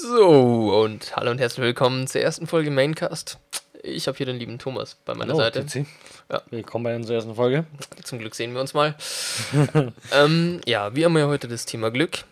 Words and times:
So, 0.00 0.82
und 0.82 1.14
hallo 1.14 1.30
und 1.30 1.38
herzlich 1.38 1.62
willkommen 1.64 2.06
zur 2.08 2.20
ersten 2.20 2.48
Folge 2.48 2.70
Maincast. 2.70 3.38
Ich 3.82 4.08
habe 4.08 4.16
hier 4.16 4.26
den 4.26 4.36
lieben 4.38 4.58
Thomas 4.58 4.96
bei 5.04 5.14
meiner 5.14 5.34
Hallo, 5.34 5.42
Seite. 5.44 5.64
Ja. 6.30 6.42
Willkommen 6.50 6.82
bei 6.84 6.96
unserer 6.96 7.16
ersten 7.16 7.34
Folge. 7.36 7.64
Zum 8.02 8.18
Glück 8.18 8.34
sehen 8.34 8.54
wir 8.54 8.60
uns 8.60 8.74
mal. 8.74 8.96
ähm, 10.12 10.60
ja, 10.66 10.94
wir 10.96 11.04
haben 11.04 11.16
ja 11.16 11.28
heute 11.28 11.46
das 11.46 11.64
Thema 11.64 11.90
Glück. 11.92 12.24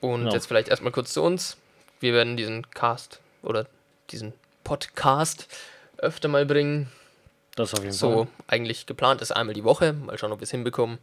Und 0.00 0.20
Genau. 0.20 0.32
jetzt 0.32 0.46
vielleicht 0.46 0.68
erstmal 0.68 0.92
kurz 0.92 1.12
zu 1.12 1.22
uns. 1.22 1.56
Wir 1.98 2.12
werden 2.12 2.36
diesen 2.36 2.70
Cast 2.70 3.18
oder 3.42 3.66
diesen 4.10 4.32
Podcast 4.62 5.48
öfter 5.98 6.28
mal 6.28 6.46
bringen. 6.46 6.92
Das 7.56 7.74
auf 7.74 7.80
jeden 7.80 7.92
So 7.92 8.24
Fall. 8.24 8.26
eigentlich 8.46 8.86
geplant 8.86 9.20
ist 9.20 9.32
einmal 9.32 9.54
die 9.54 9.64
Woche. 9.64 9.94
Mal 9.94 10.16
schauen, 10.16 10.30
ob 10.32 10.38
wir 10.40 10.44
es 10.44 10.50
hinbekommen. 10.52 10.98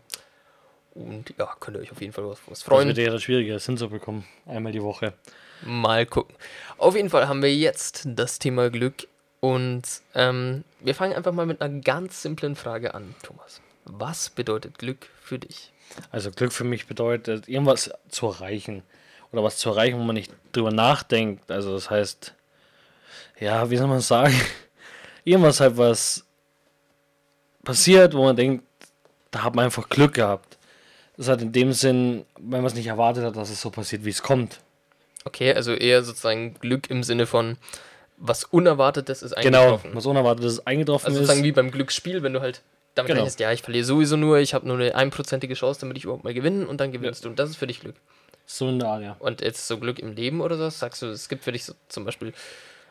Und 0.98 1.34
ja, 1.38 1.55
könnt 1.59 1.77
ihr 1.77 1.82
euch 1.82 1.91
auf 1.91 2.02
jeden 2.02 2.13
Fall 2.13 2.27
was, 2.27 2.39
was 2.48 2.59
Das 2.59 2.63
freuen. 2.63 2.88
wird 2.88 2.98
eher 2.98 3.11
das 3.11 3.23
Schwierige, 3.23 3.54
das 3.54 3.66
hinzubekommen. 3.66 4.23
Einmal 4.45 4.71
die 4.71 4.82
Woche. 4.82 5.13
Mal 5.63 6.05
gucken. 6.05 6.36
Auf 6.77 6.95
jeden 6.95 7.09
Fall 7.09 7.27
haben 7.27 7.41
wir 7.41 7.55
jetzt 7.55 8.03
das 8.05 8.39
Thema 8.39 8.70
Glück 8.70 9.08
und 9.39 9.84
ähm, 10.16 10.63
wir 10.80 10.95
fangen 10.95 11.13
einfach 11.13 11.31
mal 11.34 11.45
mit 11.45 11.62
einer 11.62 11.81
ganz 11.81 12.22
simplen 12.22 12.55
Frage 12.55 12.94
an, 12.94 13.16
Thomas. 13.23 13.62
Was 13.86 14.30
bedeutet 14.30 14.77
Glück 14.80 15.08
für 15.22 15.39
dich? 15.39 15.72
Also 16.12 16.31
Glück 16.31 16.52
für 16.52 16.63
mich 16.63 16.88
bedeutet, 16.88 17.48
irgendwas 17.48 17.91
zu 18.09 18.27
erreichen. 18.27 18.84
Oder 19.31 19.44
was 19.44 19.58
zu 19.58 19.70
erreichen, 19.70 20.00
wo 20.00 20.03
man 20.03 20.16
nicht 20.16 20.31
drüber 20.52 20.72
nachdenkt. 20.72 21.52
Also 21.52 21.73
das 21.73 21.89
heißt, 21.89 22.34
ja, 23.39 23.70
wie 23.70 23.77
soll 23.77 23.88
man 23.88 24.00
sagen? 24.02 24.34
Irgendwas 25.23 25.59
halt, 25.59 25.77
was 25.77 26.25
passiert, 27.64 28.14
wo 28.14 28.23
man 28.23 28.36
denkt, 28.36 28.64
da 29.31 29.44
hat 29.44 29.55
man 29.55 29.66
einfach 29.66 29.89
Glück 29.89 30.14
gehabt. 30.14 30.56
Das 31.17 31.27
hat 31.27 31.41
in 31.41 31.52
dem 31.52 31.73
Sinn, 31.73 32.26
wenn 32.38 32.62
man 32.62 32.66
es 32.66 32.76
nicht 32.76 32.88
erwartet 32.88 33.23
hat, 33.23 33.35
dass 33.35 33.49
es 33.49 33.59
so 33.59 33.70
passiert, 33.71 34.05
wie 34.05 34.09
es 34.12 34.21
kommt. 34.21 34.59
Okay, 35.25 35.53
also 35.53 35.73
eher 35.73 36.03
sozusagen 36.03 36.53
Glück 36.59 36.89
im 36.89 37.03
Sinne 37.03 37.25
von 37.25 37.58
was 38.17 38.44
Unerwartetes 38.45 39.22
ist 39.22 39.35
Genau, 39.35 39.59
eingetroffen. 39.59 39.92
was 39.95 40.05
Unerwartetes 40.05 40.66
eingetroffen 40.66 41.08
also 41.08 41.19
ist. 41.19 41.27
sozusagen 41.27 41.44
wie 41.45 41.52
beim 41.52 41.69
Glücksspiel, 41.72 42.23
wenn 42.23 42.33
du 42.33 42.42
halt 42.42 42.61
damit 42.95 43.09
Genau. 43.09 43.22
rechnest, 43.22 43.39
ja, 43.39 43.52
ich 43.52 43.61
verliere 43.61 43.83
sowieso 43.86 44.16
nur, 44.17 44.39
ich 44.39 44.53
habe 44.55 44.67
nur 44.67 44.77
eine 44.77 44.95
einprozentige 44.95 45.53
Chance, 45.53 45.81
damit 45.81 45.97
ich 45.97 46.03
überhaupt 46.05 46.23
mal 46.23 46.33
gewinne 46.33 46.67
und 46.67 46.80
dann 46.81 46.92
gewinnst 46.92 47.25
du. 47.25 47.30
Und 47.30 47.38
das 47.38 47.49
ist 47.52 47.58
für 47.58 47.67
dich 47.67 47.80
Glück. 47.80 47.95
So 48.47 48.70
in 48.70 48.80
der 48.80 48.88
Art, 48.88 49.03
ja. 49.03 49.16
Und 49.20 49.42
jetzt 49.42 49.67
so 49.67 49.77
Glück 49.77 49.99
im 49.99 50.14
Leben 50.16 50.42
oder 50.42 50.58
so, 50.58 50.70
sagst 50.70 51.02
du, 51.02 51.08
es 51.08 51.30
gibt 51.30 51.44
für 51.44 51.52
dich 51.52 51.66
so 51.66 51.73
zum 51.89 52.05
Beispiel 52.05 52.33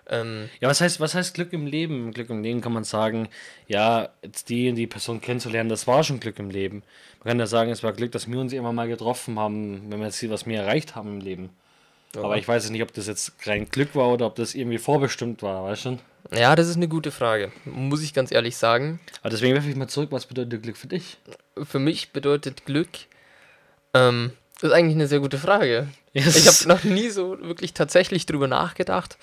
ähm, 0.08 0.48
Ja, 0.60 0.68
was 0.68 0.80
heißt, 0.80 1.00
was 1.00 1.14
heißt 1.14 1.34
Glück 1.34 1.52
im 1.52 1.66
Leben? 1.66 2.12
Glück 2.12 2.30
im 2.30 2.42
Leben 2.42 2.60
kann 2.60 2.72
man 2.72 2.84
sagen, 2.84 3.28
ja, 3.68 4.08
jetzt 4.22 4.48
die 4.48 4.68
und 4.68 4.76
die 4.76 4.86
Person 4.86 5.20
kennenzulernen, 5.20 5.68
das 5.68 5.86
war 5.86 6.04
schon 6.04 6.20
Glück 6.20 6.38
im 6.38 6.50
Leben. 6.50 6.82
Man 7.20 7.30
kann 7.30 7.38
ja 7.38 7.46
sagen, 7.46 7.70
es 7.70 7.82
war 7.82 7.92
Glück, 7.92 8.12
dass 8.12 8.30
wir 8.30 8.38
uns 8.38 8.52
immer 8.52 8.72
mal 8.72 8.88
getroffen 8.88 9.38
haben, 9.38 9.90
wenn 9.90 9.98
wir 9.98 10.06
jetzt 10.06 10.18
sieht, 10.18 10.30
was 10.30 10.46
wir 10.46 10.60
erreicht 10.60 10.94
haben 10.94 11.14
im 11.14 11.20
Leben. 11.20 11.50
Aber 12.16 12.38
ich 12.38 12.48
weiß 12.48 12.64
jetzt 12.64 12.72
nicht, 12.72 12.82
ob 12.82 12.94
das 12.94 13.06
jetzt 13.06 13.32
rein 13.44 13.68
Glück 13.68 13.94
war 13.94 14.08
oder 14.08 14.26
ob 14.26 14.36
das 14.36 14.54
irgendwie 14.54 14.78
vorbestimmt 14.78 15.42
war, 15.42 15.64
weißt 15.64 15.84
du? 15.84 15.88
schon? 15.90 15.98
Ja, 16.32 16.56
das 16.56 16.68
ist 16.68 16.76
eine 16.76 16.88
gute 16.88 17.10
Frage. 17.10 17.52
Muss 17.64 18.02
ich 18.02 18.14
ganz 18.14 18.32
ehrlich 18.32 18.56
sagen. 18.56 19.00
Aber 19.20 19.30
deswegen 19.30 19.54
werfe 19.54 19.68
ich 19.68 19.76
mal 19.76 19.88
zurück, 19.88 20.12
was 20.12 20.26
bedeutet 20.26 20.62
Glück 20.62 20.76
für 20.76 20.86
dich? 20.86 21.18
Für 21.62 21.78
mich 21.78 22.12
bedeutet 22.12 22.64
Glück. 22.64 22.88
Ähm, 23.94 24.32
das 24.54 24.70
ist 24.70 24.72
eigentlich 24.72 24.96
eine 24.96 25.06
sehr 25.06 25.20
gute 25.20 25.38
Frage. 25.38 25.88
Yes. 26.12 26.36
Ich 26.36 26.46
habe 26.46 26.68
noch 26.68 26.84
nie 26.84 27.10
so 27.10 27.38
wirklich 27.40 27.74
tatsächlich 27.74 28.26
drüber 28.26 28.48
nachgedacht, 28.48 29.18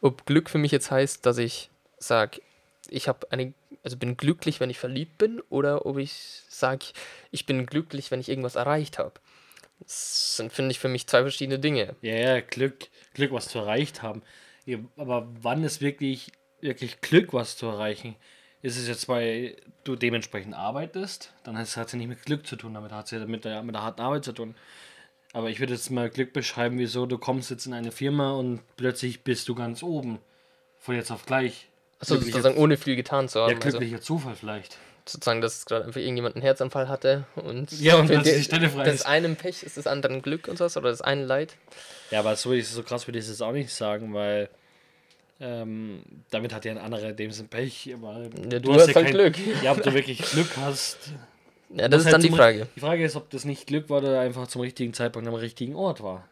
ob 0.00 0.26
Glück 0.26 0.50
für 0.50 0.58
mich 0.58 0.72
jetzt 0.72 0.90
heißt, 0.90 1.24
dass 1.26 1.38
ich 1.38 1.70
sage, 1.98 2.40
ich 2.88 3.08
habe 3.08 3.30
eine, 3.30 3.52
also 3.82 3.96
bin 3.96 4.16
glücklich, 4.16 4.60
wenn 4.60 4.70
ich 4.70 4.78
verliebt 4.78 5.18
bin, 5.18 5.40
oder 5.48 5.86
ob 5.86 5.98
ich 5.98 6.42
sage, 6.48 6.86
ich 7.30 7.46
bin 7.46 7.66
glücklich, 7.66 8.10
wenn 8.10 8.20
ich 8.20 8.28
irgendwas 8.28 8.56
erreicht 8.56 8.98
habe. 8.98 9.14
Das 9.80 10.36
sind, 10.36 10.52
finde 10.52 10.70
ich, 10.70 10.78
für 10.78 10.88
mich 10.88 11.06
zwei 11.06 11.22
verschiedene 11.22 11.58
Dinge. 11.58 11.96
Ja, 12.00 12.14
ja, 12.14 12.40
Glück, 12.40 12.88
Glück, 13.14 13.32
was 13.32 13.48
zu 13.48 13.58
erreicht 13.58 14.02
haben. 14.02 14.22
Aber 14.96 15.28
wann 15.40 15.64
ist 15.64 15.80
wirklich, 15.80 16.32
wirklich 16.60 17.00
Glück, 17.00 17.32
was 17.32 17.56
zu 17.56 17.66
erreichen? 17.66 18.16
Ist 18.62 18.78
es 18.78 18.88
jetzt, 18.88 19.08
weil 19.08 19.56
du 19.84 19.96
dementsprechend 19.96 20.54
arbeitest, 20.54 21.32
dann 21.44 21.56
hat 21.56 21.66
es 21.66 21.74
ja 21.74 21.84
nicht 21.96 22.08
mit 22.08 22.24
Glück 22.24 22.46
zu 22.46 22.56
tun, 22.56 22.74
damit 22.74 22.90
hat 22.90 23.04
es 23.04 23.10
ja 23.12 23.24
mit 23.26 23.44
der, 23.44 23.62
mit 23.62 23.74
der 23.74 23.82
harten 23.82 24.00
Arbeit 24.00 24.24
zu 24.24 24.32
tun. 24.32 24.56
Aber 25.36 25.50
ich 25.50 25.60
würde 25.60 25.74
jetzt 25.74 25.90
mal 25.90 26.08
Glück 26.08 26.32
beschreiben, 26.32 26.78
wieso 26.78 27.04
du 27.04 27.18
kommst 27.18 27.50
jetzt 27.50 27.66
in 27.66 27.74
eine 27.74 27.92
Firma 27.92 28.32
und 28.32 28.60
plötzlich 28.78 29.20
bist 29.22 29.48
du 29.50 29.54
ganz 29.54 29.82
oben. 29.82 30.18
Von 30.80 30.94
jetzt 30.94 31.10
auf 31.10 31.26
gleich. 31.26 31.68
Also 31.98 32.14
Glücklicher- 32.14 32.32
sozusagen 32.38 32.56
ohne 32.56 32.78
viel 32.78 32.96
getan 32.96 33.28
zu 33.28 33.40
haben. 33.42 33.50
Ja, 33.50 33.56
also 33.56 33.78
glücklicher 33.78 34.00
Zufall 34.00 34.34
vielleicht. 34.34 34.78
sozusagen, 35.04 35.42
dass 35.42 35.66
gerade 35.66 35.84
einfach 35.84 36.00
irgendjemand 36.00 36.36
einen 36.36 36.42
Herzanfall 36.42 36.88
hatte 36.88 37.26
und, 37.34 37.70
Ja, 37.80 37.96
und 37.96 38.08
die- 38.08 38.42
Stelle 38.42 38.70
frei 38.70 38.84
das 38.84 38.94
ist. 38.96 39.06
einen 39.06 39.36
Pech 39.36 39.62
ist 39.62 39.76
das 39.76 39.86
anderen 39.86 40.22
Glück 40.22 40.48
und 40.48 40.56
sowas 40.56 40.76
oder 40.78 40.88
das 40.88 41.02
einen 41.02 41.24
Leid. 41.26 41.54
Ja, 42.10 42.20
aber 42.20 42.34
so, 42.36 42.58
so 42.60 42.82
krass 42.82 43.06
würde 43.06 43.18
ich 43.18 43.26
es 43.26 43.30
jetzt 43.30 43.42
auch 43.42 43.52
nicht 43.52 43.72
sagen, 43.72 44.14
weil 44.14 44.48
ähm, 45.38 46.02
damit 46.30 46.52
hat 46.54 46.64
ja 46.64 46.72
ein 46.72 46.78
anderer 46.78 47.12
dem 47.12 47.30
Sinn 47.30 47.48
Pech. 47.48 47.90
Aber 47.94 48.28
Ja, 48.50 48.58
du 48.58 48.72
hast 48.74 48.94
halt 48.94 49.10
Glück. 49.10 49.34
Ja, 49.62 49.72
ob 49.72 49.82
du 49.82 49.92
wirklich 49.92 50.22
Glück 50.22 50.56
hast. 50.56 50.96
Ja, 51.70 51.88
das 51.88 52.00
ist 52.00 52.06
halt 52.06 52.14
dann 52.14 52.22
die 52.22 52.30
Frage. 52.30 52.68
Die 52.76 52.80
Frage 52.80 53.04
ist, 53.04 53.16
ob 53.16 53.28
das 53.30 53.44
nicht 53.44 53.66
Glück 53.66 53.90
war 53.90 53.98
oder 53.98 54.20
einfach 54.20 54.46
zum 54.46 54.60
richtigen 54.62 54.92
Zeitpunkt 54.94 55.26
am 55.28 55.34
richtigen 55.34 55.74
Ort 55.74 56.02
war. 56.02 56.28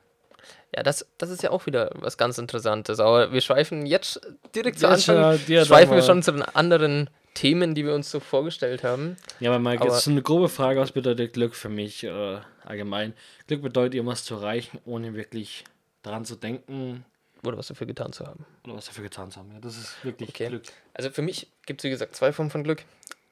Ja, 0.77 0.83
das, 0.83 1.07
das 1.19 1.31
ist 1.31 1.43
ja 1.43 1.51
auch 1.51 1.67
wieder 1.67 1.91
was 1.95 2.17
ganz 2.19 2.39
Interessantes. 2.39 3.01
Aber 3.01 3.33
wir 3.33 3.41
schweifen 3.41 3.87
jetzt 3.87 4.21
direkt 4.55 4.79
zu 4.79 4.89
Anfang, 4.89 5.35
äh, 5.35 5.39
dir 5.39 5.65
schweifen 5.65 5.91
dann 5.91 5.97
wir 5.99 6.03
schon 6.03 6.23
zu 6.23 6.33
den 6.33 6.43
anderen 6.43 7.09
Themen, 7.35 7.75
die 7.75 7.85
wir 7.85 7.95
uns 7.95 8.11
so 8.11 8.21
vorgestellt 8.21 8.85
haben. 8.85 9.17
Ja, 9.41 9.51
aber 9.51 9.59
mal 9.59 9.77
Aber- 9.77 9.87
jetzt 9.87 10.05
so 10.05 10.11
eine 10.11 10.23
grobe 10.23 10.49
Frage, 10.49 10.81
was 10.81 10.93
bedeutet 10.93 11.33
Glück 11.33 11.55
für 11.55 11.69
mich 11.69 12.05
äh, 12.05 12.39
allgemein? 12.65 13.15
Glück 13.47 13.63
bedeutet, 13.63 13.95
irgendwas 13.95 14.25
zu 14.25 14.35
erreichen, 14.37 14.79
ohne 14.85 15.15
wirklich 15.15 15.65
daran 16.03 16.25
zu 16.25 16.37
denken 16.37 17.05
Oder 17.45 17.57
was 17.59 17.69
dafür 17.69 17.87
getan 17.87 18.13
zu 18.13 18.27
haben. 18.27 18.45
oder 18.65 18.77
was 18.77 18.87
dafür 18.87 19.05
getan 19.05 19.31
zu 19.31 19.39
haben. 19.41 19.51
Ja, 19.53 19.61
das 19.61 19.77
ist 19.77 20.05
wirklich 20.05 20.29
Okay. 20.31 20.49
Glück. 20.49 20.63
Also 20.93 21.11
für 21.11 21.23
mich 21.23 21.49
gibt 21.67 21.81
es, 21.81 21.85
wie 21.85 21.91
gesagt, 21.91 22.15
zwei 22.15 22.33
Formen 22.33 22.51
von 22.51 22.63
Glück. 22.63 22.85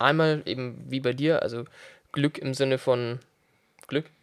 Einmal 0.02 0.42
eben 0.46 0.84
wie 0.88 1.00
bei 1.00 1.12
dir, 1.12 1.42
also 1.42 1.64
Glück 2.12 2.38
im 2.38 2.54
Sinne 2.54 2.78
von 2.78 3.20
Glück. 3.86 4.06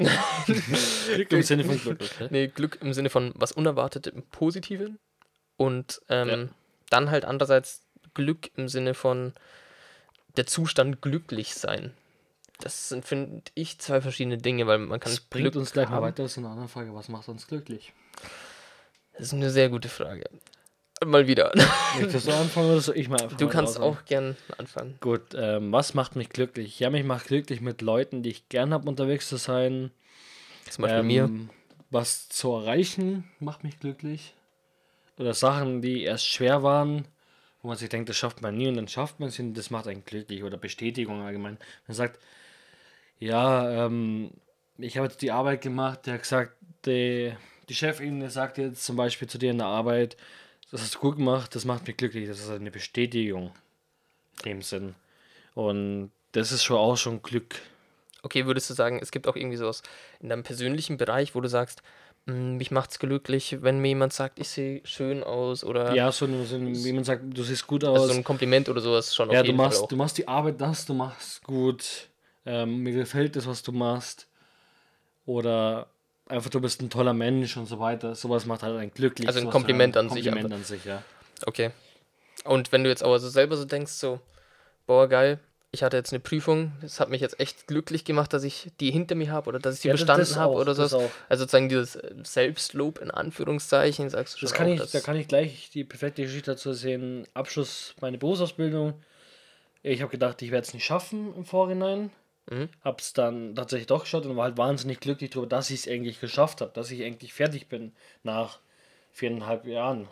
Glück 1.15 1.31
im 1.31 1.41
Sinne 1.43 1.63
von 1.63 1.79
Glück, 1.79 2.01
okay? 2.01 2.27
Nee, 2.29 2.47
Glück 2.47 2.79
im 2.81 2.93
Sinne 2.93 3.09
von 3.09 3.33
was 3.35 3.51
Unerwartetes 3.51 4.13
im 4.13 4.23
Positiven. 4.23 4.99
Und 5.57 6.01
ähm, 6.09 6.27
Ja. 6.29 6.47
dann 6.89 7.11
halt 7.11 7.25
andererseits 7.25 7.81
Glück 8.13 8.49
im 8.55 8.67
Sinne 8.69 8.93
von 8.93 9.33
der 10.37 10.45
Zustand 10.47 11.01
glücklich 11.01 11.53
sein. 11.55 11.91
Das 12.61 12.89
sind, 12.89 13.05
finde 13.05 13.41
ich, 13.55 13.79
zwei 13.79 14.01
verschiedene 14.01 14.37
Dinge, 14.37 14.67
weil 14.67 14.79
man 14.79 14.99
kann 14.99 15.11
Das 15.11 15.21
bringt 15.21 15.55
uns 15.55 15.71
gleich 15.71 15.89
mal 15.89 15.95
haben. 15.97 16.03
weiter 16.03 16.27
zu 16.27 16.39
einer 16.41 16.49
anderen 16.49 16.69
Frage. 16.69 16.93
Was 16.93 17.07
macht 17.09 17.27
uns 17.29 17.47
glücklich? 17.47 17.93
Das 19.13 19.27
ist 19.27 19.33
eine 19.33 19.49
sehr 19.49 19.69
gute 19.69 19.89
Frage. 19.89 20.29
Mal 21.05 21.27
wieder. 21.27 21.51
Möchtest 21.99 22.27
du 22.27 22.31
anfangen 22.33 22.71
oder 22.71 22.81
soll 22.81 22.97
ich 22.97 23.07
mal 23.09 23.21
einfach 23.21 23.37
Du 23.37 23.47
kannst 23.47 23.77
raushauen? 23.79 23.97
auch 23.97 24.05
gern 24.05 24.35
anfangen. 24.57 24.95
Gut, 24.99 25.33
ähm, 25.35 25.71
was 25.71 25.93
macht 25.93 26.15
mich 26.15 26.29
glücklich? 26.29 26.79
Ja, 26.79 26.89
mich 26.89 27.03
macht 27.05 27.27
glücklich 27.27 27.61
mit 27.61 27.81
Leuten, 27.81 28.21
die 28.21 28.31
ich 28.31 28.49
gern 28.49 28.73
habe, 28.73 28.87
unterwegs 28.89 29.29
zu 29.29 29.37
sein. 29.37 29.91
Zum 30.69 30.83
Beispiel 30.83 31.03
mir. 31.03 31.23
Ähm, 31.25 31.49
Was 31.89 32.29
zu 32.29 32.51
erreichen, 32.53 33.23
macht 33.39 33.63
mich 33.63 33.79
glücklich. 33.79 34.33
Oder 35.17 35.33
Sachen, 35.33 35.81
die 35.81 36.03
erst 36.03 36.27
schwer 36.27 36.63
waren, 36.63 37.05
wo 37.61 37.67
man 37.69 37.77
sich 37.77 37.89
denkt, 37.89 38.09
das 38.09 38.17
schafft 38.17 38.41
man 38.41 38.55
nie 38.55 38.67
und 38.67 38.75
dann 38.75 38.87
schafft 38.87 39.19
man 39.19 39.29
es 39.29 39.39
und 39.39 39.53
das 39.55 39.69
macht 39.69 39.87
einen 39.87 40.05
glücklich. 40.05 40.43
Oder 40.43 40.57
Bestätigung 40.57 41.21
allgemein. 41.21 41.57
Man 41.87 41.95
sagt, 41.95 42.19
ja, 43.19 43.85
ähm, 43.85 44.31
ich 44.77 44.97
habe 44.97 45.07
jetzt 45.07 45.21
die 45.21 45.31
Arbeit 45.31 45.61
gemacht, 45.61 46.05
der 46.05 46.15
hat 46.15 46.21
gesagt, 46.21 46.53
die, 46.85 47.33
die 47.67 47.75
Chefin 47.75 48.29
sagt 48.29 48.57
jetzt 48.57 48.85
zum 48.85 48.95
Beispiel 48.95 49.27
zu 49.27 49.37
dir 49.37 49.51
in 49.51 49.57
der 49.57 49.67
Arbeit, 49.67 50.15
das 50.71 50.81
hast 50.81 50.95
du 50.95 50.99
gut 50.99 51.17
gemacht, 51.17 51.55
das 51.55 51.65
macht 51.65 51.87
mich 51.87 51.97
glücklich. 51.97 52.27
Das 52.27 52.39
ist 52.39 52.49
eine 52.49 52.71
Bestätigung 52.71 53.51
in 54.43 54.49
dem 54.49 54.61
Sinn. 54.61 54.95
Und 55.55 56.11
das 56.31 56.51
ist 56.51 56.63
schon 56.63 56.77
auch 56.77 56.95
schon 56.97 57.21
Glück. 57.21 57.55
Okay, 58.21 58.45
würdest 58.45 58.69
du 58.69 58.73
sagen, 58.73 58.99
es 59.01 59.11
gibt 59.11 59.27
auch 59.27 59.35
irgendwie 59.35 59.57
sowas 59.57 59.81
in 60.19 60.29
deinem 60.29 60.43
persönlichen 60.43 60.97
Bereich, 60.97 61.35
wo 61.35 61.41
du 61.41 61.47
sagst, 61.49 61.81
"Mm, 62.25 62.57
mich 62.57 62.69
macht's 62.69 62.99
glücklich, 62.99 63.57
wenn 63.61 63.79
mir 63.79 63.89
jemand 63.89 64.13
sagt, 64.13 64.39
ich 64.39 64.49
sehe 64.49 64.81
schön 64.85 65.23
aus 65.23 65.63
oder 65.63 65.95
Ja, 65.95 66.11
so, 66.11 66.27
so 66.43 66.57
man 66.59 67.03
sagt, 67.03 67.23
du 67.25 67.43
siehst 67.43 67.65
gut 67.65 67.83
aus. 67.85 68.01
also 68.01 68.13
so 68.13 68.19
ein 68.19 68.23
Kompliment 68.23 68.67
oder 68.69 68.81
sowas 68.81 69.15
schon 69.15 69.31
ja, 69.31 69.39
auf 69.39 69.45
du 69.45 69.53
machst, 69.53 69.91
du 69.91 69.95
machst 69.95 70.17
die 70.17 70.27
Arbeit 70.27 70.59
das, 70.59 70.85
du 70.85 70.93
machst 70.93 71.43
gut. 71.43 72.09
Ähm, 72.45 72.83
mir 72.83 72.93
gefällt 72.93 73.35
das, 73.35 73.47
was 73.47 73.63
du 73.63 73.71
machst. 73.71 74.27
Oder 75.25 75.87
einfach, 76.29 76.49
du 76.49 76.61
bist 76.61 76.81
ein 76.81 76.89
toller 76.89 77.13
Mensch 77.13 77.57
und 77.57 77.65
so 77.65 77.79
weiter. 77.79 78.15
Sowas 78.15 78.45
macht 78.45 78.63
halt 78.63 78.77
einen 78.77 78.91
glücklich. 78.93 79.27
Also 79.27 79.39
ein 79.39 79.43
sowas 79.43 79.51
Kompliment 79.53 79.95
halt 79.95 80.05
an 80.05 80.15
sich 80.15 80.25
Kompliment 80.25 80.53
an 80.53 80.63
sich, 80.63 80.85
ja. 80.85 81.03
Okay. 81.45 81.71
Und 82.45 82.71
wenn 82.71 82.83
du 82.83 82.89
jetzt 82.89 83.03
aber 83.03 83.19
so 83.19 83.27
selber 83.29 83.57
so 83.57 83.65
denkst, 83.65 83.91
so, 83.91 84.19
boah, 84.87 85.07
geil, 85.07 85.39
ich 85.71 85.83
hatte 85.83 85.97
jetzt 85.97 86.11
eine 86.13 86.19
Prüfung, 86.19 86.71
das 86.81 86.99
hat 86.99 87.09
mich 87.09 87.21
jetzt 87.21 87.39
echt 87.39 87.67
glücklich 87.67 88.03
gemacht, 88.05 88.33
dass 88.33 88.43
ich 88.43 88.71
die 88.79 88.89
hinter 88.91 89.13
mir 89.15 89.31
habe 89.31 89.49
oder 89.49 89.59
dass 89.59 89.75
ich 89.75 89.81
die 89.81 89.87
Ja, 89.89 89.93
das- 89.93 90.01
bestanden 90.01 90.21
das 90.21 90.35
habe 90.37 90.53
oder 90.53 90.73
das 90.73 90.89
so. 90.91 91.11
Also 91.29 91.43
sozusagen 91.43 91.69
dieses 91.69 91.95
äh, 91.95 92.13
Selbstlob 92.23 92.99
in 92.99 93.11
Anführungszeichen, 93.11 94.09
sagst 94.09 94.33
du 94.35 94.39
schon 94.39 94.47
Das 94.49 94.53
kann 94.57 94.67
auch, 94.67 94.71
ich, 94.73 94.79
dass- 94.79 94.91
da 94.91 94.99
kann 95.01 95.15
ich 95.17 95.27
gleich 95.27 95.69
die 95.73 95.83
perfekte 95.83 96.23
Geschichte 96.23 96.51
dazu 96.51 96.73
sehen. 96.73 97.27
Abschluss 97.33 97.93
meiner 98.01 98.17
Berufsausbildung. 98.17 98.93
Ich 99.83 100.01
habe 100.01 100.11
gedacht, 100.11 100.41
ich 100.41 100.51
werde 100.51 100.65
es 100.65 100.73
nicht 100.73 100.85
schaffen 100.85 101.33
im 101.35 101.45
Vorhinein. 101.45 102.09
Mhm. 102.49 102.69
Hab's 102.83 103.13
dann 103.13 103.55
tatsächlich 103.55 103.87
doch 103.87 104.03
geschafft 104.03 104.25
und 104.25 104.35
war 104.35 104.45
halt 104.45 104.57
wahnsinnig 104.57 104.99
glücklich 104.99 105.29
darüber, 105.29 105.47
dass 105.47 105.69
ich 105.69 105.81
es 105.81 105.87
eigentlich 105.87 106.19
geschafft 106.19 106.61
habe, 106.61 106.71
dass 106.73 106.89
ich 106.91 107.03
eigentlich 107.03 107.33
fertig 107.33 107.67
bin 107.67 107.93
nach 108.23 108.59
viereinhalb 109.11 109.65
Jahren. 109.65 110.07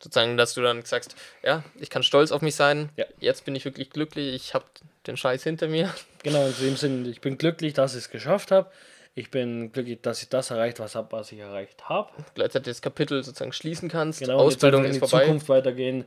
Sozusagen, 0.00 0.36
dass 0.36 0.54
du 0.54 0.62
dann 0.62 0.82
sagst, 0.82 1.14
ja, 1.44 1.62
ich 1.78 1.88
kann 1.88 2.02
stolz 2.02 2.32
auf 2.32 2.42
mich 2.42 2.56
sein, 2.56 2.90
Ja. 2.96 3.04
jetzt 3.20 3.44
bin 3.44 3.54
ich 3.54 3.64
wirklich 3.64 3.90
glücklich, 3.90 4.34
ich 4.34 4.52
habe 4.54 4.64
den 5.06 5.16
Scheiß 5.16 5.42
hinter 5.44 5.68
mir. 5.68 5.92
Genau, 6.24 6.46
in 6.46 6.54
dem 6.60 6.76
Sinne, 6.76 7.08
ich 7.08 7.20
bin 7.20 7.36
glücklich, 7.36 7.72
dass 7.74 7.94
ich 7.94 8.02
es 8.04 8.10
geschafft 8.10 8.52
habe. 8.52 8.70
Ich 9.14 9.30
bin 9.30 9.72
glücklich, 9.72 10.00
dass 10.02 10.22
ich 10.22 10.28
das 10.28 10.50
erreicht 10.50 10.78
was 10.78 10.94
hab, 10.94 11.12
was 11.12 11.32
ich 11.32 11.38
erreicht 11.40 11.88
habe. 11.88 12.10
Gleichzeitig 12.34 12.70
das 12.72 12.80
Kapitel 12.82 13.22
sozusagen 13.24 13.52
schließen 13.52 13.88
kannst, 13.88 14.20
Genau, 14.20 14.38
jetzt 14.44 14.56
Ausbildung 14.56 14.82
ist 14.84 14.88
in 14.88 14.92
die 14.94 14.98
vorbei. 15.00 15.24
Zukunft 15.24 15.48
weitergehen. 15.48 16.04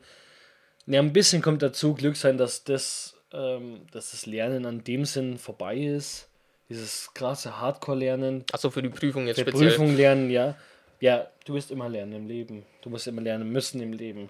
Ja, 0.87 1.01
ein 1.01 1.11
bisschen 1.13 1.41
kommt 1.41 1.61
dazu 1.61 1.93
Glück 1.95 2.15
sein, 2.15 2.37
dass 2.37 2.63
das, 2.63 3.14
ähm, 3.35 3.81
dass 3.91 4.11
das 4.11 4.25
Lernen 4.25 4.65
an 4.65 4.83
dem 4.83 5.05
Sinn 5.05 5.37
vorbei 5.37 5.77
ist. 5.77 6.27
Dieses 6.69 7.13
krasse 7.13 7.59
Hardcore-Lernen. 7.59 8.45
Achso, 8.51 8.71
für 8.71 8.81
die 8.81 8.89
Prüfung 8.89 9.27
jetzt 9.27 9.37
Für 9.37 9.41
speziell. 9.41 9.69
Prüfung 9.69 9.95
lernen, 9.95 10.29
ja. 10.29 10.55
Ja, 10.99 11.27
du 11.45 11.53
wirst 11.53 11.69
immer 11.69 11.89
lernen 11.89 12.13
im 12.13 12.27
Leben. 12.27 12.65
Du 12.81 12.89
musst 12.89 13.07
immer 13.07 13.21
lernen 13.21 13.51
müssen 13.51 13.81
im 13.81 13.93
Leben. 13.93 14.29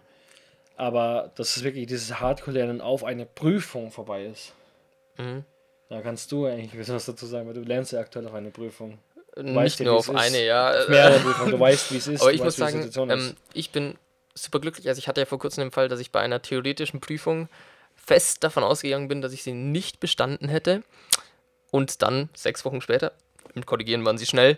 Aber 0.76 1.32
dass 1.36 1.56
es 1.56 1.64
wirklich 1.64 1.88
dieses 1.88 2.20
Hardcore-Lernen 2.20 2.82
auf 2.82 3.04
eine 3.04 3.26
Prüfung 3.26 3.92
vorbei 3.92 4.26
ist. 4.26 4.54
Mhm. 5.18 5.46
Da 5.88 6.02
kannst 6.02 6.32
du 6.32 6.46
eigentlich 6.46 6.78
wissen, 6.78 6.96
was 6.96 7.06
dazu 7.06 7.26
sagen, 7.26 7.48
weil 7.48 7.54
du 7.54 7.62
lernst 7.62 7.94
ja 7.94 8.00
aktuell 8.00 8.28
auf 8.28 8.34
eine 8.34 8.50
Prüfung. 8.50 8.98
Nicht 9.38 9.56
weißt 9.56 9.80
ja, 9.80 9.86
nur 9.86 9.98
auf 9.98 10.10
ist. 10.10 10.16
eine, 10.16 10.46
ja. 10.46 10.72
Auf 10.72 10.90
mehrere 10.90 11.20
Prüfungen, 11.20 11.52
du 11.52 11.60
weißt, 11.60 11.94
wie 11.94 11.98
es 11.98 12.08
ist. 12.08 12.22
Aber 12.22 12.32
du 12.32 12.36
ich 12.36 12.44
muss 12.44 12.60
weißt, 12.60 12.76
die 12.76 12.92
sagen, 12.92 13.10
ähm, 13.12 13.36
ich 13.54 13.72
bin 13.72 13.96
super 14.34 14.60
glücklich. 14.60 14.90
Also 14.90 15.00
ich 15.00 15.08
hatte 15.08 15.22
ja 15.22 15.26
vor 15.26 15.40
kurzem 15.40 15.66
den 15.66 15.72
Fall, 15.72 15.88
dass 15.88 16.00
ich 16.00 16.12
bei 16.12 16.20
einer 16.20 16.42
theoretischen 16.42 17.00
Prüfung 17.00 17.48
fest 18.06 18.44
davon 18.44 18.64
ausgegangen 18.64 19.08
bin, 19.08 19.22
dass 19.22 19.34
ich 19.34 19.44
sie 19.44 19.54
nicht 19.54 20.00
bestanden 20.00 20.48
hätte. 20.48 20.84
Und 21.72 22.02
dann, 22.02 22.30
sechs 22.36 22.64
Wochen 22.64 22.82
später, 22.82 23.12
mit 23.54 23.66
Korrigieren 23.66 24.06
waren 24.06 24.18
sie 24.18 24.26
schnell, 24.26 24.58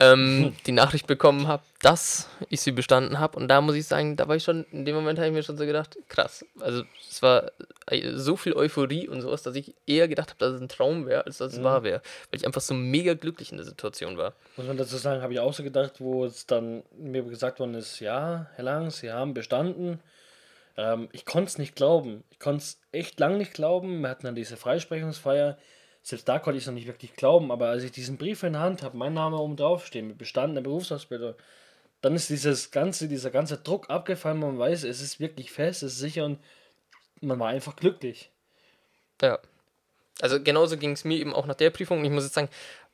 ähm, 0.00 0.54
die 0.66 0.72
Nachricht 0.72 1.06
bekommen 1.06 1.48
habe, 1.48 1.62
dass 1.82 2.28
ich 2.48 2.60
sie 2.60 2.70
bestanden 2.70 3.18
habe. 3.18 3.36
Und 3.36 3.48
da 3.48 3.60
muss 3.60 3.74
ich 3.74 3.86
sagen, 3.86 4.16
da 4.16 4.28
war 4.28 4.36
ich 4.36 4.44
schon, 4.44 4.64
in 4.70 4.84
dem 4.84 4.94
Moment 4.94 5.18
habe 5.18 5.28
ich 5.28 5.34
mir 5.34 5.42
schon 5.42 5.58
so 5.58 5.66
gedacht, 5.66 5.98
krass. 6.08 6.44
Also 6.60 6.84
es 7.08 7.20
war 7.20 7.50
äh, 7.86 8.12
so 8.14 8.36
viel 8.36 8.54
Euphorie 8.54 9.08
und 9.08 9.20
sowas, 9.22 9.42
dass 9.42 9.56
ich 9.56 9.74
eher 9.86 10.06
gedacht 10.06 10.30
habe, 10.30 10.38
dass 10.38 10.54
es 10.54 10.60
ein 10.60 10.68
Traum 10.68 11.06
wäre, 11.06 11.26
als 11.26 11.38
dass 11.38 11.54
es 11.54 11.62
wahr 11.62 11.82
wäre. 11.82 12.00
Weil 12.30 12.40
ich 12.40 12.46
einfach 12.46 12.60
so 12.60 12.74
mega 12.74 13.14
glücklich 13.14 13.50
in 13.50 13.56
der 13.56 13.66
Situation 13.66 14.16
war. 14.16 14.34
Muss 14.56 14.66
man 14.66 14.76
dazu 14.76 14.96
sagen, 14.96 15.22
habe 15.22 15.32
ich 15.32 15.40
auch 15.40 15.52
so 15.52 15.64
gedacht, 15.64 15.94
wo 15.98 16.24
es 16.24 16.46
dann 16.46 16.84
mir 16.96 17.22
gesagt 17.24 17.58
worden 17.58 17.74
ist, 17.74 17.98
ja, 17.98 18.46
Herr 18.54 18.64
Lang, 18.64 18.90
Sie 18.90 19.10
haben 19.10 19.34
bestanden. 19.34 20.00
Ähm, 20.78 21.08
ich 21.12 21.26
konnte 21.26 21.48
es 21.48 21.58
nicht 21.58 21.74
glauben. 21.74 22.22
Ich 22.30 22.38
konnte 22.38 22.62
es 22.62 22.80
echt 22.92 23.18
lang 23.20 23.36
nicht 23.36 23.52
glauben. 23.52 24.00
Wir 24.00 24.08
hatten 24.08 24.24
dann 24.24 24.36
diese 24.36 24.56
Freisprechungsfeier. 24.56 25.58
Selbst 26.02 26.28
da 26.28 26.38
konnte 26.38 26.56
ich 26.56 26.62
es 26.62 26.68
noch 26.68 26.74
nicht 26.74 26.86
wirklich 26.86 27.14
glauben. 27.14 27.50
Aber 27.50 27.68
als 27.68 27.82
ich 27.82 27.90
diesen 27.90 28.16
Brief 28.16 28.44
in 28.44 28.52
der 28.54 28.62
Hand 28.62 28.82
habe, 28.82 28.96
mein 28.96 29.12
Name 29.12 29.36
oben 29.36 29.56
drauf 29.56 29.84
stehen, 29.84 30.06
mit 30.06 30.18
bestandener 30.18 30.62
Berufsausbildung, 30.62 31.34
dann 32.00 32.14
ist 32.14 32.30
dieses 32.30 32.70
ganze, 32.70 33.08
dieser 33.08 33.30
ganze 33.30 33.58
Druck 33.58 33.90
abgefallen. 33.90 34.38
Man 34.38 34.58
weiß, 34.58 34.84
es 34.84 35.02
ist 35.02 35.18
wirklich 35.18 35.50
fest, 35.50 35.82
es 35.82 35.94
ist 35.94 35.98
sicher 35.98 36.24
und 36.24 36.38
man 37.20 37.40
war 37.40 37.48
einfach 37.48 37.74
glücklich. 37.74 38.30
Ja. 39.20 39.40
Also 40.20 40.40
genauso 40.40 40.76
ging 40.76 40.92
es 40.92 41.04
mir 41.04 41.18
eben 41.18 41.34
auch 41.34 41.46
nach 41.46 41.56
der 41.56 41.70
Prüfung. 41.70 42.04
Ich 42.04 42.10
muss 42.10 42.24
jetzt 42.24 42.34
sagen, 42.34 42.48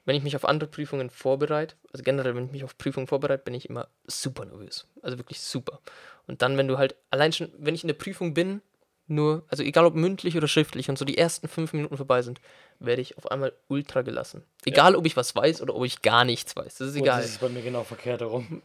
wenn 0.05 0.17
ich 0.17 0.23
mich 0.23 0.37
auf 0.37 0.45
andere 0.45 0.69
Prüfungen 0.69 1.11
vorbereite, 1.11 1.77
also 1.93 2.03
generell, 2.03 2.35
wenn 2.35 2.47
ich 2.47 2.53
mich 2.53 2.65
auf 2.65 2.77
Prüfungen 2.77 3.07
vorbereite, 3.07 3.43
bin 3.45 3.55
ich 3.55 3.69
immer 3.69 3.89
super 4.07 4.45
nervös. 4.45 4.87
Also 5.03 5.19
wirklich 5.19 5.41
super. 5.41 5.81
Und 6.27 6.43
dann, 6.43 6.57
wenn 6.57 6.69
du 6.69 6.79
halt, 6.79 6.95
allein 7.11 7.33
schon, 7.33 7.51
wenn 7.59 7.75
ich 7.75 7.83
in 7.83 7.89
der 7.89 7.95
Prüfung 7.95 8.35
bin, 8.35 8.61
nur, 9.07 9.45
also 9.49 9.63
egal 9.63 9.85
ob 9.85 9.95
mündlich 9.95 10.37
oder 10.37 10.49
schriftlich 10.49 10.89
und 10.89 10.99
so 10.99 11.05
die 11.05 11.19
ersten 11.19 11.47
fünf 11.47 11.75
Minuten 11.75 11.97
vorbei 11.97 12.23
sind, 12.23 12.41
werde 12.79 13.03
ich 13.03 13.19
auf 13.19 13.31
einmal 13.31 13.53
ultra 13.69 14.01
gelassen. 14.03 14.43
Egal, 14.65 14.97
ob 14.97 15.05
ich 15.05 15.17
was 15.17 15.37
weiß 15.37 15.61
oder 15.61 15.75
ob 15.75 15.85
ich 15.85 16.01
gar 16.01 16.25
nichts 16.25 16.57
weiß. 16.57 16.77
Das 16.77 16.89
ist 16.89 16.97
egal. 16.97 17.21
das 17.21 17.33
ist 17.33 17.41
bei 17.41 17.51
mir 17.51 17.61
genau 17.61 17.85
verkehrt 17.85 18.23
herum. 18.23 18.63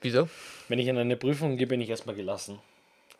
Wieso? 0.00 0.28
Wenn 0.68 0.78
ich 0.78 0.86
in 0.86 0.96
eine 0.96 1.16
Prüfung 1.16 1.58
gehe, 1.58 1.66
bin 1.66 1.82
ich 1.82 1.90
erstmal 1.90 2.14
gelassen. 2.14 2.58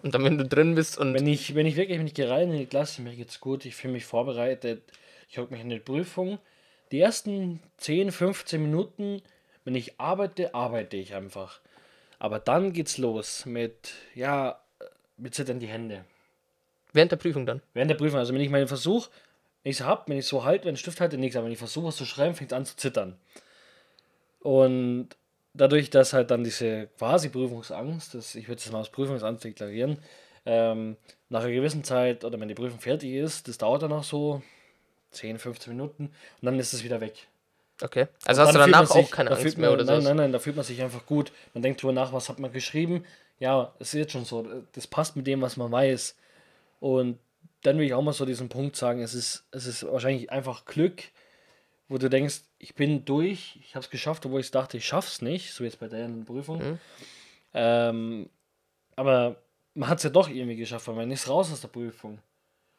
Und 0.03 0.15
dann, 0.15 0.25
wenn 0.25 0.39
du 0.39 0.45
drin 0.47 0.75
bist 0.75 0.97
und 0.97 1.13
Wenn 1.13 1.27
ich, 1.27 1.55
wenn 1.55 1.67
ich 1.67 1.77
wirklich, 1.77 1.99
wenn 1.99 2.07
ich 2.07 2.15
gehe 2.15 2.31
rein 2.31 2.51
in 2.51 2.59
die 2.59 2.67
Klasse, 2.67 3.03
mir 3.03 3.15
geht's 3.15 3.41
gut, 3.41 3.65
ich 3.65 3.75
fühle 3.75 3.95
mich 3.95 4.07
vorbereitet, 4.07 4.83
ich 5.29 5.39
hocke 5.39 5.53
mich 5.53 5.61
in 5.61 5.71
die 5.71 5.81
Prüfung. 5.81 6.39
Die 6.91 7.01
ersten 7.01 7.61
10, 7.79 8.13
15 8.13 8.63
Minuten, 8.63 9.23
wenn 9.65 9.75
ich 9.75 10.01
arbeite, 10.01 10.55
arbeite 10.55 10.97
ich 10.97 11.15
einfach. 11.15 11.61
Aber 12.19 12.39
dann 12.39 12.73
geht's 12.73 12.99
los 12.99 13.47
mit, 13.47 13.93
ja, 14.15 14.61
mit 15.17 15.35
zittern 15.35 15.61
die 15.61 15.67
Hände. 15.67 16.05
während 16.93 17.13
der 17.13 17.17
Prüfung 17.17 17.47
dann. 17.47 17.61
Während 17.75 17.91
der 17.91 17.97
Prüfung, 17.97 18.19
also 18.19 18.33
wenn 18.33 18.41
ich 18.41 18.51
meinen 18.51 18.69
Versuch, 18.69 19.09
wenn 19.63 19.71
ich 19.71 19.81
es 19.81 19.87
habe, 19.87 20.05
wenn 20.07 20.19
ich 20.19 20.27
so 20.27 20.45
halte, 20.45 20.65
wenn 20.65 20.75
ich 20.75 20.81
Stift 20.81 21.01
halte, 21.01 21.19
nichts, 21.19 21.37
aber 21.37 21.45
wenn 21.45 21.53
ich 21.53 21.59
versuche, 21.59 21.89
was 21.89 21.97
zu 21.97 22.07
schreiben, 22.07 22.35
fängt 22.35 22.53
es 22.53 22.57
an 22.57 22.65
zu 22.65 22.77
zittern. 22.77 23.19
Und 24.41 25.11
dadurch, 25.53 25.91
dass 25.91 26.13
halt 26.13 26.31
dann 26.31 26.45
diese 26.45 26.89
quasi 26.99 27.29
Prüfungsangst, 27.29 28.15
das, 28.15 28.35
ich 28.35 28.49
würde 28.49 28.61
es 28.61 28.73
mal 28.73 28.79
als 28.79 28.91
Prüfungsangst 28.91 29.45
deklarieren, 29.45 29.99
ähm, 30.47 30.97
nach 31.29 31.43
einer 31.43 31.53
gewissen 31.53 31.85
Zeit 31.85 32.25
oder 32.25 32.41
wenn 32.41 32.49
die 32.49 32.55
Prüfung 32.55 32.81
fertig 32.81 33.13
ist, 33.13 33.49
das 33.49 33.59
dauert 33.59 33.83
dann 33.83 33.93
auch 33.93 34.05
so 34.05 34.43
10, 35.11 35.39
15 35.39 35.73
Minuten 35.75 36.05
und 36.07 36.13
dann 36.47 36.59
ist 36.59 36.73
es 36.73 36.85
wieder 36.85 37.01
weg. 37.01 37.27
Okay. 37.81 38.09
Also 38.25 38.43
Und 38.43 38.49
hast 38.49 38.55
du 38.55 38.59
man 38.61 38.71
danach 38.73 38.91
auch 38.91 38.95
sich- 38.95 39.11
keine 39.11 39.31
da 39.31 39.37
Angst 39.37 39.43
fühlt 39.45 39.59
mehr 39.59 39.71
man, 39.71 39.81
oder 39.81 39.85
Nein, 39.93 40.01
so? 40.03 40.09
nein, 40.09 40.17
nein, 40.17 40.33
da 40.33 40.39
fühlt 40.39 40.57
man 40.57 40.65
sich 40.65 40.83
einfach 40.83 41.07
gut. 41.07 41.33
Man 41.55 41.63
denkt 41.63 41.81
drüber 41.83 41.93
nach, 41.93 42.13
was 42.13 42.29
hat 42.29 42.39
man 42.41 42.53
geschrieben. 42.53 43.05
Ja, 43.39 43.73
es 43.79 43.89
ist 43.95 43.99
jetzt 44.01 44.13
schon 44.13 44.25
so. 44.25 44.47
Das 44.73 44.87
passt 44.89 45.15
mit 45.15 45.27
dem, 45.29 45.41
was 45.43 45.57
man 45.57 45.71
weiß. 45.71 46.17
Und 46.81 47.19
dann 47.63 47.79
will 47.79 47.87
ich 47.87 47.95
auch 47.95 48.03
mal 48.03 48.13
so 48.13 48.25
diesen 48.27 48.49
Punkt 48.49 48.75
sagen, 48.77 49.01
es 49.01 49.15
ist, 49.15 49.45
es 49.53 49.67
ist 49.67 49.85
wahrscheinlich 49.85 50.31
einfach 50.33 50.65
Glück, 50.65 51.03
wo 51.89 51.99
du 51.99 52.11
denkst, 52.11 52.41
ich 52.59 52.75
bin 52.75 53.05
durch, 53.05 53.59
ich 53.61 53.75
habe 53.77 53.85
es 53.85 53.91
geschafft, 53.91 54.27
obwohl 54.27 54.41
ich 54.41 54.51
dachte, 54.51 54.77
ich 54.77 54.85
schaff's 54.87 55.23
nicht, 55.23 55.53
so 55.55 55.63
jetzt 55.65 55.79
bei 55.79 55.87
der 55.89 56.09
Prüfung. 56.27 56.59
Mhm. 56.59 56.79
Ähm, 57.55 58.31
aber 58.97 59.37
man 59.75 59.89
hat 59.89 59.99
es 59.99 60.05
ja 60.05 60.11
doch 60.11 60.29
irgendwie 60.29 60.57
geschafft, 60.57 60.89
weil 60.89 60.97
man 60.97 61.11
ist 61.11 61.29
raus 61.29 61.53
aus 61.53 61.61
der 61.61 61.69
Prüfung. 61.69 62.19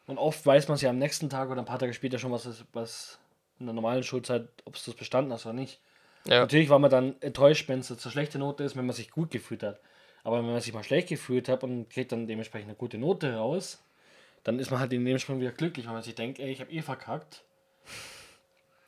Und 0.09 0.17
oft 0.17 0.43
weiß 0.43 0.67
man 0.67 0.75
es 0.75 0.81
ja 0.81 0.89
am 0.89 0.97
nächsten 0.97 1.29
Tag 1.29 1.51
oder 1.51 1.61
ein 1.61 1.65
paar 1.65 1.77
Tage 1.77 1.93
später 1.93 2.17
schon, 2.17 2.31
was, 2.31 2.45
es, 2.45 2.65
was 2.73 3.19
in 3.59 3.67
der 3.67 3.75
normalen 3.75 4.01
Schulzeit, 4.01 4.47
ob 4.65 4.75
es 4.75 4.83
bestanden 4.95 5.31
hast 5.31 5.45
oder 5.45 5.53
nicht. 5.53 5.79
Ja. 6.25 6.39
Natürlich 6.39 6.69
war 6.69 6.79
man 6.79 6.89
dann 6.89 7.15
enttäuscht, 7.21 7.69
wenn 7.69 7.77
es 7.77 7.89
jetzt 7.89 8.07
eine 8.07 8.11
schlechte 8.11 8.39
Note 8.39 8.63
ist, 8.63 8.75
wenn 8.75 8.87
man 8.87 8.95
sich 8.95 9.11
gut 9.11 9.29
gefühlt 9.29 9.61
hat. 9.61 9.79
Aber 10.23 10.39
wenn 10.39 10.47
man 10.47 10.59
sich 10.61 10.73
mal 10.73 10.83
schlecht 10.83 11.09
gefühlt 11.09 11.47
hat 11.47 11.63
und 11.63 11.91
kriegt 11.91 12.11
dann 12.11 12.25
dementsprechend 12.25 12.69
eine 12.69 12.75
gute 12.75 12.97
Note 12.97 13.35
raus, 13.35 13.83
dann 14.43 14.57
ist 14.57 14.71
man 14.71 14.79
halt 14.79 14.91
in 14.93 15.05
dem 15.05 15.19
Sprung 15.19 15.41
wieder 15.41 15.51
glücklich, 15.51 15.85
weil 15.85 15.93
man 15.93 16.01
sich 16.01 16.15
denkt, 16.15 16.39
ey, 16.39 16.49
ich 16.49 16.59
habe 16.59 16.71
eh 16.71 16.81
verkackt. 16.81 17.43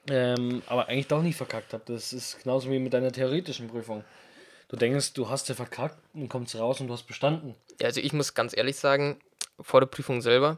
Ähm, 0.10 0.64
aber 0.66 0.88
eigentlich 0.88 1.08
doch 1.08 1.22
nicht 1.22 1.36
verkackt 1.36 1.72
habe. 1.74 1.84
Das 1.86 2.14
ist 2.14 2.42
genauso 2.42 2.72
wie 2.72 2.80
mit 2.80 2.94
deiner 2.94 3.12
theoretischen 3.12 3.68
Prüfung. 3.68 4.04
Du 4.70 4.76
denkst, 4.76 5.14
du 5.14 5.30
hast 5.30 5.50
ja 5.50 5.54
verkackt 5.54 6.00
und 6.16 6.30
kommst 6.30 6.56
raus 6.56 6.82
und 6.82 6.88
du 6.88 6.94
hast 6.94 7.04
bestanden. 7.04 7.54
Ja, 7.80 7.86
also 7.86 8.02
ich 8.02 8.12
muss 8.12 8.34
ganz 8.34 8.58
ehrlich 8.58 8.78
sagen, 8.78 9.20
vor 9.60 9.82
der 9.82 9.88
Prüfung 9.88 10.24
selber 10.24 10.58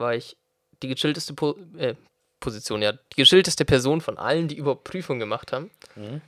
war 0.00 0.14
ich 0.14 0.36
die 0.82 0.88
gechillteste 0.88 1.34
po 1.34 1.56
äh, 1.78 1.94
Position, 2.40 2.82
ja, 2.82 2.92
die 2.92 3.16
gechillteste 3.16 3.64
Person 3.64 4.00
von 4.00 4.18
allen, 4.18 4.48
die 4.48 4.56
überhaupt 4.56 4.84
Prüfung 4.84 5.18
gemacht 5.18 5.52
haben. 5.52 5.70
Mhm. 5.94 6.22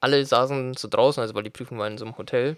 Alle 0.00 0.24
saßen 0.24 0.74
so 0.74 0.88
draußen, 0.88 1.20
also 1.22 1.34
weil 1.34 1.42
die 1.42 1.50
Prüfung 1.50 1.78
war 1.78 1.88
in 1.88 1.98
so 1.98 2.04
einem 2.04 2.18
Hotel. 2.18 2.56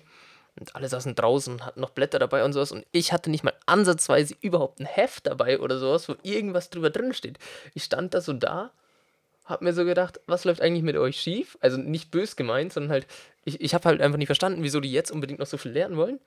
Und 0.59 0.75
alle 0.75 0.89
saßen 0.89 1.15
draußen, 1.15 1.65
hatten 1.65 1.81
noch 1.81 1.91
Blätter 1.91 2.19
dabei 2.19 2.43
und 2.43 2.53
sowas. 2.53 2.73
Und 2.73 2.87
ich 2.91 3.13
hatte 3.13 3.31
nicht 3.31 3.45
mal 3.45 3.53
ansatzweise 3.67 4.35
überhaupt 4.41 4.81
ein 4.81 4.87
Heft 4.87 5.27
dabei 5.27 5.61
oder 5.61 5.79
sowas, 5.79 6.09
wo 6.09 6.17
irgendwas 6.23 6.71
drüber 6.71 6.91
drin 6.91 7.13
steht. 7.13 7.39
Ich 7.75 7.85
stand 7.85 8.15
da 8.15 8.21
so 8.21 8.33
da, 8.33 8.73
hab 9.45 9.63
mir 9.63 9.75
so 9.75 9.85
gedacht, 9.85 10.19
was 10.27 10.45
läuft 10.45 10.61
eigentlich 10.61 10.83
mit 10.83 10.97
euch 10.97 11.21
schief? 11.21 11.57
Also 11.61 11.77
nicht 11.77 12.11
bös 12.11 12.37
gemeint, 12.37 12.73
sondern 12.73 12.91
halt, 12.91 13.07
ich, 13.45 13.61
ich 13.61 13.75
habe 13.75 13.85
halt 13.85 14.01
einfach 14.01 14.19
nicht 14.19 14.27
verstanden, 14.27 14.63
wieso 14.63 14.81
die 14.81 14.91
jetzt 14.91 15.13
unbedingt 15.13 15.39
noch 15.39 15.47
so 15.47 15.59
viel 15.59 15.73
lernen 15.73 15.97
wollen. 15.97 16.19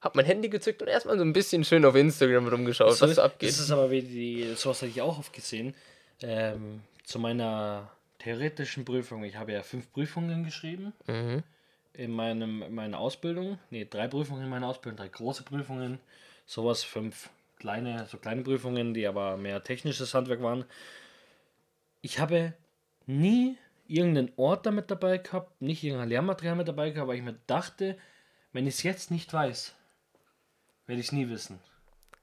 Hab 0.00 0.14
mein 0.14 0.24
Handy 0.24 0.48
gezückt 0.48 0.80
und 0.82 0.88
erstmal 0.88 1.18
so 1.18 1.24
ein 1.24 1.32
bisschen 1.32 1.64
schön 1.64 1.84
auf 1.84 1.94
Instagram 1.94 2.48
rumgeschaut, 2.48 3.00
was 3.00 3.14
so 3.14 3.22
abgeht. 3.22 3.50
Das 3.50 3.58
ist 3.58 3.70
aber 3.70 3.90
wie 3.90 4.02
die, 4.02 4.54
sowas 4.56 4.80
hatte 4.80 4.90
ich 4.90 5.02
auch 5.02 5.18
oft 5.18 5.32
gesehen. 5.32 5.74
Ähm, 6.22 6.80
zu 7.04 7.18
meiner 7.18 7.90
theoretischen 8.18 8.84
Prüfung. 8.84 9.24
Ich 9.24 9.36
habe 9.36 9.52
ja 9.52 9.62
fünf 9.62 9.92
Prüfungen 9.92 10.44
geschrieben 10.44 10.92
Mhm. 11.06 11.42
in, 11.92 12.10
meinem, 12.12 12.62
in 12.62 12.74
meiner 12.74 12.98
Ausbildung. 12.98 13.58
Ne, 13.70 13.84
drei 13.86 14.08
Prüfungen 14.08 14.44
in 14.44 14.48
meiner 14.50 14.68
Ausbildung, 14.68 14.96
drei 14.98 15.08
große 15.08 15.42
Prüfungen. 15.42 15.98
Sowas, 16.46 16.82
fünf 16.82 17.30
kleine, 17.58 18.06
so 18.10 18.16
kleine 18.18 18.42
Prüfungen, 18.42 18.94
die 18.94 19.06
aber 19.06 19.36
mehr 19.36 19.62
technisches 19.62 20.14
Handwerk 20.14 20.42
waren. 20.42 20.64
Ich 22.00 22.18
habe 22.18 22.54
nie 23.06 23.56
irgendeinen 23.86 24.32
Ort 24.36 24.66
damit 24.66 24.90
dabei 24.90 25.18
gehabt, 25.18 25.60
nicht 25.60 25.82
irgendein 25.84 26.08
Lehrmaterial 26.08 26.56
mit 26.56 26.68
dabei 26.68 26.90
gehabt, 26.90 27.08
weil 27.08 27.16
ich 27.16 27.22
mir 27.24 27.36
dachte, 27.46 27.98
wenn 28.52 28.66
ich 28.66 28.74
es 28.76 28.82
jetzt 28.82 29.10
nicht 29.10 29.32
weiß, 29.32 29.74
werde 30.90 31.00
ich 31.00 31.06
es 31.06 31.12
nie 31.12 31.28
wissen. 31.30 31.58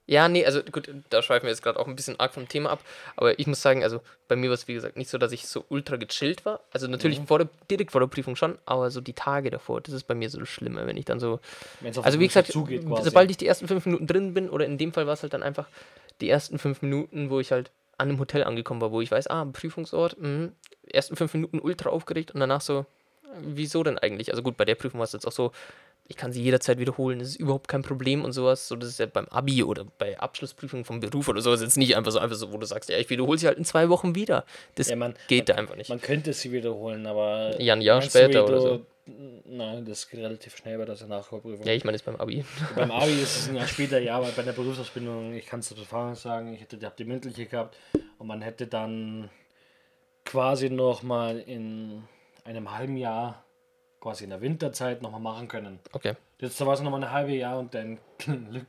Ja, 0.09 0.29
nee, 0.29 0.45
also 0.45 0.63
gut, 0.63 0.89
da 1.09 1.21
schweifen 1.21 1.43
wir 1.43 1.49
jetzt 1.49 1.61
gerade 1.61 1.77
auch 1.77 1.85
ein 1.85 1.95
bisschen 1.97 2.17
arg 2.17 2.33
vom 2.33 2.47
Thema 2.47 2.69
ab. 2.69 2.79
Aber 3.17 3.37
ich 3.37 3.45
muss 3.45 3.61
sagen, 3.61 3.83
also 3.83 3.99
bei 4.29 4.37
mir 4.37 4.49
war 4.49 4.53
es 4.53 4.65
wie 4.69 4.73
gesagt 4.73 4.95
nicht 4.95 5.09
so, 5.09 5.17
dass 5.17 5.33
ich 5.33 5.45
so 5.47 5.65
ultra 5.67 5.97
gechillt 5.97 6.45
war. 6.45 6.61
Also 6.71 6.87
natürlich 6.87 7.19
vor 7.27 7.39
der, 7.39 7.49
direkt 7.69 7.91
vor 7.91 7.99
der 7.99 8.07
Prüfung 8.07 8.37
schon, 8.37 8.57
aber 8.65 8.89
so 8.89 9.01
die 9.01 9.11
Tage 9.11 9.49
davor, 9.49 9.81
das 9.81 9.93
ist 9.93 10.05
bei 10.05 10.15
mir 10.15 10.29
so 10.29 10.39
das 10.39 10.47
Schlimme, 10.47 10.87
wenn 10.87 10.95
ich 10.95 11.03
dann 11.03 11.19
so. 11.19 11.41
Also 12.01 12.21
wie 12.21 12.27
gesagt, 12.27 12.53
zugeht 12.53 12.83
sobald 13.01 13.29
ich 13.31 13.37
die 13.37 13.47
ersten 13.47 13.67
fünf 13.67 13.85
Minuten 13.85 14.07
drin 14.07 14.33
bin, 14.33 14.49
oder 14.49 14.65
in 14.65 14.77
dem 14.77 14.93
Fall 14.93 15.07
war 15.07 15.13
es 15.13 15.23
halt 15.23 15.33
dann 15.33 15.43
einfach 15.43 15.67
die 16.21 16.29
ersten 16.29 16.57
fünf 16.57 16.81
Minuten, 16.81 17.29
wo 17.29 17.41
ich 17.41 17.51
halt 17.51 17.69
an 17.97 18.07
einem 18.07 18.19
Hotel 18.19 18.45
angekommen 18.45 18.79
war, 18.79 18.91
wo 18.91 19.01
ich 19.01 19.11
weiß, 19.11 19.27
ah, 19.27 19.43
Prüfungsort, 19.43 20.17
mhm, 20.19 20.53
ersten 20.87 21.17
fünf 21.17 21.33
Minuten 21.33 21.59
ultra 21.59 21.89
aufgeregt 21.89 22.31
und 22.31 22.39
danach 22.39 22.61
so, 22.61 22.85
wieso 23.41 23.83
denn 23.83 23.97
eigentlich? 23.97 24.29
Also 24.29 24.41
gut, 24.41 24.55
bei 24.55 24.65
der 24.65 24.75
Prüfung 24.75 24.99
war 24.99 25.05
es 25.05 25.11
jetzt 25.11 25.27
auch 25.27 25.31
so, 25.33 25.51
ich 26.09 26.15
kann 26.15 26.31
sie 26.31 26.41
jederzeit 26.41 26.79
wiederholen, 26.79 27.19
das 27.19 27.29
ist 27.29 27.35
überhaupt 27.35 27.67
kein 27.67 27.81
Problem 27.81 28.23
und 28.23 28.31
sowas. 28.31 28.67
So, 28.67 28.75
das 28.75 28.89
ist 28.89 28.99
ja 28.99 29.05
beim 29.05 29.25
Abi 29.25 29.63
oder 29.63 29.85
bei 29.97 30.17
Abschlussprüfungen 30.17 30.85
vom 30.85 30.99
Beruf 30.99 31.27
oder 31.27 31.41
sowas 31.41 31.61
jetzt 31.61 31.77
nicht 31.77 31.97
einfach 31.97 32.11
so, 32.11 32.19
einfach 32.19 32.35
so, 32.35 32.51
wo 32.53 32.57
du 32.57 32.65
sagst, 32.65 32.89
ja, 32.89 32.97
ich 32.97 33.09
wiederhole 33.09 33.37
sie 33.37 33.47
halt 33.47 33.57
in 33.57 33.65
zwei 33.65 33.89
Wochen 33.89 34.15
wieder. 34.15 34.45
Das 34.75 34.89
Ja, 34.89 34.95
man, 34.95 35.15
geht 35.27 35.39
man, 35.39 35.45
da 35.45 35.61
einfach 35.61 35.75
nicht. 35.75 35.89
Man 35.89 36.01
könnte 36.01 36.33
sie 36.33 36.51
wiederholen, 36.51 37.05
aber. 37.05 37.59
Ja, 37.61 37.73
ein 37.73 37.81
Jahr 37.81 38.01
später 38.01 38.45
oder 38.45 38.61
so. 38.61 38.85
Nein, 39.45 39.85
das 39.85 40.09
geht 40.09 40.19
relativ 40.19 40.57
schnell 40.57 40.77
bei 40.77 40.85
der 40.85 41.07
Nachholprüfung. 41.07 41.65
Ja, 41.65 41.71
ich 41.71 41.85
meine, 41.85 41.97
das 41.97 42.03
beim 42.03 42.17
Abi. 42.17 42.43
Beim 42.75 42.91
Abi 42.91 43.13
ist 43.13 43.37
es 43.37 43.49
ein 43.49 43.55
Jahr 43.57 43.67
später, 43.67 43.99
ja, 43.99 44.17
aber 44.17 44.27
bei 44.35 44.43
der 44.43 44.51
Berufsausbildung, 44.51 45.33
ich 45.33 45.45
kann 45.45 45.61
es 45.61 45.71
aus 45.71 45.79
Erfahrung 45.79 46.15
sagen, 46.15 46.53
ich 46.53 46.61
hätte 46.61 46.75
ich 46.75 46.83
hab 46.83 46.97
die 46.97 47.05
mündliche 47.05 47.45
gehabt 47.45 47.77
und 48.17 48.27
man 48.27 48.41
hätte 48.41 48.67
dann 48.67 49.29
quasi 50.25 50.69
noch 50.69 51.03
mal 51.03 51.39
in 51.39 52.03
einem 52.43 52.77
halben 52.77 52.97
Jahr, 52.97 53.45
quasi 54.07 54.23
in 54.23 54.29
der 54.29 54.39
Winterzeit, 54.39 55.01
noch 55.01 55.11
mal 55.11 55.19
machen 55.19 55.49
können. 55.49 55.79
Okay. 55.91 56.15
Jetzt 56.39 56.65
war 56.65 56.73
es 56.73 56.79
noch 56.79 56.91
mal 56.91 57.03
ein 57.03 57.11
halbes 57.11 57.35
Jahr 57.35 57.59
und 57.59 57.73
dein 57.73 57.99
Glück 58.17 58.65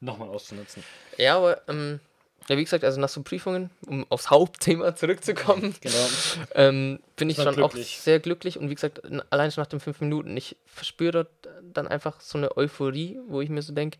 noch 0.00 0.18
mal 0.18 0.28
auszunutzen. 0.28 0.84
Ja, 1.16 1.38
aber, 1.38 1.62
ähm, 1.66 1.98
ja, 2.46 2.58
wie 2.58 2.64
gesagt, 2.64 2.84
also 2.84 3.00
nach 3.00 3.08
so 3.08 3.22
Prüfungen, 3.22 3.70
um 3.86 4.04
aufs 4.10 4.28
Hauptthema 4.28 4.94
zurückzukommen, 4.94 5.74
Genau. 5.80 6.06
ähm, 6.54 7.00
bin 7.16 7.30
ich 7.30 7.36
schon 7.38 7.54
glücklich. 7.54 7.96
auch 7.96 8.02
sehr 8.02 8.20
glücklich 8.20 8.58
und 8.58 8.68
wie 8.68 8.74
gesagt, 8.74 9.00
allein 9.30 9.50
schon 9.50 9.62
nach 9.62 9.68
den 9.68 9.80
fünf 9.80 10.02
Minuten, 10.02 10.36
ich 10.36 10.56
verspüre 10.66 11.26
dann 11.72 11.88
einfach 11.88 12.20
so 12.20 12.36
eine 12.36 12.54
Euphorie, 12.58 13.18
wo 13.28 13.40
ich 13.40 13.48
mir 13.48 13.62
so 13.62 13.72
denke, 13.72 13.96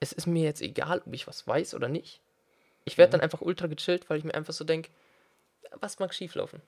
es 0.00 0.12
ist 0.12 0.26
mir 0.26 0.44
jetzt 0.44 0.62
egal, 0.62 1.02
ob 1.04 1.12
ich 1.12 1.26
was 1.26 1.46
weiß 1.46 1.74
oder 1.74 1.88
nicht. 1.88 2.22
Ich 2.86 2.96
werde 2.96 3.12
dann 3.12 3.20
einfach 3.20 3.42
ultra 3.42 3.66
gechillt, 3.66 4.08
weil 4.08 4.16
ich 4.16 4.24
mir 4.24 4.34
einfach 4.34 4.54
so 4.54 4.64
denke, 4.64 4.88
was 5.78 5.98
mag 5.98 6.14
schieflaufen? 6.14 6.62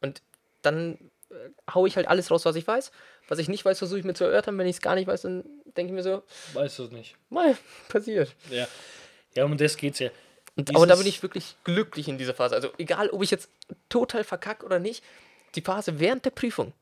Und 0.00 0.22
dann 0.62 0.98
hau 1.72 1.86
ich 1.86 1.96
halt 1.96 2.08
alles 2.08 2.30
raus, 2.30 2.44
was 2.44 2.56
ich 2.56 2.66
weiß. 2.66 2.90
Was 3.28 3.38
ich 3.38 3.48
nicht 3.48 3.64
weiß, 3.64 3.78
versuche 3.78 3.98
ich 3.98 4.04
mir 4.04 4.14
zu 4.14 4.24
erörtern. 4.24 4.56
Wenn 4.58 4.66
ich 4.66 4.76
es 4.76 4.82
gar 4.82 4.94
nicht 4.94 5.06
weiß, 5.06 5.22
dann 5.22 5.44
denke 5.76 5.92
ich 5.92 5.96
mir 5.96 6.02
so, 6.02 6.22
Weißt 6.54 6.78
du 6.78 6.84
es 6.84 6.90
nicht. 6.90 7.16
mal, 7.28 7.56
passiert. 7.88 8.34
Ja. 8.50 8.66
Ja, 9.34 9.44
um 9.44 9.56
das 9.56 9.76
geht's 9.76 9.98
ja. 9.98 10.10
Und, 10.56 10.74
aber 10.74 10.86
da 10.86 10.96
bin 10.96 11.06
ich 11.06 11.22
wirklich 11.22 11.54
glücklich 11.62 12.08
in 12.08 12.18
dieser 12.18 12.34
Phase. 12.34 12.54
Also 12.56 12.70
egal, 12.78 13.10
ob 13.10 13.22
ich 13.22 13.30
jetzt 13.30 13.48
total 13.88 14.24
verkacke 14.24 14.66
oder 14.66 14.78
nicht, 14.80 15.04
die 15.54 15.60
Phase 15.60 16.00
während 16.00 16.24
der 16.24 16.30
Prüfung 16.30 16.72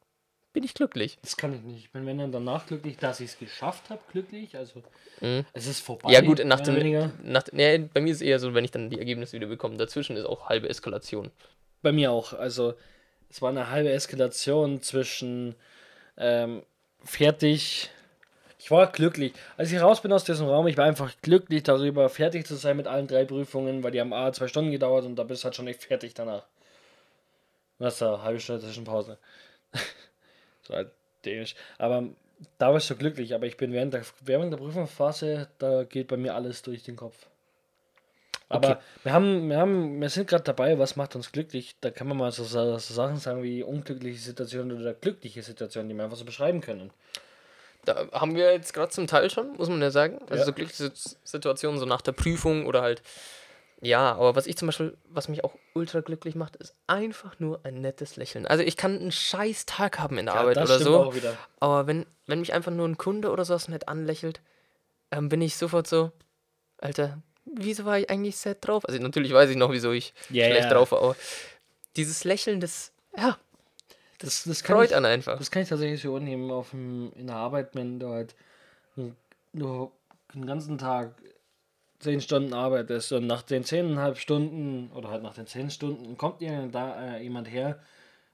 bin 0.54 0.64
ich 0.64 0.72
glücklich. 0.72 1.18
Das 1.20 1.36
kann 1.36 1.52
ich 1.52 1.60
nicht. 1.60 1.84
Ich 1.84 1.90
bin 1.92 2.06
wenn 2.06 2.16
dann 2.16 2.32
danach 2.32 2.66
glücklich, 2.66 2.96
dass 2.96 3.20
ich 3.20 3.32
es 3.32 3.38
geschafft 3.38 3.90
habe, 3.90 4.00
glücklich. 4.10 4.56
Also 4.56 4.82
es 5.52 5.66
ist 5.66 5.80
vorbei. 5.80 6.08
Mhm. 6.08 6.14
Ja 6.14 6.20
gut, 6.22 6.42
nach 6.46 6.60
dem, 6.60 7.12
nach, 7.22 7.44
nee, 7.52 7.76
bei 7.92 8.00
mir 8.00 8.10
ist 8.12 8.18
es 8.18 8.22
eher 8.22 8.38
so, 8.38 8.54
wenn 8.54 8.64
ich 8.64 8.70
dann 8.70 8.88
die 8.88 8.98
Ergebnisse 8.98 9.34
wieder 9.34 9.48
bekomme. 9.48 9.76
Dazwischen 9.76 10.16
ist 10.16 10.24
auch 10.24 10.48
halbe 10.48 10.70
Eskalation. 10.70 11.30
Bei 11.82 11.92
mir 11.92 12.10
auch. 12.10 12.32
Also 12.32 12.72
es 13.30 13.42
war 13.42 13.50
eine 13.50 13.70
halbe 13.70 13.90
Eskalation 13.90 14.80
zwischen 14.82 15.54
ähm, 16.16 16.62
fertig. 17.04 17.90
Ich 18.58 18.70
war 18.70 18.90
glücklich. 18.90 19.32
Als 19.56 19.70
ich 19.70 19.80
raus 19.80 20.00
bin 20.00 20.12
aus 20.12 20.24
diesem 20.24 20.48
Raum, 20.48 20.66
ich 20.66 20.76
war 20.76 20.86
einfach 20.86 21.12
glücklich 21.22 21.62
darüber, 21.62 22.08
fertig 22.08 22.46
zu 22.46 22.56
sein 22.56 22.76
mit 22.76 22.86
allen 22.86 23.06
drei 23.06 23.24
Prüfungen, 23.24 23.82
weil 23.82 23.92
die 23.92 24.00
haben 24.00 24.12
A 24.12 24.32
zwei 24.32 24.48
Stunden 24.48 24.70
gedauert 24.70 25.04
und 25.04 25.16
da 25.16 25.24
bist 25.24 25.42
du 25.42 25.44
halt 25.44 25.54
schon 25.54 25.68
echt 25.68 25.84
fertig 25.84 26.14
danach. 26.14 26.46
Was 27.78 27.98
da, 27.98 28.22
halbe 28.22 28.40
Stunde 28.40 28.62
Zwischenpause. 28.62 29.18
so 30.62 30.74
halt 30.74 30.90
dänisch. 31.24 31.54
Aber 31.78 32.04
da 32.58 32.72
warst 32.72 32.88
du 32.90 32.96
glücklich, 32.96 33.34
aber 33.34 33.46
ich 33.46 33.56
bin 33.56 33.72
während 33.72 33.94
der, 33.94 34.02
während 34.22 34.52
der 34.52 34.58
Prüfungsphase, 34.58 35.48
da 35.58 35.84
geht 35.84 36.08
bei 36.08 36.16
mir 36.16 36.34
alles 36.34 36.62
durch 36.62 36.82
den 36.82 36.96
Kopf. 36.96 37.26
Aber 38.48 38.68
Okay. 38.68 38.80
wir 39.02 39.12
haben, 39.12 39.48
wir 39.48 39.58
haben, 39.58 40.00
wir 40.00 40.08
sind 40.08 40.28
gerade 40.28 40.44
dabei, 40.44 40.78
was 40.78 40.94
macht 40.96 41.16
uns 41.16 41.32
glücklich? 41.32 41.76
Da 41.80 41.90
kann 41.90 42.06
man 42.06 42.16
mal 42.16 42.30
so, 42.30 42.44
so 42.44 42.78
Sachen 42.78 43.16
sagen 43.16 43.42
wie 43.42 43.62
unglückliche 43.62 44.20
Situationen 44.20 44.80
oder 44.80 44.94
glückliche 44.94 45.42
Situationen, 45.42 45.88
die 45.88 45.94
wir 45.96 46.04
einfach 46.04 46.16
so 46.16 46.24
beschreiben 46.24 46.60
können. 46.60 46.92
Da 47.84 48.06
haben 48.12 48.34
wir 48.36 48.52
jetzt 48.52 48.72
gerade 48.72 48.90
zum 48.90 49.06
Teil 49.06 49.30
schon, 49.30 49.52
muss 49.56 49.68
man 49.68 49.80
ja 49.82 49.90
sagen. 49.90 50.18
Also 50.22 50.34
Ja. 50.36 50.44
so 50.44 50.52
glückliche 50.52 50.84
Sit- 50.84 51.18
Situationen, 51.24 51.78
so 51.80 51.86
nach 51.86 52.02
der 52.02 52.12
Prüfung 52.12 52.66
oder 52.66 52.82
halt. 52.82 53.02
Ja, 53.82 54.12
aber 54.14 54.34
was 54.34 54.46
ich 54.46 54.56
zum 54.56 54.66
Beispiel, 54.66 54.96
was 55.04 55.28
mich 55.28 55.44
auch 55.44 55.54
ultra 55.74 56.00
glücklich 56.00 56.34
macht, 56.34 56.56
ist 56.56 56.74
einfach 56.86 57.38
nur 57.38 57.60
ein 57.64 57.80
nettes 57.80 58.16
Lächeln. 58.16 58.46
Also 58.46 58.62
ich 58.64 58.76
kann 58.76 58.98
einen 58.98 59.12
scheiß 59.12 59.66
Tag 59.66 59.98
haben 59.98 60.18
in 60.18 60.26
der 60.26 60.34
Arbeit 60.34 60.56
das 60.56 60.70
oder 60.70 60.78
so. 60.80 60.96
auch 60.98 61.14
wieder. 61.14 61.36
Aber 61.60 61.86
wenn, 61.86 62.06
wenn 62.26 62.40
mich 62.40 62.54
einfach 62.54 62.72
nur 62.72 62.88
ein 62.88 62.96
Kunde 62.96 63.30
oder 63.30 63.44
sowas 63.44 63.68
nett 63.68 63.86
anlächelt, 63.88 64.40
ähm, 65.10 65.28
bin 65.28 65.42
ich 65.42 65.56
sofort 65.56 65.86
so, 65.86 66.10
Alter, 66.78 67.18
wieso 67.58 67.84
war 67.84 67.98
ich 67.98 68.08
eigentlich 68.10 68.36
sad 68.36 68.58
drauf? 68.60 68.84
Also 68.86 69.00
natürlich 69.00 69.32
weiß 69.32 69.50
ich 69.50 69.56
noch, 69.56 69.72
wieso 69.72 69.92
ich 69.92 70.14
Ja, 70.30 70.44
schlecht 70.46 70.64
ja. 70.64 70.74
drauf 70.74 70.92
war, 70.92 71.02
aber 71.02 71.16
dieses 71.96 72.24
Lächeln, 72.24 72.60
das, 72.60 72.92
ja, 73.16 73.38
Das, 74.18 74.44
das 74.44 74.62
kann 74.62 74.76
freut 74.76 74.90
ich, 74.90 74.96
einen 74.96 75.06
einfach. 75.06 75.38
Das 75.38 75.50
kann 75.50 75.62
ich 75.62 75.68
tatsächlich 75.68 76.00
so 76.02 76.18
nehmen 76.18 76.50
auf 76.50 76.70
dem, 76.70 77.12
in 77.14 77.26
der 77.26 77.36
Arbeit, 77.36 77.74
wenn 77.74 77.98
du 77.98 78.08
halt 78.08 78.34
nur 79.52 79.92
den 80.34 80.46
ganzen 80.46 80.78
Tag 80.78 81.14
zehn 81.98 82.20
Stunden 82.20 82.52
arbeitest 82.52 83.12
und 83.12 83.26
nach 83.26 83.42
den 83.42 83.64
zehneinhalb 83.64 84.18
Stunden 84.18 84.90
oder 84.92 85.10
halt 85.10 85.22
nach 85.22 85.34
den 85.34 85.46
zehn 85.46 85.70
Stunden 85.70 86.16
kommt 86.18 86.40
dir 86.40 86.68
da 86.70 87.16
äh, 87.16 87.22
jemand 87.22 87.50
her, 87.50 87.78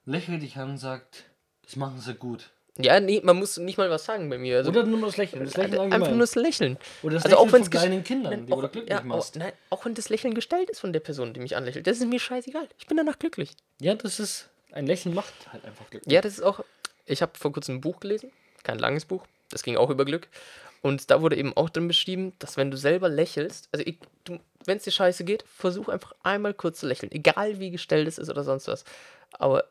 lächelt 0.04 0.42
dich 0.42 0.56
an 0.56 0.70
und 0.70 0.78
sagt, 0.78 1.24
das 1.62 1.76
machen 1.76 2.00
sie 2.00 2.14
gut. 2.14 2.50
Ja, 2.78 3.00
nee, 3.00 3.20
man 3.22 3.36
muss 3.36 3.58
nicht 3.58 3.76
mal 3.76 3.90
was 3.90 4.06
sagen 4.06 4.30
bei 4.30 4.38
mir. 4.38 4.58
Also, 4.58 4.70
Oder 4.70 4.84
nur 4.84 5.00
das 5.02 5.18
Lächeln, 5.18 5.44
das 5.44 5.56
Lächeln 5.56 5.72
einfach 5.74 5.92
allgemein. 5.92 6.10
nur 6.10 6.20
das 6.20 6.34
Lächeln. 6.34 6.78
Oder 7.02 7.14
das 7.16 7.24
also 7.26 7.36
auch 7.36 7.44
Lächeln 7.44 7.52
wenn 7.52 7.64
von 7.64 7.74
es 7.74 7.80
kleinen 7.82 8.04
Kindern, 8.04 8.46
die 8.46 8.52
auch, 8.52 8.62
du 8.62 8.68
glücklich 8.68 8.90
ja, 8.90 9.02
machst. 9.02 9.36
Auch, 9.36 9.40
nein, 9.40 9.52
auch 9.68 9.84
wenn 9.84 9.94
das 9.94 10.08
Lächeln 10.08 10.32
gestellt 10.32 10.70
ist 10.70 10.80
von 10.80 10.92
der 10.92 11.00
Person, 11.00 11.34
die 11.34 11.40
mich 11.40 11.54
anlächelt, 11.54 11.86
das 11.86 11.98
ist 11.98 12.06
mir 12.06 12.18
scheißegal. 12.18 12.66
Ich 12.78 12.86
bin 12.86 12.96
danach 12.96 13.18
glücklich. 13.18 13.50
Ja, 13.80 13.94
das 13.94 14.18
ist, 14.18 14.48
ein 14.72 14.86
Lächeln 14.86 15.14
macht 15.14 15.34
halt 15.52 15.64
einfach 15.66 15.88
glücklich. 15.90 16.10
Ja, 16.10 16.22
das 16.22 16.32
ist 16.34 16.42
auch. 16.42 16.64
Ich 17.04 17.20
habe 17.20 17.32
vor 17.38 17.52
kurzem 17.52 17.76
ein 17.76 17.80
Buch 17.82 18.00
gelesen, 18.00 18.32
kein 18.62 18.78
langes 18.78 19.04
Buch, 19.04 19.26
das 19.50 19.62
ging 19.62 19.76
auch 19.76 19.90
über 19.90 20.06
Glück. 20.06 20.28
Und 20.80 21.10
da 21.10 21.20
wurde 21.20 21.36
eben 21.36 21.56
auch 21.56 21.68
drin 21.68 21.88
beschrieben, 21.88 22.32
dass 22.38 22.56
wenn 22.56 22.70
du 22.70 22.76
selber 22.76 23.08
lächelst, 23.08 23.68
also 23.70 23.84
wenn 24.64 24.76
es 24.78 24.84
dir 24.84 24.90
scheiße 24.90 25.24
geht, 25.24 25.44
versuch 25.46 25.88
einfach 25.88 26.14
einmal 26.22 26.54
kurz 26.54 26.80
zu 26.80 26.86
lächeln, 26.86 27.12
egal 27.12 27.60
wie 27.60 27.70
gestellt 27.70 28.08
es 28.08 28.18
ist 28.18 28.30
oder 28.30 28.44
sonst 28.44 28.66
was. 28.66 28.84
Aber 29.32 29.64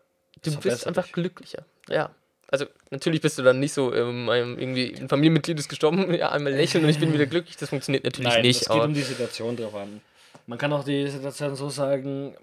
du 0.44 0.56
bist 0.58 0.88
einfach 0.88 1.04
dich. 1.04 1.14
glücklicher. 1.14 1.66
Ja. 1.90 2.12
Also 2.52 2.66
natürlich 2.90 3.22
bist 3.22 3.38
du 3.40 3.44
dann 3.44 3.62
nicht 3.62 3.74
so, 3.74 3.96
ähm, 3.96 4.28
irgendwie 4.28 4.94
ein 5.00 5.08
Familienmitglied 5.08 5.58
ist 5.58 5.70
gestorben, 5.70 6.14
ja, 6.14 6.32
einmal 6.32 6.54
lächeln 6.54 6.84
und 6.84 6.90
ich 6.90 7.00
bin 7.00 7.14
wieder 7.14 7.26
glücklich. 7.28 7.56
Das 7.56 7.70
funktioniert 7.70 8.04
natürlich 8.04 8.30
Nein, 8.30 8.42
nicht. 8.42 8.62
es 8.62 8.68
geht 8.68 8.82
um 8.82 8.94
die 8.94 9.02
Situation 9.02 9.56
drauf 9.56 9.74
an. 9.74 10.02
Man 10.48 10.58
kann 10.58 10.74
auch 10.74 10.84
die 10.84 11.08
Situation 11.08 11.56
so 11.56 11.70
sagen, 11.70 12.36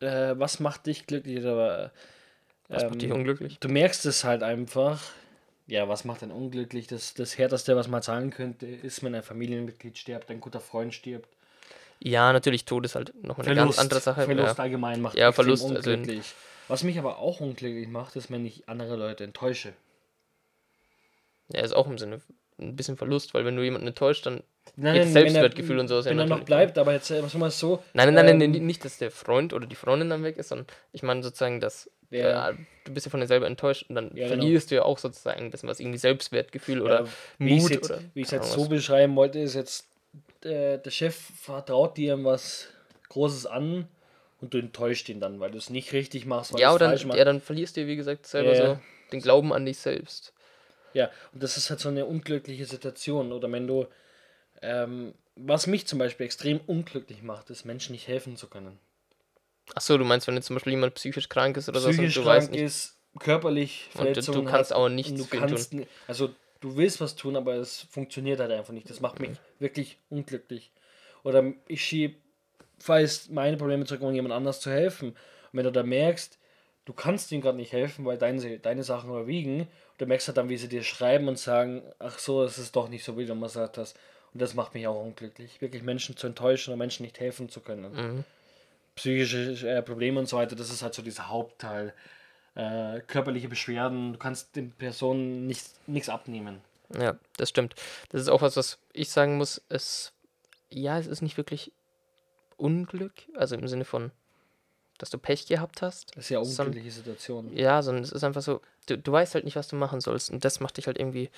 äh, 0.00 0.34
was 0.36 0.60
macht 0.60 0.86
dich 0.86 1.06
glücklich 1.06 1.40
oder 1.40 1.90
was 2.68 2.82
macht 2.82 2.92
ähm, 2.92 2.98
dich 2.98 3.12
unglücklich? 3.12 3.58
du 3.58 3.68
merkst 3.68 4.04
es 4.04 4.24
halt 4.24 4.42
einfach. 4.42 5.00
Ja, 5.66 5.88
was 5.88 6.04
macht 6.04 6.22
einen 6.22 6.32
unglücklich? 6.32 6.88
Das, 6.88 7.14
das 7.14 7.38
Härteste, 7.38 7.76
was 7.76 7.86
man 7.86 8.02
sagen 8.02 8.30
könnte, 8.30 8.66
ist, 8.66 9.04
wenn 9.04 9.14
ein 9.14 9.22
Familienmitglied 9.22 9.96
stirbt, 9.96 10.28
ein 10.28 10.40
guter 10.40 10.60
Freund 10.60 10.92
stirbt. 10.92 11.28
Ja, 12.00 12.32
natürlich, 12.32 12.64
Tod 12.64 12.84
ist 12.84 12.94
halt 12.94 13.12
noch 13.22 13.38
eine 13.38 13.54
ganz 13.54 13.78
andere 13.78 14.00
Sache. 14.00 14.24
Verlust 14.24 14.58
ja. 14.58 14.64
allgemein 14.64 15.00
macht 15.00 15.16
Ja, 15.16 15.32
Verlust, 15.32 15.64
also 15.64 15.92
unglücklich. 15.92 16.34
Was 16.70 16.82
mich 16.84 16.98
aber 16.98 17.18
auch 17.18 17.40
unglücklich 17.40 17.88
macht, 17.88 18.16
ist, 18.16 18.30
wenn 18.30 18.46
ich 18.46 18.68
andere 18.68 18.96
Leute 18.96 19.24
enttäusche. 19.24 19.72
ja, 21.52 21.62
ist 21.62 21.74
auch 21.74 21.86
im 21.86 21.98
Sinne 21.98 22.20
ein 22.58 22.76
bisschen 22.76 22.96
Verlust, 22.96 23.34
weil 23.34 23.44
wenn 23.44 23.56
du 23.56 23.62
jemanden 23.62 23.88
enttäuscht, 23.88 24.26
dann 24.26 24.42
Nein, 24.76 24.98
nein, 24.98 25.10
Selbstwertgefühl 25.12 25.78
und 25.78 25.88
sowas 25.88 26.04
ja 26.04 26.10
Wenn 26.10 26.18
er 26.18 26.26
noch 26.26 26.44
bleibt, 26.44 26.78
aber 26.78 26.92
jetzt, 26.92 27.10
was 27.10 27.34
mal 27.34 27.50
so. 27.50 27.82
Nein, 27.94 28.14
nein, 28.14 28.26
nein, 28.26 28.40
ähm, 28.40 28.52
nein, 28.52 28.66
nicht, 28.66 28.84
dass 28.84 28.98
der 28.98 29.10
Freund 29.10 29.52
oder 29.52 29.66
die 29.66 29.74
Freundin 29.74 30.10
dann 30.10 30.22
weg 30.22 30.36
ist, 30.36 30.48
sondern 30.48 30.66
ich 30.92 31.02
meine 31.02 31.22
sozusagen, 31.22 31.60
dass 31.60 31.90
Ja. 32.10 32.50
äh, 32.50 32.54
du 32.84 32.92
bist 32.92 33.06
ja 33.06 33.10
von 33.10 33.20
dir 33.20 33.26
selber 33.26 33.46
enttäuscht 33.46 33.86
und 33.88 33.94
dann 33.94 34.08
Ja, 34.14 34.28
genau. 34.28 34.42
verlierst 34.42 34.70
du 34.70 34.76
ja 34.76 34.82
auch 34.82 34.98
sozusagen 34.98 35.50
das 35.50 35.64
was 35.64 35.80
irgendwie 35.80 35.98
Selbstwertgefühl 35.98 36.82
oder 36.82 37.06
wie 37.38 37.56
ich 37.56 37.62
Mut 37.62 37.70
jetzt, 37.70 37.90
oder 37.90 38.00
wie 38.14 38.20
ich 38.20 38.26
es 38.26 38.32
jetzt 38.32 38.52
so 38.52 38.68
beschreiben 38.68 39.16
wollte, 39.16 39.38
ist 39.38 39.54
jetzt, 39.54 39.86
äh, 40.44 40.78
der 40.78 40.90
Chef 40.90 41.16
vertraut 41.16 41.96
dir 41.96 42.22
was 42.22 42.68
Großes 43.08 43.46
an 43.46 43.88
und 44.40 44.54
du 44.54 44.58
enttäuscht 44.58 45.08
ihn 45.08 45.20
dann, 45.20 45.40
weil 45.40 45.50
du 45.50 45.58
es 45.58 45.70
nicht 45.70 45.92
richtig 45.92 46.26
machst, 46.26 46.58
Ja, 46.58 46.72
oder 46.74 46.86
falsch 46.86 47.02
dann, 47.06 47.16
ja, 47.16 47.24
dann 47.24 47.40
verlierst 47.40 47.76
du, 47.76 47.86
wie 47.86 47.96
gesagt, 47.96 48.26
selber 48.26 48.54
Ja. 48.54 48.74
so 48.74 48.80
den 49.12 49.20
Glauben 49.20 49.52
an 49.52 49.66
dich 49.66 49.78
selbst. 49.78 50.32
Ja, 50.92 51.10
und 51.32 51.42
das 51.42 51.56
ist 51.56 51.70
halt 51.70 51.80
so 51.80 51.88
eine 51.88 52.06
unglückliche 52.06 52.64
Situation. 52.64 53.32
Oder 53.32 53.50
wenn 53.52 53.66
du, 53.66 53.86
ähm, 54.62 55.14
was 55.36 55.66
mich 55.66 55.86
zum 55.86 55.98
Beispiel 55.98 56.26
extrem 56.26 56.60
unglücklich 56.66 57.22
macht, 57.22 57.50
ist 57.50 57.64
Menschen 57.64 57.92
nicht 57.92 58.08
helfen 58.08 58.36
zu 58.36 58.48
können. 58.48 58.78
Achso, 59.74 59.96
du 59.96 60.04
meinst, 60.04 60.26
wenn 60.26 60.34
jetzt 60.34 60.46
zum 60.46 60.56
Beispiel 60.56 60.72
jemand 60.72 60.94
psychisch 60.94 61.28
krank 61.28 61.56
ist 61.56 61.68
oder 61.68 61.80
so 61.80 61.90
und 61.90 61.96
du 61.98 62.02
weißt 62.04 62.48
krank 62.48 62.50
nicht. 62.50 62.60
ist, 62.60 62.96
körperlich 63.18 63.84
Und 63.86 63.98
du- 63.98 63.98
Verletzungen 63.98 64.44
kannst 64.46 64.70
hat 64.72 64.78
und 64.78 64.94
nichts 64.96 65.20
du 65.20 65.26
kannst, 65.38 65.72
ni- 65.74 65.86
Also 66.08 66.34
du 66.60 66.76
willst 66.76 67.00
was 67.00 67.14
tun, 67.14 67.36
aber 67.36 67.54
es 67.54 67.82
funktioniert 67.90 68.40
halt 68.40 68.50
einfach 68.50 68.72
nicht. 68.72 68.90
Das 68.90 69.00
macht 69.00 69.20
mich 69.20 69.38
wirklich 69.60 69.96
unglücklich. 70.08 70.72
Oder 71.22 71.52
ich 71.68 71.84
schiebe 71.84 72.16
weiß 72.88 73.28
meine 73.30 73.56
Probleme 73.56 73.84
zurück, 73.84 74.02
um 74.02 74.14
jemand 74.14 74.34
anders 74.34 74.60
zu 74.60 74.70
helfen. 74.70 75.10
Und 75.10 75.16
wenn 75.52 75.64
du 75.64 75.72
da 75.72 75.82
merkst, 75.82 76.38
du 76.84 76.92
kannst 76.92 77.30
ihm 77.32 77.40
gerade 77.40 77.56
nicht 77.56 77.72
helfen, 77.72 78.04
weil 78.04 78.18
deine, 78.18 78.58
deine 78.58 78.82
Sachen 78.84 79.10
überwiegen, 79.10 79.60
und 79.60 79.68
du 79.98 80.06
merkst 80.06 80.28
halt 80.28 80.36
dann, 80.36 80.48
wie 80.48 80.56
sie 80.56 80.68
dir 80.68 80.82
schreiben 80.82 81.28
und 81.28 81.38
sagen, 81.38 81.82
ach 81.98 82.18
so, 82.18 82.42
es 82.42 82.58
ist 82.58 82.76
doch 82.76 82.88
nicht 82.88 83.04
so, 83.04 83.18
wie 83.18 83.26
du 83.26 83.34
mal 83.34 83.46
gesagt 83.46 83.78
hast. 83.78 83.96
Und 84.32 84.40
das 84.40 84.54
macht 84.54 84.74
mich 84.74 84.86
auch 84.86 85.02
unglücklich. 85.02 85.60
Wirklich 85.60 85.82
Menschen 85.82 86.16
zu 86.16 86.26
enttäuschen 86.26 86.72
und 86.72 86.78
Menschen 86.78 87.02
nicht 87.04 87.18
helfen 87.20 87.48
zu 87.48 87.60
können. 87.60 87.92
Mhm. 87.92 88.24
Psychische 88.94 89.68
äh, 89.68 89.82
Probleme 89.82 90.20
und 90.20 90.28
so 90.28 90.36
weiter, 90.36 90.56
das 90.56 90.70
ist 90.70 90.82
halt 90.82 90.94
so 90.94 91.02
dieser 91.02 91.28
Hauptteil. 91.28 91.94
äh, 92.54 93.00
körperliche 93.06 93.48
Beschwerden, 93.48 94.12
du 94.12 94.18
kannst 94.18 94.56
den 94.56 94.72
Personen 94.72 95.46
nichts 95.46 96.08
abnehmen. 96.08 96.60
Ja, 96.98 97.16
das 97.36 97.48
stimmt. 97.48 97.74
Das 98.10 98.20
ist 98.20 98.28
auch 98.28 98.42
was, 98.42 98.56
was 98.56 98.78
ich 98.92 99.10
sagen 99.10 99.36
muss. 99.36 99.62
Es, 99.68 100.12
ja, 100.70 100.98
es 100.98 101.06
ist 101.06 101.22
nicht 101.22 101.36
wirklich 101.36 101.72
Unglück, 102.60 103.12
also 103.34 103.56
im 103.56 103.66
Sinne 103.68 103.84
von, 103.84 104.10
dass 104.98 105.10
du 105.10 105.18
Pech 105.18 105.46
gehabt 105.46 105.82
hast. 105.82 106.16
Das 106.16 106.24
ist 106.24 106.30
ja 106.30 106.40
eine 106.40 106.48
unglückliche 106.48 106.90
Situation. 106.90 107.56
Ja, 107.56 107.82
sondern 107.82 108.04
es 108.04 108.12
ist 108.12 108.22
einfach 108.22 108.42
so, 108.42 108.60
du, 108.86 108.98
du 108.98 109.12
weißt 109.12 109.34
halt 109.34 109.44
nicht, 109.44 109.56
was 109.56 109.68
du 109.68 109.76
machen 109.76 110.00
sollst. 110.00 110.30
Und 110.30 110.44
das 110.44 110.60
macht 110.60 110.76
dich 110.76 110.86
halt 110.86 110.98
irgendwie 110.98 111.30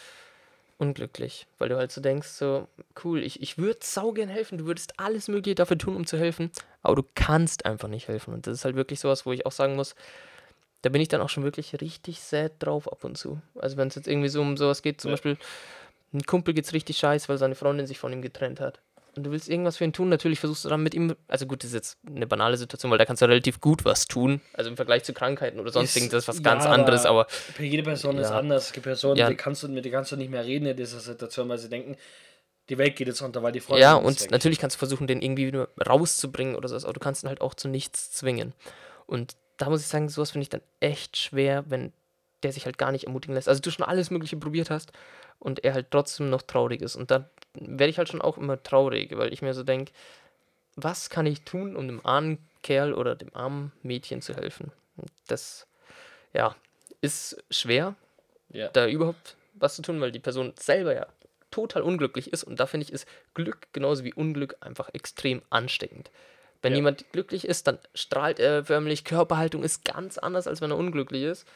unglücklich, 0.78 1.46
weil 1.58 1.68
du 1.68 1.76
halt 1.76 1.92
so 1.92 2.00
denkst, 2.00 2.28
so, 2.28 2.66
cool, 3.04 3.22
ich, 3.22 3.40
ich 3.40 3.56
würde 3.56 3.78
saugern 3.82 4.28
helfen, 4.28 4.58
du 4.58 4.66
würdest 4.66 4.98
alles 4.98 5.28
Mögliche 5.28 5.54
dafür 5.54 5.78
tun, 5.78 5.94
um 5.94 6.06
zu 6.06 6.18
helfen, 6.18 6.50
aber 6.82 6.96
du 6.96 7.04
kannst 7.14 7.66
einfach 7.66 7.88
nicht 7.88 8.08
helfen. 8.08 8.34
Und 8.34 8.46
das 8.48 8.58
ist 8.58 8.64
halt 8.64 8.74
wirklich 8.74 8.98
sowas, 8.98 9.24
wo 9.24 9.32
ich 9.32 9.46
auch 9.46 9.52
sagen 9.52 9.76
muss, 9.76 9.94
da 10.80 10.90
bin 10.90 11.00
ich 11.00 11.06
dann 11.06 11.20
auch 11.20 11.28
schon 11.28 11.44
wirklich 11.44 11.80
richtig 11.80 12.20
sad 12.20 12.52
drauf 12.58 12.90
ab 12.90 13.04
und 13.04 13.16
zu. 13.16 13.40
Also 13.54 13.76
wenn 13.76 13.88
es 13.88 13.94
jetzt 13.94 14.08
irgendwie 14.08 14.28
so 14.28 14.40
um 14.40 14.56
sowas 14.56 14.82
geht, 14.82 15.00
zum 15.00 15.10
ja. 15.10 15.12
Beispiel, 15.12 15.38
ein 16.12 16.24
Kumpel 16.24 16.52
geht's 16.52 16.72
richtig 16.72 16.98
scheiße, 16.98 17.28
weil 17.28 17.38
seine 17.38 17.54
Freundin 17.54 17.86
sich 17.86 18.00
von 18.00 18.12
ihm 18.12 18.20
getrennt 18.20 18.58
hat 18.58 18.80
und 19.14 19.24
du 19.24 19.30
willst 19.30 19.48
irgendwas 19.48 19.76
für 19.76 19.84
ihn 19.84 19.92
tun, 19.92 20.08
natürlich 20.08 20.40
versuchst 20.40 20.64
du 20.64 20.68
dann 20.68 20.82
mit 20.82 20.94
ihm, 20.94 21.14
also 21.28 21.46
gut, 21.46 21.62
das 21.62 21.70
ist 21.70 21.74
jetzt 21.74 21.98
eine 22.06 22.26
banale 22.26 22.56
Situation, 22.56 22.90
weil 22.90 22.98
da 22.98 23.04
kannst 23.04 23.20
du 23.20 23.26
relativ 23.26 23.60
gut 23.60 23.84
was 23.84 24.06
tun, 24.06 24.40
also 24.54 24.70
im 24.70 24.76
Vergleich 24.76 25.04
zu 25.04 25.12
Krankheiten 25.12 25.60
oder 25.60 25.70
sonst 25.70 25.96
ist, 25.96 26.12
das 26.12 26.24
ist 26.24 26.28
was 26.28 26.36
ja, 26.36 26.42
ganz 26.42 26.64
anderes, 26.64 27.04
aber... 27.04 27.26
Für 27.28 27.64
jede 27.64 27.82
Person 27.82 28.16
ja. 28.16 28.22
ist 28.22 28.30
anders, 28.30 28.66
es 28.66 28.72
gibt 28.72 28.84
Personen, 28.84 29.16
ja. 29.16 29.28
die 29.28 29.36
kannst 29.36 29.62
du, 29.62 29.68
mit 29.68 29.84
denen 29.84 29.94
kannst 29.94 30.12
du 30.12 30.16
nicht 30.16 30.30
mehr 30.30 30.44
reden 30.44 30.66
in 30.66 30.76
dieser 30.76 31.00
Situation, 31.00 31.48
weil 31.48 31.58
sie 31.58 31.68
denken, 31.68 31.96
die 32.68 32.78
Welt 32.78 32.96
geht 32.96 33.08
jetzt 33.08 33.20
unter, 33.20 33.42
weil 33.42 33.52
die 33.52 33.60
Freundin 33.60 33.82
Ja, 33.82 33.94
und 33.94 34.20
weg. 34.20 34.30
natürlich 34.30 34.58
kannst 34.58 34.76
du 34.76 34.78
versuchen, 34.78 35.06
den 35.06 35.20
irgendwie 35.20 35.46
wieder 35.46 35.68
rauszubringen 35.86 36.54
oder 36.54 36.68
so, 36.68 36.76
aber 36.76 36.94
du 36.94 37.00
kannst 37.00 37.22
ihn 37.22 37.28
halt 37.28 37.40
auch 37.40 37.54
zu 37.54 37.68
nichts 37.68 38.12
zwingen. 38.12 38.54
Und 39.06 39.36
da 39.58 39.68
muss 39.68 39.82
ich 39.82 39.88
sagen, 39.88 40.08
sowas 40.08 40.30
finde 40.30 40.44
ich 40.44 40.48
dann 40.48 40.62
echt 40.80 41.16
schwer, 41.16 41.64
wenn 41.68 41.92
der 42.42 42.52
sich 42.52 42.64
halt 42.64 42.78
gar 42.78 42.92
nicht 42.92 43.04
ermutigen 43.04 43.34
lässt. 43.34 43.48
Also 43.48 43.60
du 43.60 43.70
schon 43.70 43.84
alles 43.86 44.10
Mögliche 44.10 44.36
probiert 44.36 44.70
hast 44.70 44.92
und 45.42 45.64
er 45.64 45.74
halt 45.74 45.90
trotzdem 45.90 46.30
noch 46.30 46.42
traurig 46.42 46.82
ist. 46.82 46.96
Und 46.96 47.10
dann 47.10 47.28
werde 47.54 47.90
ich 47.90 47.98
halt 47.98 48.08
schon 48.08 48.22
auch 48.22 48.38
immer 48.38 48.62
traurig, 48.62 49.16
weil 49.16 49.32
ich 49.32 49.42
mir 49.42 49.54
so 49.54 49.64
denke, 49.64 49.92
was 50.76 51.10
kann 51.10 51.26
ich 51.26 51.42
tun, 51.42 51.76
um 51.76 51.86
dem 51.86 52.04
armen 52.06 52.38
Kerl 52.62 52.94
oder 52.94 53.16
dem 53.16 53.34
armen 53.34 53.72
Mädchen 53.82 54.22
zu 54.22 54.34
helfen? 54.34 54.70
Das, 55.26 55.66
ja, 56.32 56.54
ist 57.00 57.42
schwer, 57.50 57.96
ja. 58.50 58.68
da 58.68 58.86
überhaupt 58.86 59.36
was 59.54 59.74
zu 59.76 59.82
tun, 59.82 60.00
weil 60.00 60.12
die 60.12 60.20
Person 60.20 60.54
selber 60.58 60.94
ja 60.94 61.06
total 61.50 61.82
unglücklich 61.82 62.32
ist 62.32 62.44
und 62.44 62.60
da 62.60 62.66
finde 62.66 62.86
ich, 62.86 62.92
ist 62.92 63.06
Glück 63.34 63.66
genauso 63.72 64.04
wie 64.04 64.14
Unglück 64.14 64.56
einfach 64.60 64.88
extrem 64.94 65.42
ansteckend. 65.50 66.10
Wenn 66.62 66.72
ja. 66.72 66.76
jemand 66.76 67.10
glücklich 67.12 67.46
ist, 67.46 67.66
dann 67.66 67.78
strahlt 67.94 68.38
er 68.38 68.64
förmlich, 68.64 69.04
Körperhaltung 69.04 69.64
ist 69.64 69.84
ganz 69.84 70.16
anders, 70.16 70.46
als 70.46 70.60
wenn 70.60 70.70
er 70.70 70.78
unglücklich 70.78 71.24
ist. 71.24 71.46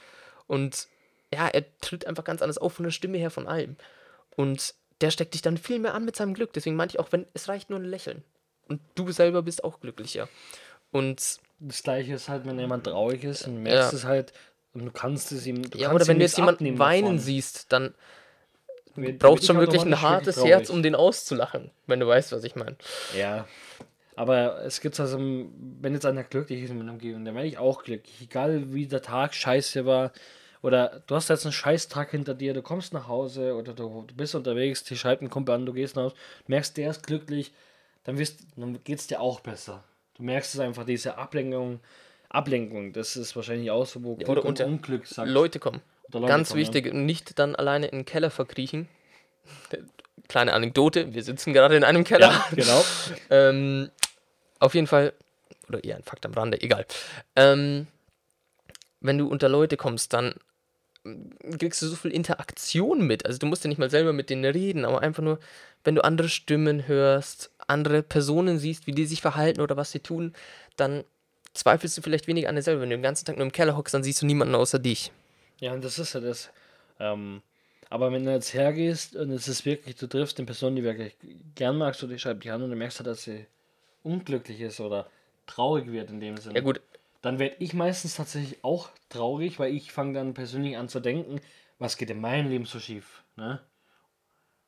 Und 0.49 0.88
ja, 1.33 1.49
er 1.49 1.64
tritt 1.80 2.06
einfach 2.06 2.25
ganz 2.25 2.42
anders 2.42 2.59
auf 2.59 2.75
von 2.75 2.85
der 2.85 2.92
Stimme 2.92 3.18
her, 3.18 3.30
von 3.30 3.47
allem. 3.47 3.76
Und 4.37 4.75
der 5.00 5.11
steckt 5.11 5.35
dich 5.35 5.42
dann 5.42 5.59
viel 5.59 5.78
mehr 5.78 5.95
an 5.95 6.04
mit 6.04 6.16
seinem 6.16 6.35
Glück. 6.35 6.52
Deswegen 6.52 6.76
meinte 6.76 6.95
ich 6.95 7.00
auch, 7.00 7.12
wenn 7.12 7.26
es 7.35 7.49
reicht 7.49 7.71
nur 7.71 7.78
ein 7.78 7.85
Lächeln. 7.85 8.25
Und 8.68 8.80
du 8.95 9.11
selber 9.12 9.42
bist 9.42 9.64
auch 9.64 9.80
glücklicher. 9.80 10.28
Und 10.90 11.38
das 11.59 11.83
gleiche 11.83 12.14
ist 12.14 12.28
halt, 12.28 12.47
wenn 12.47 12.59
jemand 12.59 12.85
traurig 12.85 13.25
ist 13.25 13.47
und 13.47 13.62
merkst 13.62 13.92
ja. 13.92 13.99
es 13.99 14.04
halt 14.04 14.33
und 14.73 14.85
du 14.85 14.90
kannst 14.90 15.33
es 15.33 15.47
ihm. 15.47 15.62
ja, 15.75 15.92
oder 15.92 16.06
wenn 16.06 16.18
du 16.18 16.25
jetzt 16.25 16.37
jemanden 16.37 16.78
weinen 16.78 17.04
davon. 17.04 17.18
siehst, 17.18 17.73
dann 17.73 17.95
brauchst 19.18 19.45
du 19.45 19.47
schon 19.49 19.59
wirklich 19.59 19.83
ein 19.83 20.00
hartes 20.00 20.42
Herz, 20.45 20.71
um 20.71 20.83
den 20.83 20.95
auszulachen, 20.95 21.71
wenn 21.87 22.00
du 22.00 22.06
weißt, 22.06 22.33
was 22.33 22.45
ich 22.45 22.56
meine. 22.56 22.76
Ja. 23.16 23.47
Aber 24.16 24.62
es 24.64 24.80
gibt 24.80 24.99
also, 24.99 25.18
wenn 25.18 25.92
jetzt 25.92 26.06
einer 26.06 26.25
glücklich 26.25 26.62
ist 26.62 26.71
in 26.71 26.78
meiner 26.78 26.92
Umgebung, 26.92 27.25
dann 27.25 27.35
werde 27.35 27.49
ich 27.49 27.59
auch 27.59 27.83
glücklich. 27.83 28.23
Egal 28.23 28.73
wie 28.73 28.87
der 28.87 29.02
Tag 29.02 29.35
scheiße 29.35 29.85
war, 29.85 30.12
oder 30.63 31.03
du 31.07 31.15
hast 31.15 31.29
jetzt 31.29 31.45
einen 31.45 31.53
Scheißtag 31.53 32.11
hinter 32.11 32.35
dir, 32.35 32.55
du 32.55 32.63
kommst 32.63 32.93
nach 32.93 33.09
Hause 33.09 33.55
oder 33.55 33.73
du, 33.73 34.05
du 34.07 34.15
bist 34.15 34.35
unterwegs, 34.35 34.85
die 34.85 34.97
schreibt 34.97 35.23
ein 35.23 35.31
Kumpel 35.31 35.55
an, 35.55 35.67
du 35.67 35.73
gehst 35.73 35.97
nach 35.97 36.05
Hause, 36.05 36.17
merkst, 36.47 36.77
der 36.77 36.91
ist 36.91 37.07
glücklich, 37.07 37.53
dann, 38.05 38.16
dann 38.57 38.83
geht 38.85 38.99
es 38.99 39.07
dir 39.07 39.21
auch 39.21 39.40
besser. 39.40 39.85
Du 40.14 40.23
merkst 40.23 40.55
es 40.55 40.61
einfach, 40.61 40.85
diese 40.85 41.19
Ablenkung, 41.19 41.81
Ablenkung, 42.29 42.92
das 42.92 43.16
ist 43.16 43.37
wahrscheinlich 43.37 43.71
auch 43.71 43.87
so, 43.87 44.03
wo 44.03 44.16
Glück 44.16 44.29
oder 44.29 44.45
und 44.45 44.61
Unglück 44.61 45.07
sagt. 45.07 45.29
Leute 45.31 45.59
kommen. 45.59 45.81
Leute 46.12 46.27
Ganz 46.27 46.51
kommen, 46.51 46.61
wichtig, 46.61 46.87
ja. 46.87 46.92
nicht 46.92 47.38
dann 47.38 47.57
alleine 47.57 47.87
in 47.87 47.99
den 48.01 48.05
Keller 48.05 48.31
verkriechen. 48.31 48.88
Kleine 50.29 50.53
Anekdote, 50.53 51.14
wir 51.14 51.23
sitzen 51.23 51.53
gerade 51.53 51.77
in 51.77 51.85
einem 51.85 52.05
Keller. 52.05 52.31
Ja, 52.31 52.47
genau. 52.53 52.85
ähm, 53.31 53.90
auf 54.59 54.75
jeden 54.75 54.87
Fall, 54.87 55.12
oder 55.69 55.83
eher 55.85 55.97
ein 55.97 56.03
Fakt 56.03 56.25
am 56.27 56.33
Rande, 56.33 56.61
egal. 56.61 56.87
Ähm, 57.35 57.87
wenn 59.07 59.19
du 59.19 59.29
unter 59.29 59.49
Leute 59.49 59.77
kommst, 59.77 60.12
dann 60.12 60.35
kriegst 61.59 61.83
du 61.83 61.87
so 61.87 61.97
viel 61.97 62.11
Interaktion 62.11 63.07
mit. 63.07 63.27
Also 63.27 63.38
du 63.38 63.47
musst 63.47 63.64
ja 63.64 63.69
nicht 63.69 63.79
mal 63.79 63.90
selber 63.90 64.12
mit 64.12 64.31
denen 64.31 64.45
reden, 64.45 64.85
aber 64.85 65.03
einfach 65.03 65.23
nur, 65.23 65.38
wenn 65.85 65.95
du 65.95 66.03
andere 66.03 66.29
Stimmen 66.29 66.88
hörst, 66.88 67.51
andere 67.66 68.03
Personen 68.03 68.59
siehst, 68.59 68.87
wie 68.87 68.92
die 68.92 69.07
sich 69.07 69.21
verhalten 69.21 69.61
oder 69.61 69.77
was 69.77 69.92
sie 69.92 70.01
tun, 70.01 70.35
dann 70.77 71.05
zweifelst 71.55 71.97
du 71.97 72.03
vielleicht 72.03 72.27
weniger 72.27 72.49
an 72.49 72.57
dir 72.57 72.62
selber. 72.62 72.83
Wenn 72.83 72.90
du 72.90 72.97
den 72.97 73.03
ganzen 73.03 73.25
Tag 73.25 73.37
nur 73.37 73.47
im 73.47 73.53
Keller 73.53 73.77
hockst, 73.77 73.95
dann 73.95 74.03
siehst 74.03 74.23
du 74.23 74.27
niemanden 74.27 74.55
außer 74.55 74.79
dich. 74.79 75.12
Ja, 75.61 75.73
und 75.73 75.85
das 75.85 75.99
ist 75.99 76.12
ja 76.12 76.21
das. 76.21 76.51
Ähm, 76.99 77.40
aber 77.88 78.12
wenn 78.12 78.25
du 78.25 78.33
jetzt 78.33 78.53
hergehst 78.53 79.14
und 79.16 79.31
es 79.31 79.49
ist 79.49 79.64
wirklich, 79.64 79.97
du 79.97 80.07
triffst 80.07 80.38
eine 80.38 80.47
Person, 80.47 80.75
die 80.77 80.83
wirklich 80.83 81.16
gern 81.55 81.79
magst, 81.79 82.03
oder 82.03 82.14
die 82.14 82.19
schreibt 82.19 82.45
dich 82.45 82.51
an 82.51 82.62
und 82.62 82.71
du 82.71 82.77
merkst 82.77 82.99
halt, 82.99 83.07
dass 83.07 83.23
sie 83.23 83.47
unglücklich 84.03 84.61
ist 84.61 84.81
oder 84.81 85.09
traurig 85.47 85.90
wird 85.90 86.11
in 86.11 86.21
dem 86.21 86.37
Sinne. 86.37 86.57
Ja 86.57 86.61
gut, 86.62 86.81
dann 87.27 87.39
werde 87.39 87.57
ich 87.59 87.75
meistens 87.75 88.17
tatsächlich 88.17 88.62
auch 88.62 88.89
traurig, 89.09 89.59
weil 89.59 89.75
ich 89.75 89.93
fange 89.93 90.15
dann 90.15 90.35
persönlich 90.35 90.77
an 90.77 90.89
zu 90.89 91.01
denken, 91.01 91.41
was 91.79 91.97
geht 91.97 92.11
in 92.11 92.21
meinem 92.21 92.49
Leben 92.49 92.67
so 92.67 92.79
schief. 92.79 93.23
Ne? 93.37 93.61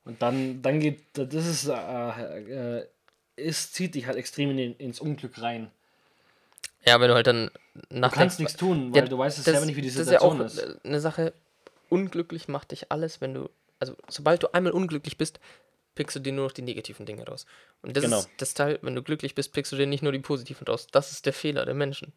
Und 0.05 0.23
dann, 0.23 0.61
dann 0.63 0.81
geht, 0.81 1.03
das 1.13 1.47
ist, 1.47 1.69
äh, 1.69 2.79
äh, 2.79 2.87
es 3.37 3.73
zieht 3.73 3.95
dich 3.95 4.07
halt 4.07 4.17
extrem 4.17 4.51
in, 4.51 4.75
ins 4.77 5.01
Unglück 5.01 5.41
rein. 5.41 5.71
Ja, 6.85 7.01
wenn 7.01 7.09
du 7.09 7.15
halt 7.15 7.27
dann 7.27 7.51
nach. 7.91 8.11
Du 8.11 8.17
kannst 8.17 8.39
nichts 8.39 8.57
tun, 8.57 8.93
weil 8.93 9.03
ja, 9.03 9.09
du 9.09 9.19
weißt 9.19 9.39
es 9.39 9.45
selber 9.45 9.67
nicht, 9.67 9.77
wie 9.77 9.83
die 9.83 9.91
Situation 9.91 10.41
ist. 10.41 10.57
Ja 10.57 10.63
ist 10.63 10.69
ja 10.69 10.75
auch 10.75 10.85
eine 10.85 11.01
Sache, 11.01 11.33
unglücklich 11.89 12.49
macht 12.49 12.71
dich 12.71 12.91
alles, 12.91 13.21
wenn 13.21 13.35
du, 13.35 13.51
also 13.79 13.95
sobald 14.09 14.43
du 14.43 14.53
einmal 14.55 14.73
unglücklich 14.73 15.19
bist, 15.19 15.41
pickst 15.95 16.17
du 16.17 16.21
dir 16.21 16.33
nur 16.33 16.47
noch 16.47 16.53
die 16.53 16.63
negativen 16.63 17.07
Dinge 17.07 17.27
raus. 17.27 17.47
Und 17.83 17.97
das 17.97 18.05
genau. 18.05 18.21
ist 18.21 18.31
das 18.39 18.55
Teil, 18.55 18.79
wenn 18.83 18.95
du 18.95 19.03
glücklich 19.03 19.35
bist, 19.35 19.53
pickst 19.53 19.73
du 19.73 19.77
dir 19.77 19.87
nicht 19.87 20.03
nur 20.03 20.13
die 20.13 20.21
positiven 20.21 20.67
raus. 20.67 20.87
Das 20.91 21.13
ist 21.13 21.27
der 21.27 21.33
Fehler 21.33 21.67
der 21.67 21.75
Menschen. 21.75 22.13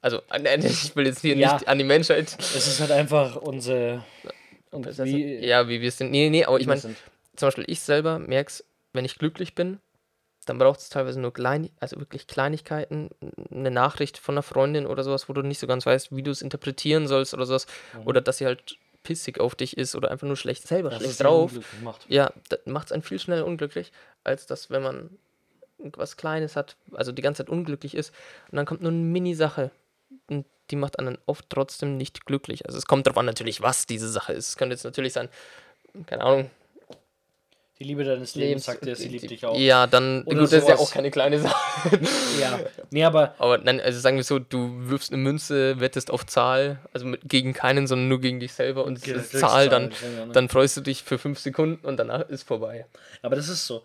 Also, 0.00 0.22
ich 0.58 0.96
will 0.96 1.06
jetzt 1.06 1.20
hier 1.20 1.36
ja, 1.36 1.54
nicht 1.54 1.68
an 1.68 1.78
die 1.78 1.84
Menschheit. 1.84 2.36
Es 2.38 2.66
ist 2.66 2.80
halt 2.80 2.90
einfach 2.90 3.36
unsere. 3.36 4.04
Und 4.70 4.86
wie, 4.86 5.36
ja, 5.36 5.68
wie 5.68 5.80
wir 5.80 5.90
sind. 5.90 6.10
Nee, 6.10 6.28
nee, 6.30 6.44
aber 6.44 6.60
ich 6.60 6.66
meine, 6.66 6.80
zum 6.80 6.96
Beispiel 7.36 7.64
ich 7.68 7.80
selber 7.80 8.18
merke 8.18 8.50
es, 8.50 8.64
wenn 8.92 9.04
ich 9.04 9.18
glücklich 9.18 9.54
bin, 9.54 9.80
dann 10.44 10.58
braucht 10.58 10.80
es 10.80 10.88
teilweise 10.88 11.20
nur 11.20 11.32
klein, 11.32 11.70
also 11.78 11.98
wirklich 11.98 12.26
Kleinigkeiten, 12.26 13.10
eine 13.50 13.70
Nachricht 13.70 14.18
von 14.18 14.34
einer 14.34 14.42
Freundin 14.42 14.86
oder 14.86 15.04
sowas, 15.04 15.28
wo 15.28 15.32
du 15.32 15.42
nicht 15.42 15.58
so 15.58 15.66
ganz 15.66 15.86
weißt, 15.86 16.14
wie 16.14 16.22
du 16.22 16.30
es 16.30 16.42
interpretieren 16.42 17.06
sollst 17.06 17.34
oder 17.34 17.46
sowas. 17.46 17.66
Mhm. 17.94 18.06
Oder 18.06 18.20
dass 18.20 18.38
sie 18.38 18.46
halt 18.46 18.78
pissig 19.02 19.40
auf 19.40 19.54
dich 19.54 19.76
ist 19.76 19.94
oder 19.94 20.10
einfach 20.10 20.26
nur 20.26 20.36
schlecht 20.36 20.66
selber 20.66 20.90
das 20.90 21.00
schlecht 21.00 21.22
drauf. 21.22 21.52
Ja, 22.08 22.32
das 22.48 22.60
macht 22.66 22.86
es 22.86 22.92
einen 22.92 23.02
viel 23.02 23.18
schneller 23.18 23.46
unglücklich, 23.46 23.92
als 24.24 24.46
das, 24.46 24.70
wenn 24.70 24.82
man 24.82 25.18
was 25.78 26.16
Kleines 26.16 26.56
hat, 26.56 26.76
also 26.92 27.12
die 27.12 27.22
ganze 27.22 27.44
Zeit 27.44 27.50
unglücklich 27.50 27.94
ist 27.94 28.12
und 28.50 28.56
dann 28.56 28.66
kommt 28.66 28.82
nur 28.82 28.90
eine 28.90 29.00
Mini-Sache 29.00 29.70
und 30.28 30.44
die 30.70 30.76
macht 30.76 30.98
einen 30.98 31.18
oft 31.26 31.46
trotzdem 31.48 31.96
nicht 31.96 32.26
glücklich. 32.26 32.66
Also 32.66 32.78
es 32.78 32.86
kommt 32.86 33.06
darauf 33.06 33.18
an 33.18 33.26
natürlich, 33.26 33.62
was 33.62 33.86
diese 33.86 34.08
Sache 34.08 34.32
ist. 34.32 34.48
Es 34.50 34.56
könnte 34.56 34.74
jetzt 34.74 34.84
natürlich 34.84 35.12
sein, 35.12 35.28
keine 36.06 36.22
Ahnung. 36.22 36.50
Die 37.78 37.84
Liebe 37.84 38.02
deines 38.02 38.34
Lebens 38.34 38.64
sagt 38.64 38.84
dir, 38.84 38.96
sie 38.96 39.06
liebt 39.06 39.30
dich 39.30 39.46
auch. 39.46 39.56
Ja, 39.56 39.86
dann, 39.86 40.24
Oder 40.24 40.40
gut, 40.40 40.52
das 40.52 40.62
ist 40.64 40.68
ja 40.68 40.78
auch 40.78 40.90
keine 40.90 41.12
kleine 41.12 41.38
Sache. 41.38 41.54
ja, 42.40 42.58
nee, 42.90 43.04
aber... 43.04 43.36
Aber 43.38 43.58
nein, 43.58 43.80
also 43.80 44.00
sagen 44.00 44.16
wir 44.16 44.24
so, 44.24 44.40
du 44.40 44.90
wirfst 44.90 45.12
eine 45.12 45.22
Münze, 45.22 45.78
wettest 45.78 46.10
auf 46.10 46.26
Zahl, 46.26 46.80
also 46.92 47.06
mit, 47.06 47.20
gegen 47.28 47.52
keinen, 47.52 47.86
sondern 47.86 48.08
nur 48.08 48.20
gegen 48.20 48.40
dich 48.40 48.52
selber 48.52 48.84
und 48.84 49.06
das 49.06 49.30
Zahl, 49.30 49.68
dann, 49.68 49.92
dann 50.32 50.48
freust 50.48 50.76
du 50.76 50.80
dich 50.80 51.04
für 51.04 51.18
fünf 51.18 51.38
Sekunden 51.38 51.86
und 51.86 51.98
danach 51.98 52.28
ist 52.28 52.42
vorbei. 52.42 52.84
Aber 53.22 53.36
das 53.36 53.48
ist 53.48 53.64
so. 53.64 53.84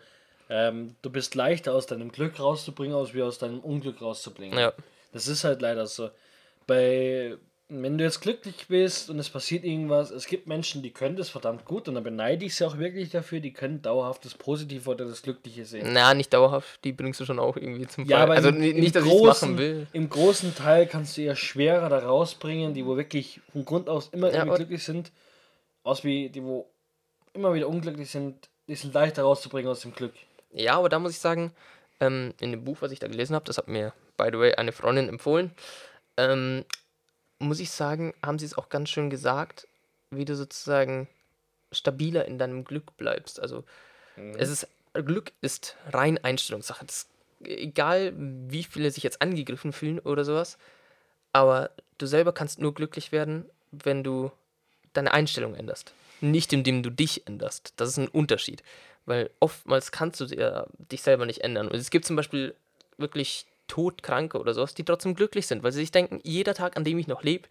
Ähm, 0.50 0.96
du 1.02 1.10
bist 1.10 1.36
leichter 1.36 1.74
aus 1.74 1.86
deinem 1.86 2.12
Glück 2.12 2.40
rauszubringen, 2.40 2.96
als 2.96 3.14
wie 3.14 3.24
aus 3.24 3.38
deinem 3.38 3.60
Unglück 3.60 4.02
rauszubringen. 4.02 4.58
Ja. 4.58 4.74
Das 5.12 5.28
ist 5.28 5.44
halt 5.44 5.62
leider 5.62 5.88
so. 5.88 6.10
Bei, 6.68 7.38
wenn 7.70 7.98
du 7.98 8.04
jetzt 8.04 8.22
glücklich 8.22 8.68
bist 8.68 9.10
und 9.10 9.20
es 9.20 9.30
passiert 9.30 9.64
irgendwas, 9.64 10.12
es 10.12 10.28
gibt 10.28 10.48
Menschen, 10.48 10.84
die 10.84 10.92
können 10.92 11.16
das 11.16 11.30
verdammt 11.30 11.66
gut 11.66 11.88
und 11.88 11.96
da 11.96 12.02
beneide 12.02 12.46
ich 12.46 12.56
sie 12.56 12.66
auch 12.66 12.78
wirklich 12.78 13.10
dafür, 13.10 13.40
die 13.40 13.54
können 13.54 13.82
dauerhaft 13.82 14.26
das 14.26 14.34
Positive 14.34 14.90
oder 14.90 15.06
das 15.06 15.22
Glückliche 15.22 15.66
sehen. 15.66 15.90
Na, 15.92 16.14
nicht 16.14 16.34
dauerhaft, 16.34 16.84
die 16.84 16.92
bringst 16.92 17.20
du 17.20 17.26
schon 17.26 17.40
auch 17.40 17.58
irgendwie 17.58 17.88
zum 17.88 18.06
Fall. 18.06 18.12
Ja, 18.12 18.24
aber 18.24 18.34
also 18.34 18.50
im, 18.50 18.60
nicht, 18.60 18.96
dass 18.96 19.06
ich 19.06 19.24
machen 19.24 19.58
will. 19.58 19.88
Im 19.94 20.10
großen 20.10 20.56
Teil 20.56 20.88
kannst 20.88 21.18
du 21.18 21.22
ja 21.22 21.36
schwerer 21.36 21.90
da 21.90 22.00
rausbringen, 22.00 22.74
die 22.74 22.86
wo 22.86 22.98
wirklich 22.98 23.42
von 23.52 23.66
Grund 23.66 23.90
aus 23.90 24.10
immer 24.12 24.34
ja, 24.34 24.44
glücklich 24.44 24.84
sind, 24.84 25.12
aus 25.84 26.04
wie 26.04 26.30
die 26.30 26.44
wo 26.44 26.70
immer 27.34 27.54
wieder 27.54 27.68
unglücklich 27.68 28.10
sind, 28.10 28.50
die 28.68 28.76
sind 28.76 28.94
leichter 28.94 29.24
rauszubringen 29.24 29.72
aus 29.72 29.82
dem 29.82 29.94
Glück. 29.94 30.14
Ja, 30.54 30.78
aber 30.78 30.90
da 30.90 31.00
muss 31.00 31.12
ich 31.12 31.20
sagen, 31.20 31.52
ähm, 32.00 32.34
in 32.40 32.52
dem 32.52 32.64
Buch, 32.64 32.78
was 32.82 32.92
ich 32.92 33.00
da 33.00 33.08
gelesen 33.08 33.36
habe, 33.36 33.46
das 33.46 33.58
hat 33.58 33.68
mir, 33.68 33.94
by 34.18 34.30
the 34.32 34.40
way, 34.40 34.54
eine 34.56 34.72
Freundin 34.72 35.10
empfohlen, 35.10 35.52
ähm, 36.18 36.66
muss 37.40 37.60
ich 37.60 37.72
sagen, 37.72 38.14
haben 38.24 38.40
sie 38.40 38.46
es 38.46 38.58
auch 38.58 38.70
ganz 38.70 38.90
schön 38.90 39.10
gesagt, 39.10 39.68
wie 40.12 40.26
du 40.26 40.36
sozusagen 40.36 41.08
stabiler 41.72 42.26
in 42.26 42.38
deinem 42.38 42.64
Glück 42.64 42.96
bleibst. 42.98 43.40
Also 43.40 43.64
es 44.38 44.50
ist 44.50 44.68
Glück 44.94 45.32
ist 45.42 45.76
rein 45.90 46.24
Einstellungssache. 46.24 46.86
Das, 46.86 47.08
egal 47.44 48.14
wie 48.16 48.64
viele 48.64 48.92
sich 48.92 49.04
jetzt 49.04 49.22
angegriffen 49.22 49.74
fühlen 49.74 50.00
oder 50.00 50.24
sowas, 50.24 50.58
aber 51.32 51.72
du 51.98 52.06
selber 52.06 52.32
kannst 52.32 52.60
nur 52.60 52.76
glücklich 52.76 53.12
werden, 53.12 53.50
wenn 53.72 54.04
du 54.04 54.32
deine 54.94 55.14
Einstellung 55.14 55.56
änderst. 55.56 55.94
Nicht 56.22 56.54
indem 56.54 56.84
du 56.84 56.92
dich 56.92 57.28
änderst. 57.28 57.74
Das 57.78 57.90
ist 57.90 57.98
ein 57.98 58.08
Unterschied. 58.08 58.64
Weil 59.06 59.30
oftmals 59.40 59.92
kannst 59.92 60.20
du 60.22 60.26
dir, 60.26 60.68
dich 60.78 61.02
selber 61.02 61.26
nicht 61.26 61.42
ändern. 61.42 61.68
Und 61.68 61.76
es 61.76 61.90
gibt 61.90 62.06
zum 62.06 62.16
Beispiel 62.16 62.56
wirklich 62.98 63.46
Todkranke 63.68 64.40
oder 64.40 64.54
sowas, 64.54 64.74
die 64.74 64.86
trotzdem 64.86 65.16
glücklich 65.16 65.48
sind, 65.48 65.64
weil 65.64 65.72
sie 65.72 65.80
sich 65.80 65.92
denken, 65.92 66.20
jeder 66.24 66.54
Tag, 66.54 66.78
an 66.78 66.84
dem 66.84 67.00
ich 67.00 67.08
noch 67.08 67.24
lebe, 67.24 67.48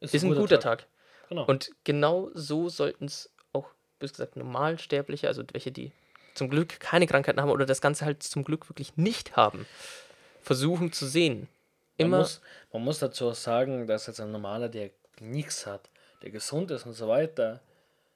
ist, 0.00 0.14
ein 0.14 0.34
guter 0.34 0.60
Tag. 0.60 0.86
Genau. 1.28 1.44
Und 1.44 1.70
genau 1.84 2.30
so 2.34 2.68
sollten 2.68 3.06
es 3.06 3.30
auch, 3.52 3.66
bös 3.98 4.12
gesagt, 4.12 4.36
Normalsterbliche, 4.36 5.28
also 5.28 5.42
welche, 5.52 5.72
die 5.72 5.92
zum 6.34 6.50
Glück 6.50 6.80
keine 6.80 7.06
Krankheiten 7.06 7.40
haben 7.40 7.50
oder 7.50 7.66
das 7.66 7.80
Ganze 7.80 8.04
halt 8.04 8.22
zum 8.22 8.44
Glück 8.44 8.68
wirklich 8.68 8.96
nicht 8.96 9.36
haben, 9.36 9.66
versuchen 10.42 10.92
zu 10.92 11.06
sehen. 11.06 11.48
man, 11.98 12.06
Immer, 12.06 12.18
muss, 12.18 12.40
man 12.72 12.82
muss 12.82 12.98
dazu 12.98 13.28
auch 13.30 13.34
sagen, 13.34 13.86
dass 13.86 14.06
jetzt 14.06 14.20
ein 14.20 14.32
normaler, 14.32 14.68
der 14.68 14.90
nichts 15.20 15.66
hat, 15.66 15.88
der 16.22 16.30
gesund 16.30 16.70
ist 16.70 16.86
und 16.86 16.94
so 16.94 17.08
weiter, 17.08 17.60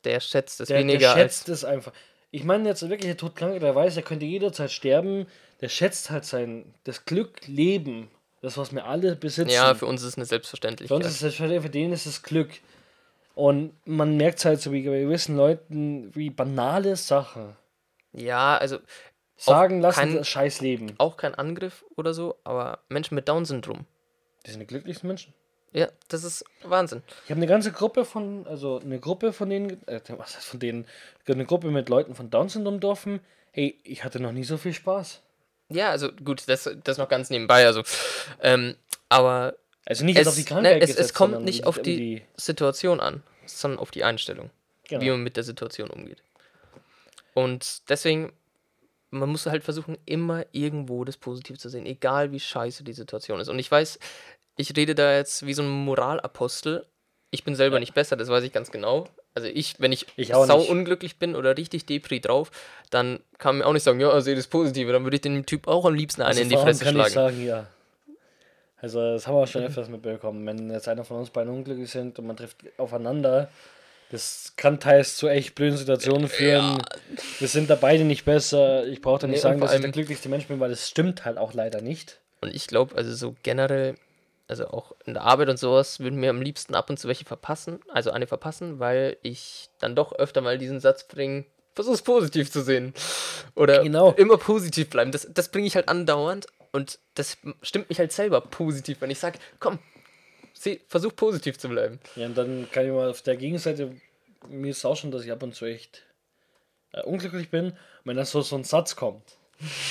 der 0.05 0.21
schätzt 0.21 0.61
es 0.61 0.69
der, 0.69 0.79
weniger 0.79 0.99
der 0.99 1.11
als. 1.11 1.19
schätzt 1.19 1.49
es 1.49 1.65
einfach. 1.65 1.93
Ich 2.31 2.45
meine 2.45 2.69
jetzt 2.69 2.83
wirklich, 2.83 3.07
der 3.07 3.17
Todkranke, 3.17 3.59
der 3.59 3.75
weiß, 3.75 3.97
er 3.97 4.03
könnte 4.03 4.27
jederzeit 4.27 4.71
sterben, 4.71 5.27
der 5.61 5.69
schätzt 5.69 6.11
halt 6.11 6.25
sein, 6.25 6.75
das 6.85 7.05
Glück, 7.07 7.47
Leben, 7.47 8.11
das, 8.43 8.57
was 8.59 8.73
wir 8.75 8.85
alle 8.85 9.17
besitzen. 9.17 9.51
Ja, 9.51 9.75
für 9.75 9.87
uns 9.87 10.03
ist 10.03 10.09
es 10.09 10.17
eine 10.17 10.25
Für 10.27 10.31
Selbstverständlichkeit. 10.31 10.97
uns 10.97 11.07
ist 11.07 11.23
es 11.23 11.35
für 11.37 11.49
den 11.71 11.93
ist 11.93 12.07
es 12.07 12.23
Glück. 12.23 12.51
Und 13.35 13.73
man 13.87 14.17
merkt 14.17 14.45
halt 14.45 14.61
so 14.61 14.73
wie 14.73 14.83
bei 14.87 15.01
gewissen 15.01 15.37
Leuten, 15.37 16.15
wie 16.15 16.29
banale 16.31 16.97
Sachen 16.97 17.57
ja, 18.13 18.57
also 18.57 18.79
sagen 19.37 19.81
lassen, 19.81 20.01
kein- 20.01 20.17
das 20.17 20.27
scheiß 20.29 20.61
Leben. 20.61 20.95
auch 20.99 21.17
kein 21.17 21.35
Angriff 21.35 21.85
oder 21.97 22.13
so, 22.15 22.37
aber 22.43 22.81
Menschen 22.89 23.15
mit 23.15 23.29
Down-Syndrom. 23.29 23.87
Die 24.47 24.51
sind 24.51 24.61
die 24.61 24.67
glücklichsten 24.67 25.07
Menschen. 25.07 25.35
Ja, 25.73 25.89
das 26.09 26.25
ist 26.25 26.45
Wahnsinn. 26.63 27.03
Ich 27.25 27.31
habe 27.31 27.39
eine 27.39 27.47
ganze 27.47 27.73
Gruppe 27.73 28.05
von, 28.05 28.47
also 28.47 28.81
eine 28.81 28.99
Gruppe 28.99 29.33
von 29.33 29.51
denen, 29.51 29.87
äh, 29.87 30.01
was 30.17 30.37
heißt 30.37 30.47
von 30.47 30.61
denen, 30.61 30.87
eine 31.27 31.45
Gruppe 31.45 31.71
mit 31.71 31.89
Leuten 31.89 32.15
von 32.15 32.31
Down-Syndrom 32.31 32.77
getroffen. 32.81 33.21
Hey, 33.53 33.79
ich 33.85 34.03
hatte 34.05 34.19
noch 34.21 34.33
nie 34.33 34.45
so 34.45 34.57
viel 34.57 34.73
Spaß. 34.73 35.21
Ja, 35.71 35.91
also 35.91 36.11
gut, 36.13 36.45
das, 36.49 36.71
das 36.85 36.97
noch 36.97 37.09
ganz 37.09 37.29
nebenbei, 37.29 37.67
also. 37.67 37.83
Ähm, 38.41 38.77
aber 39.11 39.57
Also 39.85 40.05
nicht 40.05 40.19
es, 40.19 40.27
auf 40.27 40.35
die 40.37 40.45
Krankheit 40.45 40.79
ne, 40.79 40.85
es, 40.85 40.97
es 40.97 41.13
kommt 41.13 41.43
nicht 41.45 41.67
auf 41.67 41.81
die 41.81 42.23
Situation 42.37 43.01
an, 43.01 43.23
sondern 43.45 43.79
auf 43.79 43.91
die 43.91 44.05
Einstellung, 44.05 44.51
Genau. 44.89 45.03
wie 45.03 45.11
man 45.11 45.23
mit 45.23 45.37
der 45.37 45.45
Situation 45.45 45.91
umgeht. 45.91 46.23
Und 47.35 47.89
deswegen, 47.91 48.33
man 49.11 49.29
muss 49.29 49.45
halt 49.47 49.63
versuchen, 49.63 49.99
immer 50.07 50.47
irgendwo 50.53 51.05
das 51.05 51.19
Positive 51.19 51.59
zu 51.59 51.69
sehen, 51.69 51.85
egal 51.85 52.33
wie 52.33 52.41
scheiße 52.41 52.85
die 52.85 52.93
Situation 52.95 53.39
ist. 53.41 53.49
Und 53.49 53.59
ich 53.59 53.71
weiß, 53.71 53.99
ich 54.59 54.77
rede 54.77 54.95
da 54.95 55.15
jetzt 55.17 55.47
wie 55.47 55.55
so 55.55 55.63
ein 55.63 55.69
Moralapostel. 55.69 56.85
Ich 57.31 57.45
bin 57.45 57.55
selber 57.55 57.79
nicht 57.81 57.95
besser, 57.95 58.17
das 58.17 58.29
weiß 58.29 58.45
ich 58.45 58.53
ganz 58.53 58.71
genau. 58.71 59.09
Also 59.35 59.49
ich, 59.49 59.77
wenn 59.79 59.93
ich, 59.93 60.07
Ich 60.17 60.29
sau 60.29 60.59
nicht. 60.59 60.71
unglücklich 60.71 61.19
bin 61.19 61.37
oder 61.37 61.57
richtig 61.57 61.87
Depri 61.87 62.21
drauf, 62.21 62.51
dann 62.91 63.21
kann 63.39 63.55
man 63.55 63.59
mir 63.59 63.67
auch 63.67 63.73
nicht 63.73 63.83
sagen, 63.85 64.01
ja, 64.01 64.21
sehe 64.21 64.35
das 64.35 64.47
Positive. 64.47 64.93
Dann 64.93 65.05
würde 65.05 65.17
ich 65.17 65.21
dem 65.21 65.45
Typ 65.47 65.69
auch 65.69 65.85
am 65.85 65.95
liebsten 65.95 66.23
eine 66.23 66.29
Also 66.31 66.43
in 66.43 66.49
die 66.49 66.57
Fresse 66.57 66.85
kann 66.85 66.95
schlagen. 66.95 67.09
ich 67.09 67.15
sagen, 67.15 67.47
ja. 67.47 67.67
Also 68.81 69.01
das 69.01 69.27
haben 69.27 69.35
wir 69.35 69.43
auch 69.43 69.47
schon 69.49 69.65
öfters 69.65 69.89
mitbekommen. 69.89 70.47
Wenn 70.47 70.71
jetzt 70.71 70.89
einer 70.89 71.05
von 71.05 71.19
uns 71.19 71.31
beiden 71.31 71.53
unglücklich 71.53 71.91
sind 71.91 72.19
und 72.19 72.27
man 72.27 72.37
trifft 72.37 72.57
aufeinander, 72.79 73.49
das 74.11 74.55
kann 74.57 74.81
teils 74.81 75.17
zu 75.17 75.29
echt 75.29 75.55
blöden 75.55 75.77
Situationen 75.77 76.29
führen. 76.29 76.83
Wir 77.41 77.49
sind 77.49 77.69
da 77.69 77.75
beide 77.75 78.05
nicht 78.05 78.25
besser. 78.25 78.87
Ich 78.87 79.03
brauche 79.03 79.21
da 79.21 79.27
nicht 79.27 79.37
Nee, 79.37 79.43
sagen, 79.43 79.61
dass 79.61 79.75
ich 79.75 79.81
der 79.81 79.91
glücklichste 79.91 80.29
Mensch 80.29 80.47
bin, 80.47 80.61
weil 80.61 80.71
das 80.71 80.89
stimmt 80.89 81.25
halt 81.25 81.37
auch 81.39 81.53
leider 81.55 81.81
nicht. 81.83 82.19
Und 82.41 82.55
ich 82.55 82.67
glaube, 82.69 82.97
also 82.97 83.13
so 83.15 83.35
generell, 83.43 83.97
also 84.49 84.69
auch 84.69 84.93
in 85.05 85.15
der 85.15 85.23
Arbeit 85.25 85.49
und 85.49 85.59
sowas, 85.59 86.01
würden 86.01 86.19
mir 86.19 86.31
am 86.31 86.43
liebsten 86.43 86.75
ab 86.75 86.91
und 86.91 86.99
zu 86.99 87.07
welche 87.07 87.25
verpassen, 87.25 87.81
also 87.89 88.11
eine 88.11 88.27
verpassen, 88.27 88.79
weil 88.81 89.17
ich 89.23 89.69
dann 89.79 89.95
doch 89.95 90.13
öfter 90.13 90.41
mal 90.41 90.59
diesen 90.59 90.81
Satz 90.81 91.05
bringe, 91.07 91.45
versuch's 91.75 92.03
positiv 92.03 92.51
zu 92.51 92.63
sehen. 92.63 92.93
Oder 93.55 93.83
Genau. 93.83 94.13
immer 94.13 94.37
positiv 94.39 94.91
bleiben. 94.91 95.13
Das, 95.13 95.29
das 95.31 95.51
bringe 95.51 95.67
ich 95.67 95.77
halt 95.77 95.89
andauernd 95.89 96.47
und 96.73 96.99
das 97.15 97.37
stimmt 97.63 97.89
mich 97.89 97.99
halt 97.99 98.11
selber 98.13 98.41
positiv, 98.41 99.01
wenn 99.01 99.11
ich 99.11 99.19
sage, 99.19 99.39
komm, 99.61 99.79
seh, 100.55 100.81
versuch 100.89 101.15
positiv 101.15 101.59
zu 101.59 101.69
bleiben. 101.69 102.01
Ja, 102.17 102.27
und 102.27 102.37
dann 102.37 102.69
kann 102.73 102.85
ich 102.87 102.91
mal 102.93 103.09
auf 103.11 103.23
der 103.23 103.37
Gegenseite, 103.37 103.95
mir 104.49 104.71
ist 104.71 104.85
auch 104.85 104.97
schon, 104.97 105.11
dass 105.11 105.25
ich 105.25 105.31
ab 105.33 105.43
und 105.43 105.55
zu 105.55 105.67
echt 105.67 106.05
äh, 106.93 107.03
unglücklich 107.03 107.51
bin. 107.51 107.77
Wenn 108.05 108.17
dann 108.17 108.25
so, 108.27 108.41
so 108.43 108.57
ein 108.57 108.65
Satz 108.65 108.97
kommt, 108.97 109.37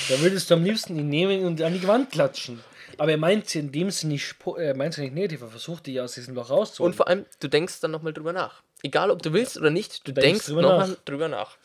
dann 0.08 0.20
würdest 0.20 0.50
du 0.50 0.54
am 0.54 0.64
liebsten 0.64 0.98
ihn 0.98 1.08
nehmen 1.08 1.44
und 1.44 1.62
an 1.62 1.74
die 1.74 1.86
Wand 1.86 2.10
klatschen. 2.10 2.60
Aber 2.96 3.10
er 3.10 3.18
meint 3.18 3.48
sie 3.48 3.58
in 3.58 3.72
dem 3.72 3.90
Sinne 3.90 4.14
nicht, 4.14 4.34
er 4.56 4.76
meint 4.76 4.94
sie 4.94 5.02
nicht 5.02 5.14
negativ, 5.14 5.42
er 5.42 5.48
versucht 5.48 5.86
dich 5.86 6.00
aus 6.00 6.14
diesem 6.14 6.34
Loch 6.34 6.50
rauszuholen. 6.50 6.92
Und 6.92 6.96
vor 6.96 7.08
allem, 7.08 7.26
du 7.40 7.48
denkst 7.48 7.80
dann 7.80 7.90
nochmal 7.90 8.12
drüber 8.12 8.32
nach. 8.32 8.62
Egal, 8.82 9.10
ob 9.10 9.22
du 9.22 9.32
willst 9.32 9.56
oder 9.56 9.70
nicht, 9.70 10.06
du 10.06 10.12
denkst 10.12 10.26
denkst 10.26 10.46
drüber 10.46 10.62
nochmal 10.62 10.88
nach. 10.88 10.96
drüber 11.04 11.28
nach. 11.28 11.56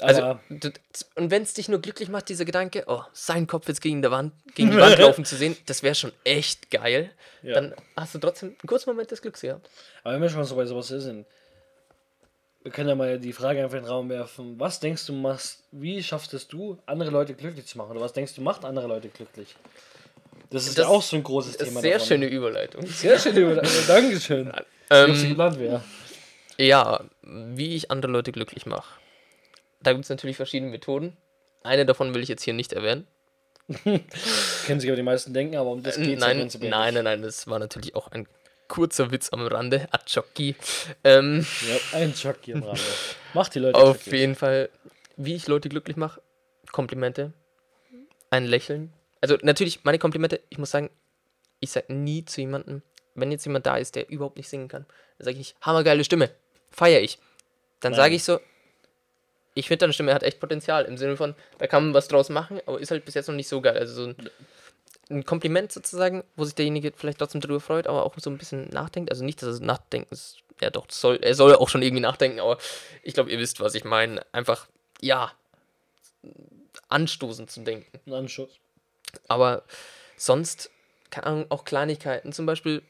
Also, 0.00 0.22
Aber 0.22 0.40
du, 0.48 0.70
und 1.16 1.30
wenn 1.32 1.42
es 1.42 1.54
dich 1.54 1.68
nur 1.68 1.80
glücklich 1.80 2.08
macht, 2.08 2.28
dieser 2.28 2.44
Gedanke, 2.44 2.84
oh, 2.86 3.02
sein 3.12 3.48
Kopf 3.48 3.66
jetzt 3.66 3.80
gegen, 3.80 4.00
der 4.00 4.12
Wand, 4.12 4.32
gegen 4.54 4.70
die 4.70 4.76
Wand 4.76 4.96
laufen 4.98 5.24
zu 5.24 5.34
sehen, 5.34 5.56
das 5.66 5.82
wäre 5.82 5.96
schon 5.96 6.12
echt 6.22 6.70
geil. 6.70 7.10
Ja. 7.42 7.54
Dann 7.54 7.74
hast 7.96 8.14
du 8.14 8.18
trotzdem 8.18 8.50
einen 8.50 8.68
kurzen 8.68 8.90
Moment 8.90 9.10
des 9.10 9.22
Glücks 9.22 9.40
gehabt. 9.40 9.68
Aber 10.04 10.14
wenn 10.14 10.22
wir 10.22 10.28
schon 10.28 10.44
so 10.44 10.54
bei 10.54 10.66
sowas 10.66 10.86
sind, 10.86 11.26
wir 12.62 12.72
können 12.72 12.88
ja 12.88 12.94
mal 12.94 13.18
die 13.18 13.32
Frage 13.32 13.62
einfach 13.62 13.78
in 13.78 13.84
den 13.84 13.90
Raum 13.90 14.08
werfen. 14.08 14.60
Was 14.60 14.78
denkst 14.78 15.06
du 15.06 15.12
machst, 15.12 15.64
wie 15.72 16.02
schaffst 16.02 16.32
es 16.34 16.46
du, 16.46 16.78
andere 16.86 17.10
Leute 17.10 17.34
glücklich 17.34 17.66
zu 17.66 17.78
machen? 17.78 17.92
Oder 17.92 18.00
was 18.00 18.12
denkst 18.12 18.34
du 18.34 18.40
macht 18.40 18.64
andere 18.64 18.86
Leute 18.86 19.08
glücklich? 19.08 19.56
Das 20.50 20.66
ist 20.66 20.78
Das 20.78 20.84
ja 20.86 20.88
auch 20.88 21.02
so 21.02 21.16
ein 21.16 21.22
großes 21.22 21.56
Thema. 21.58 21.80
sehr 21.80 21.94
davon. 21.94 22.08
schöne 22.08 22.26
Überleitung. 22.26 22.86
Sehr 22.86 23.18
schön. 23.18 23.36
über- 23.36 23.62
Dankeschön. 23.86 24.48
Ich 24.48 24.54
hab's 24.90 25.22
Ähm, 25.22 25.36
wäre. 25.58 25.82
ja, 26.56 27.04
wie 27.22 27.74
ich 27.76 27.90
andere 27.90 28.10
Leute 28.12 28.32
glücklich 28.32 28.64
mache. 28.66 28.98
Da 29.82 29.92
gibt 29.92 30.04
es 30.04 30.10
natürlich 30.10 30.36
verschiedene 30.36 30.70
Methoden. 30.70 31.16
Eine 31.62 31.84
davon 31.84 32.14
will 32.14 32.22
ich 32.22 32.28
jetzt 32.30 32.42
hier 32.44 32.54
nicht 32.54 32.72
erwähnen. 32.72 33.06
Können 33.84 34.80
sich 34.80 34.88
aber 34.88 34.96
die 34.96 35.02
meisten 35.02 35.34
denken, 35.34 35.56
aber 35.56 35.70
um 35.70 35.82
das 35.82 35.96
geht 35.96 36.14
es 36.14 36.20
nein, 36.20 36.48
nein, 36.60 36.94
nein, 36.94 37.04
nein, 37.04 37.22
das 37.22 37.46
war 37.46 37.58
natürlich 37.58 37.94
auch 37.94 38.10
ein 38.12 38.26
kurzer 38.66 39.10
Witz 39.10 39.28
am 39.32 39.46
Rande. 39.46 39.86
Achoki. 39.92 40.56
Ähm, 41.04 41.46
Ja, 41.92 41.98
ein 41.98 42.14
Schock 42.14 42.36
hier 42.42 42.56
am 42.56 42.62
Rande. 42.62 42.80
Macht 43.34 43.54
die 43.54 43.58
Leute 43.58 43.78
Auf 43.78 43.98
glücklich. 44.02 44.20
jeden 44.20 44.34
Fall, 44.34 44.70
wie 45.16 45.34
ich 45.34 45.46
Leute 45.46 45.68
glücklich 45.68 45.96
mache, 45.98 46.22
Komplimente, 46.72 47.32
ein 48.30 48.46
Lächeln. 48.46 48.92
Also 49.20 49.36
natürlich, 49.42 49.84
meine 49.84 49.98
Komplimente, 49.98 50.40
ich 50.48 50.58
muss 50.58 50.70
sagen, 50.70 50.90
ich 51.60 51.70
sage 51.70 51.92
nie 51.92 52.24
zu 52.24 52.40
jemandem, 52.40 52.82
wenn 53.14 53.32
jetzt 53.32 53.44
jemand 53.44 53.66
da 53.66 53.76
ist, 53.76 53.96
der 53.96 54.08
überhaupt 54.08 54.36
nicht 54.36 54.48
singen 54.48 54.68
kann, 54.68 54.86
dann 55.18 55.24
sage 55.24 55.32
ich 55.32 55.38
nicht, 55.38 55.56
hammergeile 55.60 56.04
Stimme, 56.04 56.30
feiere 56.70 57.00
ich. 57.00 57.18
Dann 57.80 57.94
sage 57.94 58.14
ich 58.14 58.24
so, 58.24 58.40
ich 59.54 59.66
finde 59.66 59.80
deine 59.80 59.92
Stimme 59.92 60.14
hat 60.14 60.22
echt 60.22 60.40
Potenzial, 60.40 60.84
im 60.84 60.96
Sinne 60.96 61.16
von, 61.16 61.34
da 61.58 61.66
kann 61.66 61.84
man 61.84 61.94
was 61.94 62.08
draus 62.08 62.28
machen, 62.28 62.60
aber 62.66 62.80
ist 62.80 62.90
halt 62.90 63.04
bis 63.04 63.14
jetzt 63.14 63.28
noch 63.28 63.34
nicht 63.34 63.48
so 63.48 63.60
geil. 63.60 63.76
Also 63.76 64.04
so 64.04 64.08
ein, 64.10 64.30
ein 65.10 65.24
Kompliment 65.24 65.72
sozusagen, 65.72 66.22
wo 66.36 66.44
sich 66.44 66.54
derjenige 66.54 66.92
vielleicht 66.94 67.18
trotzdem 67.18 67.40
drüber 67.40 67.60
freut, 67.60 67.86
aber 67.86 68.04
auch 68.04 68.14
so 68.18 68.30
ein 68.30 68.38
bisschen 68.38 68.68
nachdenkt. 68.68 69.10
Also 69.10 69.24
nicht, 69.24 69.42
dass 69.42 69.48
es 69.48 69.60
nachdenken 69.60 70.12
ist. 70.12 70.38
Ja 70.60 70.70
doch, 70.70 70.86
soll, 70.90 71.18
er 71.22 71.34
soll 71.34 71.54
auch 71.54 71.68
schon 71.68 71.82
irgendwie 71.82 72.02
nachdenken, 72.02 72.40
aber 72.40 72.58
ich 73.02 73.14
glaube, 73.14 73.30
ihr 73.30 73.38
wisst, 73.38 73.60
was 73.60 73.74
ich 73.74 73.84
meine. 73.84 74.24
Einfach, 74.32 74.66
ja, 75.00 75.32
anstoßend 76.88 77.50
zu 77.50 77.60
denken. 77.60 77.98
Ein 78.06 78.12
Anschuss. 78.12 78.58
Aber 79.28 79.62
sonst, 80.16 80.70
keine 81.10 81.26
Ahnung, 81.26 81.46
auch 81.48 81.64
Kleinigkeiten. 81.64 82.32
Zum 82.32 82.46
Beispiel, 82.46 82.82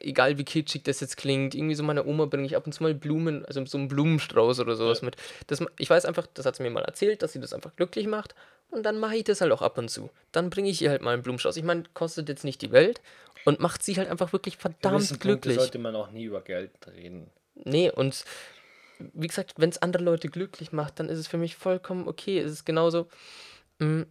egal 0.00 0.38
wie 0.38 0.44
kitschig 0.44 0.82
das 0.84 1.00
jetzt 1.00 1.16
klingt, 1.16 1.54
irgendwie 1.54 1.74
so 1.74 1.82
meiner 1.82 2.06
Oma 2.06 2.26
bringe 2.26 2.46
ich 2.46 2.56
ab 2.56 2.66
und 2.66 2.72
zu 2.72 2.82
mal 2.82 2.94
Blumen, 2.94 3.44
also 3.46 3.64
so 3.66 3.78
einen 3.78 3.88
Blumenstrauß 3.88 4.60
oder 4.60 4.76
sowas 4.76 5.00
Ja. 5.00 5.06
mit. 5.06 5.16
Das, 5.46 5.62
ich 5.78 5.88
weiß 5.90 6.04
einfach, 6.04 6.26
das 6.34 6.46
hat 6.46 6.56
sie 6.56 6.62
mir 6.62 6.70
mal 6.70 6.84
erzählt, 6.84 7.22
dass 7.22 7.32
sie 7.32 7.40
das 7.40 7.52
einfach 7.52 7.74
glücklich 7.76 8.06
macht. 8.06 8.34
Und 8.70 8.82
dann 8.84 8.98
mache 8.98 9.16
ich 9.16 9.24
das 9.24 9.40
halt 9.40 9.52
auch 9.52 9.62
ab 9.62 9.78
und 9.78 9.88
zu. 9.88 10.10
Dann 10.32 10.50
bringe 10.50 10.68
ich 10.68 10.82
ihr 10.82 10.90
halt 10.90 11.00
mal 11.02 11.12
einen 11.14 11.22
Blumenstrauß. 11.22 11.56
Ich 11.56 11.62
meine, 11.64 11.84
kostet 11.94 12.28
jetzt 12.28 12.44
nicht 12.44 12.60
die 12.60 12.72
Welt 12.72 13.00
und 13.44 13.60
macht 13.60 13.82
sie 13.84 13.96
halt 13.96 14.08
einfach 14.10 14.32
wirklich 14.32 14.56
verdammt 14.56 14.98
Punkte 15.08 15.18
glücklich. 15.18 15.56
sollte 15.56 15.78
man 15.78 15.94
auch 15.94 16.10
nie 16.10 16.24
über 16.24 16.40
Geld 16.40 16.72
reden. 16.96 17.30
Nee, 17.54 17.90
und 17.90 18.24
wie 18.98 19.26
gesagt, 19.28 19.54
wenn 19.58 19.70
es 19.70 19.80
andere 19.80 20.02
Leute 20.02 20.28
glücklich 20.28 20.72
macht, 20.72 20.98
dann 20.98 21.08
ist 21.08 21.18
es 21.18 21.28
für 21.28 21.36
mich 21.36 21.56
vollkommen 21.56 22.08
okay. 22.08 22.38
Es 22.40 22.50
ist 22.52 22.64
genauso. 22.64 23.06
mm, 23.78 24.02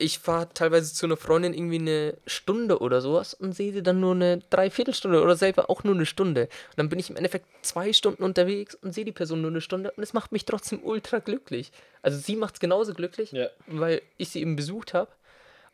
Ich 0.00 0.20
fahre 0.20 0.48
teilweise 0.54 0.94
zu 0.94 1.06
einer 1.06 1.16
Freundin 1.16 1.52
irgendwie 1.54 1.80
eine 1.80 2.16
Stunde 2.24 2.78
oder 2.78 3.00
sowas 3.00 3.34
und 3.34 3.52
sehe 3.52 3.72
sie 3.72 3.82
dann 3.82 3.98
nur 3.98 4.12
eine 4.14 4.38
Dreiviertelstunde 4.50 5.20
oder 5.20 5.34
selber 5.34 5.68
auch 5.70 5.82
nur 5.82 5.94
eine 5.94 6.06
Stunde. 6.06 6.42
Und 6.42 6.76
dann 6.76 6.88
bin 6.88 7.00
ich 7.00 7.10
im 7.10 7.16
Endeffekt 7.16 7.46
zwei 7.62 7.92
Stunden 7.92 8.22
unterwegs 8.22 8.76
und 8.76 8.94
sehe 8.94 9.04
die 9.04 9.10
Person 9.12 9.40
nur 9.42 9.50
eine 9.50 9.60
Stunde 9.60 9.90
und 9.90 10.02
es 10.04 10.12
macht 10.12 10.30
mich 10.30 10.44
trotzdem 10.44 10.84
ultra 10.84 11.18
glücklich. 11.18 11.72
Also 12.00 12.16
sie 12.16 12.36
macht 12.36 12.54
es 12.54 12.60
genauso 12.60 12.94
glücklich, 12.94 13.32
Ja. 13.32 13.48
weil 13.66 14.00
ich 14.18 14.28
sie 14.28 14.40
eben 14.40 14.54
besucht 14.54 14.94
habe. 14.94 15.10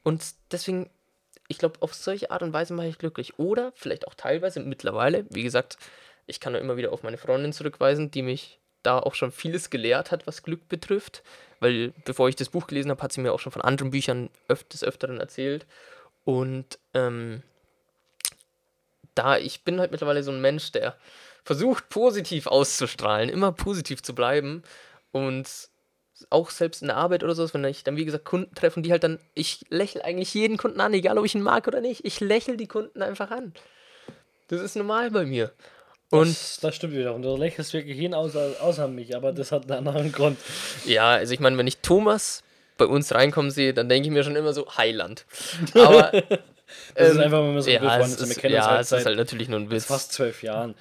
Und 0.02 0.24
deswegen, 0.50 0.88
ich 1.48 1.58
glaube, 1.58 1.82
auf 1.82 1.92
solche 1.92 2.30
Art 2.30 2.42
und 2.42 2.54
Weise 2.54 2.72
mache 2.72 2.88
ich 2.88 2.96
glücklich. 2.96 3.38
Oder 3.38 3.72
vielleicht 3.76 4.08
auch 4.08 4.14
teilweise 4.14 4.60
mittlerweile, 4.60 5.26
wie 5.28 5.42
gesagt, 5.42 5.76
ich 6.26 6.40
kann 6.40 6.54
nur 6.54 6.62
immer 6.62 6.78
wieder 6.78 6.92
auf 6.92 7.02
meine 7.02 7.18
Freundin 7.18 7.52
zurückweisen, 7.52 8.10
die 8.10 8.22
mich 8.22 8.58
da 8.82 8.98
auch 8.98 9.14
schon 9.14 9.32
vieles 9.32 9.68
gelehrt 9.68 10.10
hat, 10.10 10.26
was 10.26 10.42
Glück 10.42 10.66
betrifft. 10.68 11.22
Weil 11.64 11.94
bevor 12.04 12.28
ich 12.28 12.36
das 12.36 12.50
Buch 12.50 12.66
gelesen 12.66 12.90
habe, 12.90 13.00
hat 13.00 13.14
sie 13.14 13.22
mir 13.22 13.32
auch 13.32 13.40
schon 13.40 13.50
von 13.50 13.62
anderen 13.62 13.90
Büchern 13.90 14.28
öf 14.50 14.64
des 14.64 14.84
Öfteren 14.84 15.18
erzählt. 15.18 15.64
Und 16.26 16.78
ähm, 16.92 17.42
da 19.14 19.38
ich 19.38 19.64
bin 19.64 19.80
halt 19.80 19.90
mittlerweile 19.90 20.22
so 20.22 20.30
ein 20.30 20.42
Mensch, 20.42 20.72
der 20.72 20.94
versucht 21.42 21.88
positiv 21.88 22.48
auszustrahlen, 22.48 23.30
immer 23.30 23.50
positiv 23.50 24.02
zu 24.02 24.14
bleiben 24.14 24.62
und 25.10 25.48
auch 26.28 26.50
selbst 26.50 26.82
in 26.82 26.88
der 26.88 26.98
Arbeit 26.98 27.24
oder 27.24 27.34
so, 27.34 27.48
wenn 27.54 27.64
ich 27.64 27.82
dann 27.82 27.96
wie 27.96 28.04
gesagt 28.04 28.26
Kunden 28.26 28.54
treffe 28.54 28.82
die 28.82 28.92
halt 28.92 29.02
dann, 29.02 29.18
ich 29.32 29.64
lächle 29.70 30.04
eigentlich 30.04 30.34
jeden 30.34 30.58
Kunden 30.58 30.82
an, 30.82 30.92
egal 30.92 31.16
ob 31.16 31.24
ich 31.24 31.34
ihn 31.34 31.40
mag 31.40 31.66
oder 31.66 31.80
nicht, 31.80 32.04
ich 32.04 32.20
lächle 32.20 32.58
die 32.58 32.68
Kunden 32.68 33.00
einfach 33.00 33.30
an. 33.30 33.54
Das 34.48 34.60
ist 34.60 34.76
normal 34.76 35.10
bei 35.12 35.24
mir. 35.24 35.50
Und 36.10 36.28
das, 36.28 36.58
das 36.60 36.76
stimmt 36.76 36.94
wieder. 36.94 37.14
Und 37.14 37.22
du 37.22 37.36
lächelst 37.36 37.72
wirklich 37.72 37.98
hin 37.98 38.14
außer, 38.14 38.56
außer 38.60 38.88
mich, 38.88 39.16
aber 39.16 39.32
das 39.32 39.52
hat 39.52 39.70
einen 39.70 39.86
anderen 39.86 40.12
Grund. 40.12 40.38
Ja, 40.84 41.10
also 41.10 41.32
ich 41.32 41.40
meine, 41.40 41.58
wenn 41.58 41.66
ich 41.66 41.78
Thomas 41.78 42.42
bei 42.76 42.86
uns 42.86 43.14
reinkommen 43.14 43.50
sehe, 43.50 43.74
dann 43.74 43.88
denke 43.88 44.08
ich 44.08 44.12
mir 44.12 44.24
schon 44.24 44.36
immer 44.36 44.52
so 44.52 44.66
Heiland. 44.76 45.26
Aber 45.74 46.10
das 46.94 47.10
ähm, 47.10 47.12
ist 47.12 47.18
einfach, 47.18 47.38
wenn 47.38 47.54
wir 47.54 47.62
so 47.62 47.70
ja, 47.70 47.80
befreundet 47.80 48.18
sind. 48.18 48.28
Wir 48.28 48.36
kennen 48.36 48.54
ja, 48.54 48.62
uns 48.62 48.70
halt 48.70 48.80
es 48.80 48.92
ist 48.92 49.06
halt 49.06 49.16
natürlich 49.16 49.48
nur 49.48 49.60
ein 49.60 49.70
Witz. 49.70 49.86
Fast 49.86 50.12
zwölf 50.12 50.42
Jahren. 50.42 50.74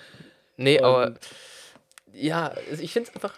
Nee, 0.58 0.80
Und 0.80 0.86
aber 0.86 1.14
ja, 2.14 2.54
ich 2.80 2.94
finde 2.94 3.10
es 3.10 3.16
einfach 3.16 3.38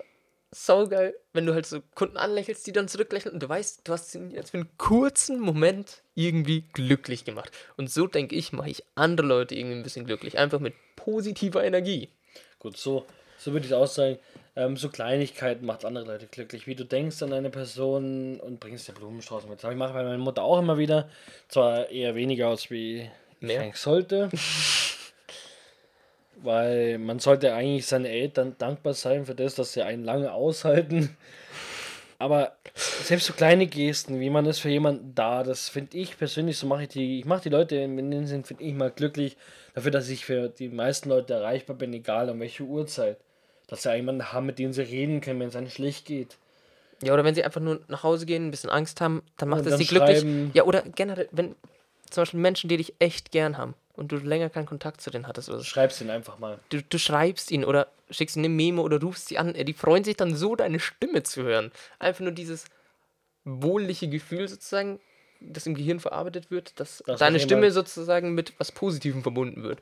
saugeil, 0.56 1.16
wenn 1.34 1.46
du 1.46 1.54
halt 1.54 1.66
so 1.66 1.82
Kunden 1.96 2.18
anlächelst, 2.18 2.66
die 2.66 2.72
dann 2.72 2.88
zurücklächeln 2.88 3.34
und 3.34 3.44
du 3.44 3.50
weißt, 3.50 3.82
du 3.84 3.92
hast 3.92 4.12
sie 4.12 4.20
jetzt 4.32 4.52
für 4.52 4.58
einen 4.58 4.78
kurzen 4.78 5.40
Moment 5.40 6.02
irgendwie 6.16 6.62
glücklich 6.74 7.26
gemacht. 7.26 7.52
Und 7.78 7.92
so 7.92 8.08
denke 8.08 8.36
ich, 8.36 8.54
mache 8.54 8.70
ich 8.70 8.84
andere 8.96 9.28
Leute 9.28 9.56
irgendwie 9.56 9.76
ein 9.76 9.84
bisschen 9.84 10.06
glücklich. 10.06 10.38
Einfach 10.38 10.60
mit 10.60 10.74
positiver 10.96 11.64
Energie. 11.64 12.10
Gut, 12.60 12.78
so, 12.78 13.06
so 13.38 13.52
würde 13.52 13.66
ich 13.66 13.74
auch 13.74 13.88
sagen. 13.88 14.18
Ähm, 14.56 14.78
so 14.78 14.88
Kleinigkeiten 14.88 15.66
macht 15.66 15.84
andere 15.84 16.06
Leute 16.06 16.28
glücklich. 16.28 16.68
Wie 16.68 16.76
du 16.76 16.86
denkst 16.86 17.22
an 17.22 17.34
eine 17.34 17.50
Person 17.50 18.40
und 18.40 18.62
bringst 18.62 18.88
dir 18.88 18.94
Blumenstrauß 18.94 19.48
mit. 19.48 19.62
Das 19.62 19.72
ich 19.72 19.78
mache 19.78 19.94
bei 19.94 20.04
meiner 20.04 20.18
Mutter 20.18 20.44
auch 20.44 20.60
immer 20.60 20.78
wieder. 20.78 21.10
Zwar 21.50 21.90
eher 21.90 22.16
weniger 22.16 22.48
aus, 22.48 22.72
wie 22.72 23.10
ich 23.42 23.60
eigentlich 23.60 23.76
sollte. 23.76 24.30
Weil 26.46 27.00
man 27.00 27.18
sollte 27.18 27.54
eigentlich 27.56 27.88
seinen 27.88 28.06
Eltern 28.06 28.56
dankbar 28.60 28.94
sein 28.94 29.26
für 29.26 29.34
das, 29.34 29.56
dass 29.56 29.74
sie 29.74 29.82
einen 29.82 30.04
lange 30.04 30.32
aushalten. 30.32 31.18
Aber 32.20 32.56
selbst 32.76 33.26
so 33.26 33.34
kleine 33.34 33.68
Gesten, 33.68 34.20
wie 34.20 34.30
man 34.30 34.46
ist 34.46 34.60
für 34.60 34.70
jemanden 34.70 35.14
da, 35.16 35.44
das 35.44 35.70
finde 35.70 35.98
ich 35.98 36.18
persönlich, 36.18 36.58
so 36.58 36.68
mache 36.68 36.84
ich 36.84 36.90
die, 36.90 37.20
ich 37.20 37.26
mache 37.26 37.42
die 37.42 37.50
Leute 37.50 37.76
in 37.76 38.12
den 38.12 38.28
Sinn, 38.28 38.46
finde 38.46 38.64
ich 38.64 38.74
mal 38.74 38.92
glücklich 38.92 39.36
dafür, 39.74 39.92
dass 39.92 40.08
ich 40.08 40.24
für 40.24 40.48
die 40.48 40.70
meisten 40.70 41.10
Leute 41.10 41.34
erreichbar 41.34 41.76
bin, 41.76 41.92
egal 41.94 42.30
um 42.30 42.40
welche 42.40 42.64
Uhrzeit. 42.64 43.18
Dass 43.68 43.82
sie 43.82 43.96
jemanden 43.96 44.32
haben, 44.32 44.46
mit 44.46 44.60
dem 44.60 44.72
sie 44.72 44.84
reden 44.84 45.22
können, 45.22 45.40
wenn 45.40 45.48
es 45.48 45.56
einem 45.56 45.70
schlecht 45.70 46.06
geht. 46.06 46.38
Ja, 47.04 47.14
oder 47.14 47.26
wenn 47.26 47.36
sie 47.36 47.44
einfach 47.44 47.60
nur 47.60 47.82
nach 47.88 48.04
Hause 48.04 48.28
gehen, 48.28 48.48
ein 48.48 48.52
bisschen 48.52 48.70
Angst 48.70 49.02
haben, 49.02 49.24
dann 49.38 49.50
macht 49.50 49.66
es 49.66 49.78
sie 49.78 49.86
glücklich. 49.86 50.24
Ja, 50.54 50.64
oder 50.64 50.84
generell, 50.84 51.28
wenn 51.32 51.56
zum 52.12 52.22
Beispiel 52.22 52.40
Menschen, 52.40 52.70
die 52.70 52.78
dich 52.78 52.94
echt 53.00 53.32
gern 53.32 53.58
haben 53.58 53.74
und 53.96 54.12
du 54.12 54.18
länger 54.18 54.50
keinen 54.50 54.66
Kontakt 54.66 55.02
zu 55.02 55.10
denen 55.10 55.28
hattest 55.28 55.50
oder 55.50 55.60
so. 55.60 55.64
Schreibst 55.64 56.02
ihn 56.02 56.10
einfach 56.10 56.40
mal. 56.40 56.60
Du, 56.70 56.82
du 56.82 56.98
schreibst 56.98 57.52
ihn 57.52 57.64
oder 57.64 57.88
schickst 58.10 58.36
ihnen 58.36 58.46
eine 58.46 58.54
Memo 58.54 58.82
oder 58.82 59.02
rufst 59.02 59.28
sie 59.28 59.38
an. 59.38 59.54
Die 59.54 59.74
freuen 59.74 60.04
sich 60.04 60.18
dann 60.18 60.36
so, 60.36 60.56
deine 60.56 60.80
Stimme 60.80 61.24
zu 61.24 61.44
hören. 61.44 61.72
Einfach 62.00 62.22
nur 62.22 62.32
dieses 62.32 62.66
wohlige 63.44 64.08
Gefühl 64.08 64.48
sozusagen, 64.48 65.00
das 65.40 65.66
im 65.68 65.76
Gehirn 65.76 66.00
verarbeitet 66.00 66.52
wird, 66.52 66.80
dass 66.80 67.04
das 67.06 67.20
deine 67.20 67.40
Stimme 67.40 67.72
sozusagen 67.72 68.34
mit 68.34 68.54
was 68.60 68.72
Positivem 68.72 69.22
verbunden 69.22 69.64
wird. 69.64 69.82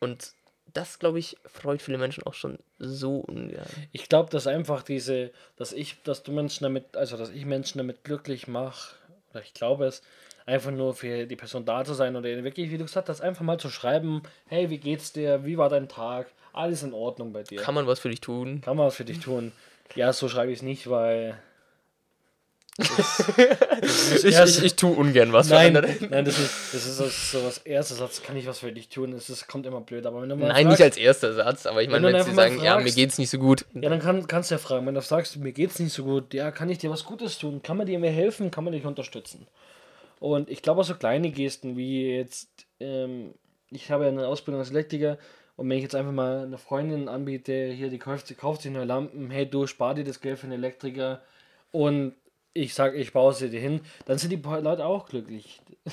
Und 0.00 0.32
das, 0.72 0.98
glaube 0.98 1.18
ich, 1.18 1.36
freut 1.46 1.82
viele 1.82 1.98
Menschen 1.98 2.24
auch 2.24 2.34
schon 2.34 2.58
so 2.78 3.18
ungern. 3.18 3.66
Ich 3.92 4.08
glaube, 4.08 4.30
dass 4.30 4.46
einfach 4.46 4.82
diese, 4.82 5.30
dass 5.56 5.72
ich, 5.72 6.02
dass 6.02 6.22
du 6.22 6.32
Menschen 6.32 6.64
damit, 6.64 6.96
also 6.96 7.16
dass 7.16 7.30
ich 7.30 7.44
Menschen 7.44 7.78
damit 7.78 8.02
glücklich 8.02 8.48
mache, 8.48 8.96
oder 9.30 9.42
ich 9.42 9.54
glaube 9.54 9.86
es, 9.86 10.02
einfach 10.46 10.70
nur 10.70 10.94
für 10.94 11.26
die 11.26 11.36
Person 11.36 11.64
da 11.64 11.84
zu 11.84 11.94
sein 11.94 12.16
oder 12.16 12.28
wirklich, 12.44 12.70
wie 12.70 12.78
du 12.78 12.84
gesagt 12.84 13.08
hast, 13.08 13.20
einfach 13.20 13.42
mal 13.42 13.58
zu 13.58 13.70
schreiben, 13.70 14.22
hey, 14.46 14.70
wie 14.70 14.78
geht's 14.78 15.12
dir, 15.12 15.44
wie 15.44 15.58
war 15.58 15.68
dein 15.68 15.88
Tag, 15.88 16.26
alles 16.52 16.82
in 16.82 16.92
Ordnung 16.92 17.32
bei 17.32 17.42
dir. 17.42 17.60
Kann 17.60 17.74
man 17.74 17.86
was 17.86 18.00
für 18.00 18.10
dich 18.10 18.20
tun? 18.20 18.60
Kann 18.60 18.76
man 18.76 18.86
was 18.86 18.96
für 18.96 19.04
dich 19.04 19.20
tun. 19.20 19.52
Ja, 19.94 20.12
so 20.12 20.28
schreibe 20.28 20.52
ich 20.52 20.58
es 20.58 20.62
nicht, 20.62 20.88
weil 20.88 21.38
ich, 23.84 24.24
ich, 24.24 24.64
ich 24.64 24.74
tue 24.74 24.90
ungern 24.90 25.32
was 25.32 25.48
nein, 25.48 25.72
für 25.72 25.78
andere. 25.78 25.96
Nein, 26.10 26.24
das 26.24 26.40
ist, 26.40 26.74
das 26.74 26.86
ist 26.86 27.30
so 27.30 27.44
was 27.44 27.58
erster 27.58 27.94
Satz, 27.94 28.20
kann 28.20 28.36
ich 28.36 28.48
was 28.48 28.58
für 28.58 28.72
dich 28.72 28.88
tun? 28.88 29.12
Es 29.12 29.30
ist, 29.30 29.46
kommt 29.46 29.64
immer 29.64 29.80
blöd, 29.80 30.04
aber 30.06 30.22
wenn 30.22 30.28
du 30.28 30.34
mal 30.34 30.48
Nein, 30.48 30.66
fragst, 30.66 30.80
nicht 30.80 30.84
als 30.84 30.96
erster 30.96 31.34
Satz, 31.34 31.66
aber 31.66 31.82
ich 31.82 31.88
meine, 31.88 32.08
wenn, 32.08 32.14
wenn 32.14 32.24
sie 32.24 32.34
sagen, 32.34 32.54
fragst, 32.54 32.64
ja, 32.64 32.80
mir 32.80 32.90
geht's 32.90 33.16
nicht 33.18 33.30
so 33.30 33.38
gut. 33.38 33.64
Ja, 33.74 33.90
dann 33.90 34.00
kann, 34.00 34.26
kannst 34.26 34.50
du 34.50 34.56
ja 34.56 34.58
fragen, 34.58 34.86
wenn 34.86 34.94
du 34.94 35.02
sagst, 35.02 35.36
mir 35.36 35.52
geht's 35.52 35.78
nicht 35.78 35.92
so 35.92 36.02
gut, 36.02 36.34
ja, 36.34 36.50
kann 36.50 36.68
ich 36.68 36.78
dir 36.78 36.90
was 36.90 37.04
Gutes 37.04 37.38
tun? 37.38 37.62
Kann 37.62 37.76
man 37.76 37.86
dir 37.86 38.00
mehr 38.00 38.10
helfen? 38.10 38.50
Kann 38.50 38.64
man 38.64 38.72
dich 38.72 38.84
unterstützen? 38.84 39.46
Und 40.24 40.48
ich 40.48 40.62
glaube 40.62 40.80
auch 40.80 40.84
so 40.84 40.94
kleine 40.94 41.30
Gesten 41.30 41.76
wie 41.76 42.16
jetzt, 42.16 42.48
ähm, 42.80 43.34
ich 43.70 43.90
habe 43.90 44.04
ja 44.04 44.08
eine 44.08 44.26
Ausbildung 44.26 44.60
als 44.60 44.70
Elektriker 44.70 45.18
und 45.56 45.68
wenn 45.68 45.76
ich 45.76 45.82
jetzt 45.82 45.94
einfach 45.94 46.12
mal 46.12 46.44
eine 46.44 46.56
Freundin 46.56 47.10
anbiete, 47.10 47.70
hier, 47.72 47.90
die 47.90 47.98
kauft, 47.98 48.34
kauft 48.38 48.62
sich 48.62 48.72
neue 48.72 48.86
Lampen, 48.86 49.30
hey, 49.30 49.44
du 49.44 49.66
spar 49.66 49.94
dir 49.94 50.02
das 50.02 50.22
Geld 50.22 50.38
für 50.38 50.44
einen 50.44 50.54
Elektriker 50.54 51.20
und 51.72 52.14
ich 52.54 52.72
sage, 52.72 52.96
ich 52.96 53.12
baue 53.12 53.34
sie 53.34 53.50
dir 53.50 53.60
hin, 53.60 53.82
dann 54.06 54.16
sind 54.16 54.30
die 54.30 54.40
Leute 54.42 54.86
auch 54.86 55.06
glücklich. 55.06 55.60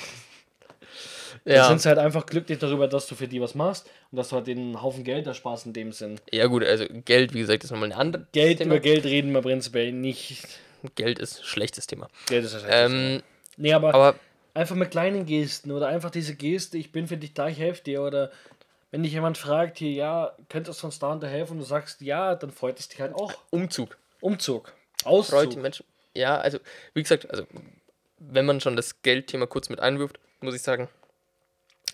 Ja. 1.45 1.55
Dann 1.55 1.69
sind 1.69 1.81
sie 1.81 1.87
halt 1.87 1.97
einfach 1.97 2.25
glücklich 2.25 2.59
darüber, 2.59 2.89
dass 2.89 3.07
du 3.07 3.15
für 3.15 3.27
die 3.27 3.39
was 3.39 3.55
machst 3.55 3.89
und 4.11 4.17
dass 4.17 4.29
du 4.29 4.35
halt 4.35 4.47
den 4.47 4.81
Haufen 4.81 5.05
Geld 5.05 5.25
ersparst 5.27 5.65
in 5.65 5.71
dem 5.71 5.93
Sinn. 5.93 6.19
Ja, 6.29 6.45
gut, 6.47 6.63
also 6.63 6.85
Geld, 7.05 7.33
wie 7.33 7.39
gesagt, 7.39 7.63
ist 7.63 7.71
nochmal 7.71 7.91
ein 7.93 7.97
anderes 7.97 8.27
Geld, 8.33 8.57
Thema. 8.57 8.75
über 8.75 8.81
Geld 8.81 9.05
reden 9.05 9.31
wir 9.31 9.41
prinzipiell 9.41 9.93
nicht. 9.93 10.59
Geld 10.95 11.19
ist 11.19 11.39
ein 11.39 11.45
schlechtes 11.45 11.87
Thema. 11.87 12.09
Geld 12.27 12.43
ist 12.43 12.53
ein 12.53 12.59
schlechtes 12.59 12.91
ähm, 12.91 12.91
Thema. 12.91 13.23
Nee, 13.57 13.73
aber, 13.73 13.93
aber 13.93 14.15
einfach 14.53 14.75
mit 14.75 14.91
kleinen 14.91 15.25
Gesten 15.25 15.71
oder 15.71 15.87
einfach 15.87 16.09
diese 16.09 16.35
Geste, 16.35 16.77
ich 16.77 16.91
bin 16.91 17.07
für 17.07 17.17
dich 17.17 17.33
da, 17.33 17.47
ich 17.47 17.59
helfe 17.59 17.83
dir 17.83 18.01
oder 18.01 18.31
wenn 18.91 19.03
dich 19.03 19.13
jemand 19.13 19.37
fragt 19.37 19.77
hier, 19.77 19.91
ja, 19.91 20.35
könntest 20.49 20.81
du 20.81 20.87
uns 20.87 20.99
da 20.99 21.11
und 21.11 21.23
da 21.23 21.27
helfen 21.27 21.53
und 21.53 21.59
du 21.59 21.65
sagst 21.65 22.01
ja, 22.01 22.35
dann 22.35 22.51
freut 22.51 22.79
es 22.79 22.89
dich 22.89 22.99
halt 22.99 23.13
auch. 23.13 23.33
Umzug. 23.49 23.97
Umzug. 24.19 24.73
Auszug. 25.03 25.35
Freut 25.35 25.53
die 25.53 25.59
Menschen 25.59 25.85
ja, 26.13 26.37
also, 26.37 26.59
wie 26.93 27.01
gesagt, 27.01 27.29
also, 27.29 27.45
wenn 28.19 28.45
man 28.45 28.59
schon 28.61 28.75
das 28.75 29.01
Geldthema 29.01 29.45
kurz 29.45 29.69
mit 29.69 29.79
einwirft, 29.79 30.19
muss 30.41 30.55
ich 30.55 30.61
sagen. 30.61 30.89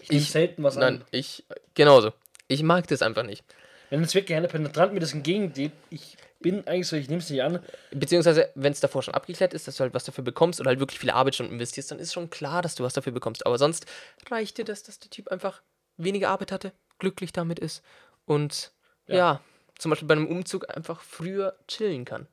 Ich, 0.01 0.11
ich 0.11 0.31
selten 0.31 0.63
was 0.63 0.75
nein, 0.75 0.83
an. 0.83 0.93
Nein, 0.99 1.07
ich, 1.11 1.43
genauso. 1.73 2.13
Ich 2.47 2.63
mag 2.63 2.87
das 2.87 3.01
einfach 3.01 3.23
nicht. 3.23 3.43
Wenn 3.89 4.03
es 4.03 4.13
wirklich 4.13 4.35
eine 4.35 4.47
penetrant 4.47 4.93
mir 4.93 4.99
das 4.99 5.13
entgegengeht, 5.13 5.71
ich 5.89 6.17
bin 6.39 6.67
eigentlich 6.67 6.87
so, 6.87 6.95
ich 6.95 7.09
nehme 7.09 7.21
es 7.21 7.29
nicht 7.29 7.41
an. 7.41 7.59
Beziehungsweise, 7.91 8.49
wenn 8.55 8.71
es 8.71 8.79
davor 8.79 9.03
schon 9.03 9.13
abgeklärt 9.13 9.53
ist, 9.53 9.67
dass 9.67 9.77
du 9.77 9.81
halt 9.83 9.93
was 9.93 10.05
dafür 10.05 10.23
bekommst 10.23 10.59
oder 10.59 10.69
halt 10.69 10.79
wirklich 10.79 10.99
viele 10.99 11.13
Arbeitsstunden 11.13 11.53
investierst, 11.53 11.91
dann 11.91 11.99
ist 11.99 12.13
schon 12.13 12.29
klar, 12.29 12.61
dass 12.61 12.75
du 12.75 12.83
was 12.83 12.93
dafür 12.93 13.13
bekommst. 13.13 13.45
Aber 13.45 13.57
sonst 13.57 13.85
reicht 14.29 14.57
dir 14.57 14.65
das, 14.65 14.83
dass 14.83 14.99
der 14.99 15.09
Typ 15.09 15.29
einfach 15.29 15.61
weniger 15.97 16.29
Arbeit 16.29 16.51
hatte, 16.51 16.71
glücklich 16.99 17.33
damit 17.33 17.59
ist 17.59 17.83
und 18.25 18.71
ja, 19.07 19.15
ja 19.15 19.41
zum 19.77 19.89
Beispiel 19.89 20.07
bei 20.07 20.15
einem 20.15 20.27
Umzug 20.27 20.75
einfach 20.75 21.01
früher 21.01 21.55
chillen 21.67 22.05
kann. 22.05 22.27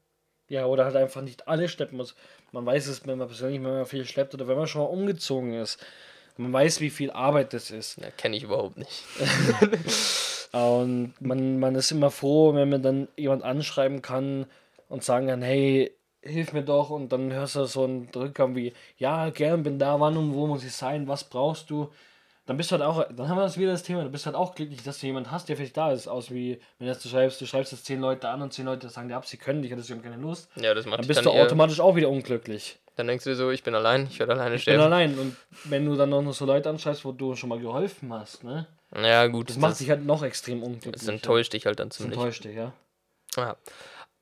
Ja, 0.49 0.67
oder 0.67 0.85
halt 0.85 0.97
einfach 0.97 1.23
nicht 1.23 1.49
alles 1.49 1.71
schleppen 1.71 1.97
muss. 1.97 2.15
Man 2.53 2.67
weiß 2.67 2.87
es, 2.89 3.07
wenn 3.07 3.19
man 3.19 3.29
persönlich 3.29 3.63
wenn 3.63 3.75
man 3.75 3.87
viel 3.87 4.05
schleppt 4.05 4.35
oder 4.35 4.47
wenn 4.47 4.57
man 4.57 4.67
schon 4.67 4.83
mal 4.83 4.89
umgezogen 4.89 5.55
ist. 5.55 5.85
Man 6.37 6.53
weiß, 6.53 6.81
wie 6.81 6.91
viel 6.91 7.11
Arbeit 7.11 7.55
das 7.55 7.71
ist. 7.71 7.99
Ja, 7.99 8.11
kenne 8.11 8.37
ich 8.37 8.43
überhaupt 8.43 8.77
nicht. 8.77 9.05
und 10.55 11.15
man, 11.21 11.59
man 11.59 11.75
ist 11.75 11.91
immer 11.91 12.11
froh, 12.11 12.55
wenn 12.55 12.69
man 12.69 12.83
dann 12.83 13.09
jemand 13.17 13.43
anschreiben 13.43 14.03
kann 14.03 14.47
und 14.89 15.03
sagen 15.03 15.27
kann, 15.27 15.43
hey, 15.43 15.93
hilf 16.23 16.53
mir 16.53 16.63
doch. 16.63 16.91
Und 16.91 17.13
dann 17.13 17.33
hörst 17.33 17.57
du 17.57 17.65
so 17.65 17.85
einen 17.85 18.09
Rückkommen 18.15 18.57
wie, 18.57 18.73
ja, 18.97 19.31
gern, 19.31 19.63
bin 19.63 19.79
da, 19.79 19.99
wann 20.01 20.17
und 20.17 20.35
wo 20.35 20.47
muss 20.47 20.65
ich 20.65 20.73
sein, 20.73 21.09
was 21.09 21.25
brauchst 21.25 21.71
du? 21.71 21.91
dann 22.47 22.59
bist 22.59 22.71
du 22.71 22.75
halt 22.75 22.83
auch, 22.83 23.07
dann 23.11 23.29
haben 23.29 23.39
wir 23.39 23.43
das 23.43 23.57
wieder 23.57 23.73
das 23.73 23.83
Thema, 23.83 24.03
du 24.03 24.11
bist 24.11 24.27
halt 24.27 24.37
auch 24.37 24.55
glücklich, 24.55 24.83
dass 24.83 25.01
du 25.01 25.07
jemanden 25.07 25.31
hast, 25.31 25.49
der 25.49 25.57
für 25.57 25.63
dich 25.63 25.73
da 25.73 25.93
ist, 25.93 26.09
aus 26.09 26.31
wie, 26.31 26.61
wenn 26.79 26.89
jetzt 26.89 27.05
du 27.05 27.09
schreibst, 27.09 27.41
du 27.41 27.47
schreibst 27.47 27.73
jetzt 27.73 27.87
zehn 27.87 28.01
Leute 28.01 28.29
an 28.29 28.43
und 28.43 28.53
zehn 28.53 28.67
Leute 28.67 28.89
sagen 28.91 29.09
dir 29.09 29.17
ab, 29.17 29.27
sie 29.27 29.39
können 29.39 29.63
dich, 29.63 29.73
oder 29.73 29.83
sie 29.83 29.95
haben 29.95 30.03
keine 30.03 30.17
Lust. 30.17 30.51
Ja, 30.57 30.75
das 30.75 30.85
macht 30.85 31.01
Dann 31.01 31.07
bist 31.07 31.19
dann 31.19 31.25
du 31.25 31.31
automatisch 31.31 31.81
auch 31.81 31.97
wieder 31.97 32.11
unglücklich. 32.11 32.79
Dann 32.97 33.07
denkst 33.07 33.25
du 33.25 33.31
dir 33.31 33.37
so, 33.37 33.51
ich 33.51 33.63
bin 33.63 33.75
allein, 33.75 34.09
ich 34.11 34.19
werde 34.19 34.33
alleine 34.35 34.59
sterben. 34.59 34.79
Ich 34.79 34.85
bin 34.85 34.93
allein 34.93 35.19
und 35.19 35.37
wenn 35.65 35.87
du 35.87 35.97
dann 35.97 36.11
noch 36.11 36.33
so 36.33 36.45
Leute 36.45 36.69
anschreibst, 36.69 37.05
wo 37.05 37.13
du 37.13 37.35
schon 37.35 37.49
mal 37.49 37.59
geholfen 37.59 38.13
hast, 38.13 38.45
ne? 38.45 38.67
Ja, 38.97 39.27
gut. 39.27 39.49
Das, 39.49 39.57
das 39.57 39.61
macht 39.61 39.81
dich 39.81 39.91
halt 39.91 40.05
noch 40.05 40.23
extrem 40.23 40.63
unglücklich. 40.63 40.95
Das 40.95 41.09
enttäuscht 41.09 41.53
dich 41.53 41.67
halt 41.67 41.81
dann 41.81 41.91
ziemlich. 41.91 42.17
Das 42.17 42.25
enttäuscht 42.25 42.45
dich, 42.45 42.57
ja. 42.57 42.73
ja. 43.37 43.57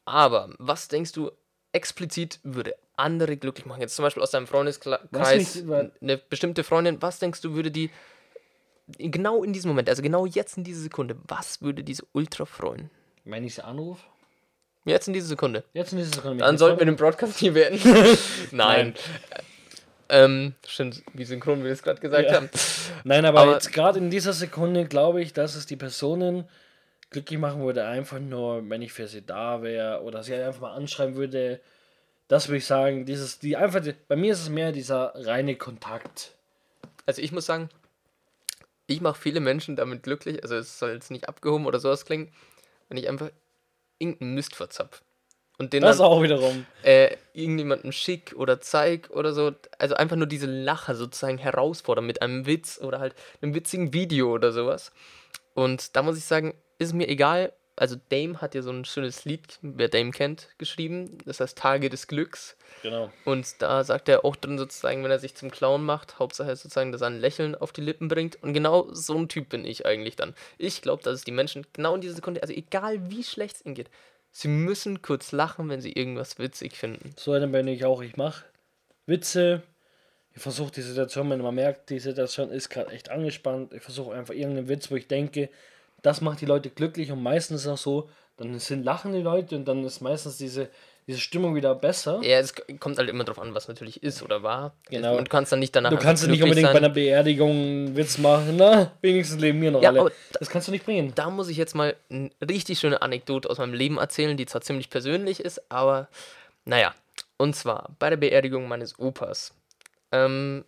Aber, 0.04 0.50
was 0.58 0.88
denkst 0.88 1.12
du, 1.12 1.30
explizit 1.72 2.40
würde 2.42 2.74
andere 2.96 3.37
glücklich 3.37 3.66
machen? 3.66 3.80
Jetzt 3.80 3.96
zum 3.96 4.02
Beispiel 4.04 4.22
aus 4.22 4.30
deinem 4.30 4.46
Freundeskreis, 4.46 5.64
eine 6.00 6.18
bestimmte 6.18 6.64
Freundin, 6.64 7.00
was 7.00 7.18
denkst 7.18 7.40
du, 7.40 7.54
würde 7.54 7.70
die 7.70 7.90
genau 8.98 9.42
in 9.44 9.52
diesem 9.52 9.68
Moment, 9.68 9.88
also 9.88 10.02
genau 10.02 10.26
jetzt 10.26 10.56
in 10.56 10.64
dieser 10.64 10.82
Sekunde, 10.82 11.16
was 11.26 11.62
würde 11.62 11.85
diese 11.85 12.04
Ultra 12.12 12.44
freuen? 12.44 12.90
Wenn 13.24 13.44
ich 13.44 13.54
sie 13.54 13.64
anrufe? 13.64 14.02
Jetzt 14.85 15.06
in 15.06 15.14
dieser 15.14 15.28
Sekunde. 15.28 15.62
Jetzt 15.74 15.92
in 15.92 15.98
dieser 15.98 16.14
Sekunde. 16.14 16.44
Dann 16.44 16.58
sollten 16.58 16.80
wir 16.80 16.87
den 16.87 16.96
Broadcast 16.96 17.38
hier 17.38 17.54
werden. 17.54 17.78
Nein. 18.50 18.94
Nein. 18.94 18.94
Ähm, 20.12 20.55
stimmt, 20.66 21.03
wie 21.14 21.25
synchron 21.25 21.62
wir 21.64 21.70
das 21.70 21.83
gerade 21.83 22.01
gesagt 22.01 22.29
Ja. 22.29 22.35
haben. 22.37 22.51
Nein, 23.05 23.25
aber, 23.25 23.40
Aber- 23.40 23.53
jetzt 23.55 23.72
gerade 23.72 23.98
in 23.98 24.11
dieser 24.11 24.35
Sekunde 24.35 24.85
glaube 24.85 25.22
ich, 25.22 25.33
dass 25.33 25.55
es 25.55 25.64
die 25.66 25.77
Personen 25.77 26.46
glücklich 27.11 27.38
machen 27.38 27.62
würde, 27.62 27.87
einfach 27.87 28.18
nur, 28.18 28.68
wenn 28.68 28.83
ich 28.83 28.92
für 28.92 29.09
sie 29.09 29.22
da 29.25 29.62
wäre 29.62 30.03
oder 30.03 30.22
sie 30.22 30.35
einfach 30.35 30.61
mal 30.61 30.75
anschreiben 30.75 31.14
würde. 31.16 31.61
Das 32.29 32.48
würde 32.48 32.59
ich 32.59 32.66
sagen, 32.66 33.07
dieses, 33.07 33.38
die 33.38 33.57
einfach, 33.57 33.81
bei 34.07 34.16
mir 34.16 34.33
ist 34.35 34.40
es 34.42 34.48
mehr 34.51 34.70
dieser 34.72 35.12
reine 35.14 35.57
Kontakt. 35.57 36.33
Also 37.07 37.20
ich 37.22 37.33
muss 37.33 37.46
sagen, 37.46 37.68
ich 38.87 39.01
mache 39.01 39.18
viele 39.20 39.40
Menschen 39.40 39.77
damit 39.77 40.03
glücklich, 40.03 40.42
also 40.42 40.57
es 40.57 40.79
soll 40.79 40.92
jetzt 40.92 41.11
nicht 41.11 41.29
abgehoben 41.29 41.66
oder 41.66 41.81
sowas 41.81 42.05
klingen, 42.05 42.31
wenn 42.88 42.98
ich 42.98 43.09
einfach 43.09 43.31
irgendeinen 43.98 44.35
Mist 44.35 44.55
verzapf. 44.57 45.03
Und 45.62 45.72
den 45.72 45.83
Das 45.83 45.98
dann 45.98 46.07
auch 46.07 46.22
wiederum. 46.22 46.66
äh, 46.83 47.16
irgendjemandem 47.35 47.92
schick 47.92 48.35
oder 48.37 48.61
zeig 48.61 49.11
oder 49.11 49.33
so. 49.33 49.53
Also 49.79 49.94
einfach 49.94 50.16
nur 50.16 50.27
diese 50.27 50.46
Lacher 50.46 50.94
sozusagen 50.96 51.38
herausfordern 51.38 52.05
mit 52.05 52.20
einem 52.20 52.46
Witz 52.46 52.81
oder 52.83 52.98
halt 52.98 53.14
einem 53.40 53.55
witzigen 53.55 53.92
Video 53.92 54.33
oder 54.33 54.51
sowas. 54.53 54.90
Und 55.55 55.94
da 55.96 56.03
muss 56.03 56.18
ich 56.18 56.25
sagen, 56.25 56.55
ist 56.79 56.94
mir 56.94 57.09
egal. 57.09 57.53
Also 57.75 57.96
Dame 58.11 58.40
hat 58.42 58.55
ja 58.55 58.61
so 58.61 58.70
ein 58.70 58.85
schönes 58.85 59.25
Lied, 59.25 59.59
wer 59.62 59.88
Dame 59.88 60.11
kennt, 60.11 60.48
geschrieben. 60.59 61.16
Das 61.25 61.40
heißt 61.40 61.57
Tage 61.57 61.88
des 61.88 62.07
Glücks. 62.07 62.55
Genau. 62.83 63.11
Und 63.25 63.62
da 63.62 63.83
sagt 63.83 64.09
er 64.11 64.25
auch 64.27 64.37
drin 64.37 64.59
sozusagen, 64.59 65.03
wenn 65.03 65.11
er 65.11 65.18
sich 65.18 65.35
zum 65.37 65.51
Clown 65.51 65.83
macht, 65.83 66.18
Hauptsache 66.18 66.55
sozusagen, 66.55 66.92
dass 66.92 67.01
er 67.01 67.07
ein 67.07 67.20
Lächeln 67.20 67.55
auf 67.55 67.72
die 67.72 67.81
Lippen 67.81 68.09
bringt. 68.09 68.42
Und 68.42 68.53
genau 68.53 68.88
so 68.92 69.16
ein 69.16 69.29
Typ 69.29 69.48
bin 69.48 69.64
ich 69.64 69.87
eigentlich 69.87 70.16
dann. 70.16 70.35
Ich 70.59 70.83
glaube, 70.83 71.03
dass 71.03 71.14
es 71.14 71.25
die 71.25 71.31
Menschen 71.33 71.66
genau 71.72 71.94
in 71.94 72.03
dieser 72.03 72.14
Sekunde, 72.16 72.42
also 72.42 72.53
egal 72.53 73.11
wie 73.11 73.25
schlecht 73.25 73.57
es 73.57 73.64
ihnen 73.64 73.75
geht, 73.75 73.88
sie 74.32 74.48
müssen 74.48 75.02
kurz 75.02 75.30
lachen, 75.30 75.68
wenn 75.68 75.80
sie 75.80 75.92
irgendwas 75.92 76.38
witzig 76.38 76.76
finden. 76.76 77.14
So 77.16 77.32
einer 77.32 77.46
bin 77.46 77.68
ich 77.68 77.84
auch. 77.84 78.02
Ich 78.02 78.16
mache 78.16 78.44
Witze. 79.06 79.62
Ich 80.34 80.42
versuche 80.42 80.72
die 80.72 80.82
Situation, 80.82 81.28
wenn 81.30 81.42
man 81.42 81.54
merkt, 81.54 81.90
die 81.90 81.98
Situation 81.98 82.50
ist 82.50 82.70
gerade 82.70 82.90
echt 82.90 83.10
angespannt. 83.10 83.74
Ich 83.74 83.82
versuche 83.82 84.14
einfach 84.14 84.34
irgendeinen 84.34 84.68
Witz, 84.68 84.90
wo 84.90 84.96
ich 84.96 85.06
denke, 85.06 85.50
das 86.00 86.22
macht 86.22 86.40
die 86.40 86.46
Leute 86.46 86.70
glücklich 86.70 87.12
und 87.12 87.22
meistens 87.22 87.62
ist 87.62 87.68
auch 87.68 87.78
so, 87.78 88.10
dann 88.38 88.58
sind 88.58 88.82
lachen 88.82 89.12
die 89.12 89.20
Leute 89.20 89.54
und 89.54 89.66
dann 89.66 89.84
ist 89.84 90.00
meistens 90.00 90.38
diese, 90.38 90.70
diese 91.06 91.18
Stimmung 91.20 91.54
wieder 91.54 91.74
besser. 91.74 92.20
Ja, 92.22 92.38
es 92.38 92.54
kommt 92.78 92.98
halt 92.98 93.08
immer 93.08 93.24
drauf 93.24 93.38
an, 93.40 93.54
was 93.54 93.66
natürlich 93.68 94.02
ist 94.02 94.22
oder 94.22 94.42
war. 94.42 94.72
Genau. 94.88 95.16
Und 95.16 95.26
du 95.26 95.30
kannst 95.30 95.50
dann 95.52 95.58
nicht 95.58 95.74
danach 95.74 95.90
Du 95.90 95.96
kannst 95.96 96.22
nicht 96.22 96.38
glücklich 96.38 96.50
unbedingt 96.64 96.68
bei 96.68 96.72
sein. 96.74 96.84
einer 96.84 96.94
Beerdigung 96.94 97.50
einen 97.50 97.96
Witz 97.96 98.18
machen, 98.18 98.54
na, 98.56 98.92
wenigstens 99.00 99.40
leben 99.40 99.60
wir 99.60 99.70
noch 99.72 99.82
Ja, 99.82 99.88
alle. 99.90 100.00
aber 100.00 100.12
Das 100.38 100.48
kannst 100.48 100.68
du 100.68 100.72
nicht 100.72 100.84
bringen. 100.84 101.12
Da 101.14 101.28
muss 101.30 101.48
ich 101.48 101.56
jetzt 101.56 101.74
mal 101.74 101.96
eine 102.10 102.30
richtig 102.48 102.78
schöne 102.78 103.02
Anekdote 103.02 103.50
aus 103.50 103.58
meinem 103.58 103.74
Leben 103.74 103.98
erzählen, 103.98 104.36
die 104.36 104.46
zwar 104.46 104.60
ziemlich 104.60 104.90
persönlich 104.90 105.40
ist, 105.40 105.60
aber 105.70 106.08
naja. 106.64 106.94
Und 107.36 107.56
zwar 107.56 107.90
bei 107.98 108.08
der 108.08 108.16
Beerdigung 108.16 108.68
meines 108.68 108.98
Opas 109.00 109.52
ähm, 110.12 110.64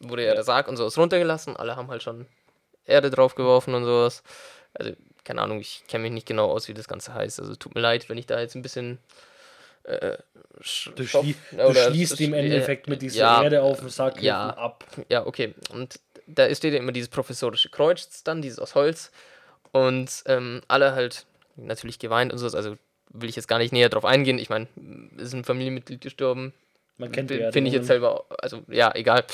wurde 0.00 0.24
ja 0.24 0.34
der 0.34 0.44
Sarg 0.44 0.68
und 0.68 0.76
sowas 0.78 0.96
runtergelassen. 0.96 1.56
Alle 1.56 1.76
haben 1.76 1.88
halt 1.88 2.02
schon 2.02 2.26
Erde 2.86 3.10
draufgeworfen 3.10 3.74
und 3.74 3.84
sowas. 3.84 4.22
Also, 4.72 4.92
keine 5.24 5.42
Ahnung, 5.42 5.60
ich 5.60 5.82
kenne 5.88 6.02
mich 6.04 6.12
nicht 6.12 6.26
genau 6.26 6.50
aus, 6.50 6.68
wie 6.68 6.74
das 6.74 6.88
Ganze 6.88 7.12
heißt. 7.12 7.40
Also, 7.40 7.54
tut 7.56 7.74
mir 7.74 7.80
leid, 7.82 8.08
wenn 8.08 8.16
ich 8.16 8.26
da 8.26 8.40
jetzt 8.40 8.54
ein 8.54 8.62
bisschen. 8.62 8.98
Äh, 9.86 10.18
sch- 10.60 10.92
Du, 10.94 11.06
schlie 11.06 11.34
oder- 11.54 11.72
du 11.72 11.74
schließt 11.94 12.20
im 12.20 12.34
äh, 12.34 12.40
Endeffekt 12.40 12.88
mit 12.88 13.02
dieser 13.02 13.18
ja, 13.20 13.42
Erde 13.44 13.62
auf 13.62 13.80
den 13.80 13.88
Sack 13.88 14.22
ja. 14.22 14.50
ab. 14.50 14.84
Ja, 15.08 15.26
okay. 15.26 15.54
Und 15.70 16.00
da 16.26 16.52
steht 16.54 16.72
ja 16.72 16.78
immer 16.80 16.92
dieses 16.92 17.08
professorische 17.08 17.68
Kreuz 17.70 18.22
dann, 18.24 18.42
dieses 18.42 18.58
aus 18.58 18.74
Holz. 18.74 19.12
Und 19.72 20.10
ähm, 20.26 20.62
alle 20.68 20.94
halt 20.94 21.26
natürlich 21.56 21.98
geweint 21.98 22.32
und 22.32 22.38
so. 22.38 22.46
Also 22.56 22.76
will 23.10 23.28
ich 23.28 23.36
jetzt 23.36 23.48
gar 23.48 23.58
nicht 23.58 23.72
näher 23.72 23.88
drauf 23.88 24.04
eingehen. 24.04 24.38
Ich 24.38 24.50
meine, 24.50 24.66
ist 25.18 25.32
ein 25.34 25.44
Familienmitglied 25.44 26.00
gestorben. 26.00 26.52
Man 26.98 27.12
kennt 27.12 27.30
Finde 27.30 27.68
ich 27.68 27.74
jetzt 27.74 27.88
selber, 27.88 28.24
also 28.38 28.62
ja, 28.68 28.90
egal. 28.94 29.24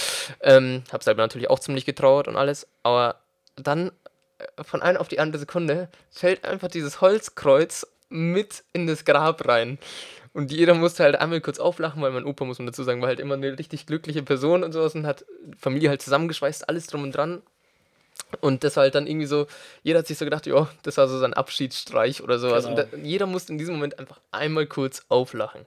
Ähm, 0.41 0.83
hab 0.93 1.03
selber 1.05 1.23
natürlich 1.23 1.49
auch 1.49 1.61
ziemlich 1.61 1.85
getrauert 1.85 2.27
und 2.29 2.37
alles. 2.37 2.67
Aber 2.83 3.21
dann 3.57 3.93
äh, 4.38 4.65
von 4.65 4.83
einer 4.83 5.01
auf 5.01 5.07
die 5.09 5.21
andere 5.21 5.38
Sekunde 5.38 5.88
fällt 6.11 6.45
einfach 6.45 6.69
dieses 6.69 7.01
Holzkreuz 7.01 7.87
mit 8.09 8.65
in 8.73 8.87
das 8.88 9.05
Grab 9.05 9.47
rein. 9.47 9.79
Und 10.35 10.51
jeder 10.51 10.75
musste 10.75 11.03
halt 11.05 11.16
einmal 11.16 11.40
kurz 11.42 11.59
auflachen, 11.59 12.01
weil 12.01 12.11
mein 12.11 12.25
Opa, 12.25 12.45
muss 12.45 12.59
man 12.59 12.66
dazu 12.66 12.83
sagen, 12.85 13.03
war 13.03 13.09
halt 13.09 13.21
immer 13.21 13.35
eine 13.35 13.59
richtig 13.59 13.87
glückliche 13.87 14.23
Person 14.23 14.64
und 14.64 14.73
sowas 14.73 14.95
und 14.95 15.07
hat 15.07 15.27
Familie 15.59 15.90
halt 15.90 16.01
zusammengeschweißt, 16.01 16.68
alles 16.68 16.87
drum 16.87 17.03
und 17.03 17.12
dran. 17.12 17.42
Und 18.40 18.64
das 18.64 18.77
war 18.77 18.85
halt 18.85 18.95
dann 18.95 19.07
irgendwie 19.07 19.27
so, 19.27 19.47
jeder 19.83 19.99
hat 19.99 20.07
sich 20.07 20.16
so 20.16 20.25
gedacht, 20.25 20.47
ja, 20.47 20.71
das 20.85 20.97
war 20.97 21.07
so 21.07 21.18
sein 21.18 21.35
Abschiedsstreich 21.35 22.23
oder 22.23 22.38
sowas. 22.38 22.64
Genau. 22.64 22.81
Und 22.83 22.92
da, 22.92 22.97
jeder 22.97 23.27
musste 23.27 23.53
in 23.53 23.59
diesem 23.59 23.75
Moment 23.75 23.99
einfach 23.99 24.21
einmal 24.31 24.66
kurz 24.66 25.05
auflachen. 25.11 25.66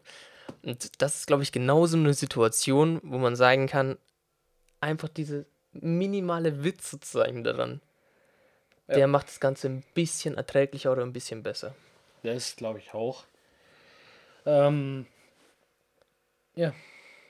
Und 0.63 0.99
das 1.01 1.15
ist, 1.15 1.27
glaube 1.27 1.43
ich, 1.43 1.51
genauso 1.51 1.95
eine 1.95 2.13
Situation, 2.15 2.99
wo 3.03 3.19
man 3.19 3.35
sagen 3.35 3.67
kann, 3.67 3.97
einfach 4.81 5.09
diese 5.09 5.45
minimale 5.73 6.63
Witz 6.63 6.89
sozusagen 6.89 7.43
daran, 7.43 7.81
Ja. 8.87 8.95
der 8.95 9.07
macht 9.07 9.27
das 9.27 9.39
Ganze 9.39 9.67
ein 9.67 9.83
bisschen 9.93 10.37
erträglicher 10.37 10.91
oder 10.91 11.03
ein 11.03 11.13
bisschen 11.13 11.43
besser. 11.43 11.75
Das 12.23 12.55
glaube 12.55 12.79
ich 12.79 12.93
auch. 12.95 13.25
Ähm, 14.45 15.05
ja, 16.55 16.73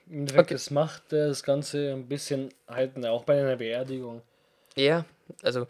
im 0.08 0.20
Endeffekt, 0.20 0.48
Okay. 0.48 0.54
das 0.54 0.70
macht 0.72 1.12
das 1.12 1.44
Ganze 1.44 1.94
ein 1.94 2.08
bisschen 2.08 2.50
halten, 2.68 3.06
auch 3.06 3.24
bei 3.24 3.40
einer 3.40 3.56
Beerdigung. 3.56 4.22
Ja, 4.76 5.06
also 5.42 5.68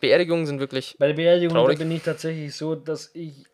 Beerdigungen 0.00 0.46
sind 0.46 0.60
wirklich, 0.60 0.96
Bei 0.98 1.08
der 1.08 1.14
Beerdigung 1.14 1.76
bin 1.76 1.90
ich 1.90 2.02
tatsächlich 2.02 2.54
so, 2.54 2.74
dass 2.74 3.10
ich 3.14 3.44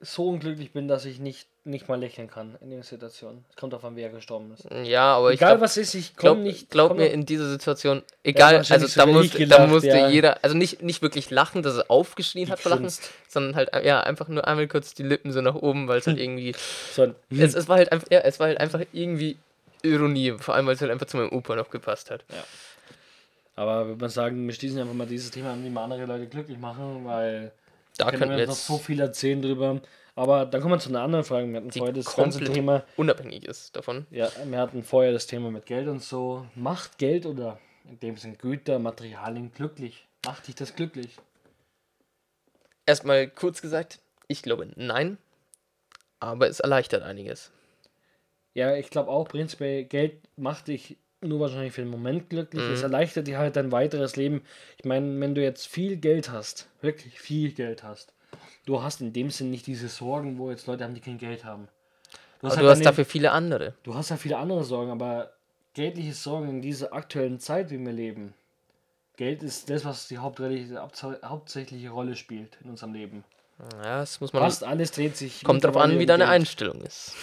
so 0.00 0.28
unglücklich 0.28 0.72
bin, 0.72 0.88
dass 0.88 1.04
ich 1.04 1.20
nicht, 1.20 1.48
nicht 1.66 1.88
mal 1.88 1.98
lächeln 1.98 2.28
kann 2.28 2.56
in 2.60 2.70
der 2.70 2.82
Situation. 2.82 3.44
Es 3.50 3.56
kommt 3.56 3.72
davon, 3.72 3.96
wer 3.96 4.08
gestorben 4.10 4.52
ist. 4.52 4.66
ja, 4.84 5.16
aber 5.16 5.32
ich 5.32 5.40
Egal 5.40 5.50
glaube, 5.50 5.62
was 5.62 5.76
ist, 5.76 5.94
ich 5.94 6.14
glaub, 6.14 6.34
komme 6.34 6.44
nicht. 6.44 6.70
glaub 6.70 6.88
komm 6.88 6.98
mir, 6.98 7.08
in 7.08 7.26
dieser 7.26 7.48
Situation, 7.50 8.02
egal, 8.22 8.56
also 8.56 8.86
da, 8.86 9.06
muss, 9.06 9.26
ich 9.26 9.32
da 9.32 9.38
gelacht, 9.38 9.70
musste 9.70 9.88
ja. 9.88 10.08
jeder, 10.08 10.44
also 10.44 10.56
nicht, 10.56 10.82
nicht 10.82 11.02
wirklich 11.02 11.30
lachen, 11.30 11.62
dass 11.62 11.76
er 11.76 11.90
aufgeschrien 11.90 12.50
hat 12.50 12.60
vor 12.60 12.70
Lachen, 12.70 12.88
sondern 13.28 13.56
halt, 13.56 13.70
ja, 13.84 14.00
einfach 14.00 14.28
nur 14.28 14.46
einmal 14.46 14.68
kurz 14.68 14.94
die 14.94 15.02
Lippen 15.02 15.32
so 15.32 15.40
nach 15.40 15.56
oben, 15.56 15.88
weil 15.88 15.98
es 15.98 16.06
halt 16.06 16.18
irgendwie, 16.18 16.54
So 16.92 17.14
es, 17.30 17.54
es 17.54 17.68
war 17.68 17.76
halt 17.78 17.90
einfach, 17.92 18.06
ja, 18.10 18.20
es 18.20 18.38
war 18.38 18.46
halt 18.46 18.58
einfach 18.58 18.80
irgendwie 18.92 19.36
Ironie, 19.82 20.34
vor 20.38 20.54
allem, 20.54 20.66
weil 20.66 20.74
es 20.74 20.80
halt 20.80 20.90
einfach 20.90 21.06
zu 21.06 21.16
meinem 21.16 21.32
Opa 21.32 21.56
noch 21.56 21.70
gepasst 21.70 22.10
hat. 22.10 22.24
aber 23.56 23.86
würde 23.86 24.00
man 24.00 24.10
sagen, 24.10 24.46
wir 24.46 24.54
schließen 24.54 24.80
einfach 24.80 24.94
mal 24.94 25.06
dieses 25.06 25.30
Thema 25.30 25.52
an, 25.52 25.64
wie 25.64 25.70
wir 25.70 25.80
andere 25.80 26.04
Leute 26.06 26.26
glücklich 26.26 26.58
machen, 26.58 27.04
weil 27.04 27.52
Da 27.98 28.10
können 28.10 28.30
wir 28.30 28.36
wir 28.38 28.46
noch 28.46 28.54
jetzt 28.54 28.66
so 28.66 28.78
viel 28.78 29.00
erzählen 29.00 29.42
drüber. 29.42 29.80
Aber 30.16 30.46
dann 30.46 30.62
kommen 30.62 30.74
wir 30.74 30.78
zu 30.78 30.88
einer 30.88 31.02
anderen 31.02 31.24
Frage. 31.24 31.46
Wir 31.48 31.58
hatten 31.58 31.70
vorher 31.70 31.92
das 31.92 32.16
ganze 32.16 32.42
Thema, 32.42 32.84
unabhängig 32.96 33.44
ist 33.44 33.76
davon. 33.76 34.06
ja, 34.10 34.30
wir 34.46 34.58
hatten 34.58 34.82
vorher 34.82 35.12
das 35.12 35.26
Thema 35.26 35.50
mit 35.50 35.66
Geld 35.66 35.88
und 35.88 36.02
so. 36.02 36.46
Macht 36.54 36.96
Geld 36.96 37.26
oder 37.26 37.60
in 37.86 38.00
dem 38.00 38.16
Sinne 38.16 38.36
Güter, 38.36 38.78
Materialien 38.78 39.52
glücklich? 39.52 40.06
Macht 40.24 40.48
dich 40.48 40.54
das 40.54 40.74
glücklich? 40.74 41.16
Erstmal 42.86 43.28
kurz 43.28 43.60
gesagt, 43.60 44.00
ich 44.26 44.42
glaube 44.42 44.68
nein, 44.76 45.18
aber 46.18 46.48
es 46.48 46.60
erleichtert 46.60 47.02
einiges. 47.02 47.52
Ja, 48.54 48.74
ich 48.74 48.88
glaube 48.88 49.10
auch 49.10 49.28
prinzipiell, 49.28 49.84
Geld 49.84 50.14
macht 50.36 50.68
dich 50.68 50.96
nur 51.20 51.40
wahrscheinlich 51.40 51.74
für 51.74 51.82
den 51.82 51.90
Moment 51.90 52.30
glücklich. 52.30 52.62
Es 52.62 52.82
erleichtert 52.82 53.26
dir 53.26 53.36
halt 53.38 53.56
dein 53.56 53.70
weiteres 53.70 54.16
Leben. 54.16 54.42
Ich 54.78 54.86
meine, 54.86 55.20
wenn 55.20 55.34
du 55.34 55.42
jetzt 55.42 55.66
viel 55.66 55.96
Geld 55.96 56.30
hast, 56.30 56.68
wirklich 56.80 57.20
viel 57.20 57.52
Geld 57.52 57.82
hast, 57.82 58.14
du 58.66 58.82
hast 58.82 59.00
in 59.00 59.12
dem 59.14 59.30
Sinn 59.30 59.50
nicht 59.50 59.66
diese 59.66 59.88
Sorgen, 59.88 60.36
wo 60.38 60.50
jetzt 60.50 60.66
Leute 60.66 60.84
haben, 60.84 60.94
die 60.94 61.00
kein 61.00 61.16
Geld 61.18 61.44
haben. 61.44 61.68
Du 62.40 62.48
Aber 62.48 62.56
halt 62.56 62.64
du 62.64 62.68
hast 62.70 62.78
deine- 62.80 62.84
dafür 62.90 63.04
viele 63.06 63.30
andere. 63.32 63.72
Du 63.82 63.94
hast 63.94 64.10
ja 64.10 64.16
viele 64.18 64.36
andere 64.36 64.62
Sorgen, 64.64 64.90
aber 64.90 65.32
geldliche 65.72 66.12
Sorgen 66.12 66.48
in 66.50 66.60
dieser 66.62 66.92
aktuellen 66.92 67.40
Zeit, 67.40 67.70
wie 67.70 67.78
wir 67.78 67.92
leben. 67.92 68.34
Geld 69.16 69.42
ist 69.42 69.70
das, 69.70 69.86
was 69.86 70.08
die 70.08 70.18
hauptsächliche, 70.18 71.88
Rolle 71.90 72.16
spielt 72.16 72.58
in 72.62 72.68
unserem 72.70 72.92
Leben. 72.92 73.24
Ja, 73.82 74.00
das 74.00 74.20
muss 74.20 74.32
man. 74.34 74.42
Fast 74.42 74.62
alles 74.64 74.90
dreht 74.92 75.16
sich. 75.16 75.42
kommt 75.42 75.64
drauf 75.64 75.70
mittlerweile 75.72 75.94
an, 75.94 75.98
wie 75.98 76.06
deine 76.06 76.24
Geld. 76.24 76.34
Einstellung 76.34 76.82
ist. 76.82 77.14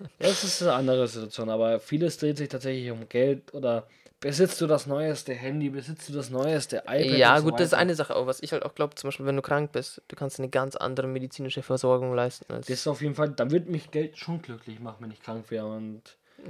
Ja, 0.00 0.06
das 0.28 0.42
ist 0.42 0.62
eine 0.62 0.72
andere 0.74 1.06
Situation, 1.06 1.48
aber 1.48 1.78
vieles 1.78 2.18
dreht 2.18 2.36
sich 2.36 2.48
tatsächlich 2.48 2.90
um 2.90 3.08
Geld 3.08 3.54
oder 3.54 3.86
besitzt 4.20 4.60
du 4.60 4.66
das 4.66 4.86
neueste 4.86 5.34
Handy, 5.34 5.70
besitzt 5.70 6.08
du 6.08 6.12
das 6.12 6.30
neueste 6.30 6.78
iPad? 6.86 7.18
Ja, 7.18 7.38
so 7.38 7.44
gut, 7.44 7.54
das 7.54 7.66
ist 7.66 7.72
weiter. 7.72 7.80
eine 7.82 7.94
Sache, 7.94 8.14
aber 8.14 8.26
was 8.26 8.40
ich 8.40 8.52
halt 8.52 8.64
auch 8.64 8.74
glaube, 8.74 8.94
zum 8.94 9.08
Beispiel, 9.08 9.26
wenn 9.26 9.36
du 9.36 9.42
krank 9.42 9.72
bist, 9.72 10.02
du 10.08 10.16
kannst 10.16 10.38
eine 10.38 10.48
ganz 10.48 10.76
andere 10.76 11.06
medizinische 11.06 11.62
Versorgung 11.62 12.14
leisten 12.14 12.52
als. 12.52 12.66
Das 12.66 12.78
ist 12.78 12.86
auf 12.86 13.02
jeden 13.02 13.14
Fall, 13.14 13.30
da 13.30 13.50
wird 13.50 13.68
mich 13.68 13.90
Geld 13.90 14.16
schon 14.18 14.42
glücklich 14.42 14.80
machen, 14.80 14.98
wenn 15.00 15.10
ich 15.10 15.22
krank 15.22 15.50
wäre. 15.50 15.66
Und 15.66 16.02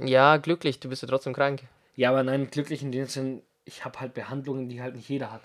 ja, 0.03 0.37
glücklich, 0.37 0.79
du 0.79 0.89
bist 0.89 1.01
ja 1.01 1.07
trotzdem 1.07 1.33
krank. 1.33 1.63
ja, 1.95 2.09
aber 2.09 2.23
nein, 2.23 2.49
glücklich 2.49 2.81
in 2.81 2.91
dem 2.91 3.07
Sinn, 3.07 3.41
ich 3.65 3.85
habe 3.85 3.99
halt 3.99 4.13
Behandlungen, 4.13 4.69
die 4.69 4.81
halt 4.81 4.95
nicht 4.95 5.09
jeder 5.09 5.31
hat. 5.31 5.41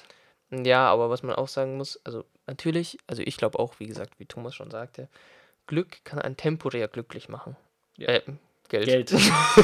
Ja, 0.51 0.86
aber 0.88 1.11
was 1.11 1.22
man 1.22 1.34
auch 1.34 1.49
sagen 1.49 1.76
muss, 1.76 2.01
also 2.05 2.24
natürlich, 2.46 2.99
also 3.07 3.22
ich 3.22 3.36
glaube 3.36 3.59
auch, 3.59 3.80
wie 3.80 3.86
gesagt, 3.86 4.18
wie 4.18 4.26
Thomas 4.26 4.55
schon 4.55 4.70
sagte, 4.70 5.09
Glück 5.66 6.05
kann 6.05 6.18
einen 6.18 6.36
temporär 6.36 6.88
glücklich 6.88 7.28
machen. 7.28 7.57
Äh, 7.99 8.20
Geld. 8.72 8.86
Geld. 8.86 9.08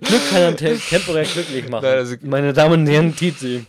Glück 0.00 0.30
kann 0.30 0.42
einen 0.42 0.56
te- 0.56 0.76
temporär 0.78 1.24
glücklich 1.24 1.68
machen. 1.68 1.84
Nein, 1.84 1.98
also- 1.98 2.16
Meine 2.22 2.52
Damen 2.52 2.80
und 2.80 2.86
Herren, 2.88 3.14
Titel. 3.14 3.64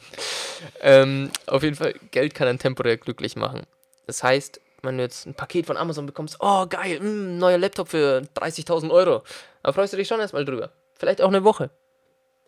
Ähm, 0.82 1.30
auf 1.48 1.64
jeden 1.64 1.76
Fall, 1.76 1.94
Geld 2.12 2.34
kann 2.34 2.48
einen 2.48 2.60
temporär 2.60 2.98
glücklich 2.98 3.36
machen. 3.36 3.64
Das 4.08 4.24
heißt, 4.24 4.60
wenn 4.84 4.98
du 4.98 5.04
jetzt 5.04 5.26
ein 5.28 5.34
Paket 5.34 5.66
von 5.66 5.78
Amazon 5.78 6.06
bekommst, 6.06 6.38
oh 6.40 6.66
geil, 6.68 7.00
mm, 7.00 7.38
neuer 7.38 7.58
Laptop 7.58 7.90
für 7.90 8.22
30.000 8.36 8.90
Euro, 8.92 9.24
da 9.64 9.72
freust 9.74 9.94
du 9.94 9.98
dich 9.98 10.08
schon 10.08 10.20
erstmal 10.20 10.46
drüber. 10.46 10.72
Vielleicht 10.96 11.22
auch 11.22 11.28
eine 11.28 11.44
Woche. 11.44 11.70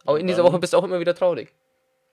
Aber 0.05 0.19
in 0.19 0.27
dieser 0.27 0.43
Woche 0.43 0.57
bist 0.59 0.73
du 0.73 0.77
auch 0.77 0.83
immer 0.83 0.99
wieder 0.99 1.13
traurig. 1.15 1.49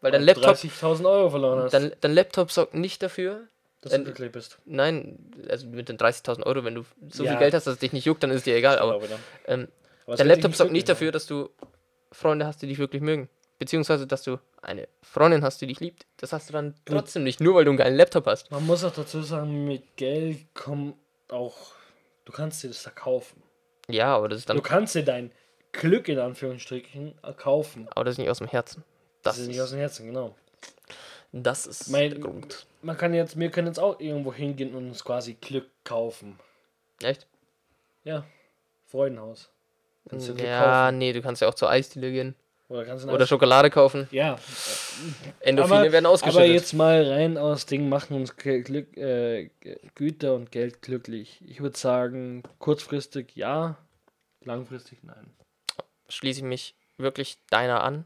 Weil 0.01 0.11
dein 0.13 0.23
Laptop, 0.23 0.57
30.000 0.57 1.05
Euro 1.09 1.31
verloren 1.31 1.63
hast, 1.63 1.73
dein, 1.73 1.93
dein 2.01 2.13
Laptop 2.13 2.51
sorgt 2.51 2.75
nicht 2.75 3.03
dafür, 3.03 3.43
dass 3.81 3.93
du 3.93 4.03
glücklich 4.03 4.33
bist. 4.33 4.59
nein, 4.65 5.19
also 5.49 5.67
mit 5.69 5.89
den 5.89 5.97
30.000 5.97 6.43
Euro, 6.45 6.65
wenn 6.65 6.75
du 6.75 6.85
so 7.11 7.23
Ja. 7.25 7.31
viel 7.33 7.39
Geld 7.39 7.55
hast, 7.55 7.67
dass 7.67 7.75
es 7.75 7.81
dich 7.81 7.93
nicht 7.93 8.05
juckt, 8.05 8.23
dann 8.23 8.31
ist 8.31 8.45
dir 8.47 8.57
egal. 8.57 8.79
Aber 8.79 8.95
Aber 8.95 9.07
ähm, 9.47 9.69
Dich 10.07 10.25
Laptop 10.25 10.55
sorgt 10.55 10.73
nicht 10.73 10.89
dafür, 10.89 11.13
dass 11.13 11.27
du 11.27 11.51
Freunde 12.13 12.47
hast, 12.47 12.63
die 12.63 12.67
dich 12.67 12.79
wirklich 12.79 13.03
mögen. 13.03 13.29
Beziehungsweise, 13.59 14.07
dass 14.07 14.23
du 14.23 14.39
eine 14.63 14.89
Freundin 15.03 15.43
hast, 15.45 15.61
die 15.61 15.67
dich 15.67 15.81
liebt. 15.81 16.07
Das 16.19 16.33
hast 16.33 16.49
du 16.49 16.53
dann 16.53 16.75
trotzdem 16.85 17.23
nicht, 17.25 17.41
nur 17.41 17.55
weil 17.55 17.65
du 17.65 17.71
einen 17.71 17.79
geilen 17.79 17.97
Laptop 17.97 18.27
hast. 18.27 18.51
Man 18.51 18.67
muss 18.67 18.85
auch 18.85 18.93
dazu 18.93 19.23
sagen, 19.23 19.65
mit 19.67 19.97
Geld 19.97 20.53
kommt 20.55 20.97
auch. 21.29 21.57
Du 22.25 22.33
kannst 22.33 22.63
dir 22.63 22.69
das 22.69 22.79
verkaufen. 22.79 23.43
Ja, 23.89 24.17
aber 24.17 24.29
das 24.29 24.41
ist 24.41 24.49
dann 24.49 24.57
Du 24.57 24.63
kannst 24.63 24.95
dir 24.95 25.05
dein 25.05 25.31
Glück 25.73 26.09
in 26.09 26.19
Anführungsstrichen 26.19 27.15
erkaufen. 27.23 27.87
aber 27.95 28.05
das 28.05 28.15
ist 28.15 28.19
nicht 28.19 28.31
aus 28.31 28.39
dem 28.39 28.49
Herzen. 28.49 28.83
Das, 29.23 29.37
Das 29.37 29.43
ist 29.43 29.49
nicht 29.49 29.61
aus 29.61 29.71
dem 29.71 29.79
Herzen, 29.79 30.07
genau. 30.07 30.35
das 31.33 31.67
ist 31.67 31.89
Mein- 31.89 32.11
der 32.11 32.19
Grund. 32.21 32.67
Man 32.83 32.97
kann 32.99 33.15
jetzt, 33.15 33.39
wir 33.39 33.51
können 33.51 33.69
jetzt 33.69 33.79
auch 33.79 33.99
irgendwo 34.01 34.33
hingehen 34.35 34.75
und 34.75 34.89
uns 34.89 35.05
quasi 35.05 35.35
Glück 35.35 35.69
kaufen. 35.85 36.39
Echt? 37.03 37.27
Ja. 38.05 38.25
Freudenhaus. 38.87 39.51
Kannst 40.09 40.29
du 40.29 40.35
Glück 40.35 40.47
Ja, 40.47 40.85
kaufen. 40.87 40.99
nee, 40.99 41.13
du 41.13 41.23
kannst 41.23 41.43
ja 41.43 41.49
auch 41.49 41.55
zu 41.55 41.67
Eisdiele 41.67 42.11
gehen. 42.13 42.35
Oder 42.69 42.85
kannst 42.87 43.05
du 43.05 43.11
Oder 43.11 43.27
Schokolade 43.27 43.69
kaufen. 43.71 44.09
Ja. 44.11 44.39
Endorphine 45.41 45.81
Aber, 45.81 45.93
werden 45.93 46.07
ausgeschüttet. 46.07 46.43
aber 46.45 46.51
jetzt 46.53 46.73
mal 46.73 47.07
rein 47.07 47.37
aus 47.37 47.67
Ding 47.67 47.89
machen 47.89 48.17
uns 48.17 48.37
Glück, 48.37 48.97
äh, 48.97 49.51
Güter 49.95 50.35
und 50.35 50.51
Geld 50.51 50.81
glücklich. 50.83 51.41
Ich 51.47 51.61
würde 51.61 51.77
sagen, 51.77 52.43
kurzfristig 52.59 53.33
ja, 53.35 53.77
langfristig 54.43 54.99
nein. 55.03 55.31
schließe 56.09 56.41
ich 56.41 56.45
mich 56.45 56.75
wirklich 56.97 57.37
deiner 57.51 57.83
an. 57.85 58.05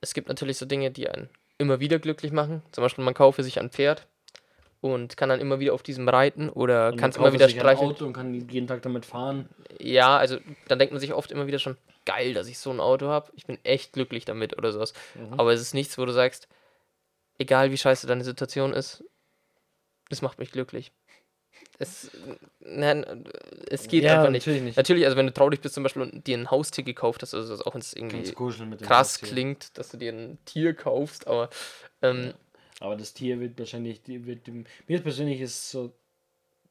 Es 0.00 0.14
gibt 0.14 0.28
natürlich 0.28 0.58
so 0.58 0.66
Dinge, 0.66 0.90
die 0.90 1.08
einen 1.08 1.28
immer 1.58 1.80
wieder 1.80 1.98
glücklich 1.98 2.32
machen. 2.32 2.62
Zum 2.72 2.82
Beispiel, 2.82 3.04
man 3.04 3.14
kaufe 3.14 3.42
sich 3.42 3.60
ein 3.60 3.70
Pferd 3.70 4.06
und 4.82 5.16
kann 5.16 5.28
dann 5.28 5.40
immer 5.40 5.60
wieder 5.60 5.74
auf 5.74 5.84
diesem 5.84 6.08
reiten 6.08 6.48
oder 6.50 6.92
kann 6.96 7.10
es 7.10 7.16
immer 7.16 7.32
wieder 7.32 7.48
streicheln. 7.48 7.90
Auto 7.90 8.04
und 8.04 8.12
kann 8.12 8.34
jeden 8.34 8.66
Tag 8.66 8.82
damit 8.82 9.06
fahren. 9.06 9.48
Ja, 9.78 10.18
also 10.18 10.38
dann 10.66 10.80
denkt 10.80 10.92
man 10.92 11.00
sich 11.00 11.14
oft 11.14 11.30
immer 11.30 11.46
wieder 11.46 11.60
schon, 11.60 11.76
geil, 12.04 12.34
dass 12.34 12.48
ich 12.48 12.58
so 12.58 12.70
ein 12.70 12.80
Auto 12.80 13.06
habe. 13.06 13.30
Ich 13.36 13.46
bin 13.46 13.58
echt 13.62 13.92
glücklich 13.92 14.24
damit 14.24 14.58
oder 14.58 14.72
sowas. 14.72 14.92
Mhm. 15.14 15.34
Aber 15.38 15.52
es 15.52 15.60
ist 15.60 15.72
nichts, 15.72 15.96
wo 15.98 16.04
du 16.04 16.12
sagst, 16.12 16.48
egal 17.38 17.70
wie 17.70 17.78
scheiße 17.78 18.08
deine 18.08 18.24
Situation 18.24 18.72
ist, 18.72 19.04
das 20.10 20.20
macht 20.20 20.40
mich 20.40 20.50
glücklich. 20.50 20.90
Es, 21.78 22.10
nein, 22.58 23.24
es 23.68 23.86
geht 23.86 24.02
ja, 24.02 24.16
einfach 24.16 24.30
nicht. 24.30 24.42
natürlich 24.42 24.64
nicht. 24.64 24.76
Natürlich, 24.76 25.04
also 25.04 25.16
wenn 25.16 25.26
du 25.26 25.32
traurig 25.32 25.60
bist 25.60 25.76
zum 25.76 25.84
Beispiel 25.84 26.02
und 26.02 26.26
dir 26.26 26.36
ein 26.36 26.50
Haustier 26.50 26.82
gekauft 26.82 27.22
hast, 27.22 27.34
also 27.34 27.64
auch 27.64 27.74
wenn 27.74 27.80
es 27.80 27.92
irgendwie 27.92 28.32
krass 28.84 29.20
klingt, 29.20 29.78
dass 29.78 29.90
du 29.90 29.96
dir 29.96 30.12
ein 30.12 30.38
Tier 30.44 30.74
kaufst, 30.74 31.28
aber 31.28 31.50
ähm, 32.02 32.34
Aber 32.80 32.96
das 32.96 33.14
Tier 33.14 33.40
wird 33.40 33.58
wahrscheinlich, 33.58 34.02
die 34.02 34.26
wird 34.26 34.46
dem, 34.46 34.66
mir 34.88 35.00
persönlich 35.00 35.40
ist 35.40 35.70
so, 35.70 35.92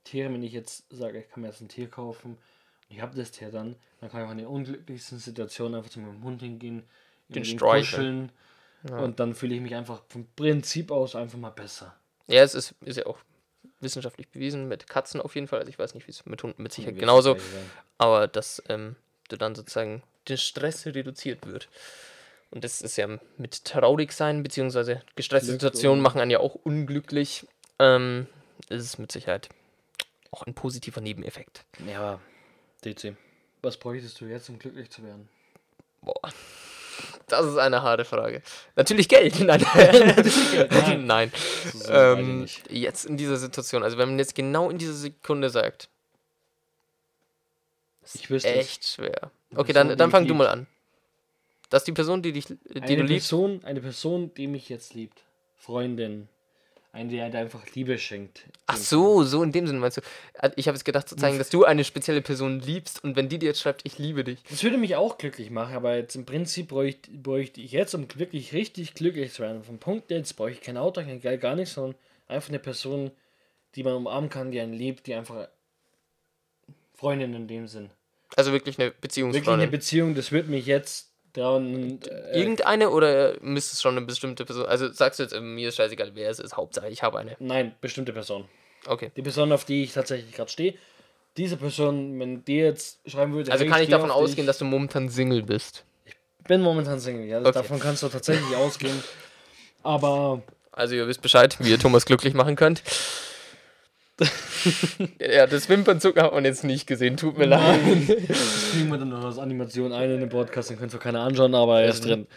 Tiere, 0.03 0.33
wenn 0.33 0.43
ich 0.43 0.53
jetzt 0.53 0.85
sage, 0.89 1.19
ich 1.19 1.29
kann 1.29 1.41
mir 1.41 1.49
jetzt 1.49 1.61
ein 1.61 1.69
Tier 1.69 1.89
kaufen, 1.89 2.31
und 2.31 2.95
ich 2.95 3.01
habe 3.01 3.15
das 3.15 3.31
Tier 3.31 3.51
dann, 3.51 3.75
dann 3.99 4.09
kann 4.09 4.21
ich 4.21 4.27
auch 4.27 4.31
in 4.31 4.39
den 4.39 4.47
unglücklichsten 4.47 5.19
Situationen 5.19 5.75
einfach 5.75 5.91
zu 5.91 5.99
meinem 5.99 6.23
Hund 6.23 6.41
hingehen, 6.41 6.83
Den 7.29 7.45
streicheln. 7.45 8.31
kuscheln 8.83 9.01
und 9.03 9.19
dann 9.19 9.35
fühle 9.35 9.55
ich 9.55 9.61
mich 9.61 9.75
einfach 9.75 10.01
vom 10.09 10.27
Prinzip 10.35 10.91
aus 10.91 11.15
einfach 11.15 11.37
mal 11.37 11.51
besser. 11.51 11.95
ja, 12.27 12.41
es 12.41 12.55
ist, 12.55 12.73
ist 12.81 12.97
ja 12.97 13.05
auch 13.05 13.19
wissenschaftlich 13.79 14.27
bewiesen, 14.29 14.67
mit 14.67 14.87
Katzen 14.87 15.21
auf 15.21 15.35
jeden 15.35 15.47
Fall. 15.47 15.59
Also 15.59 15.69
ich 15.69 15.77
weiß 15.79 15.93
nicht, 15.93 16.07
wie 16.07 16.11
es 16.11 16.25
mit 16.25 16.41
Hunden 16.41 16.63
mit 16.63 16.71
Sicherheit 16.73 16.97
genauso, 16.97 17.37
aber 17.97 18.27
dass 18.27 18.61
ähm, 18.69 18.95
du 19.29 19.37
dann 19.37 19.55
sozusagen 19.55 20.03
der 20.27 20.37
Stress 20.37 20.85
reduziert 20.85 21.45
wird. 21.45 21.69
Und 22.51 22.63
das 22.63 22.81
ist 22.81 22.97
ja 22.97 23.07
mit 23.37 23.63
traurig 23.65 24.11
sein, 24.11 24.43
beziehungsweise 24.43 25.01
gestresste 25.15 25.51
Situationen 25.53 26.01
machen 26.01 26.19
einen 26.19 26.31
ja 26.31 26.39
auch 26.39 26.55
unglücklich. 26.55 27.47
Ähm, 27.79 28.27
ist 28.69 28.83
es 28.83 28.97
mit 28.97 29.11
Sicherheit 29.11 29.49
auch 30.31 30.43
ein 30.45 30.53
positiver 30.53 31.01
Nebeneffekt. 31.01 31.65
Ja, 31.87 32.19
DC, 32.83 33.15
was 33.61 33.77
bräuchtest 33.77 34.19
du 34.21 34.25
jetzt, 34.25 34.49
um 34.49 34.59
glücklich 34.59 34.89
zu 34.89 35.03
werden? 35.03 35.29
Boah. 36.01 36.29
Das 37.27 37.45
ist 37.45 37.57
eine 37.57 37.81
harte 37.81 38.03
Frage. 38.05 38.41
Natürlich 38.75 39.07
Geld. 39.07 39.39
Nein. 39.39 39.65
Nein. 40.69 41.05
Nein. 41.05 41.31
So 41.73 41.91
Ähm, 41.91 42.45
jetzt 42.69 43.05
in 43.05 43.17
dieser 43.17 43.37
Situation, 43.37 43.83
also 43.83 43.97
wenn 43.97 44.09
man 44.09 44.19
jetzt 44.19 44.35
genau 44.35 44.69
in 44.69 44.77
dieser 44.77 44.93
Sekunde 44.93 45.49
sagt, 45.49 45.89
Ich 48.13 48.29
wüsste 48.29 48.49
es. 48.49 48.57
echt 48.59 48.87
schwer. 48.87 49.31
Okay, 49.55 49.73
dann, 49.73 49.97
dann 49.97 50.11
fang 50.11 50.27
du 50.27 50.33
mal 50.33 50.47
an. 50.47 50.67
Das 51.71 51.81
ist 51.83 51.87
die 51.87 51.93
Person, 51.93 52.21
die 52.21 52.33
dich, 52.33 52.45
die 52.47 52.55
eine 52.81 52.97
du 52.97 53.03
liebst. 53.03 53.29
Person, 53.29 53.63
eine 53.63 53.79
Person, 53.79 54.33
die 54.35 54.47
mich 54.47 54.67
jetzt 54.67 54.93
liebt. 54.93 55.23
Freundin. 55.55 56.27
Eine, 56.91 57.09
die 57.09 57.21
halt 57.21 57.33
einfach 57.33 57.65
Liebe 57.73 57.97
schenkt. 57.97 58.43
Ach 58.67 58.75
so, 58.75 59.23
so 59.23 59.41
in 59.41 59.53
dem 59.53 59.65
Sinne 59.65 59.79
meinst 59.79 59.95
du. 59.95 60.01
Also 60.37 60.53
Ich 60.57 60.67
habe 60.67 60.75
jetzt 60.75 60.83
gedacht 60.83 61.07
zu 61.07 61.15
zeigen, 61.15 61.37
dass 61.37 61.49
du 61.49 61.63
eine 61.63 61.85
spezielle 61.85 62.21
Person 62.21 62.59
liebst 62.59 63.01
und 63.01 63.15
wenn 63.15 63.29
die 63.29 63.39
dir 63.39 63.45
jetzt 63.45 63.61
schreibt, 63.61 63.85
ich 63.85 63.97
liebe 63.97 64.25
dich. 64.25 64.43
Das 64.49 64.61
würde 64.65 64.77
mich 64.77 64.97
auch 64.97 65.17
glücklich 65.17 65.49
machen, 65.49 65.73
aber 65.73 65.95
jetzt 65.95 66.17
im 66.17 66.25
Prinzip 66.25 66.67
bräuchte, 66.67 67.09
bräuchte 67.11 67.61
ich 67.61 67.71
jetzt, 67.71 67.95
um 67.95 68.05
wirklich 68.15 68.51
richtig 68.51 68.93
glücklich 68.93 69.31
zu 69.31 69.41
werden, 69.41 69.63
vom 69.63 69.79
Punkt 69.79 70.11
jetzt 70.11 70.33
brauche 70.35 70.51
ich 70.51 70.59
kein 70.59 70.75
Auto, 70.75 71.01
kein 71.01 71.21
Geld, 71.21 71.39
gar 71.39 71.55
nichts, 71.55 71.75
sondern 71.75 71.95
einfach 72.27 72.49
eine 72.49 72.59
Person, 72.59 73.11
die 73.75 73.83
man 73.83 73.93
umarmen 73.93 74.29
kann, 74.29 74.51
die 74.51 74.59
einen 74.59 74.73
liebt, 74.73 75.07
die 75.07 75.13
einfach 75.13 75.47
Freundin 76.93 77.33
in 77.33 77.47
dem 77.47 77.69
Sinn. 77.69 77.89
Also 78.35 78.51
wirklich 78.51 78.77
eine 78.77 78.87
Wirklich 78.87 78.93
eine 78.97 79.01
Beziehungsfreundin. 79.31 79.71
Beziehung, 79.71 80.15
das 80.15 80.33
wird 80.33 80.49
mich 80.49 80.65
jetzt 80.65 81.10
daran. 81.33 81.99
Äh, 82.01 82.39
Irgendeine 82.39 82.89
oder 82.89 83.35
müsste 83.41 83.73
es 83.73 83.81
schon 83.81 83.97
eine 83.97 84.05
bestimmte 84.05 84.45
Person? 84.45 84.65
Also 84.65 84.91
sagst 84.91 85.19
du 85.19 85.23
jetzt, 85.23 85.33
äh, 85.33 85.41
mir 85.41 85.69
ist 85.69 85.75
scheißegal, 85.75 86.11
wer 86.13 86.29
es 86.29 86.39
ist, 86.39 86.55
Hauptsache 86.57 86.89
ich 86.89 87.03
habe 87.03 87.19
eine. 87.19 87.35
nein, 87.39 87.73
bestimmte 87.81 88.13
Person. 88.13 88.45
Okay. 88.87 89.11
Die 89.15 89.21
Person, 89.21 89.51
auf 89.51 89.63
die 89.65 89.83
ich 89.83 89.93
tatsächlich 89.93 90.33
gerade 90.33 90.49
stehe. 90.49 90.73
Diese 91.37 91.55
Person, 91.55 92.19
wenn 92.19 92.43
die 92.43 92.57
jetzt 92.57 92.99
schreiben 93.09 93.33
würde, 93.33 93.51
Also 93.51 93.63
hey, 93.63 93.71
kann 93.71 93.81
ich 93.81 93.89
davon 93.89 94.11
ausgehen, 94.11 94.37
dich, 94.37 94.45
dass 94.47 94.57
du 94.57 94.65
momentan 94.65 95.07
Single 95.09 95.43
bist. 95.43 95.85
bin 96.47 96.61
momentan 96.61 96.99
Single, 96.99 97.25
ja. 97.27 97.39
Okay. 97.39 97.51
Davon 97.53 97.79
kannst 97.79 98.03
du 98.03 98.09
tatsächlich 98.09 98.55
ausgehen. 98.55 99.01
Aber 99.83 100.41
Also 100.71 100.95
ihr 100.95 101.07
wisst 101.07 101.21
Bescheid, 101.21 101.55
wie 101.59 101.69
ihr 101.71 101.79
Thomas 101.79 102.05
glücklich 102.05 102.33
machen 102.33 102.55
könnt. 102.55 102.83
ja, 105.19 105.47
das 105.47 105.67
Wimpernzucken 105.69 106.21
hat 106.21 106.33
man 106.33 106.45
jetzt 106.45 106.63
nicht 106.63 106.87
gesehen, 106.87 107.17
tut 107.17 107.37
mir 107.37 107.45
leid. 107.45 107.79
das 108.27 108.71
kriegen 108.71 108.89
wir 108.89 108.97
dann 108.97 109.09
noch 109.09 109.23
als 109.23 109.37
Animation 109.37 109.91
ein 109.91 110.11
in 110.11 110.19
den 110.19 110.29
Podcast, 110.29 110.69
den 110.69 110.77
könnt 110.77 110.93
ihr 110.93 110.99
keiner 110.99 111.21
anschauen, 111.21 111.55
aber 111.55 111.81
er 111.81 111.89
ist 111.89 112.05
drin. 112.05 112.27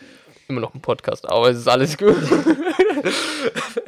Immer 0.48 0.60
noch 0.60 0.74
ein 0.74 0.80
Podcast, 0.80 1.28
aber 1.28 1.50
es 1.50 1.58
ist 1.58 1.68
alles 1.68 1.96
gut. 1.96 2.16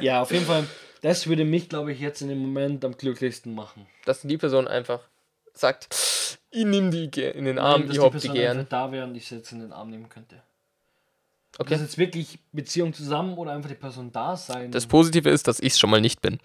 Ja, 0.00 0.20
auf 0.22 0.30
jeden 0.30 0.44
Fall, 0.44 0.64
das 1.00 1.26
würde 1.26 1.44
mich, 1.44 1.68
glaube 1.70 1.92
ich, 1.92 2.00
jetzt 2.00 2.20
in 2.20 2.28
dem 2.28 2.38
Moment 2.38 2.84
am 2.84 2.96
glücklichsten 2.96 3.54
machen. 3.54 3.86
Dass 4.04 4.20
die 4.20 4.36
Person 4.36 4.68
einfach 4.68 5.00
sagt, 5.54 5.88
ich 6.50 6.64
nehme 6.64 6.90
die 6.90 7.22
in 7.22 7.46
den 7.46 7.58
Arm, 7.58 7.82
Nein, 7.82 7.90
ich 7.92 7.98
hab 7.98 8.12
die 8.12 8.18
Person 8.18 8.34
gern. 8.34 8.66
da 8.68 8.92
wäre 8.92 9.06
und 9.06 9.14
ich 9.14 9.26
sie 9.26 9.36
jetzt 9.36 9.52
in 9.52 9.60
den 9.60 9.72
Arm 9.72 9.90
nehmen 9.90 10.08
könnte. 10.08 10.42
Okay. 11.58 11.70
das 11.70 11.80
jetzt 11.80 11.96
wirklich 11.96 12.38
Beziehung 12.52 12.92
zusammen 12.92 13.38
oder 13.38 13.52
einfach 13.52 13.70
die 13.70 13.76
Person 13.76 14.12
da 14.12 14.36
sein. 14.36 14.70
Das 14.70 14.86
Positive 14.86 15.30
ist, 15.30 15.48
dass 15.48 15.58
ich 15.58 15.72
es 15.72 15.78
schon 15.78 15.88
mal 15.88 16.02
nicht 16.02 16.20
bin. 16.20 16.38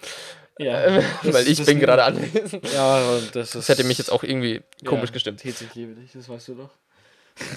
Ja, 0.61 1.01
das- 1.23 1.33
Weil 1.33 1.47
ich 1.47 1.63
bin 1.65 1.79
gerade 1.79 2.03
anwesend. 2.03 2.71
Ja, 2.73 3.09
und 3.11 3.35
das 3.35 3.49
ist. 3.49 3.55
Das 3.55 3.69
hätte 3.69 3.83
mich 3.83 3.97
jetzt 3.97 4.11
auch 4.11 4.23
irgendwie 4.23 4.61
komisch 4.85 5.09
ja, 5.09 5.13
gestimmt. 5.13 5.39
TC, 5.41 5.61
ich 5.61 5.75
liebe 5.75 5.93
dich, 5.93 6.11
das 6.13 6.27
weißt 6.29 6.49
du 6.49 6.55
doch. 6.55 6.69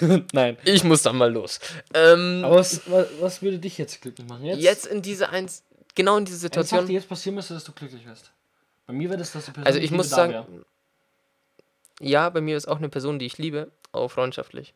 Nein. 0.33 0.57
Ich 0.63 0.83
muss 0.83 1.01
dann 1.03 1.17
mal 1.17 1.31
los. 1.31 1.59
Ähm, 1.93 2.41
Aber 2.43 2.55
was, 2.57 2.81
was, 2.89 3.07
was 3.19 3.41
würde 3.41 3.59
dich 3.59 3.77
jetzt 3.77 4.01
glücklich 4.01 4.27
machen? 4.27 4.45
Jetzt, 4.45 4.61
jetzt 4.61 4.87
in 4.87 5.01
diese 5.01 5.29
eins, 5.29 5.63
genau 5.95 6.17
in 6.17 6.25
diese 6.25 6.37
Situation. 6.37 6.87
die 6.87 6.93
jetzt 6.93 7.09
passieren 7.09 7.35
müsste, 7.35 7.53
dass 7.53 7.63
du 7.63 7.71
glücklich 7.73 8.05
wirst. 8.05 8.31
Bei 8.87 8.93
mir 8.93 9.09
wäre 9.09 9.19
das, 9.19 9.31
dass 9.31 9.45
die 9.45 9.51
Person 9.51 9.67
Also 9.67 9.79
ich 9.79 9.85
Liebe 9.85 9.95
muss 9.97 10.09
sagen, 10.09 10.63
ja, 11.99 12.29
bei 12.29 12.41
mir 12.41 12.57
ist 12.57 12.67
auch 12.67 12.77
eine 12.77 12.89
Person, 12.89 13.19
die 13.19 13.25
ich 13.25 13.37
liebe, 13.37 13.71
auch 13.91 14.09
freundschaftlich. 14.09 14.73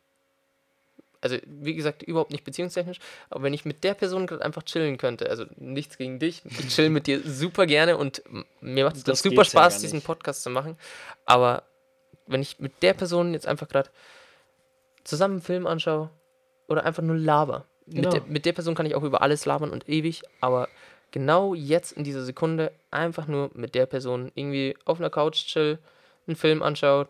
Also 1.21 1.37
wie 1.45 1.75
gesagt, 1.75 2.01
überhaupt 2.03 2.31
nicht 2.31 2.43
beziehungstechnisch, 2.45 2.99
aber 3.29 3.43
wenn 3.43 3.53
ich 3.53 3.65
mit 3.65 3.83
der 3.83 3.93
Person 3.93 4.25
gerade 4.25 4.43
einfach 4.43 4.63
chillen 4.63 4.97
könnte, 4.97 5.29
also 5.29 5.45
nichts 5.57 5.97
gegen 5.97 6.17
dich, 6.19 6.43
ich 6.45 6.69
chill 6.69 6.89
mit 6.89 7.07
dir 7.07 7.21
super 7.23 7.65
gerne 7.65 7.97
und 7.97 8.23
mir 8.61 8.85
macht 8.85 8.95
es 8.95 9.03
Das 9.03 9.19
super 9.21 9.37
ja 9.37 9.45
Spaß, 9.45 9.73
gar 9.75 9.81
diesen. 9.81 10.01
Podcast 10.01 10.43
zu 10.43 10.49
machen, 10.49 10.77
aber 11.25 11.63
wenn 12.25 12.41
ich 12.41 12.59
mit 12.59 12.81
der 12.83 12.93
Person 12.93 13.33
jetzt 13.33 13.47
einfach 13.47 13.67
gerade 13.67 13.89
zusammen 15.03 15.35
einen 15.35 15.41
Film 15.41 15.67
anschaue 15.67 16.09
oder 16.67 16.85
einfach 16.85 17.03
nur 17.03 17.17
laber, 17.17 17.65
Genau. 17.91 18.09
mit, 18.09 18.13
der, 18.13 18.31
mit 18.31 18.45
der 18.45 18.53
Person 18.53 18.75
kann 18.75 18.85
ich 18.85 18.93
auch 18.95 19.03
über 19.03 19.21
alles 19.23 19.45
labern 19.45 19.71
und 19.71 19.89
ewig, 19.89 20.21
aber 20.41 20.69
genau 21.11 21.55
jetzt 21.55 21.91
in 21.91 22.03
dieser 22.03 22.23
Sekunde 22.23 22.71
einfach 22.91 23.27
nur 23.27 23.49
mit 23.55 23.73
der 23.73 23.87
Person 23.87 24.31
irgendwie 24.35 24.77
auf 24.85 24.99
einer 24.99 25.09
Couch 25.09 25.47
chill, 25.47 25.79
einen 26.27 26.35
Film 26.35 26.61
anschaut, 26.61 27.09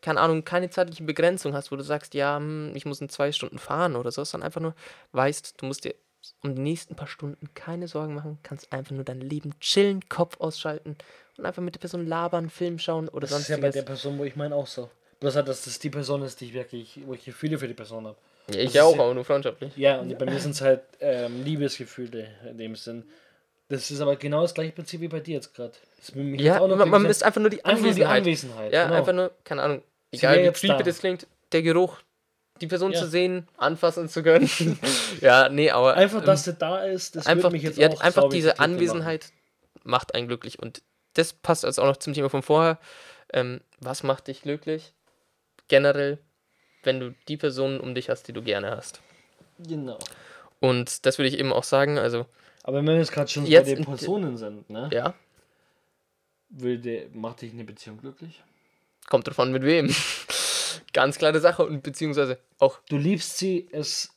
keine 0.00 0.20
Ahnung, 0.20 0.44
keine 0.44 0.70
zeitliche 0.70 1.02
Begrenzung 1.04 1.54
hast, 1.54 1.70
wo 1.72 1.76
du 1.76 1.82
sagst, 1.82 2.14
ja, 2.14 2.36
hm, 2.36 2.72
ich 2.74 2.84
muss 2.86 3.00
in 3.00 3.08
zwei 3.08 3.32
Stunden 3.32 3.58
fahren 3.58 3.96
oder 3.96 4.10
so, 4.10 4.24
sondern 4.24 4.46
einfach 4.46 4.60
nur 4.60 4.74
weißt, 5.12 5.60
du 5.60 5.66
musst 5.66 5.84
dir 5.84 5.94
um 6.42 6.54
die 6.54 6.60
nächsten 6.60 6.94
paar 6.94 7.06
Stunden 7.06 7.48
keine 7.54 7.88
Sorgen 7.88 8.14
machen, 8.14 8.38
kannst 8.42 8.72
einfach 8.72 8.92
nur 8.92 9.04
dein 9.04 9.20
Leben 9.20 9.58
chillen, 9.60 10.06
Kopf 10.08 10.38
ausschalten 10.40 10.96
und 11.36 11.46
einfach 11.46 11.62
mit 11.62 11.74
der 11.74 11.80
Person 11.80 12.06
labern, 12.06 12.50
Film 12.50 12.78
schauen 12.78 13.08
oder 13.08 13.26
Das 13.26 13.38
ist 13.40 13.48
ja 13.48 13.56
bei 13.56 13.70
der. 13.70 13.82
Person, 13.82 14.18
wo 14.18 14.24
ich 14.24 14.36
meine, 14.36 14.54
auch 14.54 14.66
so. 14.66 14.90
Bloß 15.20 15.36
halt, 15.36 15.48
dass 15.48 15.64
das 15.64 15.78
die 15.78 15.90
Person 15.90 16.22
ist, 16.22 16.40
die 16.40 16.46
ich 16.46 16.54
wirklich, 16.54 17.00
wo 17.06 17.14
ich 17.14 17.24
Gefühle 17.24 17.58
für 17.58 17.66
die 17.66 17.74
Person 17.74 18.06
habe. 18.06 18.16
Ja, 18.50 18.60
ich 18.60 18.72
Das 18.72 18.82
auch, 18.82 18.90
ist 18.92 18.96
ja- 18.98 19.02
aber 19.04 19.14
nur 19.14 19.24
freundschaftlich. 19.24 19.76
Ja, 19.76 19.98
und 20.00 20.16
bei 20.18 20.26
mir 20.26 20.38
sind 20.38 20.52
es 20.52 20.60
halt 20.60 20.82
ähm, 21.00 21.44
Liebesgefühle 21.44 22.28
in 22.48 22.58
dem 22.58 22.76
Sinn. 22.76 23.04
Das 23.68 23.90
ist 23.90 24.00
aber 24.00 24.16
genau 24.16 24.42
das 24.42 24.54
gleiche 24.54 24.72
Prinzip 24.72 25.00
wie 25.00 25.08
bei 25.08 25.20
dir 25.20 25.34
jetzt 25.34 25.54
gerade. 25.54 25.72
Ja, 26.14 26.66
man, 26.66 26.88
man 26.88 27.02
misst 27.02 27.22
einfach 27.22 27.40
nur 27.40 27.50
die 27.50 27.62
einfach 27.64 27.82
nur 27.82 27.92
die 27.92 28.04
Anwesenheit. 28.04 28.18
Anwesenheit. 28.22 28.72
Ja, 28.72 28.84
genau. 28.84 28.96
einfach 28.96 29.12
nur, 29.12 29.30
keine 29.44 29.62
Ahnung, 29.62 29.82
egal 30.12 30.42
wie 30.42 30.50
creepy 30.50 30.66
da. 30.78 30.82
das 30.82 30.98
klingt, 30.98 31.26
der 31.52 31.62
Geruch, 31.62 31.98
die 32.60 32.66
Person 32.66 32.92
Ja. 32.92 32.98
zu 33.00 33.06
sehen, 33.08 33.46
anfassen 33.56 34.08
zu 34.08 34.22
können. 34.22 34.48
ja, 35.20 35.48
nee, 35.48 35.70
aber 35.70 35.94
Einfach, 35.94 36.20
ähm, 36.20 36.26
dass 36.26 36.44
sie 36.44 36.54
da 36.54 36.84
ist, 36.84 37.16
das 37.16 37.26
einfach, 37.26 37.44
würde 37.44 37.54
mich 37.56 37.62
jetzt 37.62 37.78
ja, 37.78 37.88
auch 37.90 38.00
einfach 38.00 38.28
diese 38.28 38.48
glücklich 38.48 38.58
machen. 38.58 38.72
Anwesenheit 38.74 39.32
macht 39.84 40.14
einen 40.14 40.28
glücklich 40.28 40.58
und 40.58 40.82
das 41.14 41.32
passt 41.32 41.64
also 41.64 41.82
auch 41.82 41.86
noch 41.86 41.96
zum 41.96 42.12
Thema 42.12 42.28
von 42.30 42.42
vorher. 42.42 42.78
Ähm, 43.32 43.60
was 43.80 44.02
macht 44.02 44.26
dich 44.28 44.42
glücklich? 44.42 44.92
Generell, 45.68 46.18
wenn 46.82 47.00
du 47.00 47.14
die 47.28 47.36
Personen 47.36 47.80
um 47.80 47.94
dich 47.94 48.08
hast, 48.10 48.28
die 48.28 48.32
du 48.32 48.42
gerne 48.42 48.70
hast. 48.70 49.00
Genau. 49.58 49.98
Und 50.60 51.04
das 51.06 51.18
würde 51.18 51.28
ich 51.28 51.38
eben 51.38 51.52
auch 51.52 51.64
sagen, 51.64 51.98
also 51.98 52.26
Aber 52.64 52.78
wenn 52.78 52.86
wir 52.86 52.96
jetzt 52.96 53.12
gerade 53.12 53.28
schon 53.30 53.44
so 53.44 53.50
Jetzt 53.50 53.66
bei 53.66 53.74
den 53.74 53.78
in- 53.80 53.84
Personen 53.84 54.36
sind, 54.36 54.70
ne? 54.70 54.88
ja, 54.92 55.14
Würde, 56.50 57.08
macht 57.12 57.42
dich 57.42 57.52
eine 57.52 57.64
Beziehung 57.64 57.98
glücklich? 58.00 58.42
Kommt 59.08 59.26
drauf 59.26 59.38
an 59.40 59.52
mit 59.52 59.62
wem. 59.64 59.94
Ganz 60.92 61.18
klare 61.18 61.40
Sache 61.40 61.64
und 61.66 61.82
beziehungsweise 61.82 62.38
auch, 62.58 62.78
Du 62.88 62.96
liebst 62.96 63.38
sie, 63.38 63.68
es, 63.72 64.10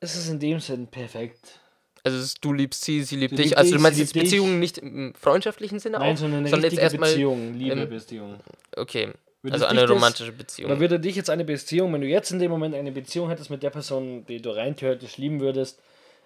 es 0.00 0.16
ist 0.16 0.28
in 0.28 0.38
dem 0.38 0.60
Sinn 0.60 0.86
perfekt. 0.86 1.60
also 2.04 2.18
ist, 2.18 2.38
du 2.44 2.52
liebst 2.52 2.84
sie, 2.84 3.02
sie 3.02 3.16
liebt 3.16 3.36
Sie 3.36 3.42
dich. 3.42 3.58
Also 3.58 3.74
du 3.76 3.80
meinst 3.80 3.98
jetzt. 3.98 4.12
Beziehungen 4.12 4.58
nicht 4.58 4.78
im 4.78 5.14
freundschaftlichen 5.14 5.78
Sinne 5.78 5.98
Nein, 5.98 6.14
auch, 6.14 6.18
sondern 6.18 6.40
eine 6.40 6.50
sondern 6.50 6.70
jetzt 6.70 6.80
erstmal, 6.80 7.10
Beziehung, 7.10 7.54
liebe 7.54 7.86
Beziehung. 7.86 8.40
okay, 8.76 9.12
Würde 9.42 9.54
also 9.54 9.66
eine 9.66 9.82
das- 9.82 9.90
romantische 9.90 10.32
Beziehung. 10.32 10.70
Oder 10.70 10.80
würde 10.80 11.00
dich 11.00 11.16
jetzt 11.16 11.30
eine 11.30 11.44
Beziehung, 11.44 11.92
wenn 11.94 12.00
du 12.02 12.06
jetzt 12.06 12.30
in 12.30 12.38
dem 12.38 12.50
Moment 12.50 12.74
eine 12.74 12.92
Beziehung 12.92 13.28
hättest 13.28 13.50
mit 13.50 13.62
der 13.62 13.70
Person, 13.70 14.24
die 14.26 14.40
du 14.42 14.50
rein 14.50 14.76
theoretisch 14.76 15.16
lieben 15.16 15.40
würdest, 15.40 15.80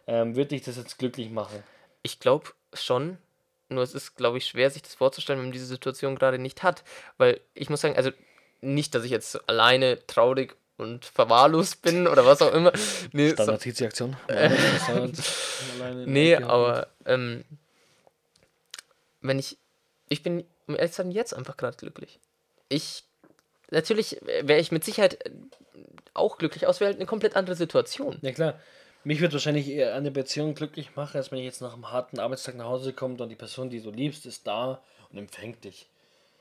ähm, 0.07 0.35
würde 0.37 0.49
dich 0.49 0.63
das 0.63 0.77
jetzt 0.77 0.99
glücklich 0.99 1.31
machen? 1.31 1.63
Ich 2.03 2.21
glaube 2.21 2.51
schon, 2.75 3.19
nur 3.69 3.83
es 3.83 3.95
ist, 3.95 4.17
glaube 4.17 4.39
ich, 4.39 4.47
schwer, 4.47 4.71
sich 4.71 4.83
das 4.83 4.95
vorzustellen, 4.95 5.39
wenn 5.39 5.47
man 5.47 5.53
diese 5.53 5.67
Situation 5.67 6.17
gerade 6.17 6.39
nicht 6.39 6.63
hat. 6.63 6.85
Weil 7.19 7.41
ich 7.55 7.71
muss 7.71 7.81
sagen, 7.81 7.97
also 7.97 8.11
nicht, 8.61 8.95
dass 8.95 9.05
ich 9.05 9.11
jetzt 9.11 9.49
alleine 9.49 10.07
traurig 10.07 10.57
und 10.77 11.05
verwahrlost 11.05 11.83
bin 11.83 12.07
oder 12.07 12.27
was 12.27 12.43
auch 12.43 12.53
immer. 12.53 12.73
Nee, 13.13 13.31
so, 13.31 13.35
Standard-Aktion. 13.35 14.17
nee 16.07 16.37
aber 16.37 16.89
ähm, 17.07 17.45
wenn 19.21 19.39
ich, 19.39 19.59
ich 20.09 20.23
bin, 20.23 20.45
um 20.67 20.77
ehrlich 20.77 20.93
zu 20.93 21.03
sein, 21.03 21.11
jetzt 21.11 21.35
einfach 21.35 21.57
gerade 21.57 21.77
glücklich. 21.77 22.19
Ich, 22.69 23.05
natürlich 23.71 24.21
wäre 24.23 24.61
ich 24.61 24.73
mit 24.73 24.85
Sicherheit 24.85 25.25
äh, 25.27 25.31
auch 26.15 26.39
glücklich, 26.39 26.67
aus 26.67 26.81
wäre 26.81 26.89
halt 26.89 26.99
eine 26.99 27.07
komplett 27.07 27.37
andere 27.37 27.57
Situation. 27.57 28.19
Ja 28.23 28.33
klar. 28.33 28.61
Mich 29.07 29.21
wird 29.21 29.33
wahrscheinlich 29.33 29.69
eher 29.69 29.95
eine 29.95 30.11
Beziehung 30.11 30.57
glücklich 30.57 30.97
machen, 30.97 31.17
als 31.17 31.31
wenn 31.31 31.39
ich 31.39 31.45
jetzt 31.45 31.61
nach 31.61 31.75
einem 31.75 31.93
harten 31.93 32.19
Arbeitstag 32.19 32.57
nach 32.57 32.65
Hause 32.65 32.93
komme 32.93 33.15
und 33.23 33.29
die 33.29 33.37
Person, 33.37 33.71
die 33.71 33.81
du 33.81 33.93
liebst, 33.93 34.27
ist 34.27 34.49
da 34.49 34.83
und 35.13 35.19
empfängt 35.19 35.63
dich. 35.63 35.87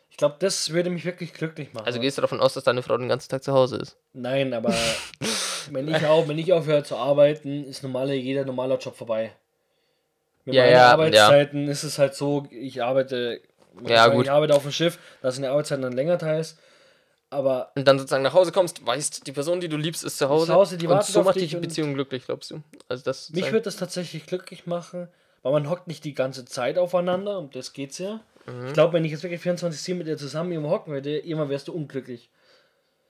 Ich 0.10 0.18
glaube, 0.18 0.38
das 0.40 0.72
würde 0.72 0.90
mich 0.90 1.06
wirklich 1.06 1.32
glücklich 1.32 1.74
machen. 1.74 1.86
Also 1.86 2.00
gehst 2.00 2.18
du 2.18 2.24
davon 2.24 2.40
aus, 2.40 2.56
dass 2.56 2.64
deine 2.64 2.82
Frau 2.82 2.98
den 2.98 3.08
ganzen 3.08 3.30
Tag 3.30 3.44
zu 3.44 3.54
Hause 3.54 3.78
ist? 3.78 3.98
Nein, 4.14 4.52
aber 4.56 4.74
wenn 5.70 5.88
ich 5.88 6.08
auch, 6.08 6.28
wenn 6.28 6.40
ich 6.40 6.54
aufhöre 6.54 6.84
zu 6.84 6.96
arbeiten, 6.96 7.66
ist 7.66 7.84
normale, 7.84 8.16
jeder 8.16 8.46
normaler 8.46 8.80
Job 8.80 8.96
vorbei. 8.96 9.32
Mit 10.46 10.56
Ja, 10.56 10.64
meinen 10.64 10.72
ja, 10.72 10.78
ja. 10.80 10.92
Arbeitszeiten 10.94 11.68
ist 11.68 11.84
es 11.84 12.00
halt 12.00 12.16
so, 12.16 12.48
ich 12.50 12.82
arbeite, 12.82 13.42
Ja, 13.86 14.12
ich 14.12 14.32
arbeite 14.32 14.56
auf 14.56 14.64
dem 14.64 14.72
Schiff, 14.72 14.98
da 15.22 15.30
sind 15.30 15.44
die 15.44 15.50
Arbeitszeiten 15.50 15.84
dann 15.84 15.94
länger 15.94 16.18
teils. 16.18 16.58
Aber 17.30 17.72
und 17.76 17.88
dann 17.88 17.98
sozusagen 17.98 18.24
nach 18.24 18.34
Hause 18.34 18.52
kommst, 18.52 18.86
weißt, 18.86 19.26
die 19.26 19.32
Person, 19.32 19.60
die 19.60 19.68
du 19.68 19.78
liebst, 19.78 20.04
ist 20.04 20.18
zu 20.18 20.30
Hause. 20.30 20.54
Hause, 20.54 20.78
die 20.78 20.88
und 20.88 21.04
so 21.04 21.24
macht 21.24 21.36
dich 21.36 21.50
die 21.50 21.58
Beziehung 21.58 21.94
glücklich, 21.94 22.26
glaubst 22.26 22.52
du? 22.52 22.62
Also 22.88 23.04
das 23.04 23.32
mich 23.32 23.52
würde 23.52 23.64
das 23.64 23.78
tatsächlich 23.78 24.26
glücklich 24.26 24.68
machen, 24.68 25.10
weil 25.42 25.52
man 25.52 25.70
hockt 25.70 25.88
nicht 25.88 26.04
die 26.06 26.14
ganze 26.14 26.46
Zeit 26.46 26.78
aufeinander, 26.78 27.40
um 27.40 27.50
das 27.50 27.74
geht's 27.74 27.98
ja. 27.98 28.22
Mhm. 28.46 28.68
Ich 28.68 28.74
glaube, 28.74 28.94
wenn 28.94 29.06
ich 29.06 29.12
jetzt 29.12 29.24
wirklich 29.24 29.42
24-7 29.42 29.96
mit 29.96 30.08
dir 30.08 30.18
zusammen 30.18 30.52
irgendwo 30.52 30.72
hocken 30.72 30.94
würde, 30.94 31.18
irgendwann 31.18 31.50
wärst 31.50 31.68
du 31.68 31.74
unglücklich. 31.74 32.30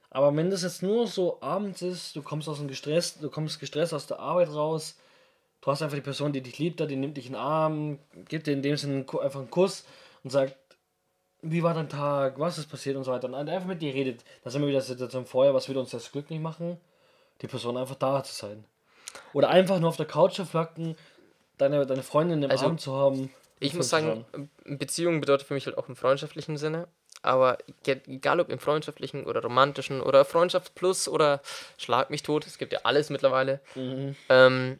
Aber 0.09 0.34
wenn 0.36 0.49
das 0.49 0.63
jetzt 0.63 0.82
nur 0.82 1.07
so 1.07 1.41
abends 1.41 1.82
ist, 1.82 2.16
du 2.16 2.22
kommst 2.22 2.47
aus 2.47 2.59
dem 2.59 2.70
gestresst, 2.70 3.22
du 3.22 3.30
kommst 3.30 3.59
gestresst 3.59 3.93
aus 3.93 4.07
der 4.07 4.20
Arbeit 4.20 4.49
raus, 4.49 4.97
du 5.59 5.70
hast 5.70 5.82
einfach 5.82 5.97
die 5.97 6.01
Person, 6.01 6.32
die 6.32 6.41
dich 6.41 6.57
liebt, 6.57 6.80
die 6.80 6.95
nimmt 6.95 7.18
dich 7.18 7.26
in 7.26 7.34
den 7.34 7.41
Arm, 7.41 7.99
gibt 8.30 8.47
dir 8.47 8.53
in 8.53 8.61
dem 8.61 8.78
Sinne 8.78 9.05
einfach 9.22 9.41
einen 9.41 9.51
Kuss 9.51 9.84
und 10.24 10.30
sagt, 10.30 10.55
wie 11.52 11.64
war 11.64 11.74
dein 11.74 11.89
Tag, 11.89 12.39
was 12.39 12.58
ist 12.58 12.70
passiert 12.70 12.96
und 12.96 13.04
so 13.04 13.12
weiter. 13.12 13.28
Und 13.28 13.36
einfach 13.36 13.68
mit 13.68 13.82
dir 13.82 13.93
redet. 13.93 14.24
Da 14.43 14.50
sind 14.50 14.62
wir 14.62 14.68
wieder 14.70 14.82
Situation 14.82 15.26
vorher, 15.26 15.54
was 15.54 15.68
würde 15.68 15.80
uns 15.80 15.91
das 15.91 16.12
glücklich 16.12 16.39
machen? 16.39 16.78
Die 17.41 17.48
Person 17.48 17.78
einfach 17.78 17.96
da 17.96 18.24
zu 18.24 18.34
sein. 18.34 18.66
Oder 19.34 19.50
einfach 19.50 19.80
nur 19.80 19.89
auf 19.89 19.98
der 19.98 20.06
Couch 20.08 20.34
zu 20.36 20.46
flacken, 20.46 20.96
deine, 21.58 21.86
deine 21.86 22.04
Freundin 22.04 22.43
im 22.43 22.52
Also, 22.52 22.66
Arm 22.66 22.78
zu 22.78 22.93
haben. 22.93 23.30
Ich 23.60 23.74
muss 23.74 23.89
sagen, 23.89 24.26
Beziehung 24.66 25.22
bedeutet 25.22 25.48
für 25.48 25.54
mich 25.54 25.66
halt 25.66 25.78
auch 25.78 25.88
im 25.88 25.96
freundschaftlichen 25.96 26.58
Sinne. 26.58 26.88
Aber 27.22 27.58
egal 27.86 28.39
ob 28.39 28.50
im 28.50 28.60
freundschaftlichen 28.60 29.26
oder 29.26 29.41
romantischen 29.41 30.02
oder 30.02 30.26
Freundschaft 30.26 30.76
plus 30.76 31.08
oder 31.08 31.41
Schlag 31.78 32.10
mich 32.10 32.22
tot, 32.22 32.46
es 32.46 32.58
gibt 32.58 32.72
ja 32.74 32.80
alles 32.84 33.10
mittlerweile, 33.10 33.62
Mhm. 33.74 34.16
ähm, 34.30 34.80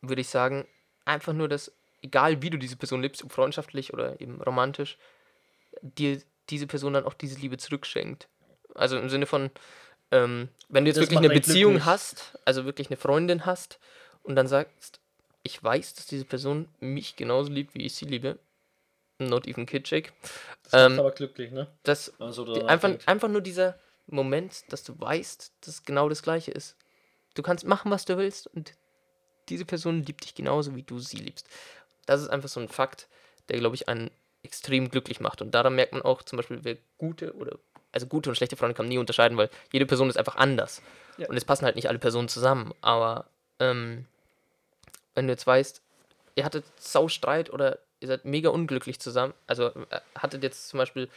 würde 0.00 0.20
ich 0.22 0.28
sagen, 0.28 0.66
einfach 1.04 1.32
nur, 1.32 1.48
dass, 1.48 1.72
egal 2.02 2.40
wie 2.42 2.50
du 2.50 2.56
diese 2.58 2.76
Person 2.76 3.02
liebst, 3.02 3.22
ob 3.24 3.32
freundschaftlich 3.32 3.92
oder 3.92 4.20
eben 4.20 4.40
romantisch, 4.40 4.96
dir 5.82 6.20
diese 6.50 6.66
Person 6.66 6.94
dann 6.94 7.04
auch 7.04 7.14
diese 7.14 7.38
Liebe 7.38 7.56
zurückschenkt. 7.58 8.28
Also 8.74 8.98
im 8.98 9.08
Sinne 9.08 9.26
von, 9.26 9.50
ähm, 10.10 10.48
wenn 10.68 10.84
du 10.84 10.90
jetzt 10.90 10.96
Das 10.96 11.04
wirklich 11.04 11.18
eine 11.18 11.30
Beziehung 11.30 11.84
hast, 11.84 12.38
also 12.44 12.64
wirklich 12.64 12.88
eine 12.88 12.96
Freundin 12.96 13.46
hast 13.46 13.78
und 14.22 14.36
dann 14.36 14.46
sagst, 14.46 15.00
ich 15.42 15.62
weiß, 15.62 15.94
dass 15.94 16.06
diese 16.06 16.24
Person 16.24 16.68
mich 16.80 17.16
genauso 17.16 17.50
liebt, 17.50 17.74
wie 17.74 17.86
ich 17.86 17.94
sie 17.94 18.04
liebe, 18.04 18.38
not 19.18 19.46
even 19.46 19.66
kitschig, 19.66 20.12
Das 20.64 20.72
ähm, 20.74 20.98
aber 20.98 21.12
glücklich, 21.12 21.52
ne? 21.52 21.68
das 21.84 22.12
Also, 22.20 22.52
die, 22.54 22.62
einfach, 22.64 22.94
einfach 23.06 23.28
nur 23.28 23.40
dieser 23.40 23.78
Moment, 24.06 24.64
dass 24.70 24.84
du 24.84 24.98
weißt, 24.98 25.52
dass 25.60 25.74
es 25.74 25.84
genau 25.84 26.08
das 26.08 26.22
Gleiche 26.22 26.50
ist. 26.50 26.76
Du 27.34 27.42
kannst 27.42 27.66
machen, 27.66 27.90
was 27.90 28.04
du 28.04 28.16
willst 28.16 28.46
und 28.46 28.74
diese 29.48 29.64
Person 29.64 30.02
liebt 30.02 30.24
dich 30.24 30.34
genauso, 30.34 30.74
wie 30.74 30.82
du 30.82 30.98
sie 30.98 31.18
liebst. 31.18 31.48
Das 32.06 32.20
ist 32.20 32.28
einfach 32.28 32.48
so 32.48 32.60
ein 32.60 32.68
Fakt, 32.68 33.08
der, 33.48 33.58
glaube 33.58 33.76
ich, 33.76 33.88
einen 33.88 34.10
extrem 34.46 34.88
glücklich 34.88 35.20
macht. 35.20 35.42
Und 35.42 35.54
daran 35.54 35.74
merkt 35.74 35.92
man 35.92 36.02
auch 36.02 36.22
zum 36.22 36.36
Beispiel, 36.38 36.60
wer 36.62 36.76
gute 36.98 37.34
oder, 37.34 37.58
also 37.92 38.06
gute 38.06 38.30
und 38.30 38.36
schlechte 38.36 38.56
Freunde 38.56 38.74
kann 38.74 38.86
man 38.86 38.90
nie 38.90 38.98
unterscheiden, 38.98 39.36
weil 39.36 39.50
jede 39.72 39.86
Person 39.86 40.08
ist 40.08 40.16
einfach 40.16 40.36
anders. 40.36 40.82
Ja. 41.18 41.28
Und 41.28 41.36
es 41.36 41.44
passen 41.44 41.64
halt 41.64 41.76
nicht 41.76 41.88
alle 41.88 41.98
Personen 41.98 42.28
zusammen. 42.28 42.72
Aber 42.80 43.26
ähm, 43.58 44.06
wenn 45.14 45.26
du 45.26 45.32
jetzt 45.32 45.46
weißt, 45.46 45.82
ihr 46.36 46.44
hattet 46.44 46.64
Saustreit 46.78 47.50
oder 47.52 47.78
ihr 48.00 48.08
seid 48.08 48.24
mega 48.24 48.50
unglücklich 48.50 49.00
zusammen, 49.00 49.34
also 49.46 49.68
äh, 49.68 50.00
hattet 50.16 50.42
jetzt 50.42 50.68
zum 50.68 50.78
Beispiel 50.78 51.08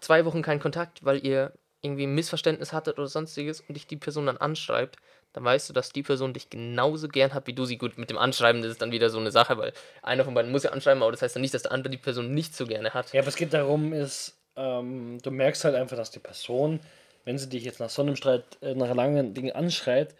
zwei 0.00 0.24
Wochen 0.24 0.42
keinen 0.42 0.60
Kontakt, 0.60 1.04
weil 1.04 1.24
ihr 1.24 1.52
irgendwie 1.82 2.06
ein 2.06 2.14
Missverständnis 2.14 2.72
hattet 2.72 2.98
oder 2.98 3.08
sonstiges 3.08 3.60
und 3.60 3.74
dich 3.74 3.86
die 3.86 3.96
Person 3.96 4.26
dann 4.26 4.36
anschreibt, 4.36 4.96
dann 5.32 5.44
weißt 5.44 5.68
du, 5.68 5.72
dass 5.72 5.90
die 5.90 6.02
Person 6.02 6.32
dich 6.32 6.50
genauso 6.50 7.08
gern 7.08 7.32
hat 7.34 7.46
wie 7.46 7.52
du 7.52 7.64
sie. 7.64 7.78
Gut, 7.78 7.98
mit 7.98 8.10
dem 8.10 8.18
Anschreiben, 8.18 8.62
das 8.62 8.72
ist 8.72 8.82
dann 8.82 8.90
wieder 8.92 9.10
so 9.10 9.18
eine 9.18 9.30
Sache, 9.30 9.56
weil 9.58 9.72
einer 10.02 10.24
von 10.24 10.34
beiden 10.34 10.50
muss 10.50 10.64
ja 10.64 10.70
anschreiben, 10.72 11.02
aber 11.02 11.12
das 11.12 11.22
heißt 11.22 11.36
dann 11.36 11.42
nicht, 11.42 11.54
dass 11.54 11.62
der 11.62 11.72
andere 11.72 11.90
die 11.90 11.98
Person 11.98 12.34
nicht 12.34 12.54
so 12.56 12.66
gerne 12.66 12.92
hat. 12.94 13.12
Ja, 13.12 13.20
aber 13.20 13.28
es 13.28 13.36
geht 13.36 13.52
darum, 13.52 13.92
ist, 13.92 14.36
ähm, 14.56 15.18
du 15.22 15.30
merkst 15.30 15.64
halt 15.64 15.74
einfach, 15.76 15.96
dass 15.96 16.10
die 16.10 16.18
Person, 16.18 16.80
wenn 17.24 17.38
sie 17.38 17.48
dich 17.48 17.64
jetzt 17.64 17.78
nach 17.80 17.90
so 17.90 18.02
einem 18.02 18.16
Streit, 18.16 18.44
äh, 18.60 18.74
nach 18.74 18.94
langen 18.94 19.34
Dingen 19.34 19.52
anschreit, 19.52 20.14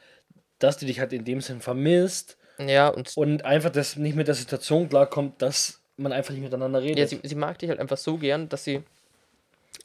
dass 0.59 0.77
die 0.77 0.87
dich 0.87 1.01
halt 1.01 1.13
in 1.13 1.25
dem 1.25 1.41
Sinn 1.41 1.61
vermisst 1.61 2.37
Ja, 2.59 2.89
und 2.89 3.13
und 3.17 3.45
einfach 3.45 3.71
das 3.71 3.97
nicht 3.97 4.15
mit 4.15 4.29
der 4.29 4.35
Situation 4.35 4.89
klarkommt, 4.89 5.41
dass 5.43 5.81
man 5.97 6.13
einfach 6.13 6.33
nicht 6.33 6.43
miteinander 6.43 6.81
redet. 6.83 6.99
ja, 6.99 7.07
sie, 7.07 7.21
sie 7.23 7.35
mag 7.35 7.59
dich 7.59 7.69
halt 7.69 7.81
einfach 7.81 7.97
so 7.99 8.17
gern, 8.17 8.49
dass 8.49 8.65
sie 8.65 8.83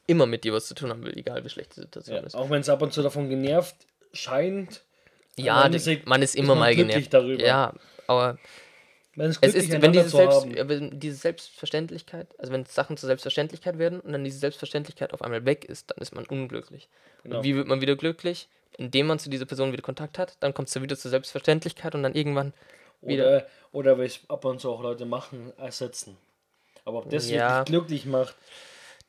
immer 0.07 0.26
mit 0.26 0.43
dir 0.43 0.53
was 0.53 0.67
zu 0.67 0.76
tun 0.76 0.89
haben 0.89 1.03
will, 1.03 1.17
egal 1.17 1.43
wie 1.43 1.49
schlecht 1.49 1.76
die 1.76 1.82
Situation 1.82 2.17
Ja, 2.17 2.23
ist. 2.23 2.36
auch 2.36 2.49
wenn 2.49 2.61
es 2.61 2.69
ab 2.69 2.82
und 2.82 2.93
zu 2.93 3.01
davon 3.01 3.30
genervt 3.30 3.76
scheint, 4.13 4.84
Ja, 5.38 5.64
am 5.64 5.72
die- 5.72 5.78
Ende 5.78 6.02
man 6.06 6.22
ist 6.22 6.30
ist 6.32 6.36
immer 6.36 6.50
man 6.56 6.60
mal 6.60 6.76
genervt. 6.76 7.14
darüber. 7.14 7.44
Ja, 7.44 7.74
aber 8.08 8.38
man 9.16 9.30
ist 9.30 9.40
es 9.42 9.54
ist, 9.56 9.72
wenn 9.82 9.92
diese, 9.94 10.10
Selbst, 10.10 10.46
wenn 10.70 11.00
diese 11.00 11.16
Selbstverständlichkeit, 11.16 12.28
also 12.38 12.52
wenn 12.52 12.66
Sachen 12.66 12.98
zur 12.98 13.08
Selbstverständlichkeit 13.08 13.78
werden 13.78 14.00
und 14.00 14.12
dann 14.14 14.24
diese 14.24 14.40
Selbstverständlichkeit 14.40 15.14
auf 15.14 15.22
einmal 15.22 15.46
weg 15.46 15.66
ist, 15.66 15.92
dann 15.92 15.98
ist 16.00 16.14
man 16.16 16.26
unglücklich. 16.26 16.88
Genau. 17.24 17.38
Und 17.38 17.44
wie 17.44 17.56
wird 17.56 17.68
man 17.68 17.82
wieder 17.82 17.96
glücklich? 17.96 18.48
Indem 18.78 19.08
man 19.08 19.20
zu 19.20 19.30
dieser 19.30 19.46
Person 19.46 19.72
wieder 19.72 19.82
Kontakt 19.82 20.18
hat, 20.20 20.36
dann 20.42 20.54
kommt 20.54 20.68
es 20.68 20.82
wieder 20.82 20.98
zur 20.98 21.10
Selbstverständlichkeit 21.12 21.96
und 21.96 22.04
dann 22.04 22.14
irgendwann 22.14 22.54
wieder. 23.02 23.26
Oder, 23.72 23.96
oder 23.96 24.00
es 24.00 24.20
ab 24.28 24.44
und 24.46 24.60
zu 24.60 24.70
auch 24.72 24.82
Leute 24.82 25.06
machen, 25.06 25.54
ersetzen. 25.58 26.18
Aber 26.84 27.00
ob 27.00 27.10
das 27.10 27.30
Ja. 27.30 27.60
wirklich 27.60 27.66
glücklich 27.66 28.06
macht, 28.06 28.36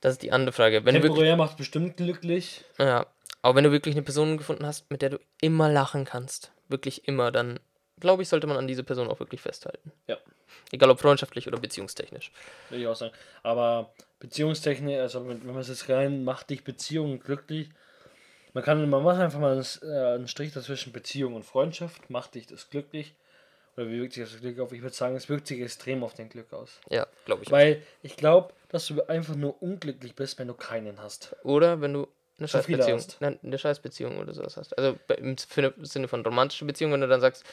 Das 0.01 0.13
ist 0.13 0.23
die 0.23 0.33
andere 0.33 0.53
Frage. 0.53 0.85
Wenn 0.85 0.95
du 0.95 1.03
wirklich, 1.03 1.13
temporär 1.13 1.37
macht 1.37 1.57
bestimmt 1.57 1.97
glücklich. 1.97 2.65
ja, 2.79 3.07
aber 3.43 3.55
wenn 3.57 3.65
du 3.65 3.73
wirklich 3.73 3.95
eine 3.95 4.03
Person 4.03 4.37
gefunden 4.37 4.67
hast, 4.67 4.91
mit 4.91 5.03
der 5.03 5.11
du 5.11 5.19
immer 5.41 5.69
lachen 5.71 6.05
kannst, 6.05 6.53
wirklich 6.69 7.07
immer, 7.09 7.31
dann 7.33 7.61
glaube 8.01 8.23
ich, 8.23 8.29
sollte 8.29 8.47
man 8.47 8.57
an 8.57 8.67
diese 8.67 8.85
Person 8.85 9.09
auch 9.09 9.21
wirklich 9.21 9.41
festhalten. 9.41 9.93
Ja. 10.07 10.19
Egal 10.73 10.91
ob 10.91 11.01
freundschaftlich 11.01 11.47
oder 11.49 11.59
beziehungstechnisch. 11.59 12.31
Würde 12.69 12.83
ich 12.83 12.89
auch 12.89 12.97
sagen. 12.97 13.15
Aber 13.43 13.93
Beziehungstechnik, 14.21 14.99
also 14.99 15.27
wenn 15.29 15.41
wenn 15.45 15.53
man 15.53 15.61
es 15.61 15.69
jetzt 15.69 15.89
rein, 15.89 16.25
macht 16.25 16.51
dich 16.51 16.65
Beziehungen 16.65 17.21
glücklich, 17.21 17.71
Man 18.53 18.65
kann, 18.65 18.89
man 18.89 19.03
macht 19.03 19.21
einfach 19.21 19.39
mal 19.39 19.53
einen, 19.53 19.67
äh, 19.83 20.15
einen 20.15 20.29
Strich 20.29 20.53
dazwischen 20.53 20.93
Beziehung 20.93 21.35
und 21.35 21.45
Freundschaft. 21.45 22.09
Macht 22.11 22.35
dich 22.35 22.47
das 22.47 22.71
glücklich? 22.71 23.15
Oder 23.77 23.89
wie 23.89 24.01
wirkt 24.01 24.15
sich 24.15 24.25
das 24.31 24.41
Glück 24.41 24.59
auf? 24.61 24.73
Ich 24.73 24.83
würde 24.83 24.95
sagen, 24.95 25.17
es 25.17 25.29
wirkt 25.29 25.47
sich 25.47 25.61
extrem 25.61 26.03
auf 26.03 26.15
dein 26.15 26.29
Glück 26.29 26.53
aus. 26.53 26.81
Ja, 26.89 27.07
glaube 27.27 27.43
ich. 27.45 27.51
Weil 27.51 27.83
ich 28.03 28.17
glaube, 28.17 28.53
dass 28.71 28.87
du 28.87 29.03
einfach 29.09 29.35
nur 29.37 29.63
unglücklich 29.63 30.15
bist, 30.15 30.39
wenn 30.39 30.49
du 30.49 30.55
keinen 30.55 31.01
hast. 31.03 31.37
Oder 31.43 31.81
wenn 31.81 31.93
du 31.93 32.09
eine 32.39 32.49
Scheißbeziehung, 32.49 32.99
hast. 32.99 33.17
nein, 33.21 33.39
eine 33.43 33.59
Scheißbeziehung 33.59 34.19
oder 34.19 34.33
sowas 34.35 34.57
hast. 34.57 34.77
Also 34.79 34.97
im 35.19 35.37
Sinne 35.85 36.09
von 36.09 36.23
romantischer 36.25 36.67
Beziehung, 36.67 36.93
wenn 36.93 37.01
du 37.03 37.09
dann 37.09 37.21
sagst, 37.21 37.45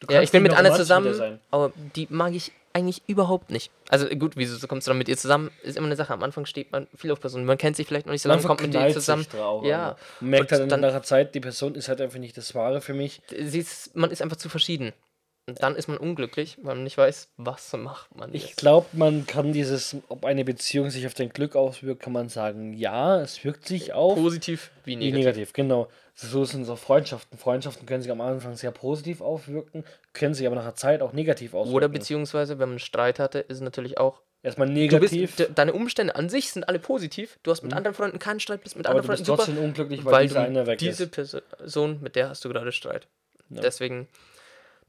Du 0.00 0.12
ja, 0.12 0.20
ich 0.22 0.32
bin 0.32 0.42
mit 0.42 0.50
Anna 0.52 0.70
romantisch 0.70 0.78
zusammen, 0.88 1.40
aber 1.52 1.72
die 1.94 2.08
mag 2.10 2.34
ich 2.34 2.50
eigentlich 2.72 3.02
überhaupt 3.06 3.50
nicht. 3.50 3.70
Also 3.88 4.08
gut, 4.08 4.32
wieso 4.36 4.56
so 4.56 4.66
kommst 4.66 4.86
du 4.86 4.90
dann 4.90 4.98
mit 4.98 5.08
ihr 5.08 5.16
zusammen? 5.16 5.52
Ist 5.62 5.76
immer 5.76 5.86
eine 5.86 5.94
Sache. 5.94 6.12
Am 6.12 6.22
Anfang 6.24 6.46
steht 6.46 6.72
man 6.72 6.88
viel 6.96 7.12
auf 7.12 7.20
Personen. 7.20 7.44
Man 7.46 7.56
kennt 7.58 7.76
sich 7.76 7.86
vielleicht 7.86 8.06
noch 8.06 8.12
nicht 8.12 8.22
so 8.22 8.28
lange, 8.28 8.42
Man 8.42 8.48
kommt 8.48 8.60
mit 8.62 8.74
ihr 8.74 8.92
zusammen. 8.92 9.24
drauf, 9.30 9.64
Ja, 9.64 9.96
merkt 10.20 10.50
halt 10.50 10.70
dann- 10.72 10.80
nach 10.80 10.88
einer 10.90 11.04
Zeit, 11.04 11.34
die 11.36 11.40
Person 11.40 11.76
ist 11.76 11.88
halt 11.88 12.00
einfach 12.00 12.18
nicht 12.18 12.36
das 12.36 12.54
Wahre 12.56 12.80
für 12.80 12.92
mich. 12.92 13.22
sie 13.30 13.60
ist, 13.60 13.94
man 13.94 14.10
ist 14.10 14.20
einfach 14.20 14.36
zu 14.36 14.48
verschieden. 14.48 14.92
Dann 15.46 15.76
ist 15.76 15.88
man 15.88 15.98
unglücklich, 15.98 16.56
weil 16.62 16.74
man 16.74 16.84
nicht 16.84 16.96
weiß, 16.96 17.28
was 17.36 17.70
macht 17.74 18.16
man 18.16 18.32
Ich 18.32 18.46
jetzt. 18.48 18.56
glaube, 18.56 18.86
man 18.92 19.26
kann 19.26 19.52
dieses, 19.52 19.94
ob 20.08 20.24
eine 20.24 20.42
Beziehung 20.42 20.88
sich 20.88 21.06
auf 21.06 21.12
dein 21.12 21.28
Glück 21.28 21.54
auswirkt, 21.54 22.02
kann 22.02 22.14
man 22.14 22.30
sagen, 22.30 22.72
ja, 22.72 23.20
es 23.20 23.44
wirkt 23.44 23.68
sich 23.68 23.92
auf. 23.92 24.14
Positiv 24.14 24.70
wie 24.84 24.92
Wie 24.92 24.96
negativ. 24.96 25.18
negativ, 25.18 25.52
genau. 25.52 25.88
So 26.14 26.44
sind 26.46 26.64
so 26.64 26.76
Freundschaften. 26.76 27.38
Freundschaften 27.38 27.86
können 27.86 28.00
sich 28.02 28.10
am 28.10 28.22
Anfang 28.22 28.56
sehr 28.56 28.70
positiv 28.70 29.20
aufwirken, 29.20 29.84
können 30.14 30.32
sich 30.32 30.46
aber 30.46 30.56
nach 30.56 30.62
einer 30.62 30.76
Zeit 30.76 31.02
auch 31.02 31.12
negativ 31.12 31.52
auswirken. 31.52 31.76
Oder 31.76 31.88
beziehungsweise, 31.88 32.58
wenn 32.58 32.70
man 32.70 32.78
Streit 32.78 33.18
hatte, 33.18 33.40
ist 33.40 33.56
es 33.56 33.60
natürlich 33.60 33.98
auch 33.98 34.22
Erstmal 34.42 34.68
negativ, 34.68 35.36
bist, 35.36 35.38
de, 35.38 35.48
deine 35.54 35.72
Umstände 35.72 36.16
an 36.16 36.28
sich 36.28 36.50
sind 36.50 36.68
alle 36.68 36.78
positiv. 36.78 37.38
Du 37.42 37.50
hast 37.50 37.62
mit 37.62 37.72
anderen 37.72 37.94
Freunden 37.94 38.18
keinen 38.18 38.40
Streit, 38.40 38.62
bist 38.62 38.76
mit 38.76 38.86
aber 38.86 39.00
anderen 39.00 39.16
du 39.16 39.24
bist 39.24 39.26
Freunden 39.26 39.42
super, 39.42 39.52
trotzdem 39.52 39.64
unglücklich, 39.64 40.04
weil, 40.04 40.12
weil 40.12 40.28
dieser 40.28 40.64
du 40.64 40.76
diese. 40.76 41.06
Person, 41.08 42.00
mit 42.02 42.14
der 42.14 42.28
hast 42.28 42.44
du 42.44 42.50
gerade 42.50 42.70
Streit. 42.70 43.08
Ja. 43.48 43.62
Deswegen 43.62 44.06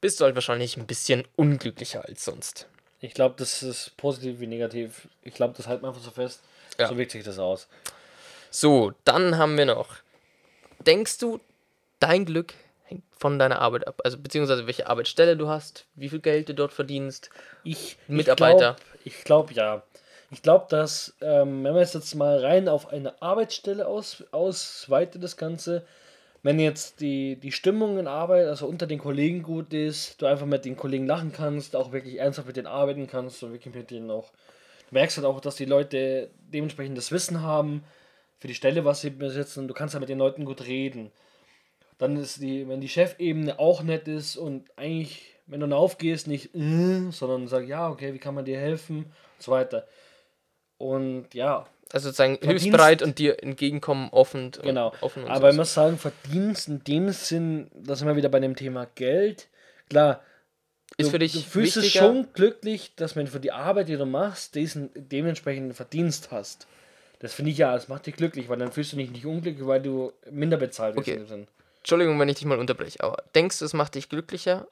bist 0.06 0.20
du 0.20 0.26
halt 0.26 0.36
wahrscheinlich 0.36 0.78
ein 0.78 0.86
bisschen 0.86 1.24
unglücklicher 1.36 2.06
als 2.06 2.24
sonst. 2.26 2.68
Ich 3.00 3.16
glaube, 3.16 3.34
das 3.40 3.64
ist 3.64 3.98
positiv 3.98 4.40
wie 4.40 4.46
negativ. 4.46 5.08
Ich 5.24 5.34
glaube, 5.34 5.56
das 5.58 5.66
halten 5.66 5.82
wir 5.82 5.88
einfach 5.88 6.04
so 6.04 6.12
fest. 6.12 6.42
Ja. 6.78 6.88
So 6.88 6.96
wirkt 6.96 7.10
sich 7.10 7.24
das 7.24 7.40
aus. 7.40 7.68
So, 8.52 8.94
dann 9.04 9.40
haben 9.40 9.58
wir 9.58 9.66
noch. 9.66 9.96
Denkst 10.86 11.18
du, 11.18 11.40
dein 12.00 12.24
Glück 12.24 12.54
hängt 12.84 13.02
von 13.18 13.40
deiner 13.40 13.64
Arbeit 13.64 13.88
ab? 13.88 14.00
Also 14.04 14.20
beziehungsweise 14.20 14.68
welche 14.68 14.86
Arbeitsstelle 14.86 15.36
du 15.36 15.48
hast, 15.48 15.88
wie 15.96 16.10
viel 16.10 16.20
Geld 16.20 16.50
du 16.50 16.54
dort 16.54 16.72
verdienst. 16.72 17.32
Ich, 17.64 17.98
Mitarbeiter. 18.08 18.76
Ich 19.06 19.24
glaube, 19.24 19.56
glaub, 19.56 19.58
ja. 19.58 19.84
Ich 20.30 20.44
glaube, 20.44 20.68
dass, 20.70 21.16
ähm, 21.22 21.64
wenn 21.64 21.74
man 21.74 21.82
es 21.82 21.94
jetzt 21.94 22.14
mal 22.14 22.38
rein 22.38 22.70
auf 22.70 22.90
eine 22.94 23.20
Arbeitsstelle 23.24 23.88
aus, 23.88 24.24
ausweitet, 24.30 25.24
das 25.24 25.36
Ganze, 25.36 25.84
wenn 26.46 26.60
jetzt 26.60 27.02
die, 27.02 27.38
die 27.38 27.52
Stimmung 27.52 27.98
in 27.98 28.06
Arbeit, 28.06 28.46
also 28.46 28.68
unter 28.68 28.86
den 28.86 29.00
Kollegen 29.00 29.42
gut 29.42 29.74
ist, 29.74 30.22
du 30.22 30.28
einfach 30.28 30.46
mit 30.46 30.64
den 30.64 30.78
Kollegen 30.78 31.08
lachen 31.08 31.32
kannst, 31.32 31.76
auch 31.76 31.92
wirklich 31.92 32.20
ernsthaft 32.20 32.46
mit 32.46 32.56
denen 32.56 32.68
arbeiten 32.68 33.08
kannst 33.08 33.42
und 33.42 33.52
wirklich 33.52 33.74
mit 33.74 33.90
denen 33.90 34.12
auch, 34.12 34.30
du 34.88 34.94
merkst 34.94 35.18
halt 35.18 35.26
auch, 35.26 35.40
dass 35.40 35.56
die 35.56 35.66
Leute 35.66 36.30
dementsprechend 36.54 37.00
das 37.00 37.12
Wissen 37.12 37.42
haben 37.42 37.84
für 38.38 38.48
die 38.48 38.54
Stelle, 38.54 38.86
was 38.86 39.02
sie 39.02 39.10
besitzen 39.10 39.62
und 39.62 39.70
du 39.70 39.74
kannst 39.74 39.96
halt 39.96 40.02
mit 40.02 40.10
den 40.10 40.20
Leuten 40.20 40.46
gut 40.46 40.68
reden. 40.68 41.12
Dann 41.98 42.16
ist 42.16 42.40
die, 42.40 42.68
wenn 42.68 42.80
die 42.80 42.90
Chefebene 42.90 43.58
auch 43.58 43.82
nett 43.82 44.08
ist 44.08 44.38
und 44.38 44.70
eigentlich, 44.78 45.34
wenn 45.48 45.62
du 45.62 45.76
aufgehst, 45.76 46.28
nicht, 46.28 46.54
äh, 46.54 47.10
sondern 47.10 47.48
sag, 47.48 47.68
ja, 47.68 47.90
okay, 47.90 48.14
wie 48.14 48.20
kann 48.20 48.36
man 48.36 48.46
dir 48.46 48.60
helfen 48.60 48.98
und 48.98 49.42
so 49.42 49.52
weiter. 49.52 49.88
Und 50.78 51.34
ja, 51.34 51.66
Also 51.92 52.10
sozusagen 52.10 52.36
Verdienst- 52.38 52.64
hilfsbereit 52.64 53.02
und 53.04 53.20
dir 53.20 53.42
entgegenkommen, 53.44 54.10
offen. 54.12 54.46
und- 54.46 54.62
genau. 54.64 54.92
Offen 55.02 55.24
und 55.24 55.30
Aber 55.32 55.50
ich 55.50 55.56
so. 55.56 55.62
muss 55.62 55.74
sagen, 55.74 55.98
Verdienst 55.98 56.68
in 56.68 56.84
dem 56.84 57.10
Sinn, 57.12 57.70
da 57.74 57.96
sind 57.96 58.08
wir 58.08 58.16
wieder 58.16 58.30
bei 58.30 58.40
dem 58.40 58.56
Thema 58.56 58.88
Geld. 58.96 59.48
Klar, 59.90 60.22
ist 60.98 61.08
du, 61.08 61.12
für 61.12 61.20
dich 61.20 61.34
du 61.34 61.40
fühlst 61.42 61.76
wichtiger, 61.78 62.06
schon 62.06 62.28
glücklich, 62.34 62.94
dass 62.96 63.14
du 63.14 63.28
für 63.28 63.40
die 63.40 63.52
Arbeit, 63.52 63.88
die 63.90 63.98
du 63.98 64.06
machst, 64.06 64.56
diesen 64.56 64.90
dementsprechenden 64.96 65.74
Verdienst 65.74 66.32
hast. 66.32 66.68
Das 67.20 67.34
finde 67.34 67.52
ich 67.52 67.58
ja, 67.58 67.74
das 67.74 67.88
macht 67.88 68.08
dich 68.08 68.16
glücklich, 68.16 68.50
weil 68.50 68.58
dann 68.58 68.72
fühlst 68.72 68.92
du 68.94 68.98
dich 68.98 69.12
nicht 69.12 69.26
unglücklich, 69.26 69.66
weil 69.66 69.82
du 69.82 70.12
minder 70.30 70.58
bezahlt 70.58 70.96
wirst. 70.96 71.08
Okay. 71.08 71.46
Entschuldigung, 71.78 72.20
wenn 72.20 72.30
ich 72.30 72.38
dich 72.38 72.46
mal 72.46 72.58
unterbreche, 72.60 73.02
aber 73.04 73.24
denkst 73.36 73.60
du, 73.60 73.66
es 73.66 73.74
macht 73.74 73.96
dich 73.96 74.10
glücklicher, 74.10 74.68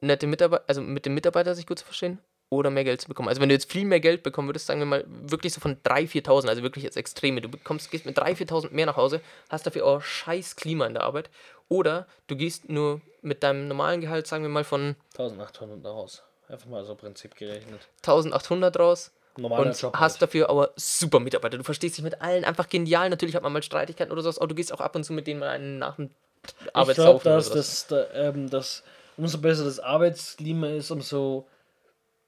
nette 0.00 0.26
Mitarbeiter, 0.26 0.64
also 0.66 0.80
mit 0.80 1.04
dem 1.04 1.14
Mitarbeiter 1.14 1.54
sich 1.54 1.66
gut 1.66 1.78
zu 1.78 1.84
verstehen 1.84 2.18
oder 2.50 2.70
mehr 2.70 2.84
Geld 2.84 3.00
zu 3.00 3.08
bekommen? 3.08 3.28
Also 3.28 3.40
wenn 3.40 3.48
du 3.48 3.54
jetzt 3.54 3.70
viel 3.70 3.84
mehr 3.86 4.00
Geld 4.00 4.22
bekommen 4.22 4.48
würdest, 4.48 4.66
sagen 4.66 4.80
wir 4.80 4.86
mal 4.86 5.04
wirklich 5.06 5.54
so 5.54 5.60
von 5.60 5.76
3.000, 5.82 6.26
4.000, 6.26 6.48
also 6.48 6.62
wirklich 6.62 6.84
jetzt 6.84 6.96
Extreme, 6.96 7.40
du 7.40 7.48
bekommst, 7.48 7.90
gehst 7.90 8.04
mit 8.04 8.18
3.000, 8.18 8.48
4.000 8.50 8.70
mehr 8.72 8.86
nach 8.86 8.96
Hause, 8.96 9.20
hast 9.48 9.66
dafür 9.66 9.86
auch 9.86 10.02
scheiß 10.02 10.56
Klima 10.56 10.86
in 10.86 10.94
der 10.94 11.04
Arbeit 11.04 11.30
oder 11.68 12.06
du 12.26 12.36
gehst 12.36 12.68
nur 12.68 13.00
mit 13.22 13.42
deinem 13.42 13.68
normalen 13.68 14.00
Gehalt, 14.00 14.26
sagen 14.26 14.42
wir 14.42 14.50
mal 14.50 14.64
von 14.64 14.96
1800 15.16 15.84
daraus. 15.84 16.22
Einfach 16.48 16.66
mal 16.66 16.84
so 16.84 16.96
Prinzip 16.96 17.36
gerechnet. 17.36 17.86
1.800 18.04 18.76
raus 18.76 19.12
Normaler 19.36 19.66
und 19.66 19.80
Job. 19.80 19.94
hast 19.96 20.14
halt. 20.14 20.22
dafür 20.22 20.50
aber 20.50 20.70
super 20.74 21.20
Mitarbeiter. 21.20 21.56
Du 21.56 21.62
verstehst 21.62 21.96
dich 21.96 22.04
mit 22.04 22.20
allen 22.20 22.44
einfach 22.44 22.68
genial. 22.68 23.08
Natürlich 23.08 23.36
hat 23.36 23.44
man 23.44 23.52
mal 23.52 23.62
Streitigkeiten 23.62 24.12
oder 24.12 24.22
sowas, 24.22 24.38
aber 24.38 24.48
du 24.48 24.56
gehst 24.56 24.72
auch 24.72 24.80
ab 24.80 24.96
und 24.96 25.04
zu 25.04 25.12
mit 25.12 25.28
denen 25.28 25.38
mal 25.38 25.50
einen 25.50 25.78
nach 25.78 25.94
dem 25.96 26.10
Ich 26.44 26.56
glaube, 26.56 26.74
Arbeitslaufen 26.74 27.30
dass 27.30 27.46
sowas. 27.46 27.86
das, 27.86 27.86
da, 27.86 28.28
ähm, 28.28 28.50
das 28.50 28.82
umso 29.16 29.38
besser 29.38 29.64
das 29.64 29.78
Arbeitsklima 29.78 30.68
ist, 30.70 30.90
umso 30.90 31.46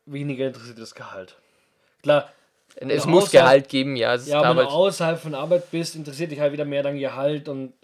weniger 0.06 0.46
interessiert 0.46 0.78
das 0.78 0.94
Gehalt. 0.94 1.36
Klar, 2.02 2.30
Es 2.76 3.06
muss 3.06 3.24
außerhalb- 3.24 3.30
Gehalt 3.32 3.68
geben, 3.68 3.96
ja. 3.96 4.14
Es 4.14 4.26
ja, 4.26 4.42
wenn 4.48 4.56
du 4.56 4.68
außerhalb 4.68 5.18
von 5.20 5.34
Arbeit 5.34 5.70
bist, 5.70 5.94
interessiert 5.94 6.30
dich 6.30 6.40
halt 6.40 6.52
wieder 6.52 6.64
mehr 6.64 6.82
dein 6.82 6.98
Gehalt 6.98 7.48
und 7.48 7.74